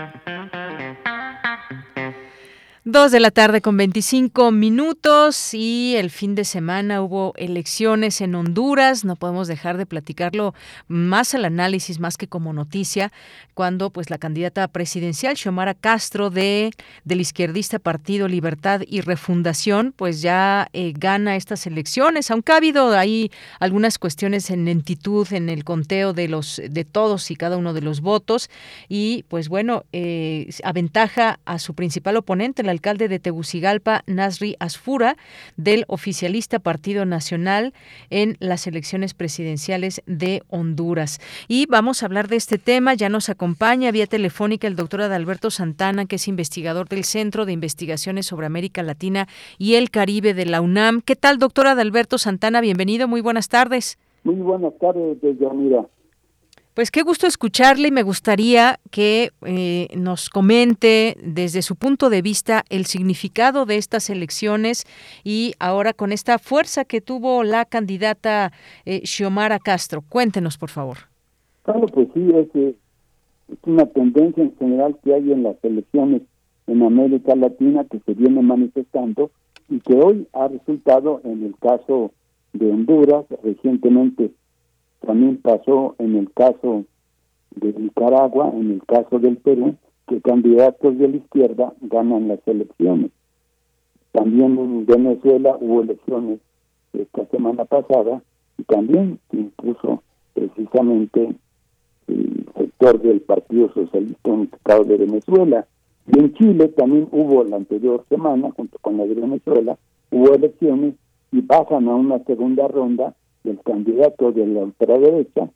Dos 2.91 3.13
de 3.13 3.21
la 3.21 3.31
tarde 3.31 3.61
con 3.61 3.77
25 3.77 4.51
minutos 4.51 5.53
y 5.53 5.95
el 5.95 6.09
fin 6.09 6.35
de 6.35 6.43
semana 6.43 7.01
hubo 7.01 7.31
elecciones 7.37 8.19
en 8.19 8.35
Honduras. 8.35 9.05
No 9.05 9.15
podemos 9.15 9.47
dejar 9.47 9.77
de 9.77 9.85
platicarlo 9.85 10.53
más 10.89 11.33
al 11.33 11.45
análisis, 11.45 12.01
más 12.01 12.17
que 12.17 12.27
como 12.27 12.51
noticia, 12.51 13.13
cuando 13.53 13.91
pues 13.91 14.09
la 14.09 14.17
candidata 14.17 14.67
presidencial 14.67 15.37
Xiomara 15.37 15.73
Castro 15.73 16.29
de 16.29 16.71
del 17.05 17.21
izquierdista 17.21 17.79
Partido 17.79 18.27
Libertad 18.27 18.81
y 18.85 18.99
Refundación 18.99 19.93
pues 19.95 20.21
ya 20.21 20.67
eh, 20.73 20.91
gana 20.93 21.37
estas 21.37 21.65
elecciones, 21.67 22.29
aunque 22.29 22.51
ha 22.51 22.57
habido 22.57 22.91
ahí 22.97 23.31
algunas 23.61 23.99
cuestiones 23.99 24.49
en 24.49 24.65
lentitud 24.65 25.31
en 25.31 25.47
el 25.47 25.63
conteo 25.63 26.11
de 26.11 26.27
los 26.27 26.61
de 26.69 26.83
todos 26.83 27.31
y 27.31 27.37
cada 27.37 27.55
uno 27.55 27.73
de 27.73 27.83
los 27.83 28.01
votos 28.01 28.49
y 28.89 29.23
pues 29.29 29.47
bueno 29.47 29.85
eh, 29.93 30.49
aventaja 30.65 31.39
a 31.45 31.57
su 31.57 31.73
principal 31.73 32.17
oponente, 32.17 32.61
el 32.61 32.80
alcalde 32.81 33.07
de 33.07 33.19
Tegucigalpa, 33.19 34.01
Nasri 34.07 34.55
Asfura, 34.59 35.15
del 35.55 35.85
oficialista 35.87 36.57
Partido 36.57 37.05
Nacional 37.05 37.73
en 38.09 38.37
las 38.39 38.65
elecciones 38.65 39.13
presidenciales 39.13 40.01
de 40.07 40.41
Honduras. 40.49 41.19
Y 41.47 41.67
vamos 41.67 42.01
a 42.01 42.07
hablar 42.07 42.27
de 42.27 42.37
este 42.37 42.57
tema. 42.57 42.95
Ya 42.95 43.09
nos 43.09 43.29
acompaña 43.29 43.91
vía 43.91 44.07
telefónica 44.07 44.67
el 44.67 44.75
doctor 44.75 45.03
Adalberto 45.03 45.51
Santana, 45.51 46.07
que 46.07 46.15
es 46.15 46.27
investigador 46.27 46.89
del 46.89 47.03
Centro 47.03 47.45
de 47.45 47.51
Investigaciones 47.51 48.25
sobre 48.25 48.47
América 48.47 48.81
Latina 48.81 49.27
y 49.59 49.75
el 49.75 49.91
Caribe 49.91 50.33
de 50.33 50.47
la 50.47 50.59
UNAM. 50.59 51.01
¿Qué 51.01 51.15
tal, 51.15 51.37
doctor 51.37 51.67
Adalberto 51.67 52.17
Santana? 52.17 52.61
Bienvenido, 52.61 53.07
muy 53.07 53.21
buenas 53.21 53.47
tardes. 53.47 53.99
Muy 54.23 54.37
buenas 54.37 54.73
tardes, 54.79 55.17
Mira. 55.21 55.85
Pues 56.73 56.89
qué 56.89 57.01
gusto 57.01 57.27
escucharle 57.27 57.89
y 57.89 57.91
me 57.91 58.01
gustaría 58.01 58.79
que 58.91 59.31
eh, 59.45 59.87
nos 59.97 60.29
comente 60.29 61.17
desde 61.21 61.63
su 61.63 61.75
punto 61.75 62.09
de 62.09 62.21
vista 62.21 62.63
el 62.69 62.85
significado 62.85 63.65
de 63.65 63.75
estas 63.75 64.09
elecciones 64.09 64.85
y 65.25 65.51
ahora 65.59 65.91
con 65.91 66.13
esta 66.13 66.39
fuerza 66.39 66.85
que 66.85 67.01
tuvo 67.01 67.43
la 67.43 67.65
candidata 67.65 68.53
eh, 68.85 69.01
Xiomara 69.03 69.59
Castro. 69.59 70.01
Cuéntenos, 70.07 70.57
por 70.57 70.69
favor. 70.69 70.97
Claro, 71.63 71.87
pues 71.87 72.07
sí, 72.13 72.29
es, 72.35 72.47
es 72.55 73.57
una 73.65 73.85
tendencia 73.87 74.41
en 74.41 74.55
general 74.55 74.97
que 75.03 75.13
hay 75.13 75.29
en 75.29 75.43
las 75.43 75.57
elecciones 75.63 76.21
en 76.67 76.83
América 76.83 77.35
Latina 77.35 77.83
que 77.83 77.99
se 78.05 78.13
viene 78.13 78.41
manifestando 78.41 79.29
y 79.67 79.81
que 79.81 79.95
hoy 79.95 80.25
ha 80.31 80.47
resultado 80.47 81.19
en 81.25 81.43
el 81.43 81.55
caso 81.59 82.13
de 82.53 82.71
Honduras, 82.71 83.25
recientemente 83.43 84.31
también 85.05 85.37
pasó 85.37 85.95
en 85.97 86.15
el 86.15 86.31
caso 86.31 86.85
de 87.55 87.73
Nicaragua, 87.73 88.51
en 88.53 88.71
el 88.71 88.83
caso 88.85 89.19
del 89.19 89.37
Perú, 89.37 89.75
que 90.07 90.21
candidatos 90.21 90.97
de 90.97 91.07
la 91.07 91.17
izquierda 91.17 91.73
ganan 91.81 92.27
las 92.27 92.39
elecciones. 92.47 93.11
También 94.11 94.57
en 94.57 94.85
Venezuela 94.85 95.57
hubo 95.59 95.81
elecciones 95.81 96.39
esta 96.93 97.25
semana 97.27 97.65
pasada 97.65 98.21
y 98.57 98.63
también 98.63 99.19
impuso 99.31 100.03
precisamente 100.33 101.35
el 102.07 102.45
sector 102.57 103.01
del 103.01 103.21
Partido 103.21 103.71
Socialista 103.73 104.31
Unificado 104.31 104.83
de 104.83 104.97
Venezuela. 104.97 105.65
Y 106.07 106.19
en 106.19 106.33
Chile 106.33 106.67
también 106.69 107.07
hubo 107.11 107.43
la 107.43 107.55
anterior 107.55 108.03
semana, 108.09 108.51
junto 108.51 108.77
con 108.79 108.97
la 108.97 109.05
de 109.05 109.15
Venezuela, 109.15 109.77
hubo 110.11 110.33
elecciones 110.33 110.95
y 111.31 111.41
pasan 111.41 111.87
a 111.87 111.95
una 111.95 112.19
segunda 112.25 112.67
ronda 112.67 113.15
del 113.43 113.59
candidato 113.61 114.31
de 114.31 114.45
la 114.47 114.61
ultraderecha, 114.61 115.49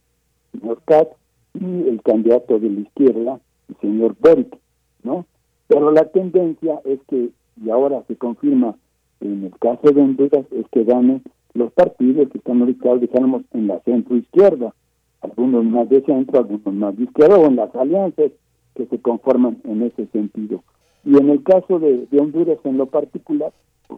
señor 0.52 0.82
Katz, 0.86 1.16
y 1.54 1.88
el 1.88 2.02
candidato 2.02 2.60
de 2.60 2.70
la 2.70 2.80
izquierda, 2.82 3.40
el 3.70 3.76
señor 3.82 4.16
Boric, 4.20 4.58
¿no? 5.04 5.26
Pero 5.68 5.92
la 5.92 6.06
tendencia 6.06 6.82
es 6.86 7.00
que, 7.08 7.30
y 7.64 7.70
ahora 7.70 8.04
se 8.08 8.16
confirma 8.16 8.76
en 9.22 9.46
el 9.46 9.58
caso 9.60 9.92
de 9.92 10.02
Honduras, 10.02 10.46
es 10.52 10.68
que 10.72 10.84
ganen 10.84 11.24
los 11.54 11.72
partidos 11.72 12.30
que 12.30 12.38
están 12.38 12.62
ubicados, 12.62 13.02
dijéramos, 13.02 13.44
en 13.54 13.68
la 13.68 13.80
centro-izquierda, 13.80 14.74
algunos 15.22 15.64
más 15.64 15.90
de 15.90 16.02
centro, 16.04 16.40
algunos 16.40 16.74
más 16.74 16.98
de 16.98 17.06
izquierda, 17.06 17.38
o 17.38 17.48
en 17.48 17.56
las 17.56 17.74
alianzas 17.76 18.32
que 18.76 18.86
se 18.86 19.00
conforman 19.00 19.58
en 19.64 19.84
ese 19.84 20.06
sentido. 20.08 20.64
Y 21.06 21.18
en 21.18 21.30
el 21.30 21.44
caso 21.44 21.80
de, 21.80 22.08
Honduras 22.20 22.60
en 22.66 22.78
lo 22.78 22.88
particular, 22.88 23.54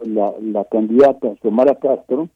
la, 0.06 0.34
la 0.42 0.66
candidata 0.66 1.34
Xiomara 1.42 1.76
Castro, 1.76 2.30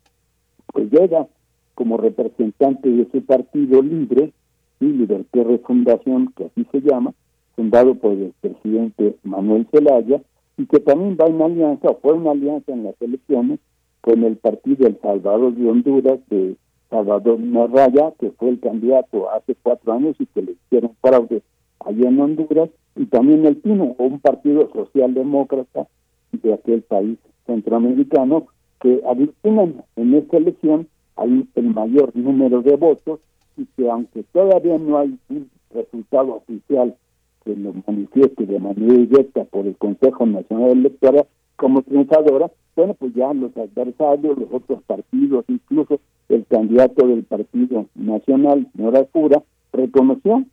pues 0.73 0.89
llega 0.91 1.27
como 1.75 1.97
representante 1.97 2.89
de 2.89 3.07
su 3.11 3.23
partido 3.25 3.81
libre, 3.81 4.33
y 4.79 4.85
Libertad 4.85 5.43
Refundación, 5.43 6.33
que 6.35 6.45
así 6.45 6.65
se 6.71 6.81
llama, 6.81 7.13
fundado 7.55 7.95
por 7.95 8.13
el 8.13 8.33
presidente 8.41 9.15
Manuel 9.23 9.67
Zelaya, 9.71 10.21
y 10.57 10.65
que 10.65 10.79
también 10.79 11.17
va 11.19 11.27
en 11.27 11.41
alianza, 11.41 11.89
o 11.89 11.99
fue 12.01 12.13
una 12.13 12.31
alianza 12.31 12.71
en 12.71 12.83
las 12.83 12.99
elecciones, 13.01 13.59
con 14.01 14.23
el 14.23 14.37
partido 14.37 14.87
El 14.87 14.99
Salvador 14.99 15.53
de 15.53 15.69
Honduras, 15.69 16.19
de 16.29 16.55
Salvador 16.89 17.39
Narraya, 17.39 18.13
que 18.19 18.31
fue 18.31 18.49
el 18.49 18.59
candidato 18.59 19.31
hace 19.31 19.55
cuatro 19.61 19.93
años 19.93 20.15
y 20.19 20.25
que 20.25 20.41
le 20.41 20.53
hicieron 20.53 20.91
fraude 21.01 21.43
allá 21.79 22.09
en 22.09 22.19
Honduras, 22.19 22.69
y 22.95 23.05
también 23.05 23.45
el 23.45 23.57
PINO, 23.57 23.95
un 23.97 24.19
partido 24.19 24.69
socialdemócrata 24.73 25.87
de 26.31 26.53
aquel 26.53 26.81
país 26.81 27.17
centroamericano, 27.45 28.47
que 28.81 29.01
aglutinan 29.07 29.83
en 29.95 30.15
esta 30.15 30.37
elección 30.37 30.87
hay 31.21 31.47
el 31.55 31.73
mayor 31.73 32.15
número 32.15 32.61
de 32.61 32.75
votos 32.75 33.19
y 33.57 33.65
que 33.75 33.89
aunque 33.89 34.23
todavía 34.31 34.77
no 34.77 34.97
hay 34.97 35.17
un 35.29 35.49
resultado 35.73 36.35
oficial 36.35 36.95
que 37.43 37.55
lo 37.55 37.73
manifieste 37.87 38.45
de 38.45 38.59
manera 38.59 38.93
directa 38.93 39.43
por 39.45 39.65
el 39.65 39.75
Consejo 39.77 40.25
Nacional 40.25 40.71
Electoral 40.71 41.25
como 41.55 41.81
triunfadora, 41.81 42.51
bueno, 42.75 42.95
pues 42.95 43.13
ya 43.13 43.33
los 43.33 43.55
adversarios, 43.57 44.37
los 44.37 44.51
otros 44.51 44.81
partidos, 44.83 45.45
incluso 45.47 45.99
el 46.29 46.45
candidato 46.45 47.07
del 47.07 47.23
Partido 47.23 47.85
Nacional, 47.95 48.67
Nora 48.73 49.03
Pura, 49.03 49.43
reconoció 49.73 50.43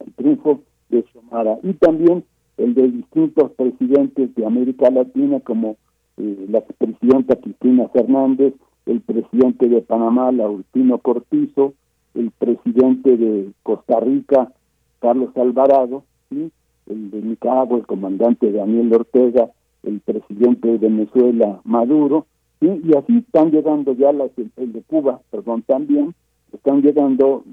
el 0.00 0.12
triunfo 0.14 0.60
de 0.88 1.02
Xiomara 1.02 1.58
y 1.62 1.74
también 1.74 2.24
el 2.56 2.74
de 2.74 2.88
distintos 2.88 3.52
presidentes 3.52 4.34
de 4.34 4.46
América 4.46 4.90
Latina 4.90 5.40
como 5.40 5.76
eh, 6.16 6.46
la 6.48 6.60
presidenta 6.60 7.36
Cristina 7.36 7.88
Fernández, 7.88 8.54
el 8.86 9.00
presidente 9.00 9.68
de 9.68 9.80
Panamá, 9.82 10.32
Laurentino 10.32 10.98
Cortizo, 10.98 11.74
el 12.14 12.30
presidente 12.30 13.16
de 13.16 13.52
Costa 13.62 14.00
Rica, 14.00 14.52
Carlos 15.00 15.30
Alvarado, 15.36 16.04
el 16.30 17.10
de 17.10 17.22
Nicaragua, 17.22 17.78
el 17.78 17.86
comandante 17.86 18.52
Daniel 18.52 18.92
Ortega, 18.94 19.50
el 19.82 20.00
presidente 20.00 20.68
de 20.68 20.78
Venezuela, 20.78 21.60
Maduro, 21.64 22.26
y 22.60 22.96
así 22.96 23.18
están 23.18 23.50
llegando 23.50 23.92
ya 23.92 24.12
las, 24.12 24.30
el 24.56 24.72
de 24.72 24.82
Cuba, 24.82 25.20
perdón, 25.30 25.62
también, 25.62 26.14
están 26.52 26.82
llegando 26.82 27.44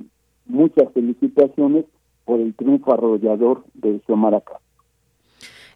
muchas 0.46 0.92
felicitaciones 0.94 1.86
por 2.26 2.40
el 2.40 2.54
triunfo 2.54 2.94
arrollador 2.94 3.64
de 3.74 4.00
Xiomara 4.06 4.44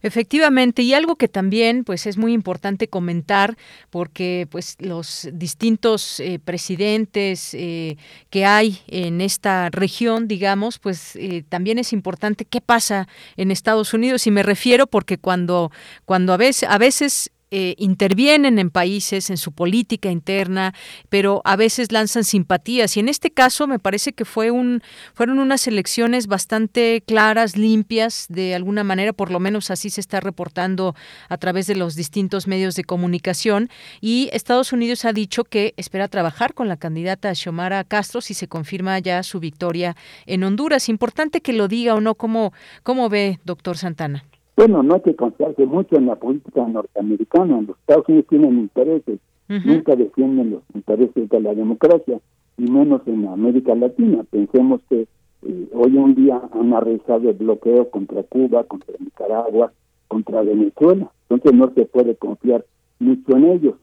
Efectivamente, 0.04 0.82
y 0.82 0.94
algo 0.94 1.16
que 1.16 1.30
también 1.30 1.86
pues 1.86 2.06
es 2.08 2.18
muy 2.18 2.34
importante 2.34 2.90
comentar 2.90 3.58
porque 3.90 4.48
pues 4.52 4.76
los 4.80 5.30
distintos 5.32 6.20
eh, 6.20 6.40
presidentes 6.44 7.54
eh, 7.54 7.96
que 8.30 8.46
hay 8.46 8.82
en 8.88 9.22
esta 9.22 9.70
región, 9.70 10.28
digamos, 10.28 10.78
pues 10.78 11.16
eh, 11.16 11.46
también 11.48 11.80
es 11.80 11.94
importante 11.94 12.44
qué 12.44 12.60
pasa 12.60 13.08
en 13.38 13.50
Estados 13.50 13.94
Unidos. 13.94 14.28
Y 14.28 14.32
me 14.32 14.44
refiero 14.44 14.88
porque 14.88 15.18
cuando 15.18 15.72
cuando 16.04 16.34
a 16.34 16.38
veces 16.38 16.70
a 16.70 16.78
veces 16.78 17.32
eh, 17.56 17.76
intervienen 17.78 18.58
en 18.58 18.72
países, 18.72 19.30
en 19.30 19.38
su 19.38 19.52
política 19.52 20.10
interna, 20.10 20.74
pero 21.10 21.44
a 21.46 21.56
veces 21.56 21.92
lanzan 21.92 22.24
simpatías. 22.24 22.98
Y 22.98 23.00
en 23.00 23.10
este 23.10 23.30
caso 23.30 23.68
me 23.68 23.78
parece 23.78 24.12
que 24.14 24.26
fue 24.26 24.50
un, 24.50 24.82
fueron 25.14 25.38
unas 25.38 25.68
elecciones 25.68 26.26
bastante 26.26 27.04
claras, 27.06 27.56
limpias, 27.56 28.26
de 28.28 28.56
alguna 28.56 28.84
manera, 28.84 29.14
por 29.14 29.30
lo 29.30 29.40
menos 29.40 29.70
así 29.70 29.92
se 29.92 30.02
está 30.02 30.20
reportando 30.20 30.96
a 31.30 31.38
través 31.38 31.68
de 31.68 31.76
los 31.76 31.94
distintos 31.94 32.48
medios 32.48 32.74
de 32.74 32.86
comunicación. 32.86 33.70
Y 34.02 34.32
Estados 34.34 34.74
Unidos 34.74 35.06
ha 35.06 35.14
dicho 35.14 35.44
que 35.44 35.76
espera 35.78 36.08
trabajar 36.08 36.56
con 36.56 36.68
la 36.68 36.78
candidata 36.78 37.36
Xiomara 37.36 37.84
Castro 37.84 38.22
si 38.22 38.34
se 38.34 38.48
confirma 38.48 38.98
ya 38.98 39.22
su 39.22 39.40
victoria 39.40 39.96
en 40.26 40.44
Honduras. 40.44 40.90
Importante 40.90 41.42
que 41.42 41.54
lo 41.54 41.68
diga 41.68 41.94
o 41.94 42.02
no, 42.02 42.16
¿cómo, 42.16 42.52
cómo 42.82 43.10
ve, 43.10 43.40
doctor 43.46 43.78
Santana? 43.78 44.26
Bueno, 44.56 44.84
no 44.84 44.96
hay 44.96 45.02
que 45.02 45.16
confiarse 45.16 45.66
mucho 45.66 45.98
en 45.98 46.06
la 46.06 46.16
política 46.16 46.68
norteamericana. 46.68 47.62
Los 47.62 47.78
Estados 47.80 48.08
Unidos 48.08 48.28
tienen 48.30 48.60
intereses, 48.60 49.20
nunca 49.48 49.96
defienden 49.96 50.52
los 50.52 50.64
intereses 50.74 51.30
de 51.30 51.40
la 51.40 51.54
democracia, 51.54 52.20
y 52.58 52.70
menos 52.70 53.02
en 53.08 53.28
América 53.28 53.76
Latina. 53.76 54.24
Pensemos 54.30 54.82
que 54.90 55.08
eh, 55.46 55.68
hoy 55.74 55.98
en 55.98 56.16
día 56.16 56.42
han 56.54 56.74
arrestado 56.74 57.30
el 57.30 57.36
bloqueo 57.36 57.90
contra 57.90 58.24
Cuba, 58.24 58.64
contra 58.66 58.94
Nicaragua, 59.00 59.74
contra 60.08 60.42
Venezuela. 60.44 61.12
Entonces 61.30 61.58
no 61.58 61.74
se 61.74 61.86
puede 61.86 62.16
confiar 62.16 62.66
mucho 63.00 63.36
en 63.36 63.46
ellos. 63.46 63.76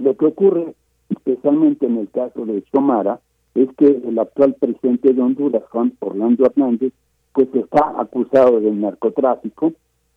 Lo 0.00 0.16
que 0.16 0.26
ocurre, 0.26 0.74
especialmente 1.10 1.86
en 1.86 1.98
el 1.98 2.08
caso 2.10 2.46
de 2.46 2.64
Xomara, 2.72 3.20
es 3.54 3.68
que 3.76 3.86
el 3.86 4.18
actual 4.18 4.54
presidente 4.58 5.12
de 5.12 5.20
Honduras, 5.20 5.62
Juan 5.70 5.92
Orlando 6.00 6.46
Hernández, 6.46 6.92
pues 7.32 7.48
está 7.54 8.00
acusado 8.00 8.60
de 8.60 8.70
narcotráfico 8.70 9.72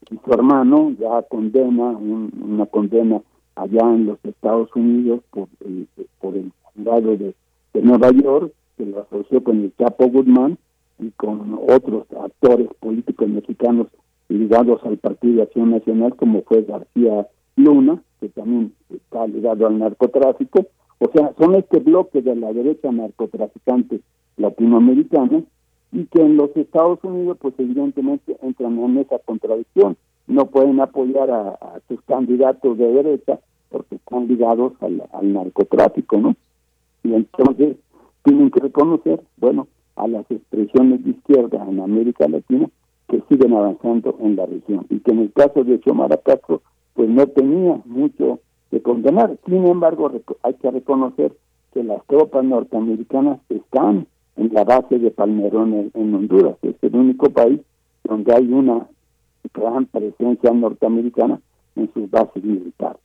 y 0.10 0.18
su 0.24 0.34
hermano 0.34 0.92
ya 1.00 1.22
condena 1.24 1.98
una 1.98 2.66
condena 2.66 3.22
allá 3.56 3.82
en 3.82 4.06
los 4.06 4.20
Estados 4.24 4.70
Unidos 4.76 5.22
por 5.32 5.48
el, 5.66 5.88
por 6.20 6.36
el 6.36 6.52
condado 6.74 7.18
de, 7.18 7.34
Nueva 7.82 8.10
York 8.12 8.54
que 8.78 8.86
lo 8.86 9.02
asoció 9.02 9.44
con 9.44 9.62
el 9.62 9.76
Chapo 9.78 10.08
Guzmán 10.08 10.58
y 11.00 11.12
con 11.12 11.60
otros 11.68 12.06
actores 12.22 12.70
políticos 12.80 13.28
mexicanos 13.28 13.88
ligados 14.30 14.82
al 14.86 14.98
Partido 14.98 15.36
de 15.36 15.42
Acción 15.44 15.72
Nacional 15.72 16.16
como 16.16 16.42
fue 16.44 16.64
García 16.64 17.28
Luna 17.58 18.02
que 18.22 18.30
también 18.30 18.74
está 18.90 19.28
ligado 19.28 19.68
al 19.68 19.78
narcotráfico. 19.78 20.68
O 21.00 21.12
sea 21.12 21.34
son 21.38 21.56
este 21.56 21.80
bloque 21.80 22.22
de 22.22 22.36
la 22.36 22.54
derecha 22.54 22.92
narcotraficante 22.92 24.00
latinoamericana 24.38 25.44
y 25.92 26.06
que 26.06 26.22
en 26.22 26.38
los 26.38 26.56
Estados 26.56 27.00
Unidos 27.04 27.38
pues 27.40 27.54
evidentemente 27.58 28.38
entran 28.42 28.78
en 28.80 28.98
esa 28.98 29.20
contradicción. 29.20 29.98
No 30.28 30.48
pueden 30.48 30.80
apoyar 30.82 31.30
a, 31.30 31.80
sus 31.88 32.02
candidatos 32.02 32.78
de 32.78 32.92
derecha 32.92 33.40
porque 33.70 33.96
están 33.96 34.28
ligados 34.28 34.74
al, 34.82 35.34
narcotráfico, 35.34 36.18
¿no? 36.18 36.36
Y 37.04 37.14
entonces 37.14 37.78
tienen 38.24 38.50
que 38.50 38.60
reconocer, 38.60 39.22
bueno, 39.38 39.68
a 39.96 40.08
las 40.08 40.30
expresiones 40.30 41.04
de 41.04 41.12
izquierda 41.12 41.66
en 41.70 41.80
América 41.80 42.28
Latina 42.28 42.70
que 43.08 43.22
siguen 43.30 43.54
avanzando 43.54 44.18
en 44.20 44.36
la 44.36 44.46
región 44.46 44.86
y 44.90 45.00
que 45.00 45.12
en 45.12 45.20
el 45.20 45.32
caso 45.32 45.64
de 45.64 45.80
Xiomara 45.80 46.18
Castro 46.18 46.62
pues 46.96 47.10
no 47.10 47.28
tenía 47.28 47.80
mucho 47.86 48.40
que 48.72 48.82
condenar. 48.82 49.38
Sin 49.46 49.68
embargo, 49.68 50.12
hay 50.42 50.54
que 50.56 50.72
reconocer 50.72 51.34
que 51.74 51.84
las 51.84 52.04
tropas 52.08 52.44
norteamericanas 52.44 53.40
están 53.50 54.08
en 54.38 54.54
la 54.54 54.64
base 54.64 55.00
de 55.00 55.12
Palmerón 55.12 55.92
en 55.94 56.16
Honduras. 56.16 56.58
Es 56.62 56.76
el 56.82 56.96
único 56.96 57.30
país 57.30 57.62
donde 58.04 58.34
hay 58.34 58.52
una 58.52 58.88
gran 59.54 59.86
presencia 59.86 60.52
norteamericana 60.52 61.40
en 61.76 61.92
sus 61.94 62.10
bases 62.10 62.44
militares. 62.44 63.02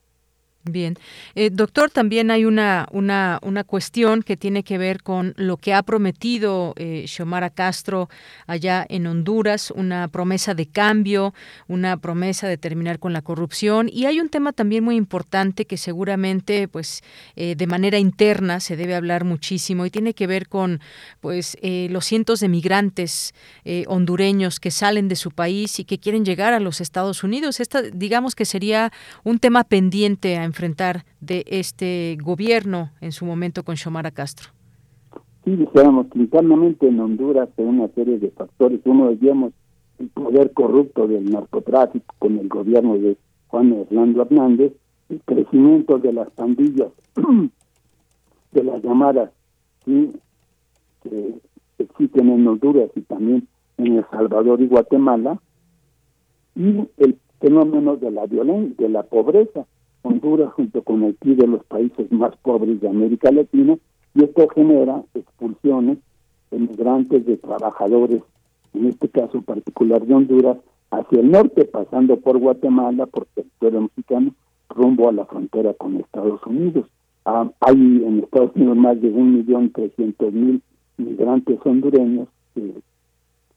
Bien. 0.65 0.99
Eh, 1.35 1.49
doctor, 1.49 1.91
también 1.91 2.31
hay 2.31 2.45
una, 2.45 2.87
una, 2.93 3.39
una, 3.43 3.65
cuestión 3.65 4.23
que 4.23 4.37
tiene 4.37 4.63
que 4.63 4.77
ver 4.77 5.03
con 5.03 5.33
lo 5.39 5.57
que 5.57 5.73
ha 5.73 5.83
prometido 5.83 6.75
eh, 6.77 7.07
Xiomara 7.09 7.49
Castro 7.49 8.11
allá 8.47 8.85
en 8.91 9.07
Honduras, 9.07 9.71
una 9.71 10.07
promesa 10.09 10.53
de 10.53 10.67
cambio, 10.67 11.33
una 11.67 11.97
promesa 11.97 12.47
de 12.47 12.59
terminar 12.59 12.99
con 12.99 13.15
la 13.15 13.23
corrupción. 13.23 13.89
Y 13.91 14.05
hay 14.05 14.21
un 14.21 14.29
tema 14.29 14.53
también 14.53 14.85
muy 14.85 14.97
importante 14.97 15.65
que 15.65 15.79
seguramente, 15.79 16.69
pues, 16.69 17.03
eh, 17.37 17.55
de 17.57 17.67
manera 17.67 17.99
interna 17.99 18.61
se 18.61 18.77
debe 18.77 18.95
hablar 18.95 19.25
muchísimo 19.25 19.87
y 19.87 19.91
tiene 19.91 20.13
que 20.13 20.27
ver 20.27 20.47
con, 20.47 20.81
pues, 21.23 21.57
eh, 21.63 21.89
los 21.91 22.05
cientos 22.05 22.39
de 22.41 22.49
migrantes 22.49 23.33
eh, 23.65 23.85
hondureños 23.89 24.61
que 24.61 24.71
salen 24.71 25.09
de 25.09 25.17
su 25.17 25.31
país 25.31 25.79
y 25.81 25.85
que 25.85 25.99
quieren 25.99 26.27
llegar 26.27 26.53
a 26.53 26.61
los 26.61 26.83
Estados 26.83 27.25
Unidos. 27.25 27.61
Esta, 27.61 27.81
digamos 27.81 28.35
que 28.35 28.45
sería 28.45 28.93
un 29.25 29.39
tema 29.39 29.65
pendiente 29.65 30.37
a 30.37 30.50
enfrentar 30.51 31.05
de 31.21 31.45
este 31.47 32.17
gobierno 32.23 32.91
en 33.01 33.13
su 33.13 33.25
momento 33.25 33.63
con 33.63 33.77
Xiomara 33.77 34.11
Castro? 34.11 34.51
Sí, 35.45 35.57
dijéramos 35.57 36.07
que 36.09 36.19
internamente 36.19 36.87
en 36.89 37.01
Honduras 37.01 37.49
hay 37.57 37.65
una 37.65 37.89
serie 37.89 38.19
de 38.19 38.31
factores. 38.31 38.81
Uno 38.85 39.09
de 39.09 39.15
ellos 39.15 39.53
el 39.99 40.09
poder 40.09 40.53
corrupto 40.53 41.07
del 41.07 41.31
narcotráfico 41.31 42.15
con 42.19 42.39
el 42.39 42.49
gobierno 42.49 42.99
de 42.99 43.17
Juan 43.49 43.73
Orlando 43.73 44.23
Hernández, 44.23 44.73
el 45.09 45.21
crecimiento 45.25 45.99
de 45.99 46.13
las 46.13 46.31
pandillas, 46.31 46.89
de 48.53 48.65
las 48.65 48.83
llamadas 48.83 49.31
que 49.85 50.11
existen 51.79 52.29
en 52.31 52.47
Honduras 52.47 52.91
y 52.95 53.01
también 53.03 53.47
en 53.79 53.99
El 53.99 54.07
Salvador 54.11 54.61
y 54.61 54.69
Guatemala, 54.69 55.41
y 56.55 56.89
el 56.99 57.19
fenómeno 57.41 57.97
de 57.97 58.11
la 58.11 58.27
violencia, 58.27 58.87
de 58.87 58.89
la 58.89 59.03
pobreza, 59.03 59.67
Honduras 60.03 60.53
junto 60.53 60.83
con 60.83 61.03
Haití 61.03 61.35
de 61.35 61.47
los 61.47 61.65
países 61.65 62.11
más 62.11 62.37
pobres 62.39 62.81
de 62.81 62.89
América 62.89 63.31
Latina 63.31 63.77
y 64.15 64.25
esto 64.25 64.49
genera 64.49 65.03
expulsiones 65.15 65.99
de 66.51 66.59
migrantes, 66.59 67.25
de 67.27 67.37
trabajadores, 67.37 68.23
en 68.75 68.87
este 68.87 69.09
caso 69.09 69.43
particular 69.43 70.05
de 70.05 70.15
Honduras, 70.15 70.59
hacia 70.91 71.21
el 71.21 71.31
norte, 71.31 71.65
pasando 71.65 72.19
por 72.19 72.39
Guatemala, 72.39 73.07
por 73.07 73.27
territorio 73.27 73.83
mexicano, 73.83 74.35
rumbo 74.69 75.09
a 75.09 75.13
la 75.13 75.27
frontera 75.27 75.75
con 75.75 75.97
Estados 75.97 76.41
Unidos. 76.47 76.87
Ah, 77.25 77.51
hay 77.61 77.75
en 77.77 78.21
Estados 78.21 78.53
Unidos 78.57 78.77
más 78.77 79.01
de 79.01 79.09
un 79.09 79.35
millón 79.35 79.71
trescientos 79.71 80.33
mil 80.33 80.63
migrantes 80.97 81.59
hondureños 81.65 82.29
que, 82.55 82.75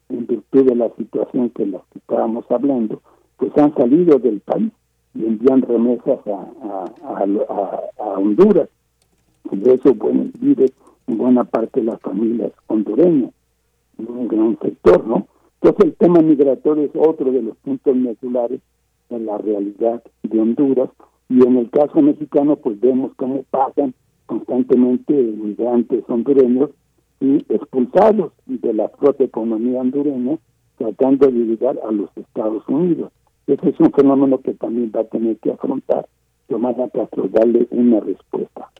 en 0.09 0.27
virtud 0.27 0.65
de 0.65 0.75
la 0.75 0.89
situación 0.95 1.49
que 1.49 1.65
las 1.65 1.81
que 1.91 1.99
estábamos 1.99 2.45
hablando, 2.49 3.01
pues 3.37 3.57
han 3.57 3.73
salido 3.75 4.19
del 4.19 4.41
país 4.41 4.71
y 5.15 5.25
envían 5.25 5.61
remesas 5.61 6.19
a, 6.27 6.85
a, 7.03 8.03
Honduras. 8.17 8.69
Y 9.51 9.57
de 9.57 9.73
eso 9.73 9.93
bueno, 9.93 10.25
vive 10.39 10.71
en 11.07 11.17
buena 11.17 11.43
parte 11.43 11.83
las 11.83 11.99
familias 12.01 12.51
hondureñas, 12.67 13.31
un 13.97 14.27
gran 14.27 14.57
sector, 14.59 15.05
¿no? 15.05 15.27
Entonces 15.61 15.85
el 15.85 15.95
tema 15.95 16.21
migratorio 16.21 16.85
es 16.85 16.91
otro 16.95 17.31
de 17.31 17.41
los 17.41 17.55
puntos 17.57 17.95
medulares 17.95 18.61
en 19.09 19.25
la 19.25 19.37
realidad 19.37 20.03
de 20.23 20.39
Honduras 20.39 20.89
y 21.29 21.45
en 21.45 21.57
el 21.57 21.69
caso 21.69 22.01
mexicano 22.01 22.55
pues 22.57 22.79
vemos 22.79 23.11
cómo 23.15 23.43
pasan 23.49 23.93
constantemente 24.25 25.13
migrantes 25.13 26.03
hondureños 26.07 26.71
y 27.19 27.37
expulsados 27.49 28.33
de 28.45 28.73
la 28.73 28.89
propia 28.89 29.25
economía 29.25 29.81
hondureña 29.81 30.37
tratando 30.77 31.27
de 31.27 31.31
llegar 31.31 31.79
a 31.87 31.91
los 31.91 32.09
Estados 32.17 32.67
Unidos. 32.67 33.11
Ese 33.47 33.69
es 33.69 33.79
un 33.79 33.91
fenómeno 33.91 34.39
que 34.39 34.53
también 34.53 34.91
va 34.95 35.01
a 35.01 35.05
tener 35.05 35.37
que 35.37 35.51
afrontar 35.51 36.07
Tomás 36.47 36.75
Castro, 36.93 37.27
darle 37.29 37.67
una 37.71 37.99
respuesta. 37.99 38.71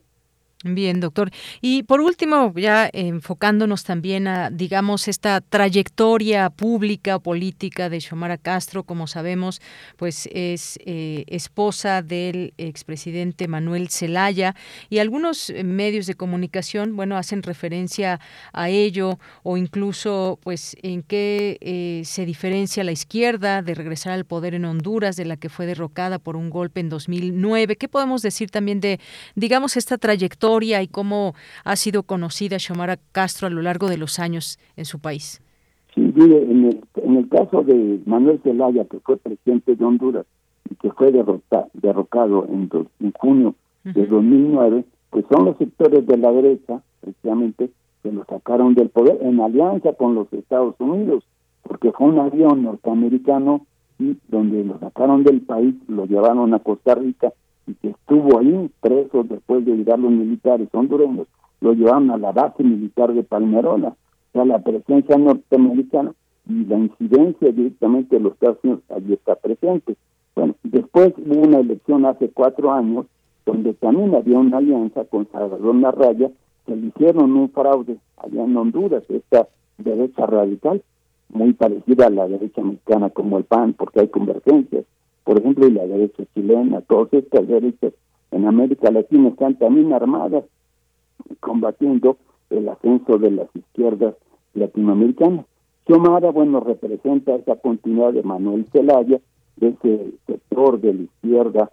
Bien, 0.65 1.01
doctor. 1.01 1.29
Y 1.59 1.83
por 1.83 1.99
último, 1.99 2.53
ya 2.55 2.89
enfocándonos 2.93 3.83
también 3.83 4.29
a, 4.29 4.49
digamos, 4.49 5.09
esta 5.09 5.41
trayectoria 5.41 6.49
pública 6.49 7.19
política 7.19 7.89
de 7.89 7.99
Xiomara 7.99 8.37
Castro, 8.37 8.83
como 8.83 9.07
sabemos, 9.07 9.61
pues 9.97 10.29
es 10.31 10.79
eh, 10.85 11.25
esposa 11.27 12.01
del 12.01 12.53
expresidente 12.57 13.49
Manuel 13.49 13.89
Zelaya 13.89 14.55
y 14.89 14.99
algunos 14.99 15.51
medios 15.65 16.05
de 16.05 16.13
comunicación, 16.13 16.95
bueno, 16.95 17.17
hacen 17.17 17.43
referencia 17.43 18.21
a 18.53 18.69
ello 18.69 19.19
o 19.43 19.57
incluso, 19.57 20.39
pues, 20.41 20.77
en 20.81 21.03
qué 21.03 21.57
eh, 21.59 22.03
se 22.05 22.25
diferencia 22.25 22.85
la 22.85 22.93
izquierda 22.93 23.61
de 23.63 23.75
regresar 23.75 24.13
al 24.13 24.23
poder 24.23 24.55
en 24.55 24.63
Honduras, 24.63 25.17
de 25.17 25.25
la 25.25 25.35
que 25.35 25.49
fue 25.49 25.65
derrocada 25.65 26.19
por 26.19 26.37
un 26.37 26.49
golpe 26.49 26.79
en 26.79 26.87
2009. 26.87 27.75
¿Qué 27.75 27.89
podemos 27.89 28.21
decir 28.21 28.49
también 28.49 28.79
de, 28.79 29.01
digamos, 29.35 29.75
esta 29.75 29.97
trayectoria? 29.97 30.52
Y 30.61 30.87
cómo 30.87 31.33
ha 31.63 31.75
sido 31.75 32.03
conocida 32.03 32.59
Xiomara 32.59 32.99
Castro 33.11 33.47
a 33.47 33.49
lo 33.49 33.61
largo 33.61 33.89
de 33.89 33.97
los 33.97 34.19
años 34.19 34.59
en 34.75 34.85
su 34.85 34.99
país. 34.99 35.41
Sí, 35.95 36.01
mire, 36.01 36.43
en 36.43 36.65
el, 36.65 36.81
en 36.95 37.17
el 37.17 37.29
caso 37.29 37.63
de 37.63 37.99
Manuel 38.05 38.39
Zelaya, 38.43 38.85
que 38.85 38.99
fue 38.99 39.17
presidente 39.17 39.75
de 39.75 39.85
Honduras 39.85 40.25
y 40.69 40.75
que 40.75 40.91
fue 40.91 41.11
derrota, 41.11 41.67
derrocado 41.73 42.45
en, 42.45 42.69
en 42.99 43.11
junio 43.13 43.55
de 43.83 44.05
2009, 44.05 44.85
pues 45.09 45.25
son 45.31 45.45
los 45.45 45.57
sectores 45.57 46.05
de 46.05 46.17
la 46.17 46.31
derecha, 46.31 46.81
precisamente, 47.01 47.69
que 48.01 48.11
lo 48.11 48.25
sacaron 48.25 48.75
del 48.75 48.89
poder 48.89 49.17
en 49.21 49.39
alianza 49.39 49.93
con 49.93 50.15
los 50.15 50.31
Estados 50.33 50.75
Unidos, 50.79 51.23
porque 51.63 51.91
fue 51.91 52.07
un 52.07 52.19
avión 52.19 52.63
norteamericano 52.63 53.65
y 53.99 54.17
donde 54.27 54.63
lo 54.63 54.79
sacaron 54.79 55.23
del 55.23 55.41
país, 55.41 55.75
lo 55.87 56.05
llevaron 56.05 56.53
a 56.53 56.59
Costa 56.59 56.95
Rica 56.95 57.33
y 57.67 57.73
que 57.75 57.89
estuvo 57.89 58.39
ahí 58.39 58.69
preso 58.81 59.23
después 59.23 59.65
de 59.65 59.75
llegar 59.75 59.99
los 59.99 60.11
militares 60.11 60.67
hondureños, 60.73 61.27
lo 61.61 61.73
llevaron 61.73 62.11
a 62.11 62.17
la 62.17 62.31
base 62.31 62.63
militar 62.63 63.13
de 63.13 63.23
Palmerola. 63.23 63.89
O 63.89 64.31
sea, 64.33 64.45
la 64.45 64.59
presencia 64.59 65.17
norteamericana 65.17 66.13
y 66.47 66.65
la 66.65 66.77
incidencia 66.77 67.51
directamente 67.51 68.17
de 68.17 68.21
los 68.21 68.33
Estados 68.33 68.57
Unidos 68.63 68.81
allí 68.89 69.13
está 69.13 69.35
presente. 69.35 69.95
Bueno, 70.35 70.55
después 70.63 71.13
hubo 71.17 71.41
una 71.41 71.59
elección 71.59 72.05
hace 72.05 72.29
cuatro 72.29 72.71
años 72.71 73.05
donde 73.45 73.73
también 73.73 74.15
había 74.15 74.39
una 74.39 74.57
alianza 74.57 75.05
con 75.05 75.27
Salvador 75.31 75.75
Narraya 75.75 76.31
que 76.65 76.75
le 76.75 76.87
hicieron 76.87 77.35
un 77.35 77.49
fraude 77.49 77.97
allá 78.17 78.43
en 78.43 78.57
Honduras, 78.57 79.03
esta 79.09 79.47
derecha 79.77 80.25
radical, 80.25 80.81
muy 81.29 81.53
parecida 81.53 82.07
a 82.07 82.09
la 82.09 82.27
derecha 82.27 82.61
mexicana 82.61 83.09
como 83.09 83.37
el 83.37 83.43
PAN, 83.43 83.73
porque 83.73 84.01
hay 84.01 84.07
convergencias 84.07 84.85
chilena, 86.33 86.81
todas 86.81 87.13
estas 87.13 87.47
derechas 87.47 87.93
en 88.31 88.47
América 88.47 88.91
Latina 88.91 89.29
están 89.29 89.55
también 89.57 89.93
armadas 89.93 90.43
combatiendo 91.39 92.17
el 92.49 92.67
ascenso 92.69 93.17
de 93.17 93.31
las 93.31 93.55
izquierdas 93.55 94.15
latinoamericanas. 94.53 95.45
Xiomara, 95.85 96.31
bueno, 96.31 96.59
representa 96.59 97.35
esa 97.35 97.55
continuidad 97.57 98.13
de 98.13 98.23
Manuel 98.23 98.65
Zelaya, 98.71 99.19
de 99.57 99.67
ese 99.67 100.13
sector 100.25 100.79
de 100.79 100.93
la 100.93 101.01
izquierda 101.03 101.71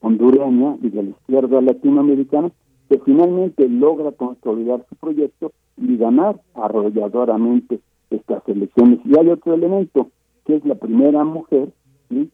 hondureña 0.00 0.76
y 0.82 0.88
de 0.88 1.02
la 1.02 1.10
izquierda 1.10 1.60
latinoamericana, 1.60 2.50
que 2.88 2.98
finalmente 3.00 3.68
logra 3.68 4.12
consolidar 4.12 4.84
su 4.88 4.96
proyecto 4.96 5.52
y 5.76 5.96
ganar 5.96 6.40
arrolladoramente 6.54 7.80
estas 8.10 8.42
elecciones. 8.48 8.98
Y 9.04 9.16
hay 9.18 9.28
otro 9.28 9.54
elemento, 9.54 10.08
que 10.44 10.56
es 10.56 10.64
la 10.64 10.74
primera 10.74 11.22
mujer 11.24 11.68
¿sí? 12.08 12.30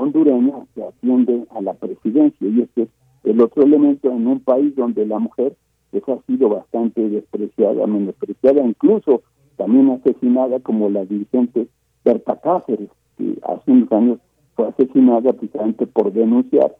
Hondureña 0.00 0.66
que 0.74 0.82
atiende 0.82 1.44
a 1.50 1.60
la 1.60 1.74
presidencia 1.74 2.48
y 2.48 2.62
este 2.62 2.82
es 2.82 2.88
el 3.24 3.40
otro 3.40 3.62
elemento 3.62 4.10
en 4.10 4.26
un 4.26 4.40
país 4.40 4.74
donde 4.74 5.06
la 5.06 5.18
mujer 5.18 5.56
pues, 5.90 6.02
ha 6.08 6.18
sido 6.26 6.48
bastante 6.48 7.08
despreciada, 7.08 7.86
menospreciada, 7.86 8.64
incluso 8.64 9.22
también 9.56 9.90
asesinada 9.90 10.60
como 10.60 10.88
la 10.88 11.04
dirigente 11.04 11.68
Berta 12.04 12.40
Cáceres, 12.40 12.88
que 13.18 13.38
hace 13.42 13.70
unos 13.70 13.92
años 13.92 14.18
fue 14.54 14.68
asesinada 14.68 15.32
precisamente 15.32 15.86
por 15.86 16.12
denunciar 16.12 16.74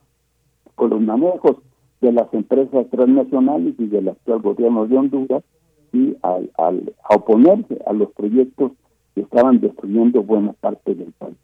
con 0.74 0.90
los 0.90 1.00
manejos 1.00 1.56
de 2.00 2.12
las 2.12 2.32
empresas 2.32 2.88
transnacionales 2.90 3.74
y 3.78 3.86
del 3.86 4.08
actual 4.08 4.40
gobierno 4.40 4.86
de 4.86 4.96
Honduras 4.96 5.44
y 5.92 6.16
al, 6.22 6.50
al 6.56 6.94
oponerse 7.10 7.78
a 7.84 7.92
los 7.92 8.10
proyectos 8.12 8.72
que 9.14 9.20
estaban 9.20 9.60
destruyendo 9.60 10.22
buena 10.22 10.54
parte 10.54 10.94
del 10.94 11.12
país. 11.12 11.36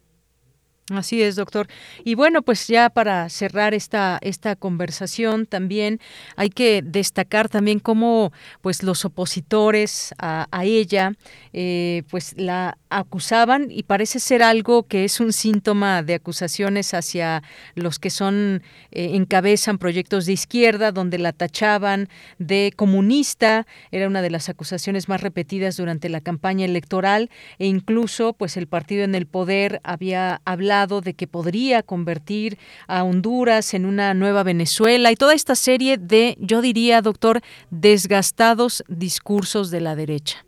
Así 0.89 1.21
es, 1.21 1.35
doctor. 1.35 1.67
Y 2.05 2.15
bueno, 2.15 2.43
pues 2.43 2.67
ya 2.67 2.89
para 2.89 3.27
cerrar 3.27 3.73
esta, 3.73 4.19
esta 4.21 4.55
conversación 4.55 5.45
también 5.45 5.99
hay 6.37 6.49
que 6.49 6.81
destacar 6.81 7.49
también 7.49 7.79
cómo 7.79 8.31
pues 8.61 8.83
los 8.83 9.03
opositores 9.03 10.15
a, 10.17 10.47
ella 10.63 11.11
eh, 11.51 12.03
pues 12.09 12.35
la 12.37 12.77
acusaban 12.89 13.67
y 13.69 13.83
parece 13.83 14.19
ser 14.19 14.41
algo 14.41 14.83
que 14.83 15.03
es 15.03 15.19
un 15.19 15.33
síntoma 15.33 16.03
de 16.03 16.15
acusaciones 16.15 16.93
hacia 16.93 17.43
los 17.75 17.99
que 17.99 18.09
son 18.09 18.63
eh, 18.91 19.11
encabezan 19.13 19.77
proyectos 19.77 20.25
de 20.25 20.33
izquierda 20.33 20.91
donde 20.91 21.19
la 21.19 21.33
tachaban 21.33 22.07
de 22.39 22.73
comunista 22.75 23.67
era 23.91 24.07
una 24.07 24.21
de 24.21 24.29
las 24.29 24.49
acusaciones 24.49 25.09
más 25.09 25.21
repetidas 25.21 25.77
durante 25.77 26.09
la 26.09 26.21
campaña 26.21 26.65
electoral 26.65 27.29
e 27.59 27.67
incluso 27.67 28.33
pues 28.33 28.57
el 28.57 28.67
partido 28.67 29.03
en 29.03 29.15
el 29.15 29.27
poder 29.27 29.79
había 29.83 30.41
hablado 30.45 30.76
de 30.85 31.15
que 31.15 31.25
podría 31.25 31.81
convertir 31.81 32.57
a 32.87 33.03
Honduras 33.03 33.73
en 33.73 33.85
una 33.85 34.13
nueva 34.13 34.43
Venezuela 34.43 35.11
y 35.11 35.15
toda 35.15 35.33
esta 35.33 35.55
serie 35.55 35.97
de, 35.97 36.37
yo 36.39 36.61
diría, 36.61 37.01
doctor, 37.01 37.41
desgastados 37.71 38.83
discursos 38.87 39.71
de 39.71 39.81
la 39.81 39.95
derecha. 39.95 40.45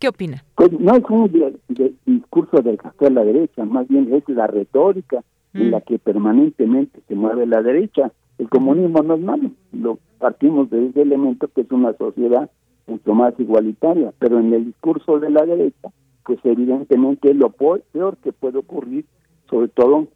¿Qué 0.00 0.08
opina? 0.08 0.44
Pues 0.56 0.72
no 0.72 0.96
es 0.96 1.04
un 1.08 1.60
discurso 2.06 2.60
desgastado 2.60 3.08
de 3.08 3.14
la 3.14 3.24
derecha, 3.24 3.64
más 3.64 3.86
bien 3.86 4.12
es 4.12 4.24
la 4.28 4.48
retórica 4.48 5.22
en 5.54 5.68
mm. 5.68 5.70
la 5.70 5.80
que 5.80 5.98
permanentemente 6.00 7.00
se 7.06 7.14
mueve 7.14 7.46
la 7.46 7.62
derecha. 7.62 8.10
El 8.38 8.48
comunismo 8.48 9.02
no 9.02 9.14
es 9.14 9.20
malo, 9.20 9.50
lo 9.72 9.98
partimos 10.18 10.70
de 10.70 10.88
ese 10.88 11.02
elemento 11.02 11.48
que 11.54 11.60
es 11.60 11.70
una 11.70 11.92
sociedad 11.96 12.50
mucho 12.88 13.14
más 13.14 13.34
igualitaria, 13.38 14.12
pero 14.18 14.40
en 14.40 14.52
el 14.52 14.66
discurso 14.66 15.20
de 15.20 15.30
la 15.30 15.44
derecha, 15.44 15.90
pues 16.24 16.38
evidentemente 16.42 17.32
lo 17.34 17.50
peor 17.50 18.16
que 18.22 18.32
puede 18.32 18.58
ocurrir 18.58 19.04
sobre 19.48 19.68
todo 19.68 20.08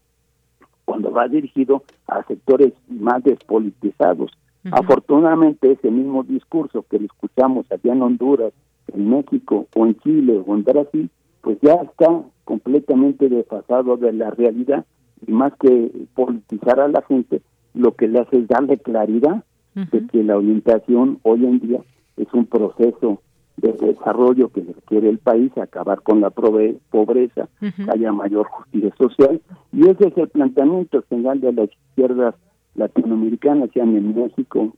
cuando 0.85 1.11
va 1.11 1.29
dirigido 1.29 1.85
a 2.07 2.23
sectores 2.25 2.73
más 2.89 3.23
despolitizados. 3.23 4.31
Afortunadamente 4.71 5.73
ese 5.73 5.91
mismo 5.91 6.23
discurso 6.23 6.85
que 6.89 6.99
lo 6.99 7.07
escuchamos 7.07 7.67
allá 7.71 7.93
en 7.93 8.03
Honduras, 8.03 8.53
en 8.93 9.11
México 9.11 9.67
o 9.75 9.87
en 9.87 9.99
Chile 10.01 10.41
o 10.47 10.55
en 10.55 10.65
Brasil, 10.65 11.11
pues 11.41 11.59
ya 11.61 11.75
está 11.75 12.23
completamente 12.45 13.29
desfasado 13.29 13.97
de 13.97 14.13
la 14.13 14.31
realidad 14.31 14.85
y 15.27 15.33
más 15.33 15.53
que 15.59 15.91
politizar 16.15 16.81
a 16.81 16.89
la 16.89 17.03
gente, 17.03 17.43
lo 17.75 17.95
que 17.95 18.09
le 18.09 18.21
hace 18.21 18.39
es 18.39 18.49
darle 18.49 18.79
claridad 18.79 19.45
de 19.75 20.07
que 20.07 20.23
la 20.23 20.37
orientación 20.37 21.19
hoy 21.23 21.47
en 21.47 21.61
día 21.61 21.81
es 22.17 22.33
un 22.35 22.47
proceso 22.47 23.23
de 23.57 23.73
desarrollo 23.73 24.49
que 24.49 24.63
requiere 24.63 25.09
el 25.09 25.19
país, 25.19 25.57
acabar 25.59 26.03
con 26.03 26.21
la 26.21 26.31
pobreza, 26.31 27.49
que 27.61 27.91
haya 27.91 28.13
mayor 28.13 28.47
justicia 28.47 28.95
social. 28.97 29.41
Y 29.73 29.89
ese 29.89 30.09
es 30.09 30.17
el 30.17 30.29
planteamiento 30.29 31.03
general 31.09 31.41
de 31.41 31.53
las 31.53 31.71
izquierdas 31.71 32.35
latinoamericanas, 32.75 33.71
sean 33.73 33.97
en 33.97 34.15
México, 34.15 34.73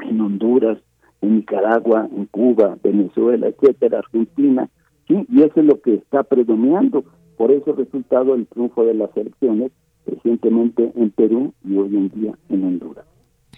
en 0.00 0.20
Honduras, 0.20 0.78
en 1.20 1.36
Nicaragua, 1.36 2.08
en 2.14 2.26
Cuba, 2.26 2.76
Venezuela, 2.82 3.48
etcétera, 3.48 4.00
Argentina, 4.00 4.68
¿sí? 5.08 5.26
y 5.28 5.42
eso 5.42 5.60
es 5.60 5.66
lo 5.66 5.80
que 5.80 5.94
está 5.94 6.22
predominando. 6.22 7.04
Por 7.36 7.50
eso 7.50 7.72
resultado 7.72 8.34
el 8.34 8.46
triunfo 8.46 8.84
de 8.84 8.94
las 8.94 9.16
elecciones 9.16 9.72
recientemente 10.06 10.92
en 10.94 11.10
Perú 11.10 11.54
y 11.64 11.76
hoy 11.76 11.96
en 11.96 12.08
día 12.10 12.34
en 12.48 12.64
Honduras. 12.64 13.11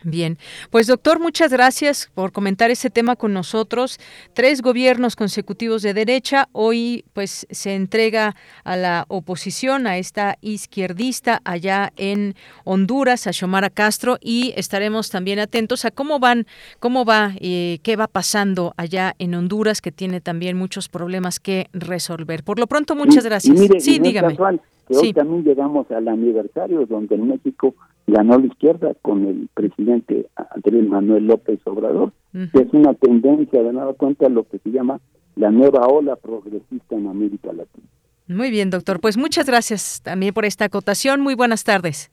Bien, 0.05 0.37
pues 0.71 0.87
doctor, 0.87 1.19
muchas 1.19 1.51
gracias 1.51 2.11
por 2.15 2.31
comentar 2.31 2.71
ese 2.71 2.91
tema 2.91 3.17
con 3.17 3.33
nosotros. 3.33 3.99
Tres 4.35 4.61
gobiernos 4.61 5.17
consecutivos 5.17 5.81
de 5.81 5.95
derecha. 5.95 6.49
Hoy 6.53 7.07
pues 7.15 7.47
se 7.51 7.75
entrega 7.75 8.37
a 8.65 8.77
la 8.77 9.07
oposición, 9.09 9.87
a 9.87 9.97
esta 9.97 10.37
izquierdista 10.43 11.41
allá 11.45 11.91
en 11.97 12.35
Honduras, 12.65 13.27
a 13.27 13.33
Xiomara 13.33 13.71
Castro, 13.71 14.19
y 14.21 14.53
estaremos 14.57 15.09
también 15.09 15.39
atentos 15.39 15.87
a 15.87 15.91
cómo 15.91 16.19
van, 16.19 16.47
cómo 16.81 17.07
va, 17.07 17.33
y 17.41 17.75
eh, 17.75 17.81
qué 17.83 17.97
va 17.97 18.07
pasando 18.07 18.75
allá 18.77 19.15
en 19.19 19.35
Honduras, 19.35 19.81
que 19.81 19.91
tiene 19.91 20.21
también 20.21 20.59
muchos 20.59 20.91
problemas 20.91 21.41
que 21.41 21.69
resolver. 21.73 22.45
Por 22.45 22.59
lo 22.59 22.67
pronto, 22.67 22.95
muchas 22.95 23.25
gracias. 23.25 23.59
sí, 23.79 23.99
dígame. 23.99 24.37
que 24.37 24.97
hoy 24.97 25.13
también 25.15 25.45
llegamos 25.45 25.91
al 25.91 26.09
aniversario 26.09 26.85
donde 26.85 27.15
en 27.15 27.29
México 27.29 27.75
ganó 28.07 28.39
la 28.39 28.47
izquierda 28.47 28.95
con 29.03 29.27
el 29.27 29.49
presidente 29.55 30.29
Andrés 30.37 30.89
Manuel 30.89 31.27
López 31.27 31.61
Obrador, 31.65 32.13
que 32.33 32.63
es 32.63 32.73
una 32.73 32.95
tendencia 32.95 33.63
de 33.63 33.73
nada 33.73 33.93
cuenta 33.95 34.29
lo 34.29 34.45
que 34.45 34.59
se 34.59 34.71
llama 34.71 35.01
la 35.37 35.51
nueva 35.51 35.87
ola 35.87 36.17
progresista 36.17 36.95
en 36.95 37.07
América 37.07 37.53
Latina. 37.53 37.87
Muy 38.27 38.51
bien, 38.51 38.71
doctor. 38.71 39.01
Pues 39.01 39.17
muchas 39.17 39.47
gracias 39.47 40.01
también 40.03 40.33
por 40.33 40.45
esta 40.45 40.65
acotación. 40.65 41.21
Muy 41.21 41.35
buenas 41.35 41.65
tardes. 41.65 42.11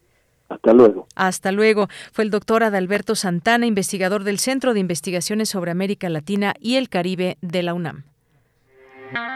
Hasta 0.49 0.73
luego. 0.73 1.07
Hasta 1.15 1.51
luego. 1.51 1.87
Fue 2.11 2.25
el 2.25 2.29
doctor 2.29 2.63
Adalberto 2.63 3.15
Santana, 3.15 3.65
investigador 3.65 4.25
del 4.25 4.37
Centro 4.37 4.73
de 4.73 4.81
Investigaciones 4.81 5.49
sobre 5.49 5.71
América 5.71 6.09
Latina 6.09 6.53
y 6.59 6.75
el 6.75 6.89
Caribe 6.89 7.37
de 7.41 7.63
la 7.63 7.73
UNAM. 7.73 8.10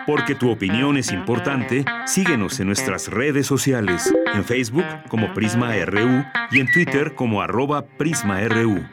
Porque 0.05 0.35
tu 0.35 0.51
opinión 0.51 0.97
es 0.97 1.11
importante, 1.11 1.85
síguenos 2.05 2.59
en 2.59 2.67
nuestras 2.67 3.07
redes 3.07 3.47
sociales, 3.47 4.13
en 4.33 4.43
Facebook 4.43 4.85
como 5.09 5.33
Prisma 5.33 5.73
RU 5.85 6.23
y 6.51 6.59
en 6.59 6.71
Twitter 6.71 7.15
como 7.15 7.41
arroba 7.41 7.85
PrismaRU. 7.85 8.85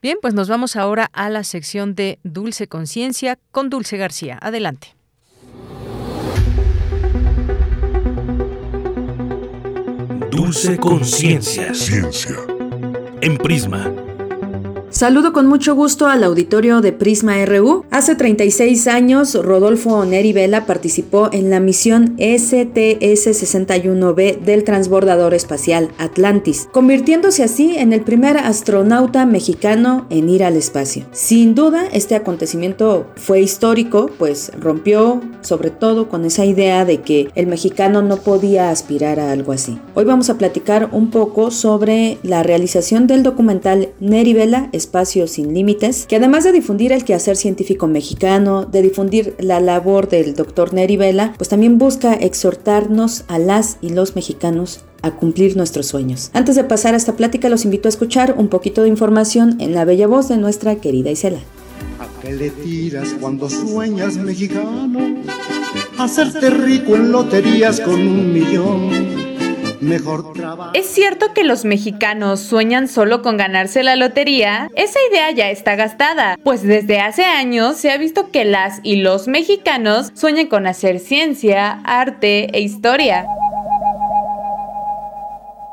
Bien, 0.00 0.18
pues 0.22 0.32
nos 0.32 0.48
vamos 0.48 0.76
ahora 0.76 1.10
a 1.12 1.28
la 1.28 1.42
sección 1.42 1.96
de 1.96 2.20
Dulce 2.22 2.68
Conciencia 2.68 3.36
con 3.50 3.68
Dulce 3.68 3.96
García. 3.96 4.38
Adelante. 4.40 4.94
Dulce 10.30 10.78
Conciencia. 10.78 11.74
Ciencia. 11.74 12.36
En 13.20 13.36
Prisma 13.38 13.92
Saludo 14.90 15.34
con 15.34 15.46
mucho 15.46 15.74
gusto 15.74 16.06
al 16.06 16.24
auditorio 16.24 16.80
de 16.80 16.94
Prisma 16.94 17.44
RU. 17.44 17.84
Hace 17.90 18.14
36 18.14 18.86
años, 18.86 19.34
Rodolfo 19.34 20.06
Neri 20.06 20.32
Vela 20.32 20.64
participó 20.64 21.28
en 21.30 21.50
la 21.50 21.60
misión 21.60 22.16
STS-61B 22.16 24.40
del 24.40 24.64
transbordador 24.64 25.34
espacial 25.34 25.90
Atlantis, 25.98 26.70
convirtiéndose 26.72 27.44
así 27.44 27.76
en 27.76 27.92
el 27.92 28.00
primer 28.00 28.38
astronauta 28.38 29.26
mexicano 29.26 30.06
en 30.08 30.30
ir 30.30 30.42
al 30.42 30.56
espacio. 30.56 31.04
Sin 31.12 31.54
duda, 31.54 31.84
este 31.92 32.14
acontecimiento 32.14 33.08
fue 33.16 33.42
histórico, 33.42 34.08
pues 34.18 34.50
rompió 34.58 35.20
sobre 35.42 35.68
todo 35.70 36.08
con 36.08 36.24
esa 36.24 36.46
idea 36.46 36.86
de 36.86 37.02
que 37.02 37.28
el 37.34 37.46
mexicano 37.46 38.00
no 38.00 38.16
podía 38.16 38.70
aspirar 38.70 39.20
a 39.20 39.32
algo 39.32 39.52
así. 39.52 39.78
Hoy 39.94 40.06
vamos 40.06 40.30
a 40.30 40.38
platicar 40.38 40.88
un 40.92 41.10
poco 41.10 41.50
sobre 41.50 42.16
la 42.22 42.42
realización 42.42 43.06
del 43.06 43.22
documental 43.22 43.90
Neri 44.00 44.32
Vela 44.32 44.70
Espacio 44.78 45.26
sin 45.26 45.52
Límites, 45.52 46.06
que 46.06 46.16
además 46.16 46.44
de 46.44 46.52
difundir 46.52 46.92
el 46.92 47.04
quehacer 47.04 47.36
científico 47.36 47.86
mexicano, 47.86 48.64
de 48.64 48.82
difundir 48.82 49.34
la 49.38 49.60
labor 49.60 50.08
del 50.08 50.34
doctor 50.34 50.72
Neri 50.72 50.96
Vela, 50.96 51.34
pues 51.36 51.50
también 51.50 51.78
busca 51.78 52.14
exhortarnos 52.14 53.24
a 53.28 53.38
las 53.38 53.76
y 53.82 53.90
los 53.90 54.16
mexicanos 54.16 54.80
a 55.02 55.12
cumplir 55.12 55.56
nuestros 55.56 55.86
sueños. 55.86 56.30
Antes 56.32 56.56
de 56.56 56.64
pasar 56.64 56.94
a 56.94 56.96
esta 56.96 57.16
plática, 57.16 57.48
los 57.48 57.64
invito 57.64 57.88
a 57.88 57.90
escuchar 57.90 58.34
un 58.38 58.48
poquito 58.48 58.82
de 58.82 58.88
información 58.88 59.60
en 59.60 59.74
la 59.74 59.84
bella 59.84 60.06
voz 60.06 60.28
de 60.28 60.38
nuestra 60.38 60.76
querida 60.76 61.10
Isela. 61.10 61.40
¿A 61.98 62.20
qué 62.20 62.32
le 62.32 62.50
tiras 62.50 63.14
cuando 63.20 63.50
sueñas 63.50 64.16
mexicano? 64.16 65.22
Hacerte 65.98 66.50
rico 66.50 66.96
en 66.96 67.12
loterías 67.12 67.80
con 67.80 67.94
un 67.94 68.32
millón 68.32 69.27
mejor. 69.80 70.32
¿Es 70.74 70.86
cierto 70.86 71.32
que 71.34 71.44
los 71.44 71.64
mexicanos 71.64 72.40
sueñan 72.40 72.88
solo 72.88 73.22
con 73.22 73.36
ganarse 73.36 73.82
la 73.82 73.96
lotería? 73.96 74.70
Esa 74.74 74.98
idea 75.10 75.30
ya 75.30 75.50
está 75.50 75.76
gastada, 75.76 76.38
pues 76.42 76.62
desde 76.62 77.00
hace 77.00 77.24
años 77.24 77.76
se 77.76 77.90
ha 77.90 77.96
visto 77.96 78.30
que 78.30 78.44
las 78.44 78.80
y 78.82 78.96
los 78.96 79.28
mexicanos 79.28 80.10
sueñan 80.14 80.46
con 80.46 80.66
hacer 80.66 81.00
ciencia, 81.00 81.80
arte 81.84 82.56
e 82.56 82.60
historia. 82.60 83.26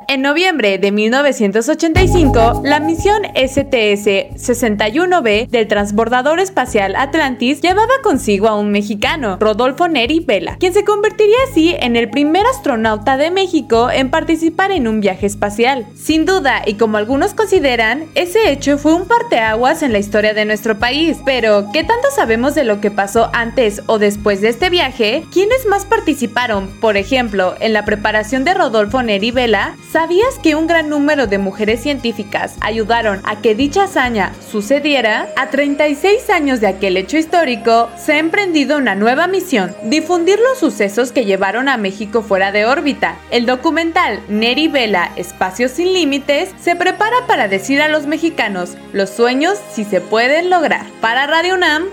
En 0.07 0.21
noviembre 0.21 0.77
de 0.77 0.91
1985, 0.91 2.61
la 2.63 2.79
misión 2.79 3.23
STS-61B 3.23 5.49
del 5.49 5.67
transbordador 5.67 6.39
espacial 6.39 6.95
Atlantis 6.95 7.59
llevaba 7.59 7.93
consigo 8.03 8.47
a 8.47 8.55
un 8.55 8.69
mexicano, 8.71 9.37
Rodolfo 9.39 9.87
Neri 9.87 10.19
Vela, 10.19 10.57
quien 10.59 10.73
se 10.73 10.83
convertiría 10.83 11.37
así 11.49 11.75
en 11.79 11.95
el 11.95 12.11
primer 12.11 12.45
astronauta 12.45 13.17
de 13.17 13.31
México 13.31 13.89
en 13.89 14.11
participar 14.11 14.71
en 14.71 14.87
un 14.87 15.01
viaje 15.01 15.25
espacial. 15.25 15.87
Sin 15.95 16.25
duda, 16.25 16.61
y 16.65 16.75
como 16.75 16.97
algunos 16.97 17.33
consideran, 17.33 18.03
ese 18.13 18.51
hecho 18.51 18.77
fue 18.77 18.93
un 18.93 19.07
parteaguas 19.07 19.81
en 19.81 19.91
la 19.91 19.97
historia 19.97 20.35
de 20.35 20.45
nuestro 20.45 20.77
país. 20.77 21.17
Pero, 21.25 21.71
¿qué 21.73 21.83
tanto 21.83 22.11
sabemos 22.15 22.53
de 22.53 22.63
lo 22.63 22.79
que 22.79 22.91
pasó 22.91 23.31
antes 23.33 23.81
o 23.87 23.97
después 23.97 24.41
de 24.41 24.49
este 24.49 24.69
viaje? 24.69 25.23
¿Quiénes 25.33 25.65
más 25.65 25.83
participaron, 25.85 26.67
por 26.79 26.95
ejemplo, 26.95 27.55
en 27.59 27.73
la 27.73 27.85
preparación 27.85 28.43
de 28.43 28.53
Rodolfo 28.53 29.01
Neri 29.01 29.31
Vela? 29.31 29.75
¿Sabías 29.95 30.39
que 30.39 30.55
un 30.55 30.67
gran 30.67 30.89
número 30.89 31.25
de 31.25 31.37
mujeres 31.37 31.81
científicas 31.81 32.57
ayudaron 32.59 33.21
a 33.23 33.41
que 33.41 33.55
dicha 33.55 33.85
hazaña 33.85 34.33
sucediera? 34.51 35.29
A 35.37 35.49
36 35.51 36.29
años 36.31 36.59
de 36.59 36.67
aquel 36.67 36.97
hecho 36.97 37.15
histórico, 37.15 37.89
se 37.95 38.11
ha 38.11 38.19
emprendido 38.19 38.77
una 38.77 38.93
nueva 38.93 39.27
misión, 39.27 39.73
difundir 39.85 40.37
los 40.37 40.59
sucesos 40.59 41.13
que 41.13 41.23
llevaron 41.23 41.69
a 41.69 41.77
México 41.77 42.23
fuera 42.23 42.51
de 42.51 42.65
órbita. 42.65 43.15
El 43.31 43.45
documental 43.45 44.19
Neri 44.27 44.67
Vela, 44.67 45.13
Espacios 45.15 45.71
sin 45.71 45.93
Límites, 45.93 46.53
se 46.59 46.75
prepara 46.75 47.25
para 47.25 47.47
decir 47.47 47.81
a 47.81 47.87
los 47.87 48.05
mexicanos 48.05 48.75
los 48.91 49.09
sueños 49.09 49.57
si 49.71 49.85
se 49.85 50.01
pueden 50.01 50.49
lograr. 50.49 50.85
Para 50.99 51.25
Radio 51.25 51.55
UNAM, 51.55 51.85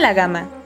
la 0.00 0.12
Gama. 0.12 0.63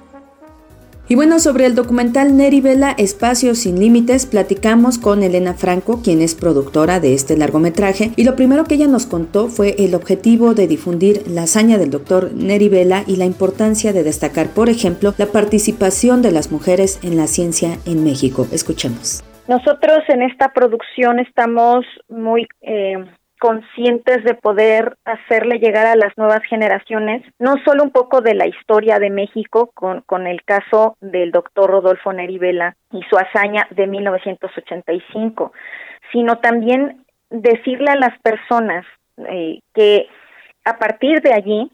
Y 1.10 1.14
bueno, 1.14 1.38
sobre 1.38 1.64
el 1.64 1.74
documental 1.74 2.36
Neri 2.36 2.60
Vela, 2.60 2.94
Espacios 2.98 3.60
sin 3.60 3.80
Límites, 3.80 4.26
platicamos 4.26 4.98
con 4.98 5.22
Elena 5.22 5.54
Franco, 5.54 6.02
quien 6.04 6.20
es 6.20 6.34
productora 6.34 7.00
de 7.00 7.14
este 7.14 7.34
largometraje, 7.34 8.10
y 8.14 8.24
lo 8.24 8.36
primero 8.36 8.64
que 8.64 8.74
ella 8.74 8.88
nos 8.88 9.06
contó 9.06 9.48
fue 9.48 9.74
el 9.78 9.94
objetivo 9.94 10.52
de 10.52 10.68
difundir 10.68 11.22
la 11.26 11.44
hazaña 11.44 11.78
del 11.78 11.90
doctor 11.90 12.34
Neri 12.34 12.68
Vela 12.68 13.04
y 13.06 13.16
la 13.16 13.24
importancia 13.24 13.94
de 13.94 14.02
destacar, 14.02 14.48
por 14.48 14.68
ejemplo, 14.68 15.14
la 15.16 15.24
participación 15.24 16.20
de 16.20 16.30
las 16.30 16.52
mujeres 16.52 17.00
en 17.02 17.16
la 17.16 17.26
ciencia 17.26 17.78
en 17.86 18.04
México. 18.04 18.46
Escuchemos. 18.52 19.24
Nosotros 19.48 20.00
en 20.08 20.20
esta 20.20 20.52
producción 20.52 21.20
estamos 21.20 21.86
muy 22.10 22.46
eh, 22.60 23.02
conscientes 23.38 24.24
de 24.24 24.34
poder 24.34 24.96
hacerle 25.04 25.58
llegar 25.58 25.86
a 25.86 25.96
las 25.96 26.16
nuevas 26.16 26.42
generaciones 26.48 27.22
no 27.38 27.54
solo 27.64 27.84
un 27.84 27.90
poco 27.90 28.20
de 28.20 28.34
la 28.34 28.46
historia 28.46 28.98
de 28.98 29.10
México 29.10 29.70
con, 29.74 30.02
con 30.02 30.26
el 30.26 30.42
caso 30.44 30.96
del 31.00 31.30
doctor 31.30 31.70
Rodolfo 31.70 32.12
Neri 32.12 32.38
Vela 32.38 32.76
y 32.92 33.02
su 33.08 33.16
hazaña 33.16 33.66
de 33.70 33.86
1985, 33.86 35.52
sino 36.12 36.38
también 36.38 37.04
decirle 37.30 37.90
a 37.90 37.96
las 37.96 38.18
personas 38.20 38.84
eh, 39.28 39.60
que 39.74 40.08
a 40.64 40.78
partir 40.78 41.20
de 41.22 41.32
allí, 41.32 41.70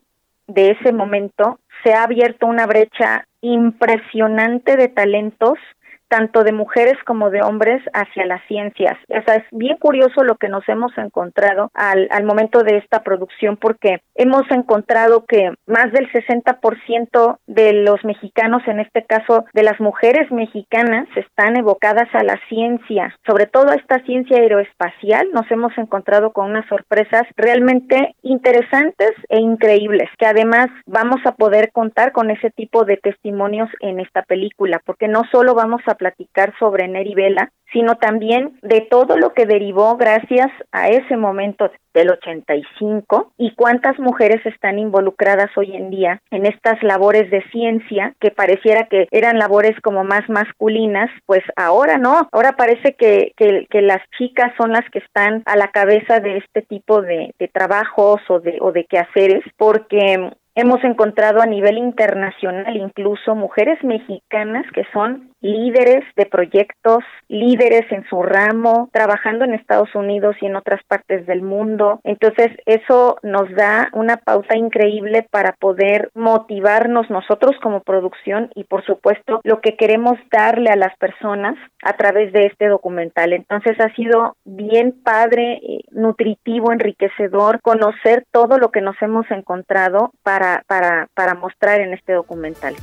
de 0.46 0.70
ese 0.72 0.92
momento, 0.92 1.58
se 1.82 1.94
ha 1.94 2.04
abierto 2.04 2.46
una 2.46 2.66
brecha 2.66 3.26
impresionante 3.40 4.76
de 4.76 4.88
talentos 4.88 5.58
tanto 6.08 6.44
de 6.44 6.52
mujeres 6.52 6.96
como 7.06 7.30
de 7.30 7.42
hombres 7.42 7.82
hacia 7.92 8.26
las 8.26 8.42
ciencias. 8.46 8.96
O 9.08 9.22
sea, 9.22 9.36
es 9.36 9.44
bien 9.50 9.76
curioso 9.76 10.24
lo 10.24 10.36
que 10.36 10.48
nos 10.48 10.68
hemos 10.68 10.96
encontrado 10.98 11.70
al, 11.74 12.08
al 12.10 12.24
momento 12.24 12.62
de 12.62 12.78
esta 12.78 13.02
producción 13.02 13.56
porque 13.56 14.00
hemos 14.14 14.42
encontrado 14.50 15.24
que 15.26 15.52
más 15.66 15.92
del 15.92 16.10
60% 16.10 17.38
de 17.46 17.72
los 17.72 18.04
mexicanos, 18.04 18.62
en 18.66 18.80
este 18.80 19.04
caso 19.04 19.44
de 19.52 19.62
las 19.62 19.80
mujeres 19.80 20.30
mexicanas, 20.30 21.08
están 21.16 21.56
evocadas 21.56 22.08
a 22.14 22.22
la 22.22 22.38
ciencia, 22.48 23.16
sobre 23.26 23.46
todo 23.46 23.70
a 23.70 23.74
esta 23.74 23.98
ciencia 24.04 24.38
aeroespacial. 24.38 25.28
Nos 25.32 25.50
hemos 25.50 25.76
encontrado 25.78 26.32
con 26.32 26.50
unas 26.50 26.66
sorpresas 26.68 27.22
realmente 27.36 28.14
interesantes 28.22 29.12
e 29.28 29.40
increíbles, 29.40 30.08
que 30.18 30.26
además 30.26 30.68
vamos 30.86 31.20
a 31.24 31.32
poder 31.32 31.70
contar 31.72 32.12
con 32.12 32.30
ese 32.30 32.50
tipo 32.50 32.84
de 32.84 32.96
testimonios 32.96 33.68
en 33.80 34.00
esta 34.00 34.22
película, 34.22 34.80
porque 34.84 35.08
no 35.08 35.22
solo 35.30 35.54
vamos 35.54 35.82
a 35.86 35.93
platicar 35.94 36.54
sobre 36.58 36.88
Neri 36.88 37.14
Vela, 37.14 37.50
sino 37.72 37.96
también 37.96 38.58
de 38.62 38.82
todo 38.82 39.16
lo 39.18 39.32
que 39.32 39.46
derivó 39.46 39.96
gracias 39.96 40.48
a 40.70 40.88
ese 40.88 41.16
momento 41.16 41.70
del 41.92 42.10
85 42.10 43.32
y 43.36 43.54
cuántas 43.54 43.98
mujeres 43.98 44.44
están 44.46 44.78
involucradas 44.78 45.50
hoy 45.56 45.74
en 45.74 45.90
día 45.90 46.20
en 46.30 46.46
estas 46.46 46.82
labores 46.82 47.30
de 47.30 47.42
ciencia 47.50 48.14
que 48.20 48.30
pareciera 48.30 48.86
que 48.86 49.08
eran 49.10 49.38
labores 49.38 49.78
como 49.80 50.04
más 50.04 50.28
masculinas, 50.28 51.10
pues 51.26 51.42
ahora 51.56 51.98
no, 51.98 52.28
ahora 52.32 52.52
parece 52.52 52.94
que, 52.94 53.32
que, 53.36 53.82
las 53.82 54.00
chicas 54.16 54.52
son 54.56 54.72
las 54.72 54.88
que 54.90 55.00
están 55.00 55.42
a 55.46 55.56
la 55.56 55.68
cabeza 55.68 56.20
de 56.20 56.38
este 56.38 56.62
tipo 56.62 57.02
de, 57.02 57.34
de 57.38 57.48
trabajos 57.48 58.20
o 58.28 58.40
de, 58.40 58.58
o 58.60 58.72
de 58.72 58.84
quehaceres, 58.86 59.44
porque 59.56 60.30
Hemos 60.56 60.84
encontrado 60.84 61.42
a 61.42 61.46
nivel 61.46 61.78
internacional 61.78 62.76
incluso 62.76 63.34
mujeres 63.34 63.82
mexicanas 63.82 64.64
que 64.72 64.84
son 64.92 65.32
líderes 65.44 66.02
de 66.16 66.26
proyectos, 66.26 67.04
líderes 67.28 67.90
en 67.92 68.04
su 68.08 68.22
ramo, 68.22 68.88
trabajando 68.92 69.44
en 69.44 69.54
Estados 69.54 69.94
Unidos 69.94 70.36
y 70.40 70.46
en 70.46 70.56
otras 70.56 70.82
partes 70.88 71.26
del 71.26 71.42
mundo. 71.42 72.00
Entonces, 72.02 72.48
eso 72.66 73.18
nos 73.22 73.50
da 73.54 73.90
una 73.92 74.16
pauta 74.16 74.56
increíble 74.56 75.26
para 75.30 75.52
poder 75.52 76.10
motivarnos 76.14 77.10
nosotros 77.10 77.52
como 77.62 77.80
producción 77.80 78.50
y, 78.54 78.64
por 78.64 78.84
supuesto, 78.84 79.40
lo 79.44 79.60
que 79.60 79.76
queremos 79.76 80.18
darle 80.32 80.70
a 80.70 80.76
las 80.76 80.96
personas 80.96 81.56
a 81.82 81.92
través 81.92 82.32
de 82.32 82.46
este 82.46 82.68
documental. 82.68 83.32
Entonces, 83.34 83.78
ha 83.80 83.94
sido 83.94 84.36
bien 84.44 84.92
padre, 85.04 85.60
eh, 85.62 85.80
nutritivo, 85.90 86.72
enriquecedor 86.72 87.60
conocer 87.60 88.24
todo 88.32 88.58
lo 88.58 88.70
que 88.70 88.80
nos 88.80 89.00
hemos 89.02 89.30
encontrado 89.30 90.12
para 90.22 90.54
para, 90.66 91.08
para, 91.14 91.34
mostrar 91.34 91.80
en 91.80 91.94
este 91.94 92.12
documental. 92.12 92.74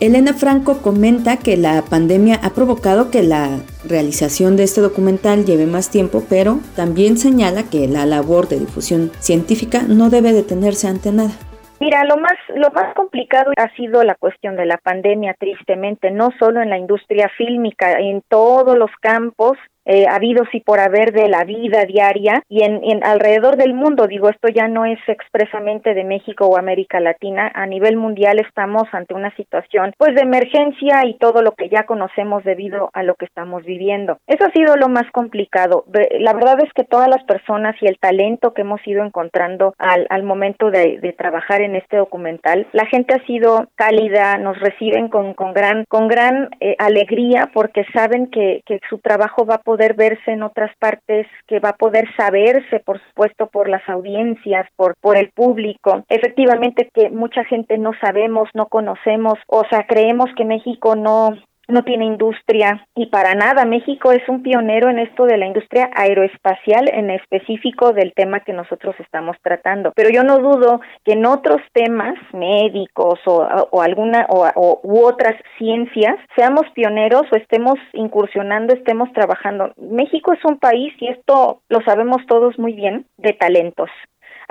Elena 0.00 0.32
Franco 0.32 0.80
comenta 0.80 1.36
que 1.36 1.58
la 1.58 1.82
pandemia 1.82 2.40
ha 2.42 2.54
provocado 2.54 3.10
que 3.10 3.22
la 3.22 3.58
realización 3.86 4.56
de 4.56 4.62
este 4.62 4.80
documental 4.80 5.44
lleve 5.44 5.66
más 5.66 5.90
tiempo, 5.90 6.24
pero 6.26 6.60
también 6.74 7.18
señala 7.18 7.64
que 7.64 7.86
la 7.86 8.06
labor 8.06 8.48
de 8.48 8.60
difusión 8.60 9.10
científica 9.18 9.82
no 9.86 10.08
debe 10.08 10.32
detenerse 10.32 10.88
ante 10.88 11.12
nada. 11.12 11.32
Mira, 11.80 12.04
lo 12.04 12.16
más 12.16 12.36
lo 12.54 12.70
más 12.70 12.94
complicado 12.94 13.52
ha 13.58 13.74
sido 13.76 14.02
la 14.02 14.14
cuestión 14.14 14.56
de 14.56 14.64
la 14.64 14.78
pandemia, 14.78 15.34
tristemente, 15.38 16.10
no 16.10 16.30
solo 16.38 16.62
en 16.62 16.70
la 16.70 16.78
industria 16.78 17.30
fílmica, 17.36 18.00
en 18.00 18.22
todos 18.26 18.78
los 18.78 18.90
campos 19.02 19.58
eh, 19.84 20.06
habidos 20.08 20.48
y 20.52 20.60
por 20.60 20.80
haber 20.80 21.12
de 21.12 21.28
la 21.28 21.44
vida 21.44 21.84
diaria 21.84 22.42
y 22.48 22.62
en, 22.62 23.04
alrededor 23.04 23.56
del 23.56 23.74
mundo. 23.74 24.06
Digo, 24.06 24.28
esto 24.28 24.48
ya 24.48 24.68
no 24.68 24.84
es 24.84 24.98
expresamente 25.06 25.94
de 25.94 26.04
México 26.04 26.46
o 26.46 26.58
América 26.58 27.00
Latina. 27.00 27.50
A 27.54 27.66
nivel 27.66 27.96
mundial 27.96 28.38
estamos 28.38 28.84
ante 28.92 29.14
una 29.14 29.34
situación 29.36 29.92
pues 29.98 30.14
de 30.14 30.22
emergencia 30.22 31.06
y 31.06 31.14
todo 31.18 31.42
lo 31.42 31.52
que 31.52 31.68
ya 31.68 31.84
conocemos 31.84 32.44
debido 32.44 32.90
a 32.92 33.02
lo 33.02 33.14
que 33.14 33.24
estamos 33.24 33.64
viviendo. 33.64 34.18
Eso 34.26 34.44
ha 34.44 34.52
sido 34.52 34.76
lo 34.76 34.88
más 34.88 35.10
complicado. 35.12 35.84
La 36.18 36.32
verdad 36.32 36.58
es 36.62 36.72
que 36.72 36.84
todas 36.84 37.08
las 37.08 37.24
personas 37.24 37.74
y 37.80 37.86
el 37.86 37.98
talento 37.98 38.54
que 38.54 38.62
hemos 38.62 38.86
ido 38.86 39.04
encontrando 39.04 39.74
al, 39.78 40.06
al 40.10 40.22
momento 40.22 40.70
de, 40.70 40.98
de 41.00 41.12
trabajar 41.12 41.62
en 41.62 41.76
este 41.76 41.96
documental, 41.96 42.66
la 42.72 42.86
gente 42.86 43.14
ha 43.14 43.26
sido 43.26 43.68
cálida, 43.74 44.38
nos 44.38 44.58
reciben 44.58 45.08
con, 45.08 45.34
con 45.34 45.52
gran, 45.52 45.84
con 45.88 46.08
gran 46.08 46.50
eh, 46.60 46.76
alegría 46.78 47.50
porque 47.52 47.84
saben 47.92 48.28
que, 48.28 48.62
que 48.66 48.80
su 48.88 48.98
trabajo 48.98 49.46
va 49.46 49.56
a 49.56 49.62
poder 49.70 49.94
verse 49.94 50.32
en 50.32 50.42
otras 50.42 50.72
partes, 50.80 51.28
que 51.46 51.60
va 51.60 51.68
a 51.68 51.76
poder 51.76 52.04
saberse, 52.16 52.80
por 52.80 53.00
supuesto, 53.06 53.46
por 53.46 53.68
las 53.68 53.88
audiencias, 53.88 54.66
por, 54.74 54.96
por 55.00 55.16
el 55.16 55.30
público. 55.30 56.02
Efectivamente 56.08 56.90
que 56.92 57.08
mucha 57.08 57.44
gente 57.44 57.78
no 57.78 57.92
sabemos, 58.00 58.48
no 58.52 58.66
conocemos, 58.66 59.34
o 59.46 59.62
sea, 59.70 59.86
creemos 59.86 60.28
que 60.36 60.44
México 60.44 60.96
no, 60.96 61.36
no 61.70 61.82
tiene 61.82 62.04
industria 62.04 62.86
y 62.94 63.06
para 63.06 63.34
nada. 63.34 63.64
México 63.64 64.12
es 64.12 64.26
un 64.28 64.42
pionero 64.42 64.88
en 64.88 64.98
esto 64.98 65.24
de 65.24 65.36
la 65.36 65.46
industria 65.46 65.90
aeroespacial, 65.94 66.88
en 66.92 67.10
específico 67.10 67.92
del 67.92 68.12
tema 68.14 68.40
que 68.40 68.52
nosotros 68.52 68.94
estamos 68.98 69.36
tratando. 69.42 69.92
Pero 69.94 70.10
yo 70.10 70.22
no 70.22 70.38
dudo 70.38 70.80
que 71.04 71.12
en 71.12 71.26
otros 71.26 71.60
temas 71.72 72.14
médicos 72.32 73.20
o, 73.26 73.80
alguna 73.80 74.26
o, 74.28 74.80
u 74.82 75.04
otras 75.04 75.34
ciencias 75.58 76.16
seamos 76.36 76.66
pioneros 76.74 77.22
o 77.32 77.36
estemos 77.36 77.78
incursionando, 77.92 78.74
estemos 78.74 79.12
trabajando. 79.12 79.72
México 79.76 80.32
es 80.32 80.44
un 80.44 80.58
país 80.58 80.92
y 81.00 81.08
esto 81.08 81.60
lo 81.68 81.80
sabemos 81.82 82.24
todos 82.26 82.58
muy 82.58 82.72
bien 82.72 83.06
de 83.16 83.32
talentos. 83.32 83.90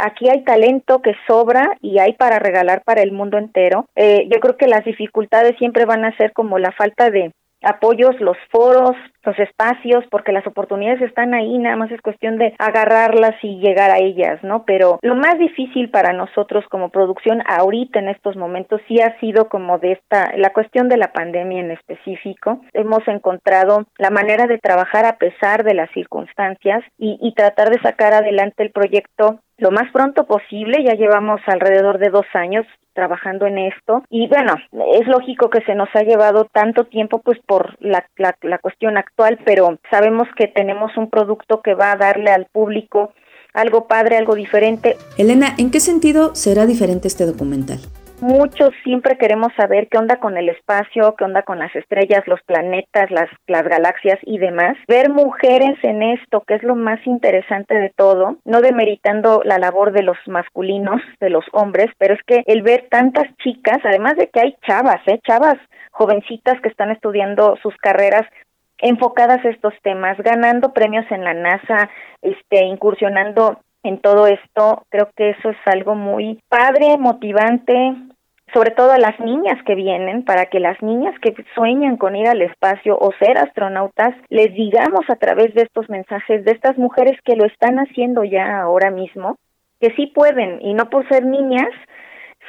Aquí 0.01 0.30
hay 0.30 0.43
talento 0.43 1.01
que 1.01 1.13
sobra 1.27 1.77
y 1.81 1.99
hay 1.99 2.13
para 2.13 2.39
regalar 2.39 2.84
para 2.84 3.01
el 3.01 3.11
mundo 3.11 3.38
entero. 3.38 3.85
Eh, 3.95 4.27
yo 4.31 4.39
creo 4.39 4.57
que 4.57 4.67
las 4.67 4.85
dificultades 4.85 5.57
siempre 5.57 5.85
van 5.85 6.05
a 6.05 6.15
ser 6.17 6.31
como 6.34 6.57
la 6.57 6.71
falta 6.71 7.09
de 7.09 7.31
apoyos, 7.61 8.19
los 8.19 8.38
foros, 8.51 8.95
los 9.23 9.37
espacios, 9.39 10.05
porque 10.09 10.31
las 10.31 10.45
oportunidades 10.47 11.01
están 11.01 11.33
ahí, 11.33 11.57
nada 11.57 11.75
más 11.75 11.91
es 11.91 12.01
cuestión 12.01 12.37
de 12.37 12.53
agarrarlas 12.57 13.35
y 13.43 13.59
llegar 13.59 13.91
a 13.91 13.99
ellas, 13.99 14.43
¿no? 14.43 14.63
Pero 14.65 14.99
lo 15.01 15.15
más 15.15 15.37
difícil 15.37 15.89
para 15.89 16.13
nosotros 16.13 16.65
como 16.69 16.89
producción 16.89 17.41
ahorita 17.45 17.99
en 17.99 18.09
estos 18.09 18.35
momentos 18.35 18.81
sí 18.87 18.99
ha 19.01 19.19
sido 19.19 19.49
como 19.49 19.77
de 19.79 19.93
esta, 19.93 20.31
la 20.37 20.51
cuestión 20.51 20.89
de 20.89 20.97
la 20.97 21.11
pandemia 21.11 21.61
en 21.61 21.71
específico. 21.71 22.61
Hemos 22.73 23.07
encontrado 23.07 23.85
la 23.97 24.09
manera 24.09 24.47
de 24.47 24.57
trabajar 24.57 25.05
a 25.05 25.17
pesar 25.17 25.63
de 25.63 25.73
las 25.73 25.89
circunstancias 25.91 26.83
y, 26.97 27.17
y 27.21 27.33
tratar 27.33 27.69
de 27.69 27.81
sacar 27.81 28.13
adelante 28.13 28.63
el 28.63 28.71
proyecto 28.71 29.39
lo 29.57 29.71
más 29.71 29.91
pronto 29.91 30.25
posible. 30.25 30.83
Ya 30.83 30.93
llevamos 30.93 31.41
alrededor 31.45 31.99
de 31.99 32.09
dos 32.09 32.25
años 32.33 32.65
trabajando 32.93 33.45
en 33.45 33.57
esto 33.59 34.03
y 34.09 34.27
bueno, 34.27 34.55
es 34.93 35.07
lógico 35.07 35.49
que 35.49 35.61
se 35.61 35.75
nos 35.75 35.87
ha 35.93 36.01
llevado 36.01 36.45
tanto 36.51 36.85
tiempo 36.85 37.21
pues 37.21 37.39
por 37.45 37.77
la, 37.79 38.05
la, 38.17 38.35
la 38.41 38.57
cuestión 38.57 38.97
pero 39.45 39.80
sabemos 39.90 40.27
que 40.36 40.48
tenemos 40.48 40.95
un 40.98 41.10
producto 41.10 41.61
que 41.61 41.73
va 41.73 41.91
a 41.91 41.98
darle 41.98 42.31
al 42.31 42.45
público 42.45 43.14
algo 43.53 43.88
padre, 43.88 44.18
algo 44.18 44.36
diferente. 44.36 44.95
Elena, 45.18 45.56
¿en 45.57 45.72
qué 45.72 45.80
sentido 45.80 46.36
será 46.36 46.65
diferente 46.65 47.07
este 47.07 47.26
documental? 47.26 47.80
Muchos 48.22 48.72
siempre 48.84 49.18
queremos 49.18 49.53
saber 49.56 49.88
qué 49.88 49.98
onda 49.98 50.18
con 50.18 50.36
el 50.36 50.49
espacio, 50.49 51.15
qué 51.18 51.23
onda 51.23 51.44
con 51.44 51.57
las 51.57 51.73
estrellas, 51.73 52.27
los 52.27 52.41
planetas, 52.41 53.10
las, 53.11 53.30
las 53.48 53.64
galaxias 53.64 54.19
y 54.23 54.40
demás. 54.40 54.76
Ver 54.90 55.10
mujeres 55.10 55.77
en 55.84 56.03
esto, 56.03 56.44
que 56.45 56.56
es 56.56 56.64
lo 56.64 56.76
más 56.76 56.99
interesante 57.07 57.76
de 57.76 57.94
todo, 57.95 58.36
no 58.44 58.60
demeritando 58.60 59.41
la 59.45 59.57
labor 59.57 59.94
de 59.94 60.03
los 60.03 60.18
masculinos, 60.27 61.02
de 61.22 61.30
los 61.30 61.45
hombres, 61.53 61.88
pero 61.98 62.14
es 62.14 62.19
que 62.27 62.44
el 62.45 62.61
ver 62.61 62.88
tantas 62.91 63.26
chicas, 63.38 63.77
además 63.86 64.18
de 64.18 64.27
que 64.27 64.41
hay 64.41 64.57
chavas, 64.68 64.99
¿eh? 65.07 65.22
Chavas 65.26 65.57
jovencitas 65.91 66.60
que 66.61 66.69
están 66.69 66.91
estudiando 66.91 67.57
sus 67.64 67.76
carreras 67.77 68.26
enfocadas 68.81 69.43
a 69.45 69.49
estos 69.49 69.73
temas, 69.84 70.18
ganando 70.18 70.73
premios 70.73 71.06
en 71.11 71.23
la 71.23 71.34
NASA, 71.34 71.89
este, 72.22 72.65
incursionando 72.65 73.60
en 73.84 73.99
todo 73.99 74.27
esto, 74.27 74.84
creo 74.89 75.10
que 75.15 75.31
eso 75.31 75.49
es 75.49 75.57
algo 75.65 75.95
muy 75.95 76.39
padre, 76.49 76.97
motivante, 76.97 77.93
sobre 78.53 78.72
todo 78.72 78.91
a 78.91 78.97
las 78.97 79.19
niñas 79.19 79.61
que 79.65 79.76
vienen, 79.76 80.23
para 80.23 80.47
que 80.47 80.60
las 80.60 80.81
niñas 80.81 81.15
que 81.22 81.35
sueñan 81.56 81.97
con 81.97 82.15
ir 82.15 82.27
al 82.27 82.41
espacio 82.41 82.97
o 82.99 83.11
ser 83.19 83.38
astronautas, 83.38 84.15
les 84.30 84.53
digamos 84.53 85.10
a 85.10 85.15
través 85.15 85.53
de 85.53 85.64
estos 85.64 85.89
mensajes 85.89 86.43
de 86.43 86.51
estas 86.51 86.77
mujeres 86.77 87.18
que 87.23 87.35
lo 87.35 87.45
están 87.45 87.77
haciendo 87.77 88.23
ya 88.23 88.61
ahora 88.61 88.91
mismo, 88.91 89.38
que 89.80 89.91
sí 89.95 90.07
pueden 90.07 90.61
y 90.61 90.73
no 90.73 90.89
por 90.89 91.07
ser 91.07 91.26
niñas 91.26 91.69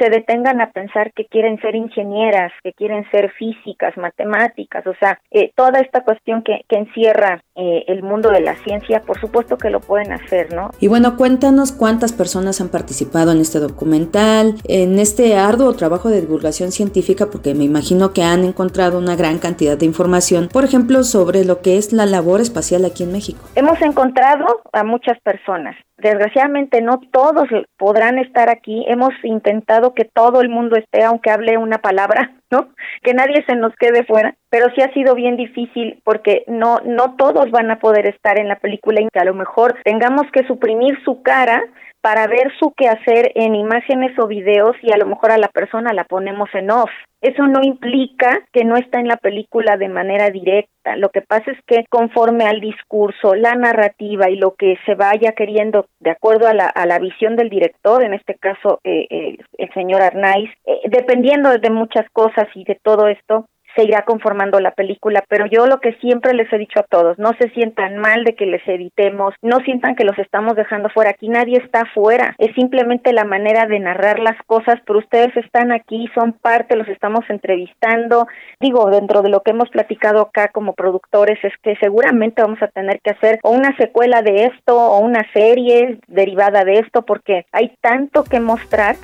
se 0.01 0.09
detengan 0.09 0.61
a 0.63 0.71
pensar 0.71 1.13
que 1.13 1.27
quieren 1.27 1.61
ser 1.61 1.75
ingenieras, 1.75 2.53
que 2.65 2.73
quieren 2.73 3.05
ser 3.11 3.31
físicas, 3.33 3.97
matemáticas, 3.99 4.87
o 4.87 4.95
sea, 4.99 5.21
eh, 5.31 5.53
toda 5.55 5.81
esta 5.81 6.03
cuestión 6.03 6.43
que, 6.43 6.65
que 6.69 6.77
encierra 6.77 7.43
eh, 7.55 7.85
el 7.89 8.03
mundo 8.03 8.31
de 8.31 8.41
la 8.41 8.55
ciencia, 8.57 9.03
por 9.03 9.21
supuesto 9.21 9.59
que 9.59 9.69
lo 9.69 9.81
pueden 9.81 10.13
hacer, 10.13 10.55
¿no? 10.55 10.71
Y 10.81 10.89
bueno, 10.89 11.17
cuéntanos 11.17 11.73
cuántas 11.73 12.13
personas 12.15 12.61
han 12.63 12.71
participado 12.71 13.33
en 13.33 13.41
este 13.41 13.59
documental, 13.59 14.55
en 14.65 14.99
este 14.99 15.37
arduo 15.37 15.75
trabajo 15.75 16.09
de 16.09 16.23
divulgación 16.23 16.73
científica, 16.73 17.27
porque 17.31 17.55
me 17.55 17.65
imagino 17.65 18.15
que 18.15 18.23
han 18.23 18.45
encontrado 18.45 18.99
una 18.99 19.17
gran 19.17 19.39
cantidad 19.39 19.77
de 19.77 19.85
información, 19.85 20.49
por 20.51 20.65
ejemplo, 20.65 21.03
sobre 21.03 21.45
lo 21.45 21.61
que 21.61 21.77
es 21.77 21.93
la 21.93 22.07
labor 22.07 22.41
espacial 22.41 22.87
aquí 22.87 23.03
en 23.03 23.13
México. 23.13 23.41
Hemos 23.55 23.83
encontrado 23.83 24.63
a 24.73 24.83
muchas 24.83 25.21
personas. 25.21 25.77
Desgraciadamente 25.99 26.81
no 26.81 26.99
todos 27.13 27.47
podrán 27.77 28.19
estar 28.19 28.49
aquí. 28.49 28.85
Hemos 28.89 29.13
intentado 29.23 29.90
que 29.95 30.05
todo 30.05 30.41
el 30.41 30.49
mundo 30.49 30.77
esté, 30.77 31.05
aunque 31.05 31.31
hable 31.31 31.59
una 31.59 31.79
palabra, 31.79 32.33
¿no? 32.51 32.69
Que 33.03 33.15
nadie 33.15 33.45
se 33.47 33.57
nos 33.57 33.75
quede 33.77 34.05
fuera, 34.05 34.35
pero 34.51 34.67
sí 34.75 34.83
ha 34.83 34.93
sido 34.93 35.15
bien 35.15 35.37
difícil 35.37 36.01
porque 36.05 36.45
no 36.47 36.79
no 36.85 37.17
todos 37.17 37.51
van 37.51 37.71
a 37.71 37.79
poder 37.79 38.07
estar 38.07 38.39
en 38.39 38.49
la 38.49 38.59
película 38.59 39.01
y 39.01 39.09
que 39.13 39.21
a 39.21 39.25
lo 39.25 39.35
mejor 39.35 39.77
tengamos 39.85 40.25
que 40.33 40.47
suprimir 40.47 40.99
su 41.05 41.23
cara 41.23 41.63
para 42.01 42.27
ver 42.27 42.53
su 42.59 42.73
quehacer 42.73 43.33
en 43.35 43.55
imágenes 43.55 44.19
o 44.19 44.27
videos 44.27 44.77
y 44.83 44.93
a 44.93 44.97
lo 44.97 45.07
mejor 45.07 45.33
a 45.33 45.39
la 45.39 45.49
persona 45.49 45.93
la 45.93 46.05
ponemos 46.05 46.49
en 46.55 46.71
off. 46.71 46.91
Eso 47.21 47.47
no 47.47 47.61
implica 47.63 48.41
que 48.53 48.65
no 48.65 48.77
está 48.77 48.99
en 48.99 49.07
la 49.07 49.19
película 49.19 49.77
de 49.77 49.91
manera 49.91 50.31
directa. 50.31 50.97
Lo 50.97 51.11
que 51.11 51.21
pasa 51.21 51.51
es 51.51 51.59
que 51.67 51.85
conforme 51.91 52.45
al 52.45 52.61
discurso, 52.61 53.35
la 53.35 53.55
narrativa 53.55 54.31
y 54.31 54.37
lo 54.37 54.55
que 54.55 54.79
se 54.87 54.95
vaya 54.95 55.33
queriendo, 55.33 55.87
de 56.01 56.11
acuerdo 56.11 56.49
a 56.49 56.55
la, 56.55 56.67
a 56.67 56.87
la 56.87 56.99
visión 56.99 57.37
del 57.37 57.51
director, 57.51 58.03
en 58.03 58.15
este 58.15 58.37
caso 58.37 58.81
eh, 58.85 59.07
eh, 59.11 59.37
el 59.59 59.73
señor 59.75 60.01
Arnaiz, 60.01 60.51
eh, 60.65 60.81
dependiendo 60.89 61.51
de 61.51 61.71
muchas 61.71 62.09
cosas 62.11 62.49
y 62.55 62.65
de 62.65 62.79
todo 62.83 63.09
esto, 63.09 63.47
se 63.77 63.85
irá 63.85 64.03
conformando 64.03 64.61
la 64.61 64.73
película, 64.73 65.25
pero 65.29 65.47
yo 65.47 65.67
lo 65.67 65.81
que 65.81 65.95
siempre 65.95 66.35
les 66.35 66.53
he 66.53 66.59
dicho 66.59 66.81
a 66.81 66.85
todos, 66.85 67.19
no 67.19 67.33
se 67.41 67.51
sientan 67.51 67.99
mal 67.99 68.25
de 68.25 68.35
que 68.35 68.47
les 68.47 68.67
editemos, 68.67 69.35
no 69.43 69.59
sientan 69.61 69.95
que 69.95 70.05
los 70.05 70.19
estamos 70.19 70.57
dejando 70.57 70.89
fuera, 70.91 71.11
aquí 71.11 71.29
nadie 71.29 71.59
está 71.59 71.85
fuera, 71.95 72.35
es 72.39 72.55
simplemente 72.55 73.13
la 73.13 73.25
manera 73.25 73.67
de 73.67 73.81
narrar 73.81 74.19
las 74.19 74.37
cosas, 74.47 74.81
pero 74.87 74.99
ustedes 74.99 75.37
están 75.37 75.73
aquí, 75.73 76.09
son 76.15 76.33
parte, 76.33 76.77
los 76.77 76.89
estamos 76.89 77.25
entrevistando, 77.29 78.27
digo, 78.61 78.91
dentro 78.91 79.23
de 79.23 79.31
lo 79.31 79.43
que 79.43 79.53
hemos 79.53 79.71
platicado 79.71 80.21
acá 80.21 80.49
como 80.49 80.75
productores 80.75 81.39
es 81.45 81.53
que 81.63 81.77
seguramente 81.77 82.43
vamos 82.43 82.63
a 82.63 82.69
tener 82.69 83.01
que 83.01 83.11
hacer 83.11 83.39
o 83.43 83.51
una 83.51 83.77
secuela 83.77 84.23
de 84.23 84.45
esto 84.45 84.77
o 84.77 84.99
una 84.99 85.25
serie 85.33 85.99
derivada 86.09 86.65
de 86.65 86.75
esto 86.75 87.03
porque 87.03 87.47
hay 87.53 87.73
tanto 87.81 88.25
que 88.25 88.41
mostrar 88.41 88.97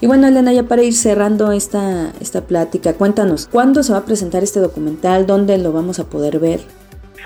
y 0.00 0.06
bueno, 0.06 0.28
Elena, 0.28 0.52
ya 0.52 0.62
para 0.62 0.82
ir 0.82 0.94
cerrando 0.94 1.50
esta, 1.50 2.12
esta 2.20 2.42
plática, 2.42 2.94
cuéntanos, 2.94 3.48
¿cuándo 3.50 3.82
se 3.82 3.92
va 3.92 3.98
a 3.98 4.04
presentar 4.04 4.44
este 4.44 4.60
documental? 4.60 5.26
¿Dónde 5.26 5.58
lo 5.58 5.72
vamos 5.72 5.98
a 5.98 6.04
poder 6.04 6.38
ver? 6.38 6.60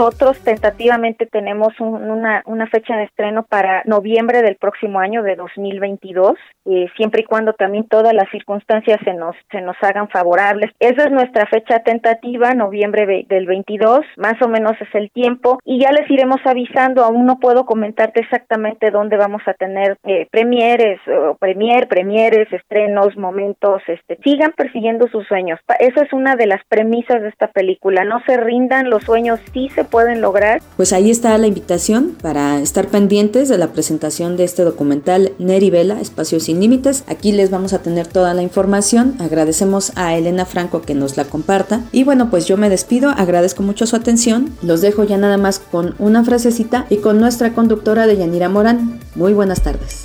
Nosotros 0.02 0.40
tentativamente 0.40 1.26
tenemos 1.26 1.78
una, 1.78 2.42
una, 2.46 2.66
fecha 2.66 2.96
de 2.96 3.04
estreno 3.04 3.44
para 3.44 3.84
noviembre 3.84 4.42
del 4.42 4.56
próximo 4.56 4.98
año 4.98 5.22
de 5.22 5.36
2022, 5.36 6.34
eh, 6.64 6.88
siempre 6.96 7.20
y 7.20 7.24
cuando 7.24 7.52
también 7.52 7.86
todas 7.86 8.12
las 8.12 8.28
circunstancias 8.32 8.98
se 9.04 9.14
nos, 9.14 9.36
se 9.52 9.60
nos 9.60 9.76
hagan 9.80 10.08
favorables. 10.08 10.72
Esa 10.80 11.04
es 11.04 11.12
nuestra 11.12 11.46
fecha 11.46 11.84
tentativa, 11.84 12.52
noviembre 12.52 13.24
del 13.28 13.46
22, 13.46 14.00
más 14.16 14.42
o 14.42 14.48
menos 14.48 14.72
es 14.80 14.92
el 14.92 15.08
tiempo, 15.12 15.60
y 15.64 15.78
ya 15.78 15.92
les 15.92 16.10
iremos 16.10 16.40
avisando, 16.46 17.04
aún 17.04 17.24
no 17.24 17.38
puedo 17.38 17.64
comentarte 17.64 18.22
exactamente 18.22 18.90
dónde 18.90 19.16
vamos 19.16 19.42
a 19.46 19.54
tener 19.54 19.98
eh, 20.02 20.26
premieres, 20.32 20.98
o 21.06 21.36
premier, 21.36 21.86
premieres, 21.86 22.52
estrenos, 22.52 23.16
momentos, 23.16 23.82
este, 23.86 24.18
sigan 24.24 24.50
persiguiendo 24.56 25.06
sus 25.06 25.28
sueños. 25.28 25.60
Esa 25.78 26.02
es 26.02 26.12
una 26.12 26.34
de 26.34 26.48
las 26.48 26.64
premisas 26.64 27.22
de 27.22 27.28
esta 27.28 27.52
película, 27.52 28.02
no 28.02 28.20
se 28.26 28.36
rindan, 28.36 28.90
los 28.90 29.04
sueños 29.04 29.38
sí 29.52 29.68
se 29.68 29.91
pueden 29.92 30.20
lograr. 30.20 30.60
Pues 30.76 30.92
ahí 30.92 31.12
está 31.12 31.38
la 31.38 31.46
invitación 31.46 32.16
para 32.20 32.58
estar 32.58 32.88
pendientes 32.88 33.48
de 33.48 33.58
la 33.58 33.68
presentación 33.68 34.36
de 34.36 34.42
este 34.42 34.64
documental 34.64 35.32
Neri 35.38 35.70
Vela, 35.70 36.00
Espacios 36.00 36.44
sin 36.44 36.58
Límites. 36.58 37.04
Aquí 37.06 37.30
les 37.30 37.50
vamos 37.50 37.74
a 37.74 37.82
tener 37.82 38.08
toda 38.08 38.34
la 38.34 38.42
información. 38.42 39.14
Agradecemos 39.20 39.92
a 39.94 40.16
Elena 40.16 40.46
Franco 40.46 40.82
que 40.82 40.94
nos 40.94 41.16
la 41.16 41.26
comparta. 41.26 41.82
Y 41.92 42.02
bueno, 42.02 42.30
pues 42.30 42.46
yo 42.46 42.56
me 42.56 42.70
despido, 42.70 43.10
agradezco 43.10 43.62
mucho 43.62 43.86
su 43.86 43.94
atención. 43.94 44.50
Los 44.62 44.80
dejo 44.80 45.04
ya 45.04 45.18
nada 45.18 45.36
más 45.36 45.60
con 45.60 45.94
una 45.98 46.24
frasecita 46.24 46.86
y 46.88 46.96
con 46.96 47.20
nuestra 47.20 47.52
conductora 47.52 48.06
de 48.06 48.16
Yanira 48.16 48.48
Morán. 48.48 48.98
Muy 49.14 49.34
buenas 49.34 49.62
tardes. 49.62 50.04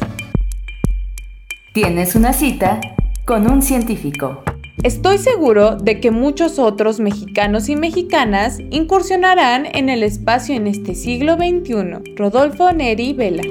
Tienes 1.74 2.16
una 2.16 2.34
cita 2.34 2.82
con 3.26 3.50
un 3.50 3.62
científico. 3.62 4.44
Estoy 4.84 5.18
seguro 5.18 5.76
de 5.76 6.00
que 6.00 6.12
muchos 6.12 6.60
otros 6.60 7.00
mexicanos 7.00 7.68
y 7.68 7.76
mexicanas 7.76 8.60
incursionarán 8.70 9.66
en 9.66 9.90
el 9.90 10.04
espacio 10.04 10.54
en 10.54 10.68
este 10.68 10.94
siglo 10.94 11.34
XXI. 11.34 12.16
Rodolfo 12.16 12.72
Neri 12.72 13.14
Vela. 13.14 13.42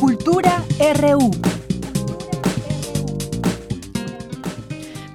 Cultura 0.00 0.64
RU. 1.00 1.30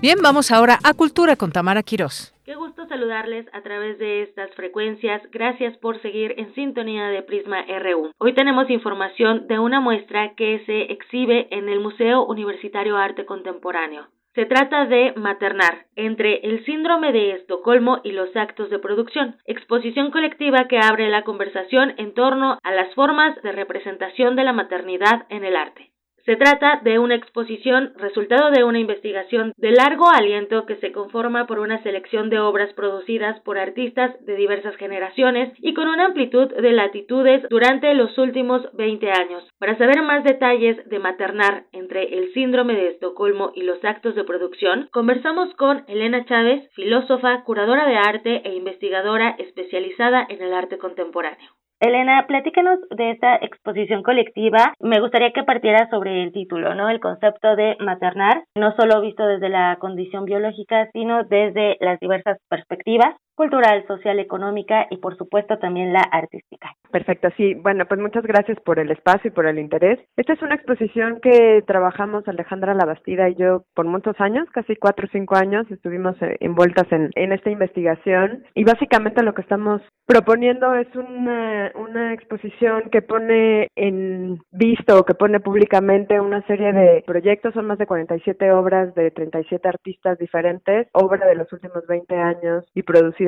Bien, 0.02 0.18
vamos 0.22 0.52
ahora 0.52 0.80
a 0.82 0.94
Cultura 0.94 1.36
con 1.36 1.52
Tamara 1.52 1.84
Quirós. 1.84 2.37
Qué 2.48 2.56
gusto 2.56 2.88
saludarles 2.88 3.46
a 3.52 3.62
través 3.62 4.00
de 4.00 4.22
estas 4.22 4.50
frecuencias. 4.56 5.22
Gracias 5.34 5.76
por 5.80 6.02
seguir 6.02 6.34
en 6.38 6.56
sintonía 6.56 7.10
de 7.10 7.22
Prisma 7.22 7.66
RU. 7.68 8.12
Hoy 8.20 8.34
tenemos 8.36 8.70
información 8.70 9.48
de 9.48 9.60
una 9.60 9.82
muestra 9.82 10.34
que 10.36 10.64
se 10.66 10.84
exhibe 10.84 11.50
en 11.52 11.68
el 11.68 11.82
Museo 11.82 12.26
Universitario 12.26 12.96
Arte 12.96 13.26
Contemporáneo. 13.26 14.08
Se 14.34 14.46
trata 14.46 14.86
de 14.86 15.12
Maternar, 15.18 15.88
entre 15.98 16.38
el 16.48 16.64
síndrome 16.64 17.12
de 17.12 17.32
Estocolmo 17.32 18.00
y 18.06 18.14
los 18.14 18.34
actos 18.38 18.70
de 18.70 18.80
producción, 18.80 19.36
exposición 19.44 20.10
colectiva 20.10 20.70
que 20.70 20.80
abre 20.80 21.10
la 21.10 21.26
conversación 21.26 21.96
en 21.98 22.14
torno 22.14 22.60
a 22.64 22.72
las 22.72 22.96
formas 22.96 23.36
de 23.42 23.52
representación 23.52 24.38
de 24.38 24.46
la 24.46 24.54
maternidad 24.54 25.26
en 25.28 25.44
el 25.44 25.58
arte. 25.58 25.92
Se 26.28 26.36
trata 26.36 26.82
de 26.84 27.00
una 27.00 27.16
exposición 27.16 27.94
resultado 27.96 28.52
de 28.52 28.66
una 28.66 28.80
investigación 28.80 29.54
de 29.56 29.72
largo 29.72 30.10
aliento 30.10 30.66
que 30.66 30.76
se 30.76 30.92
conforma 30.92 31.48
por 31.48 31.60
una 31.60 31.82
selección 31.84 32.30
de 32.30 32.38
obras 32.38 32.74
producidas 32.74 33.40
por 33.46 33.58
artistas 33.58 34.14
de 34.26 34.36
diversas 34.36 34.76
generaciones 34.76 35.54
y 35.60 35.74
con 35.74 35.88
una 35.88 36.08
amplitud 36.08 36.54
de 36.54 36.72
latitudes 36.74 37.48
durante 37.50 37.94
los 37.94 38.18
últimos 38.18 38.62
20 38.74 39.10
años. 39.10 39.42
Para 39.58 39.78
saber 39.78 40.02
más 40.02 40.26
detalles 40.26 40.76
de 40.90 41.00
maternar 41.00 41.64
entre 41.72 42.18
el 42.18 42.34
síndrome 42.34 42.74
de 42.74 42.90
Estocolmo 42.90 43.54
y 43.56 43.62
los 43.62 43.82
actos 43.86 44.14
de 44.14 44.26
producción, 44.26 44.90
conversamos 44.92 45.56
con 45.56 45.86
Elena 45.88 46.26
Chávez, 46.26 46.70
filósofa, 46.74 47.46
curadora 47.46 47.88
de 47.88 47.96
arte 47.96 48.42
e 48.44 48.54
investigadora 48.54 49.30
especializada 49.40 50.28
en 50.28 50.42
el 50.42 50.54
arte 50.54 50.78
contemporáneo. 50.78 51.52
Elena, 51.80 52.26
platícanos 52.28 52.80
de 52.90 53.12
esta 53.12 53.36
exposición 53.36 54.02
colectiva. 54.02 54.74
Me 54.80 55.00
gustaría 55.00 55.32
que 55.32 55.44
partiera 55.44 55.88
sobre 55.92 56.24
el 56.24 56.32
título, 56.32 56.74
¿no? 56.74 56.90
El 56.90 57.00
concepto 57.00 57.56
de 57.56 57.78
maternar, 57.80 58.46
no 58.56 58.76
solo 58.76 59.00
visto 59.00 59.28
desde 59.28 59.50
la 59.50 59.78
condición 59.80 60.26
biológica, 60.26 60.90
sino 60.92 61.24
desde 61.24 61.78
las 61.80 62.00
diversas 62.00 62.40
perspectivas 62.50 63.16
cultural, 63.38 63.86
social, 63.88 64.20
económica 64.20 64.88
y 64.90 64.98
por 64.98 65.16
supuesto 65.16 65.60
también 65.60 65.94
la 65.94 66.02
artística. 66.02 66.72
Perfecto, 66.92 67.30
sí. 67.38 67.54
Bueno, 67.54 67.86
pues 67.86 68.02
muchas 68.02 68.24
gracias 68.24 68.60
por 68.62 68.80
el 68.80 68.90
espacio 68.90 69.30
y 69.30 69.32
por 69.32 69.46
el 69.46 69.60
interés. 69.60 70.00
Esta 70.18 70.34
es 70.34 70.42
una 70.42 70.56
exposición 70.56 71.20
que 71.22 71.64
trabajamos 71.68 72.28
Alejandra 72.28 72.74
Labastida 72.74 73.30
y 73.30 73.36
yo 73.36 73.64
por 73.76 73.86
muchos 73.86 74.20
años, 74.20 74.48
casi 74.52 74.76
cuatro 74.76 75.06
o 75.06 75.10
cinco 75.12 75.36
años, 75.36 75.70
estuvimos 75.70 76.20
eh, 76.22 76.38
envueltas 76.40 76.92
en, 76.92 77.12
en 77.14 77.32
esta 77.32 77.52
investigación 77.52 78.44
y 78.56 78.64
básicamente 78.64 79.22
lo 79.22 79.36
que 79.36 79.44
estamos 79.44 79.82
proponiendo 80.08 80.74
es 80.74 80.88
una, 80.96 81.72
una 81.76 82.14
exposición 82.14 82.90
que 82.90 83.02
pone 83.02 83.68
en 83.76 84.40
visto, 84.52 85.04
que 85.04 85.14
pone 85.14 85.40
públicamente 85.40 86.20
una 86.20 86.42
serie 86.48 86.74
de 86.74 87.04
proyectos, 87.06 87.54
son 87.54 87.68
más 87.68 87.78
de 87.78 87.86
47 87.86 88.52
obras 88.52 88.96
de 88.96 89.12
37 89.12 89.68
artistas 89.68 90.18
diferentes, 90.18 90.88
obra 90.94 91.28
de 91.28 91.36
los 91.36 91.52
últimos 91.52 91.86
20 91.88 92.16
años 92.16 92.66
y 92.74 92.84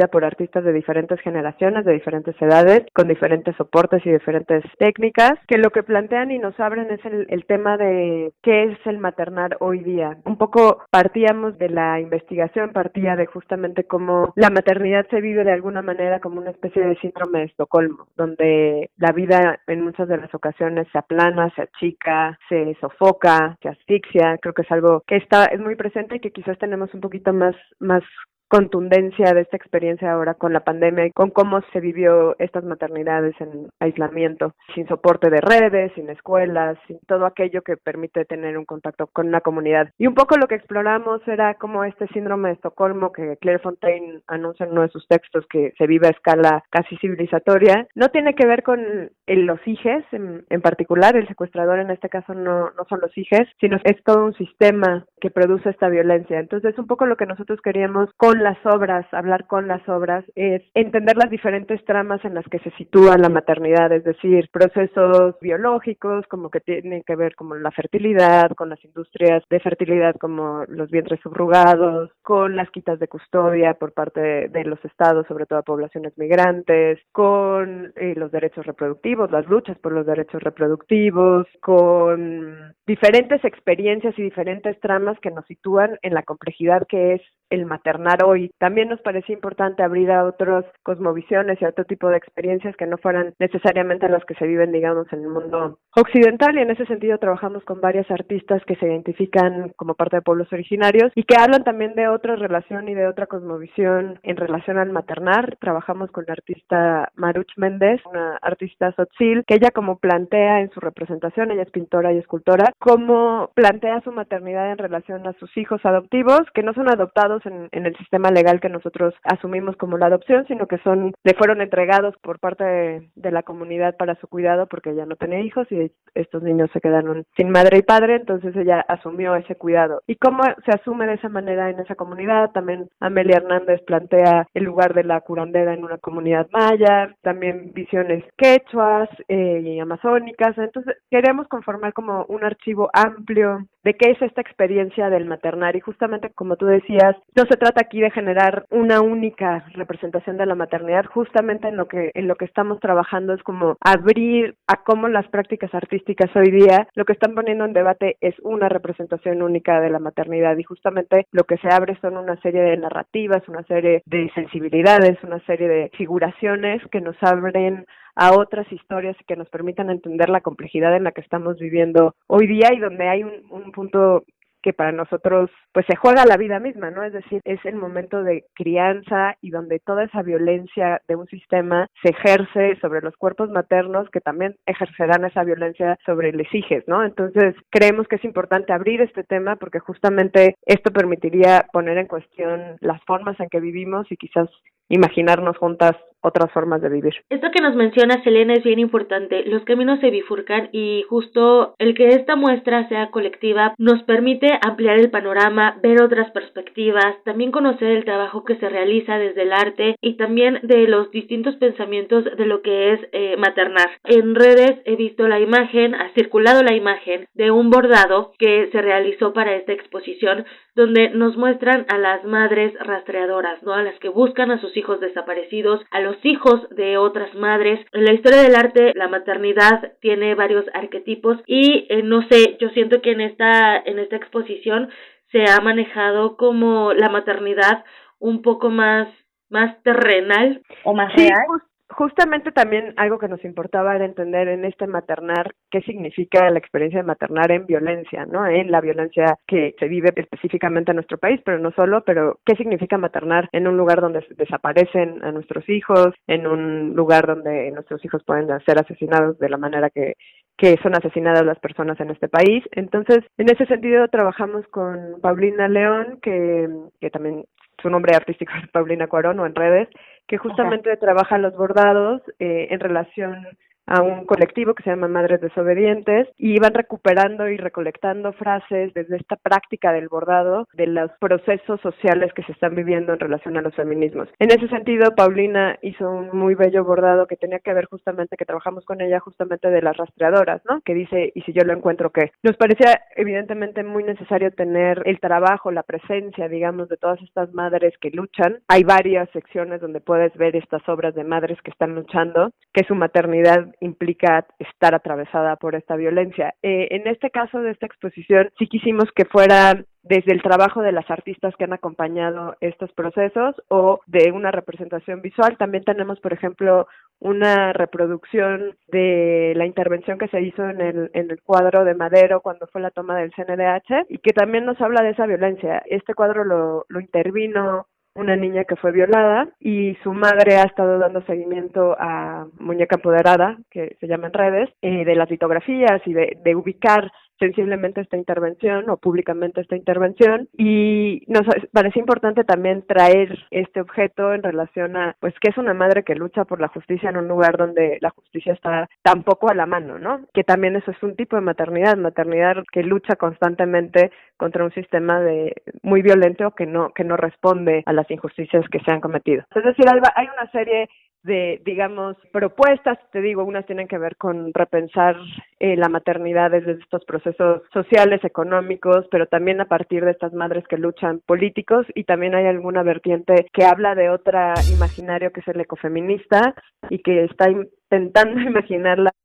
por 0.08 0.26
artistas 0.26 0.64
de 0.64 0.74
diferentes 0.74 1.20
generaciones, 1.22 1.86
de 1.86 1.94
diferentes 1.94 2.36
edades, 2.42 2.86
con 2.94 3.08
diferentes 3.08 3.56
soportes 3.56 4.06
y 4.06 4.12
diferentes 4.12 4.64
técnicas, 4.78 5.34
que 5.48 5.58
lo 5.58 5.72
que 5.72 5.84
plantean 5.84 6.32
y 6.32 6.40
nos 6.40 6.60
abren 6.60 6.92
es 6.92 7.04
el, 7.06 7.28
el 7.30 7.46
tema 7.46 7.78
de 7.78 8.32
qué 8.42 8.64
es 8.64 8.78
el 8.86 9.00
maternar 9.00 9.58
hoy 9.60 9.80
día. 9.80 10.18
Un 10.26 10.38
poco 10.38 10.84
partíamos 10.90 11.58
de 11.58 11.70
la 11.70 12.00
investigación, 12.00 12.72
partía 12.72 13.16
de 13.16 13.26
justamente 13.26 13.84
cómo 13.84 14.34
la 14.36 14.50
maternidad 14.50 15.06
se 15.10 15.22
vive 15.22 15.44
de 15.44 15.52
alguna 15.52 15.82
manera 15.82 16.20
como 16.20 16.40
una 16.40 16.52
especie 16.52 16.86
de 16.86 16.96
síndrome 16.98 17.40
de 17.40 17.46
Estocolmo, 17.46 18.08
donde 18.16 18.90
la 18.98 19.12
vida 19.12 19.60
en 19.68 19.84
muchas 19.84 20.08
de 20.08 20.18
las 20.18 20.34
ocasiones 20.34 20.88
se 20.92 20.98
aplana, 20.98 21.52
se 21.56 21.64
achica, 21.64 22.38
se 22.48 22.76
sofoca, 22.80 23.58
se 23.62 23.70
asfixia. 23.70 24.38
Creo 24.42 24.54
que 24.54 24.64
es 24.64 24.72
algo 24.72 25.04
que 25.06 25.18
está 25.18 25.46
es 25.46 25.60
muy 25.60 25.76
presente 25.76 26.18
y 26.18 26.20
que 26.20 26.32
quizás 26.32 26.58
tenemos 26.58 26.94
un 26.94 27.02
poquito 27.02 27.34
más 27.34 27.56
más 27.80 28.04
contundencia 28.50 29.34
de 29.34 29.42
esta 29.42 29.58
experiencia 29.58 30.12
ahora 30.12 30.34
con 30.34 30.54
la 30.54 30.62
pandemia 30.62 31.06
y 31.06 31.12
con 31.12 31.30
cómo 31.30 31.62
se 31.72 31.80
vivió 31.80 32.36
estas 32.40 32.64
maternidades 32.64 33.36
en 33.40 33.70
aislamiento, 33.80 34.56
sin 34.74 34.88
soporte 34.88 35.30
de 35.30 35.40
redes, 35.40 35.92
sin 35.94 36.10
escuelas, 36.10 36.78
sin 36.88 37.00
todo 37.08 37.26
aquello 37.26 37.62
que 37.62 37.78
permite 37.78 38.26
tener 38.26 38.58
un 38.58 38.66
contacto 38.66 39.08
con 39.08 39.28
una 39.28 39.42
comunidad. 39.42 39.92
Y 39.98 40.08
un 40.08 40.16
poco 40.16 40.36
lo 40.38 40.48
que 40.48 40.56
exploramos 40.56 41.26
era 41.28 41.54
cómo 41.54 41.84
este 41.84 42.08
síndrome 42.08 42.50
de 42.50 42.56
Estocolmo 42.56 43.12
que 43.12 43.38
Claire 43.38 43.62
Fontaine 43.62 44.22
anuncia 44.28 44.66
en 44.66 44.72
uno 44.72 44.82
de 44.82 44.90
sus 44.90 45.08
textos 45.08 45.46
que 45.48 45.74
se 45.78 45.88
vive 45.88 46.08
a 46.08 46.12
escala 46.12 46.64
casi 46.72 46.98
civilizatoria, 46.98 47.88
no 47.94 48.10
tiene 48.10 48.34
que 48.34 48.48
ver 48.48 48.64
con 48.64 49.12
los 49.28 49.60
hijes 49.68 50.04
en, 50.12 50.44
en, 50.50 50.62
particular, 50.62 51.16
el 51.16 51.28
secuestrador 51.28 51.80
en 51.80 51.92
este 51.92 52.10
caso 52.10 52.34
no, 52.34 52.72
no 52.72 52.86
son 52.90 53.00
los 53.00 53.16
hijes, 53.16 53.48
sino 53.60 53.78
es 53.84 54.04
todo 54.04 54.26
un 54.26 54.34
sistema 54.34 55.06
que 55.22 55.30
produce 55.30 55.70
esta 55.70 55.88
violencia. 55.88 56.40
Entonces, 56.40 56.78
un 56.80 56.88
poco 56.88 57.06
lo 57.06 57.16
que 57.16 57.26
nosotros 57.26 57.60
queríamos 57.62 58.10
con 58.18 58.39
las 58.44 58.58
obras, 58.66 59.06
hablar 59.14 59.48
con 59.48 59.68
las 59.68 59.88
obras, 59.88 60.26
es 60.36 60.62
entender 60.74 61.18
las 61.18 61.30
diferentes 61.30 61.84
tramas 61.86 62.24
en 62.26 62.34
las 62.34 62.46
que 62.48 62.60
se 62.60 62.72
sitúa 62.72 63.18
la 63.18 63.30
maternidad, 63.30 63.92
es 63.92 64.04
decir, 64.04 64.50
procesos 64.52 65.36
biológicos 65.42 66.26
como 66.28 66.50
que 66.50 66.60
tienen 66.60 67.04
que 67.04 67.16
ver 67.16 67.36
con 67.36 67.62
la 67.62 67.72
fertilidad, 67.72 68.52
con 68.56 68.70
las 68.70 68.84
industrias 68.84 69.44
de 69.50 69.60
fertilidad 69.60 70.16
como 70.16 70.64
los 70.68 70.90
vientres 70.90 71.20
subrugados, 71.22 72.12
con 72.22 72.56
las 72.56 72.70
quitas 72.72 73.00
de 73.00 73.08
custodia 73.08 73.74
por 73.74 73.94
parte 73.94 74.20
de, 74.50 74.64
los 74.66 74.84
estados, 74.86 75.26
sobre 75.28 75.46
todo 75.46 75.60
a 75.60 75.64
poblaciones 75.64 76.18
migrantes, 76.18 77.00
con 77.12 77.92
eh, 77.96 78.14
los 78.16 78.32
derechos 78.32 78.66
reproductivos, 78.66 79.32
las 79.32 79.48
luchas 79.48 79.78
por 79.80 79.92
los 79.92 80.06
derechos 80.06 80.42
reproductivos, 80.44 81.48
con 81.62 82.76
diferentes 82.86 83.44
experiencias 83.44 84.18
y 84.18 84.24
diferentes 84.24 84.80
tramas 84.80 85.20
que 85.20 85.32
nos 85.32 85.46
sitúan 85.46 85.98
en 86.02 86.14
la 86.14 86.24
complejidad 86.24 86.86
que 86.88 87.14
es 87.16 87.22
el 87.50 87.66
maternar 87.66 88.24
hoy. 88.30 88.52
También 88.60 88.90
nos 88.90 89.02
parecía 89.02 89.36
importante 89.36 89.84
abrir 89.84 90.12
a 90.12 90.26
otras 90.26 90.66
cosmovisiones 90.84 91.62
y 91.62 91.66
otro 91.66 91.86
tipo 91.86 92.10
de 92.10 92.18
experiencias 92.18 92.76
que 92.76 92.86
no 92.86 92.98
fueran 92.98 93.34
necesariamente 93.40 94.10
las 94.10 94.24
que 94.26 94.36
se 94.36 94.48
viven, 94.48 94.72
digamos, 94.72 95.12
en 95.12 95.22
el 95.22 95.30
mundo 95.30 95.80
occidental 95.96 96.58
y 96.58 96.62
en 96.62 96.72
ese 96.72 96.86
sentido 96.86 97.18
trabajamos 97.18 97.64
con 97.64 97.82
varias 97.82 98.10
artistas 98.12 98.64
que 98.66 98.76
se 98.76 98.86
identifican 98.86 99.74
como 99.76 99.96
parte 99.96 100.18
de 100.18 100.22
pueblos 100.22 100.52
originarios 100.52 101.12
y 101.16 101.24
que 101.24 101.36
hablan 101.40 101.64
también 101.64 101.96
de 101.96 102.08
otra 102.08 102.36
relación 102.36 102.88
y 102.88 102.94
de 102.94 103.08
otra 103.08 103.28
cosmovisión 103.28 104.20
en 104.24 104.38
relación 104.38 104.78
al 104.78 104.92
maternar. 104.92 105.58
Trabajamos 105.60 106.12
con 106.12 106.26
la 106.28 106.34
artista 106.34 107.12
Maruch 107.16 107.52
Méndez, 107.58 108.02
una 108.06 108.38
artista 108.42 108.92
sotzil, 108.94 109.44
que 109.48 109.56
ella 109.56 109.72
como 109.72 109.98
plantea 109.98 110.62
en 110.62 110.70
su 110.72 110.80
representación, 110.80 111.52
ella 111.52 111.64
es 111.64 111.72
pintora 111.72 112.14
y 112.14 112.18
escultora, 112.18 112.72
como 112.80 113.52
plantea 113.56 114.02
su 114.02 114.12
maternidad 114.12 114.72
en 114.72 114.78
relación 114.78 115.26
a 115.28 115.34
sus 115.34 115.56
hijos 115.58 115.84
adoptivos, 115.86 116.42
que 116.54 116.64
no 116.64 116.74
son 116.74 116.90
adoptados 116.90 117.46
en, 117.46 117.70
en 117.72 117.86
el 117.86 117.96
sistema 117.98 118.19
legal 118.30 118.60
que 118.60 118.70
nosotros 118.70 119.14
asumimos 119.24 119.78
como 119.78 119.98
la 119.98 120.08
adopción, 120.08 120.46
sino 120.48 120.68
que 120.68 120.78
son, 120.80 121.14
le 121.24 121.34
fueron 121.34 121.62
entregados 121.62 122.16
por 122.22 122.40
parte 122.40 122.64
de, 122.64 123.32
la 123.32 123.44
comunidad 123.44 123.96
para 123.96 124.16
su 124.16 124.28
cuidado 124.28 124.66
porque 124.68 124.90
ella 124.90 125.06
no 125.06 125.16
tenía 125.16 125.40
hijos 125.40 125.68
y 125.72 125.92
estos 126.16 126.42
niños 126.42 126.70
se 126.74 126.82
quedaron 126.82 127.26
sin 127.38 127.52
madre 127.52 127.78
y 127.78 127.82
padre, 127.84 128.16
entonces 128.16 128.56
ella 128.56 128.84
asumió 128.88 129.36
ese 129.36 129.56
cuidado. 129.56 130.02
¿Y 130.08 130.16
cómo 130.16 130.44
se 130.66 130.72
asume 130.72 131.06
de 131.06 131.14
esa 131.14 131.30
manera 131.30 131.70
en 131.70 131.80
esa 131.80 131.94
comunidad? 131.94 132.52
También 132.52 132.90
Amelia 133.00 133.38
Hernández 133.38 133.82
plantea 133.86 134.48
el 134.54 134.64
lugar 134.64 134.96
de 134.96 135.04
la 135.04 135.22
curandera 135.22 135.74
en 135.74 135.84
una 135.84 136.00
comunidad 136.00 136.48
maya, 136.52 137.16
también 137.22 137.72
visiones 137.74 138.24
quechuas 138.36 139.10
eh, 139.28 139.62
y 139.64 139.80
amazónicas, 139.80 140.58
entonces 140.58 140.98
queremos 141.12 141.48
conformar 141.48 141.94
como 141.94 142.26
un 142.30 142.44
archivo 142.44 142.90
amplio 142.94 143.60
de 143.84 143.94
qué 143.96 144.12
es 144.12 144.22
esta 144.22 144.42
experiencia 144.42 145.10
del 145.10 145.26
maternar. 145.26 145.76
Y 145.76 145.80
justamente 145.80 146.32
como 146.36 146.56
tú 146.56 146.66
decías, 146.66 147.16
no 147.36 147.44
se 147.50 147.58
trata 147.58 147.82
aquí 147.82 148.02
de 148.02 148.12
generar 148.12 148.66
una 148.70 149.02
única 149.02 149.66
representación 149.74 150.38
de 150.38 150.46
la 150.46 150.56
maternidad, 150.56 151.06
justamente 151.06 151.68
en 151.68 151.78
lo 151.78 151.88
que 151.88 152.12
en 152.14 152.28
lo 152.28 152.36
que 152.36 152.46
estamos 152.46 152.80
trabajando 152.80 153.34
es 153.34 153.44
como 153.44 153.78
abrir 153.82 154.56
a 154.68 154.84
cómo 154.84 155.08
las 155.08 155.28
prácticas 155.28 155.74
artísticas 155.74 156.30
hoy 156.36 156.52
día 156.52 156.88
lo 156.96 157.06
que 157.06 157.14
están 157.14 157.36
poniendo 157.36 157.66
en 157.66 157.74
debate 157.74 158.18
es 158.22 158.36
una 158.42 158.70
representación 158.70 159.42
única 159.42 159.80
de 159.82 159.90
la 159.90 160.00
maternidad. 160.00 160.58
Y 160.58 160.64
justamente 160.64 161.28
lo 161.32 161.44
que 161.44 161.58
se 161.58 161.70
abre 161.70 161.98
son 162.02 162.18
una 162.18 162.40
serie 162.42 162.62
de 162.62 162.78
narrativas, 162.78 163.48
una 163.48 163.64
serie 163.64 164.04
de 164.06 164.30
sensibilidades, 164.34 165.18
una 165.24 165.40
serie 165.46 165.68
de 165.68 165.92
figuraciones 165.98 166.82
que 166.92 167.02
nos 167.02 167.16
abren 167.22 167.86
a 168.20 168.38
otras 168.38 168.70
historias 168.72 169.16
que 169.28 169.38
nos 169.38 169.50
permitan 169.50 169.90
entender 169.90 170.30
la 170.30 170.42
complejidad 170.42 170.94
en 170.96 171.06
la 171.06 171.14
que 171.14 171.22
estamos 171.22 171.58
viviendo 171.58 172.16
hoy 172.28 172.48
día 172.48 172.74
y 172.74 172.80
donde 172.80 173.08
hay 173.08 173.24
un, 173.24 173.32
un 173.50 173.72
punto 173.72 174.26
que 174.62 174.74
para 174.74 174.92
nosotros 174.92 175.50
pues 175.72 175.86
se 175.88 175.96
juega 175.96 176.26
la 176.26 176.38
vida 176.38 176.60
misma, 176.60 176.92
¿no? 176.92 177.04
Es 177.04 177.14
decir, 177.14 177.42
es 177.46 177.64
el 177.64 177.76
momento 177.76 178.24
de 178.24 178.44
crianza 178.54 179.38
y 179.42 179.52
donde 179.52 179.80
toda 179.80 180.04
esa 180.04 180.22
violencia 180.22 181.02
de 181.08 181.16
un 181.16 181.28
sistema 181.28 181.88
se 182.04 182.10
ejerce 182.10 182.78
sobre 182.82 183.02
los 183.02 183.16
cuerpos 183.16 183.50
maternos 183.50 184.10
que 184.10 184.20
también 184.20 184.58
ejercerán 184.66 185.26
esa 185.26 185.44
violencia 185.44 185.98
sobre 186.06 186.34
los 186.34 186.54
hijos, 186.54 186.84
¿no? 186.88 187.06
Entonces, 187.06 187.56
creemos 187.70 188.08
que 188.08 188.18
es 188.18 188.26
importante 188.26 188.74
abrir 188.74 189.02
este 189.02 189.24
tema 189.24 189.56
porque 189.56 189.80
justamente 189.80 190.56
esto 190.66 190.92
permitiría 190.92 191.68
poner 191.72 191.98
en 191.98 192.08
cuestión 192.08 192.76
las 192.82 193.02
formas 193.06 193.40
en 193.40 193.50
que 193.50 193.60
vivimos 193.60 194.12
y 194.12 194.18
quizás 194.18 194.50
imaginarnos 194.90 195.58
juntas 195.58 195.96
otras 196.22 196.52
formas 196.52 196.82
de 196.82 196.90
vivir. 196.90 197.14
Esto 197.30 197.52
que 197.52 197.62
nos 197.62 197.76
menciona 197.76 198.24
Selena 198.24 198.54
es 198.54 198.64
bien 198.64 198.80
importante. 198.80 199.44
Los 199.46 199.64
caminos 199.64 200.00
se 200.00 200.10
bifurcan 200.10 200.70
y 200.72 201.04
justo 201.10 201.76
el 201.80 201.96
que 201.96 202.10
esta 202.10 202.36
muestra 202.36 202.88
sea 202.90 203.12
colectiva 203.12 203.74
nos 203.78 204.04
permite 204.04 204.48
ampliar 204.62 205.00
el 205.00 205.12
panorama, 205.12 205.78
ver 205.82 206.02
otras 206.02 206.32
perspectivas, 206.32 207.16
también 207.24 207.52
conocer 207.52 207.92
el 207.92 208.06
trabajo 208.06 208.44
que 208.44 208.56
se 208.56 208.70
realiza 208.70 209.18
desde 209.18 209.44
el 209.44 209.54
arte 209.54 209.96
y 210.02 210.16
también 210.18 210.60
de 210.64 210.88
los 210.88 211.12
distintos 211.12 211.56
pensamientos 211.56 212.26
de 212.26 212.46
lo 212.46 212.62
que 212.62 212.94
es 212.94 213.00
eh, 213.12 213.36
maternar. 213.38 213.90
En 214.04 214.36
redes 214.36 214.82
he 214.86 214.96
visto 214.96 215.28
la 215.28 215.40
imagen, 215.40 215.96
ha 215.96 216.10
circulado 216.14 216.64
la 216.64 216.76
imagen 216.76 217.28
de 217.34 217.52
un 217.52 217.70
bordado 217.70 218.34
que 218.38 218.70
se 218.72 218.82
realizó 218.82 219.34
para 219.34 219.56
esta 219.56 219.74
exposición 219.74 220.46
donde 220.76 221.10
nos 221.10 221.36
muestran 221.36 221.86
a 221.90 221.98
las 221.98 222.24
madres 222.24 222.74
rastreadoras, 222.80 223.62
¿no? 223.64 223.74
A 223.74 223.84
las 223.84 224.00
que 224.00 224.08
buscan 224.08 224.50
a 224.50 224.62
sus 224.62 224.76
hijos 224.78 225.02
desaparecidos, 225.02 225.82
a 225.92 226.00
los 226.00 226.09
hijos 226.24 226.68
de 226.72 226.98
otras 226.98 227.34
madres. 227.36 227.80
En 227.94 228.06
la 228.06 228.14
historia 228.14 228.42
del 228.42 228.56
arte, 228.56 228.94
la 228.96 229.08
maternidad 229.08 229.94
tiene 230.02 230.36
varios 230.36 230.66
arquetipos 230.74 231.38
y 231.46 231.88
eh, 231.90 232.04
no 232.04 232.28
sé, 232.30 232.58
yo 232.60 232.70
siento 232.70 233.02
que 233.02 233.12
en 233.12 233.22
esta 233.22 233.78
en 233.78 234.00
esta 234.00 234.16
exposición 234.16 234.90
se 235.32 235.44
ha 235.50 235.60
manejado 235.62 236.38
como 236.38 236.94
la 236.94 237.10
maternidad 237.10 237.84
un 238.20 238.42
poco 238.42 238.70
más 238.70 239.08
más 239.50 239.82
terrenal 239.84 240.62
o 240.84 240.94
más 240.94 241.12
sí, 241.14 241.28
real 241.28 241.62
justamente 241.90 242.52
también 242.52 242.94
algo 242.98 243.18
que 243.18 243.28
nos 243.28 243.44
importaba 243.44 243.96
era 243.96 244.06
entender 244.06 244.48
en 244.48 244.66
este 244.66 244.88
maternar 244.88 245.54
qué 245.72 245.82
significa 245.82 246.50
la 246.50 246.60
experiencia 246.60 247.00
de 247.00 247.08
maternar 247.08 247.52
en 247.52 247.66
violencia, 247.66 248.26
¿no? 248.26 248.46
En 248.48 248.72
la 248.72 248.82
violencia 248.82 249.38
que 249.48 249.76
se 249.80 249.88
vive 249.88 250.14
específicamente 250.16 250.92
en 250.92 250.98
nuestro 250.98 251.18
país, 251.18 251.42
pero 251.44 251.60
no 251.60 251.72
solo, 251.72 252.04
pero 252.06 252.40
qué 252.46 252.56
significa 252.56 252.98
maternar 252.98 253.50
en 253.52 253.68
un 253.68 253.78
lugar 253.78 254.02
donde 254.02 254.26
desaparecen 254.38 255.24
a 255.24 255.32
nuestros 255.32 255.68
hijos, 255.70 256.14
en 256.28 256.48
un 256.48 256.94
lugar 256.96 257.28
donde 257.28 257.72
nuestros 257.72 258.04
hijos 258.06 258.24
pueden 258.24 258.48
ser 258.66 258.80
asesinados 258.80 259.40
de 259.40 259.50
la 259.50 259.58
manera 259.58 259.90
que 259.90 260.14
que 260.58 260.76
son 260.84 260.94
asesinadas 260.94 261.46
las 261.46 261.58
personas 261.60 261.98
en 262.02 262.10
este 262.10 262.28
país. 262.28 262.66
Entonces, 262.74 263.20
en 263.38 263.50
ese 263.50 263.66
sentido, 263.66 264.10
trabajamos 264.10 264.68
con 264.68 265.22
Paulina 265.22 265.70
León, 265.70 266.20
que, 266.22 266.68
que 267.00 267.10
también 267.10 267.46
su 267.82 267.90
nombre 267.90 268.16
artístico 268.16 268.52
es 268.64 268.70
Paulina 268.70 269.08
Cuarón 269.08 269.40
o 269.40 269.46
en 269.46 269.56
redes, 269.56 269.88
que 270.30 270.38
justamente 270.38 270.96
trabaja 270.98 271.40
los 271.40 271.58
bordados 271.58 272.22
eh, 272.38 272.68
en 272.70 272.80
relación 272.80 273.48
a 273.90 274.02
un 274.02 274.26
colectivo 274.26 274.76
que 274.76 274.84
se 274.84 274.92
llama 274.92 275.08
Madres 275.08 275.42
Desobedientes 275.42 276.28
y 276.38 276.60
van 276.60 276.74
recuperando 276.74 277.50
y 277.50 277.58
recolectando 277.58 278.34
frases 278.34 278.94
desde 278.94 279.18
esta 279.18 279.36
práctica 279.36 279.92
del 279.92 280.08
bordado 280.08 280.68
de 280.74 280.88
los 280.88 281.12
procesos 281.20 281.82
sociales 281.82 282.32
que 282.34 282.44
se 282.44 282.52
están 282.52 282.76
viviendo 282.76 283.14
en 283.14 283.20
relación 283.20 283.58
a 283.58 283.62
los 283.62 283.74
feminismos. 283.76 284.30
En 284.38 284.52
ese 284.52 284.68
sentido, 284.68 285.16
Paulina 285.16 285.78
hizo 285.82 286.10
un 286.10 286.30
muy 286.38 286.54
bello 286.56 286.84
bordado 286.84 287.26
que 287.26 287.36
tenía 287.36 287.60
que 287.60 287.74
ver 287.74 287.86
justamente, 287.86 288.38
que 288.38 288.46
trabajamos 288.46 288.86
con 288.86 289.02
ella 289.02 289.20
justamente 289.20 289.70
de 289.70 289.82
las 289.82 289.98
rastreadoras, 289.98 290.62
¿no? 290.70 290.82
Que 290.82 290.94
dice, 290.94 291.32
y 291.34 291.42
si 291.42 291.54
yo 291.54 291.64
lo 291.64 291.74
encuentro, 291.74 292.12
¿qué? 292.12 292.32
Nos 292.44 292.58
parecía 292.58 293.02
evidentemente 293.16 293.84
muy 293.84 294.04
necesario 294.04 294.52
tener 294.52 295.02
el 295.06 295.20
trabajo, 295.20 295.72
la 295.72 295.84
presencia, 295.84 296.48
digamos, 296.48 296.90
de 296.90 296.98
todas 296.98 297.20
estas 297.22 297.54
madres 297.54 297.94
que 298.00 298.12
luchan. 298.12 298.60
Hay 298.68 298.84
varias 298.84 299.30
secciones 299.32 299.82
donde 299.82 300.00
puedes 300.00 300.36
ver 300.38 300.56
estas 300.56 300.88
obras 300.88 301.16
de 301.16 301.24
madres 301.24 301.60
que 301.64 301.72
están 301.72 301.96
luchando, 301.96 302.52
que 302.74 302.84
su 302.84 302.94
maternidad 302.94 303.68
implica 303.82 304.46
estar 304.60 304.96
atravesada 304.96 305.56
por 305.56 305.76
esta 305.76 305.96
violencia. 305.96 306.56
Eh, 306.62 306.88
en 306.92 307.08
este 307.08 307.30
caso 307.30 307.60
de 307.60 307.72
esta 307.72 307.86
exposición, 307.86 308.50
sí 308.58 308.68
quisimos 308.68 309.12
que 309.16 309.26
fuera 309.26 309.84
desde 310.04 310.32
el 310.32 310.42
trabajo 310.42 310.82
de 310.82 310.92
las 310.92 311.10
artistas 311.12 311.54
que 311.56 311.66
han 311.66 311.74
acompañado 311.74 312.56
estos 312.62 312.92
procesos 312.94 313.56
o 313.68 314.00
de 314.08 314.32
una 314.32 314.52
representación 314.52 315.22
visual. 315.22 315.58
También 315.58 315.84
tenemos, 315.84 316.20
por 316.20 316.34
ejemplo, 316.34 316.88
una 317.20 317.74
reproducción 317.74 318.78
de 318.88 319.54
la 319.56 319.66
intervención 319.66 320.18
que 320.18 320.30
se 320.30 320.42
hizo 320.42 320.68
en 320.68 320.82
el, 320.82 321.12
en 321.14 321.30
el 321.30 321.42
cuadro 321.42 321.84
de 321.84 321.96
Madero 321.96 322.42
cuando 322.42 322.68
fue 322.68 322.82
la 322.82 322.92
toma 322.92 323.18
del 323.18 323.34
CNDH 323.34 324.06
y 324.10 324.20
que 324.20 324.32
también 324.32 324.66
nos 324.66 324.80
habla 324.82 325.04
de 325.04 325.12
esa 325.12 325.26
violencia. 325.26 325.84
Este 325.86 326.14
cuadro 326.14 326.44
lo, 326.44 326.86
lo 326.88 327.00
intervino 327.00 327.88
una 328.16 328.36
niña 328.36 328.64
que 328.66 328.76
fue 328.76 328.92
violada 328.92 329.48
y 329.60 329.96
su 330.04 330.14
madre 330.14 330.58
ha 330.58 330.64
estado 330.64 330.98
dando 331.00 331.22
seguimiento 331.24 331.96
a 332.00 332.48
Muñeca 332.60 332.96
Empoderada, 332.96 333.58
que 333.70 333.96
se 334.00 334.08
llama 334.08 334.28
en 334.28 334.34
redes, 334.34 334.70
eh, 334.82 335.06
de 335.06 335.16
las 335.16 335.30
litografías 335.30 336.02
y 336.06 336.14
de, 336.14 336.38
de 336.44 336.56
ubicar 336.56 337.12
sensiblemente 337.40 338.02
esta 338.02 338.18
intervención 338.18 338.90
o 338.90 338.98
públicamente 338.98 339.62
esta 339.62 339.76
intervención 339.76 340.50
y 340.58 341.24
nos 341.28 341.42
parece 341.72 342.00
importante 342.00 342.44
también 342.44 342.86
traer 342.86 343.38
este 343.52 343.82
objeto 343.82 344.34
en 344.34 344.44
relación 344.44 344.98
a 344.98 345.16
pues 345.20 345.34
que 345.40 345.50
es 345.50 345.58
una 345.58 345.74
madre 345.74 346.04
que 346.04 346.16
lucha 346.16 346.46
por 346.46 346.60
la 346.60 346.68
justicia 346.68 347.10
en 347.10 347.18
un 347.18 347.28
lugar 347.28 347.58
donde 347.58 347.98
la 348.02 348.10
justicia 348.12 348.54
está 348.54 348.90
tan 349.02 349.24
poco 349.24 349.50
a 349.50 349.56
la 349.56 349.66
mano, 349.66 349.98
¿no? 350.00 350.22
Que 350.34 350.44
también 350.44 350.76
eso 350.76 350.92
es 350.92 351.02
un 351.02 351.16
tipo 351.16 351.36
de 351.36 351.42
maternidad, 351.42 351.98
maternidad 351.98 352.58
que 352.72 352.84
lucha 352.84 353.16
constantemente 353.16 354.12
contra 354.38 354.64
un 354.64 354.72
sistema 354.72 355.20
de 355.20 355.54
muy 355.82 356.02
violento 356.02 356.52
que 356.52 356.66
no 356.66 356.90
que 356.92 357.04
no 357.04 357.18
responde 357.18 357.84
a 357.86 357.94
las 357.94 358.10
injusticias 358.12 358.66
que 358.70 358.80
se 358.80 358.92
han 358.92 359.02
cometido. 359.02 359.44
Es 359.56 359.64
decir, 359.64 359.86
hay 359.90 360.28
una 360.28 360.52
serie 360.52 360.90
de, 361.24 361.62
digamos, 361.66 362.16
propuestas, 362.32 362.98
te 363.12 363.22
digo, 363.22 363.44
unas 363.44 363.66
tienen 363.66 363.88
que 363.88 363.98
ver 363.98 364.16
con 364.16 364.54
repensar 364.54 365.18
eh, 365.60 365.76
la 365.76 365.90
maternidad 365.90 366.52
desde 366.52 366.74
estos 366.74 367.04
procesos 367.06 367.62
sociales, 367.74 368.24
económicos, 368.24 369.06
pero 369.12 369.28
también 369.28 369.60
a 369.62 369.66
partir 369.66 370.06
de 370.06 370.12
estas 370.12 370.34
madres 370.34 370.66
que 370.68 370.78
luchan 370.78 371.22
políticos 371.26 371.86
y 371.96 372.06
también 372.06 372.36
hay 372.36 372.46
alguna 372.46 372.84
vertiente 372.84 373.48
que 373.54 373.66
habla 373.66 373.96
de 373.96 374.10
otra 374.10 374.54
imaginario 374.74 375.32
que 375.32 375.42
es 375.42 375.48
el 375.48 375.60
ecofeminista 375.60 376.56
y 376.90 377.00
que 377.00 377.26
está 377.26 377.50
intentando 377.50 378.40
imaginar 378.50 379.00
la 379.00 379.12
¿Qué 379.12 379.19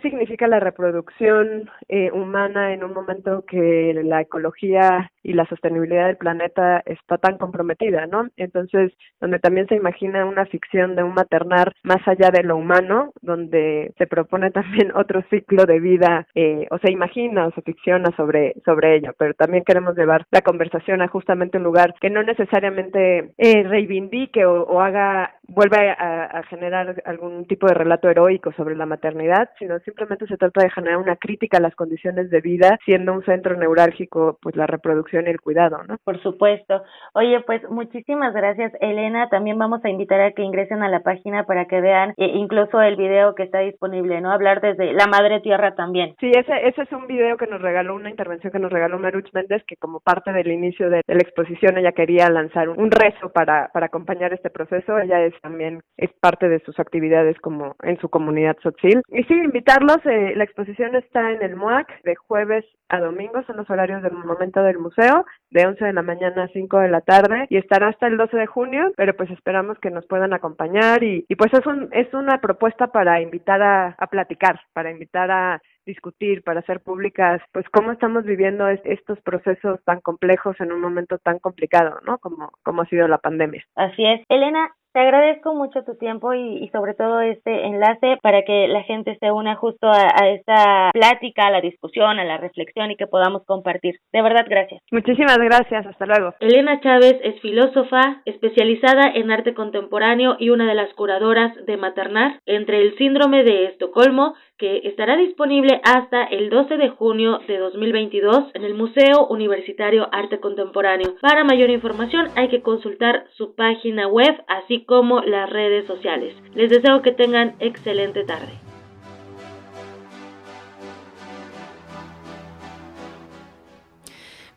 significa 0.00 0.46
la 0.46 0.60
reproducción 0.60 1.70
eh, 1.88 2.10
humana 2.12 2.72
en 2.72 2.84
un 2.84 2.92
momento 2.92 3.44
que 3.46 3.92
la 4.04 4.20
ecología 4.20 5.10
y 5.22 5.32
la 5.34 5.46
sostenibilidad 5.46 6.06
del 6.06 6.16
planeta 6.16 6.82
está 6.86 7.18
tan 7.18 7.38
comprometida, 7.38 8.06
¿no? 8.06 8.28
Entonces, 8.36 8.92
donde 9.20 9.38
también 9.38 9.66
se 9.68 9.76
imagina 9.76 10.24
una 10.24 10.46
ficción 10.46 10.96
de 10.96 11.02
un 11.02 11.14
maternar 11.14 11.74
más 11.82 12.06
allá 12.06 12.30
de 12.30 12.42
lo 12.42 12.56
humano, 12.56 13.12
donde 13.20 13.92
se 13.98 14.06
propone 14.06 14.50
también 14.50 14.92
otro 14.94 15.22
ciclo 15.30 15.66
de 15.66 15.80
vida, 15.80 16.26
eh, 16.34 16.66
o 16.70 16.78
se 16.78 16.90
imagina 16.90 17.46
o 17.46 17.52
se 17.52 17.62
ficciona 17.62 18.10
sobre, 18.16 18.54
sobre 18.64 18.96
ello, 18.96 19.12
pero 19.18 19.34
también 19.34 19.64
queremos 19.64 19.96
llevar 19.96 20.26
la 20.30 20.42
conversación 20.42 21.02
a 21.02 21.08
justamente 21.08 21.58
un 21.58 21.64
lugar 21.64 21.94
que 22.00 22.10
no 22.10 22.22
necesariamente 22.22 23.32
eh, 23.38 23.62
reivindique 23.64 24.44
o, 24.46 24.80
haga, 24.80 25.34
vuelva 25.50 25.78
a, 25.78 26.24
a 26.38 26.42
generar 26.44 27.02
algún 27.04 27.46
tipo 27.46 27.66
de 27.66 27.74
relato 27.74 28.08
heroico 28.08 28.52
sobre 28.52 28.76
la 28.76 28.86
maternidad, 28.86 29.50
sino 29.58 29.78
simplemente 29.80 30.26
se 30.26 30.36
trata 30.36 30.62
de 30.62 30.70
generar 30.70 30.98
una 30.98 31.16
crítica 31.16 31.58
a 31.58 31.60
las 31.60 31.74
condiciones 31.74 32.30
de 32.30 32.40
vida, 32.40 32.78
siendo 32.84 33.12
un 33.12 33.24
centro 33.24 33.56
neurálgico 33.56 34.38
pues 34.40 34.56
la 34.56 34.66
reproducción 34.66 35.26
y 35.26 35.30
el 35.30 35.40
cuidado, 35.40 35.82
¿no? 35.86 35.96
Por 36.04 36.20
supuesto. 36.22 36.82
Oye, 37.14 37.40
pues 37.40 37.62
muchísimas 37.70 38.34
gracias, 38.34 38.72
Elena. 38.80 39.28
También 39.28 39.58
vamos 39.58 39.84
a 39.84 39.90
invitar 39.90 40.20
a 40.20 40.32
que 40.32 40.42
ingresen 40.42 40.82
a 40.82 40.88
la 40.88 41.00
página 41.00 41.44
para 41.44 41.66
que 41.66 41.80
vean 41.80 42.14
eh, 42.16 42.32
incluso 42.34 42.80
el 42.80 42.96
video 42.96 43.34
que 43.34 43.44
está 43.44 43.60
disponible, 43.60 44.20
¿no? 44.20 44.32
Hablar 44.32 44.60
desde 44.60 44.92
la 44.92 45.06
madre 45.06 45.40
tierra 45.40 45.74
también. 45.74 46.14
Sí, 46.20 46.30
ese, 46.30 46.68
ese 46.68 46.82
es 46.82 46.92
un 46.92 47.06
video 47.06 47.36
que 47.36 47.46
nos 47.46 47.60
regaló, 47.60 47.94
una 47.94 48.10
intervención 48.10 48.52
que 48.52 48.58
nos 48.58 48.72
regaló 48.72 48.98
Maruch 48.98 49.32
Méndez, 49.32 49.62
que 49.66 49.76
como 49.76 50.00
parte 50.00 50.32
del 50.32 50.50
inicio 50.50 50.90
de, 50.90 51.02
la 51.06 51.18
exposición 51.18 51.78
ella 51.78 51.92
quería 51.92 52.28
lanzar 52.28 52.68
un, 52.68 52.90
rezo 52.90 53.30
para, 53.32 53.70
para 53.72 53.86
acompañar 53.86 54.32
este 54.32 54.50
proceso. 54.50 54.98
Ella 54.98 55.20
es 55.22 55.34
también, 55.40 55.82
es 55.96 56.10
parte 56.20 56.48
de 56.48 56.60
sus 56.60 56.78
actividades 56.78 57.38
como 57.40 57.76
en 57.82 57.98
su 58.00 58.08
comunidad 58.08 58.56
social. 58.62 59.02
Y 59.08 59.22
sí, 59.24 59.34
invitar 59.34 59.80
eh, 60.04 60.34
la 60.36 60.44
exposición 60.44 60.94
está 60.94 61.32
en 61.32 61.42
el 61.42 61.56
MUAC 61.56 62.02
de 62.02 62.14
jueves 62.14 62.64
a 62.88 63.00
domingo, 63.00 63.42
son 63.44 63.56
los 63.56 63.70
horarios 63.70 64.02
del 64.02 64.12
momento 64.12 64.62
del 64.62 64.78
museo, 64.78 65.24
de 65.50 65.66
11 65.66 65.84
de 65.84 65.92
la 65.92 66.02
mañana 66.02 66.44
a 66.44 66.48
5 66.48 66.78
de 66.78 66.88
la 66.88 67.00
tarde 67.00 67.46
y 67.48 67.56
estará 67.56 67.88
hasta 67.88 68.06
el 68.06 68.16
12 68.16 68.36
de 68.36 68.46
junio, 68.46 68.92
pero 68.96 69.16
pues 69.16 69.30
esperamos 69.30 69.78
que 69.78 69.90
nos 69.90 70.06
puedan 70.06 70.32
acompañar 70.32 71.02
y, 71.02 71.24
y 71.28 71.34
pues 71.36 71.52
es, 71.54 71.64
un, 71.66 71.88
es 71.92 72.12
una 72.14 72.40
propuesta 72.40 72.88
para 72.88 73.20
invitar 73.20 73.62
a, 73.62 73.94
a 73.98 74.06
platicar, 74.08 74.60
para 74.72 74.90
invitar 74.90 75.30
a 75.30 75.60
discutir, 75.86 76.42
para 76.42 76.60
hacer 76.60 76.80
públicas, 76.80 77.40
pues 77.52 77.66
cómo 77.70 77.92
estamos 77.92 78.24
viviendo 78.24 78.68
estos 78.68 79.20
procesos 79.22 79.82
tan 79.84 80.00
complejos 80.00 80.60
en 80.60 80.72
un 80.72 80.80
momento 80.80 81.18
tan 81.18 81.38
complicado, 81.38 81.98
¿no? 82.06 82.18
Como, 82.18 82.50
como 82.62 82.82
ha 82.82 82.86
sido 82.86 83.08
la 83.08 83.18
pandemia. 83.18 83.64
Así 83.74 84.04
es. 84.04 84.20
Elena, 84.28 84.70
te 84.92 85.00
agradezco 85.00 85.54
mucho 85.54 85.84
tu 85.84 85.96
tiempo 85.96 86.34
y, 86.34 86.68
sobre 86.72 86.94
todo 86.94 87.20
este 87.20 87.66
enlace 87.66 88.18
para 88.22 88.42
que 88.42 88.68
la 88.68 88.82
gente 88.82 89.16
se 89.18 89.30
una 89.30 89.56
justo 89.56 89.88
a, 89.88 90.08
a, 90.14 90.28
esta 90.30 90.90
plática, 90.92 91.46
a 91.46 91.50
la 91.50 91.60
discusión, 91.60 92.18
a 92.18 92.24
la 92.24 92.38
reflexión 92.38 92.90
y 92.90 92.96
que 92.96 93.06
podamos 93.06 93.44
compartir. 93.44 93.96
De 94.12 94.22
verdad, 94.22 94.46
gracias. 94.48 94.82
Muchísimas 94.90 95.38
gracias. 95.38 95.86
Hasta 95.86 96.06
luego. 96.06 96.34
Elena 96.40 96.80
Chávez 96.80 97.16
es 97.22 97.40
filósofa 97.40 98.22
especializada 98.24 99.12
en 99.14 99.30
arte 99.30 99.54
contemporáneo 99.54 100.36
y 100.38 100.50
una 100.50 100.66
de 100.66 100.74
las 100.74 100.92
curadoras 100.94 101.54
de 101.66 101.76
Maternar 101.76 102.40
entre 102.46 102.82
el 102.82 102.96
síndrome 102.96 103.44
de 103.44 103.66
Estocolmo 103.66 104.34
que 104.60 104.82
estará 104.84 105.16
disponible 105.16 105.80
hasta 105.84 106.24
el 106.24 106.50
12 106.50 106.76
de 106.76 106.90
junio 106.90 107.40
de 107.48 107.56
2022 107.56 108.50
en 108.52 108.64
el 108.64 108.74
Museo 108.74 109.26
Universitario 109.28 110.06
Arte 110.12 110.38
Contemporáneo. 110.38 111.14
Para 111.22 111.44
mayor 111.44 111.70
información 111.70 112.26
hay 112.36 112.48
que 112.48 112.60
consultar 112.60 113.24
su 113.36 113.54
página 113.54 114.06
web 114.06 114.44
así 114.48 114.79
como 114.84 115.20
las 115.20 115.48
redes 115.50 115.86
sociales. 115.86 116.34
Les 116.54 116.70
deseo 116.70 117.02
que 117.02 117.12
tengan 117.12 117.54
excelente 117.60 118.24
tarde. 118.24 118.52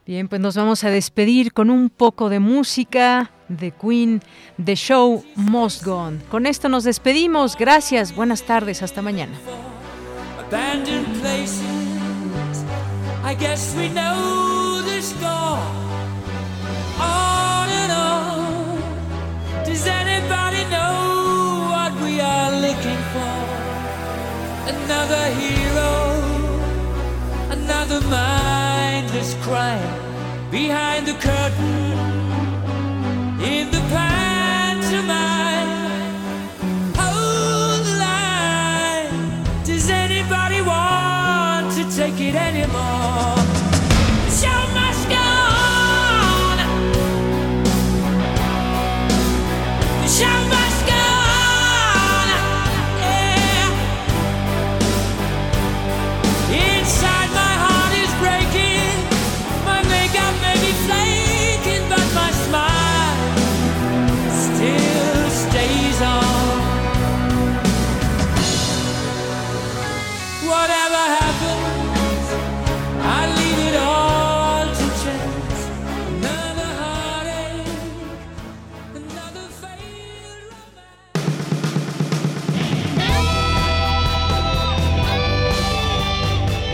Bien, 0.05 0.27
pues 0.27 0.41
nos 0.41 0.57
vamos 0.57 0.83
a 0.83 0.89
despedir 0.89 1.53
con 1.53 1.69
un 1.69 1.89
poco 1.89 2.29
de 2.29 2.39
música 2.39 3.31
de 3.47 3.71
Queen, 3.71 4.19
The 4.63 4.75
Show 4.75 5.23
Must 5.35 5.85
Gone. 5.85 6.19
Con 6.29 6.45
esto 6.45 6.67
nos 6.67 6.83
despedimos. 6.83 7.55
Gracias, 7.55 8.13
buenas 8.13 8.43
tardes, 8.43 8.83
hasta 8.83 9.01
mañana. 9.01 9.33
abandoned 10.53 11.07
places. 11.19 12.63
I 13.23 13.33
guess 13.33 13.75
we 13.75 13.89
know 13.89 14.81
the 14.85 15.01
score. 15.01 15.57
On 16.99 17.32
we 22.13 22.21
are 22.21 22.51
looking 22.51 23.01
for? 23.13 23.35
Another 24.73 25.25
hero, 25.41 25.93
another 27.49 28.01
mindless 28.01 29.33
crime 29.45 30.51
behind 30.51 31.07
the 31.07 31.13
curtain 31.13 31.97
in 33.41 33.71
the 33.71 33.81
pantomime. 33.89 34.32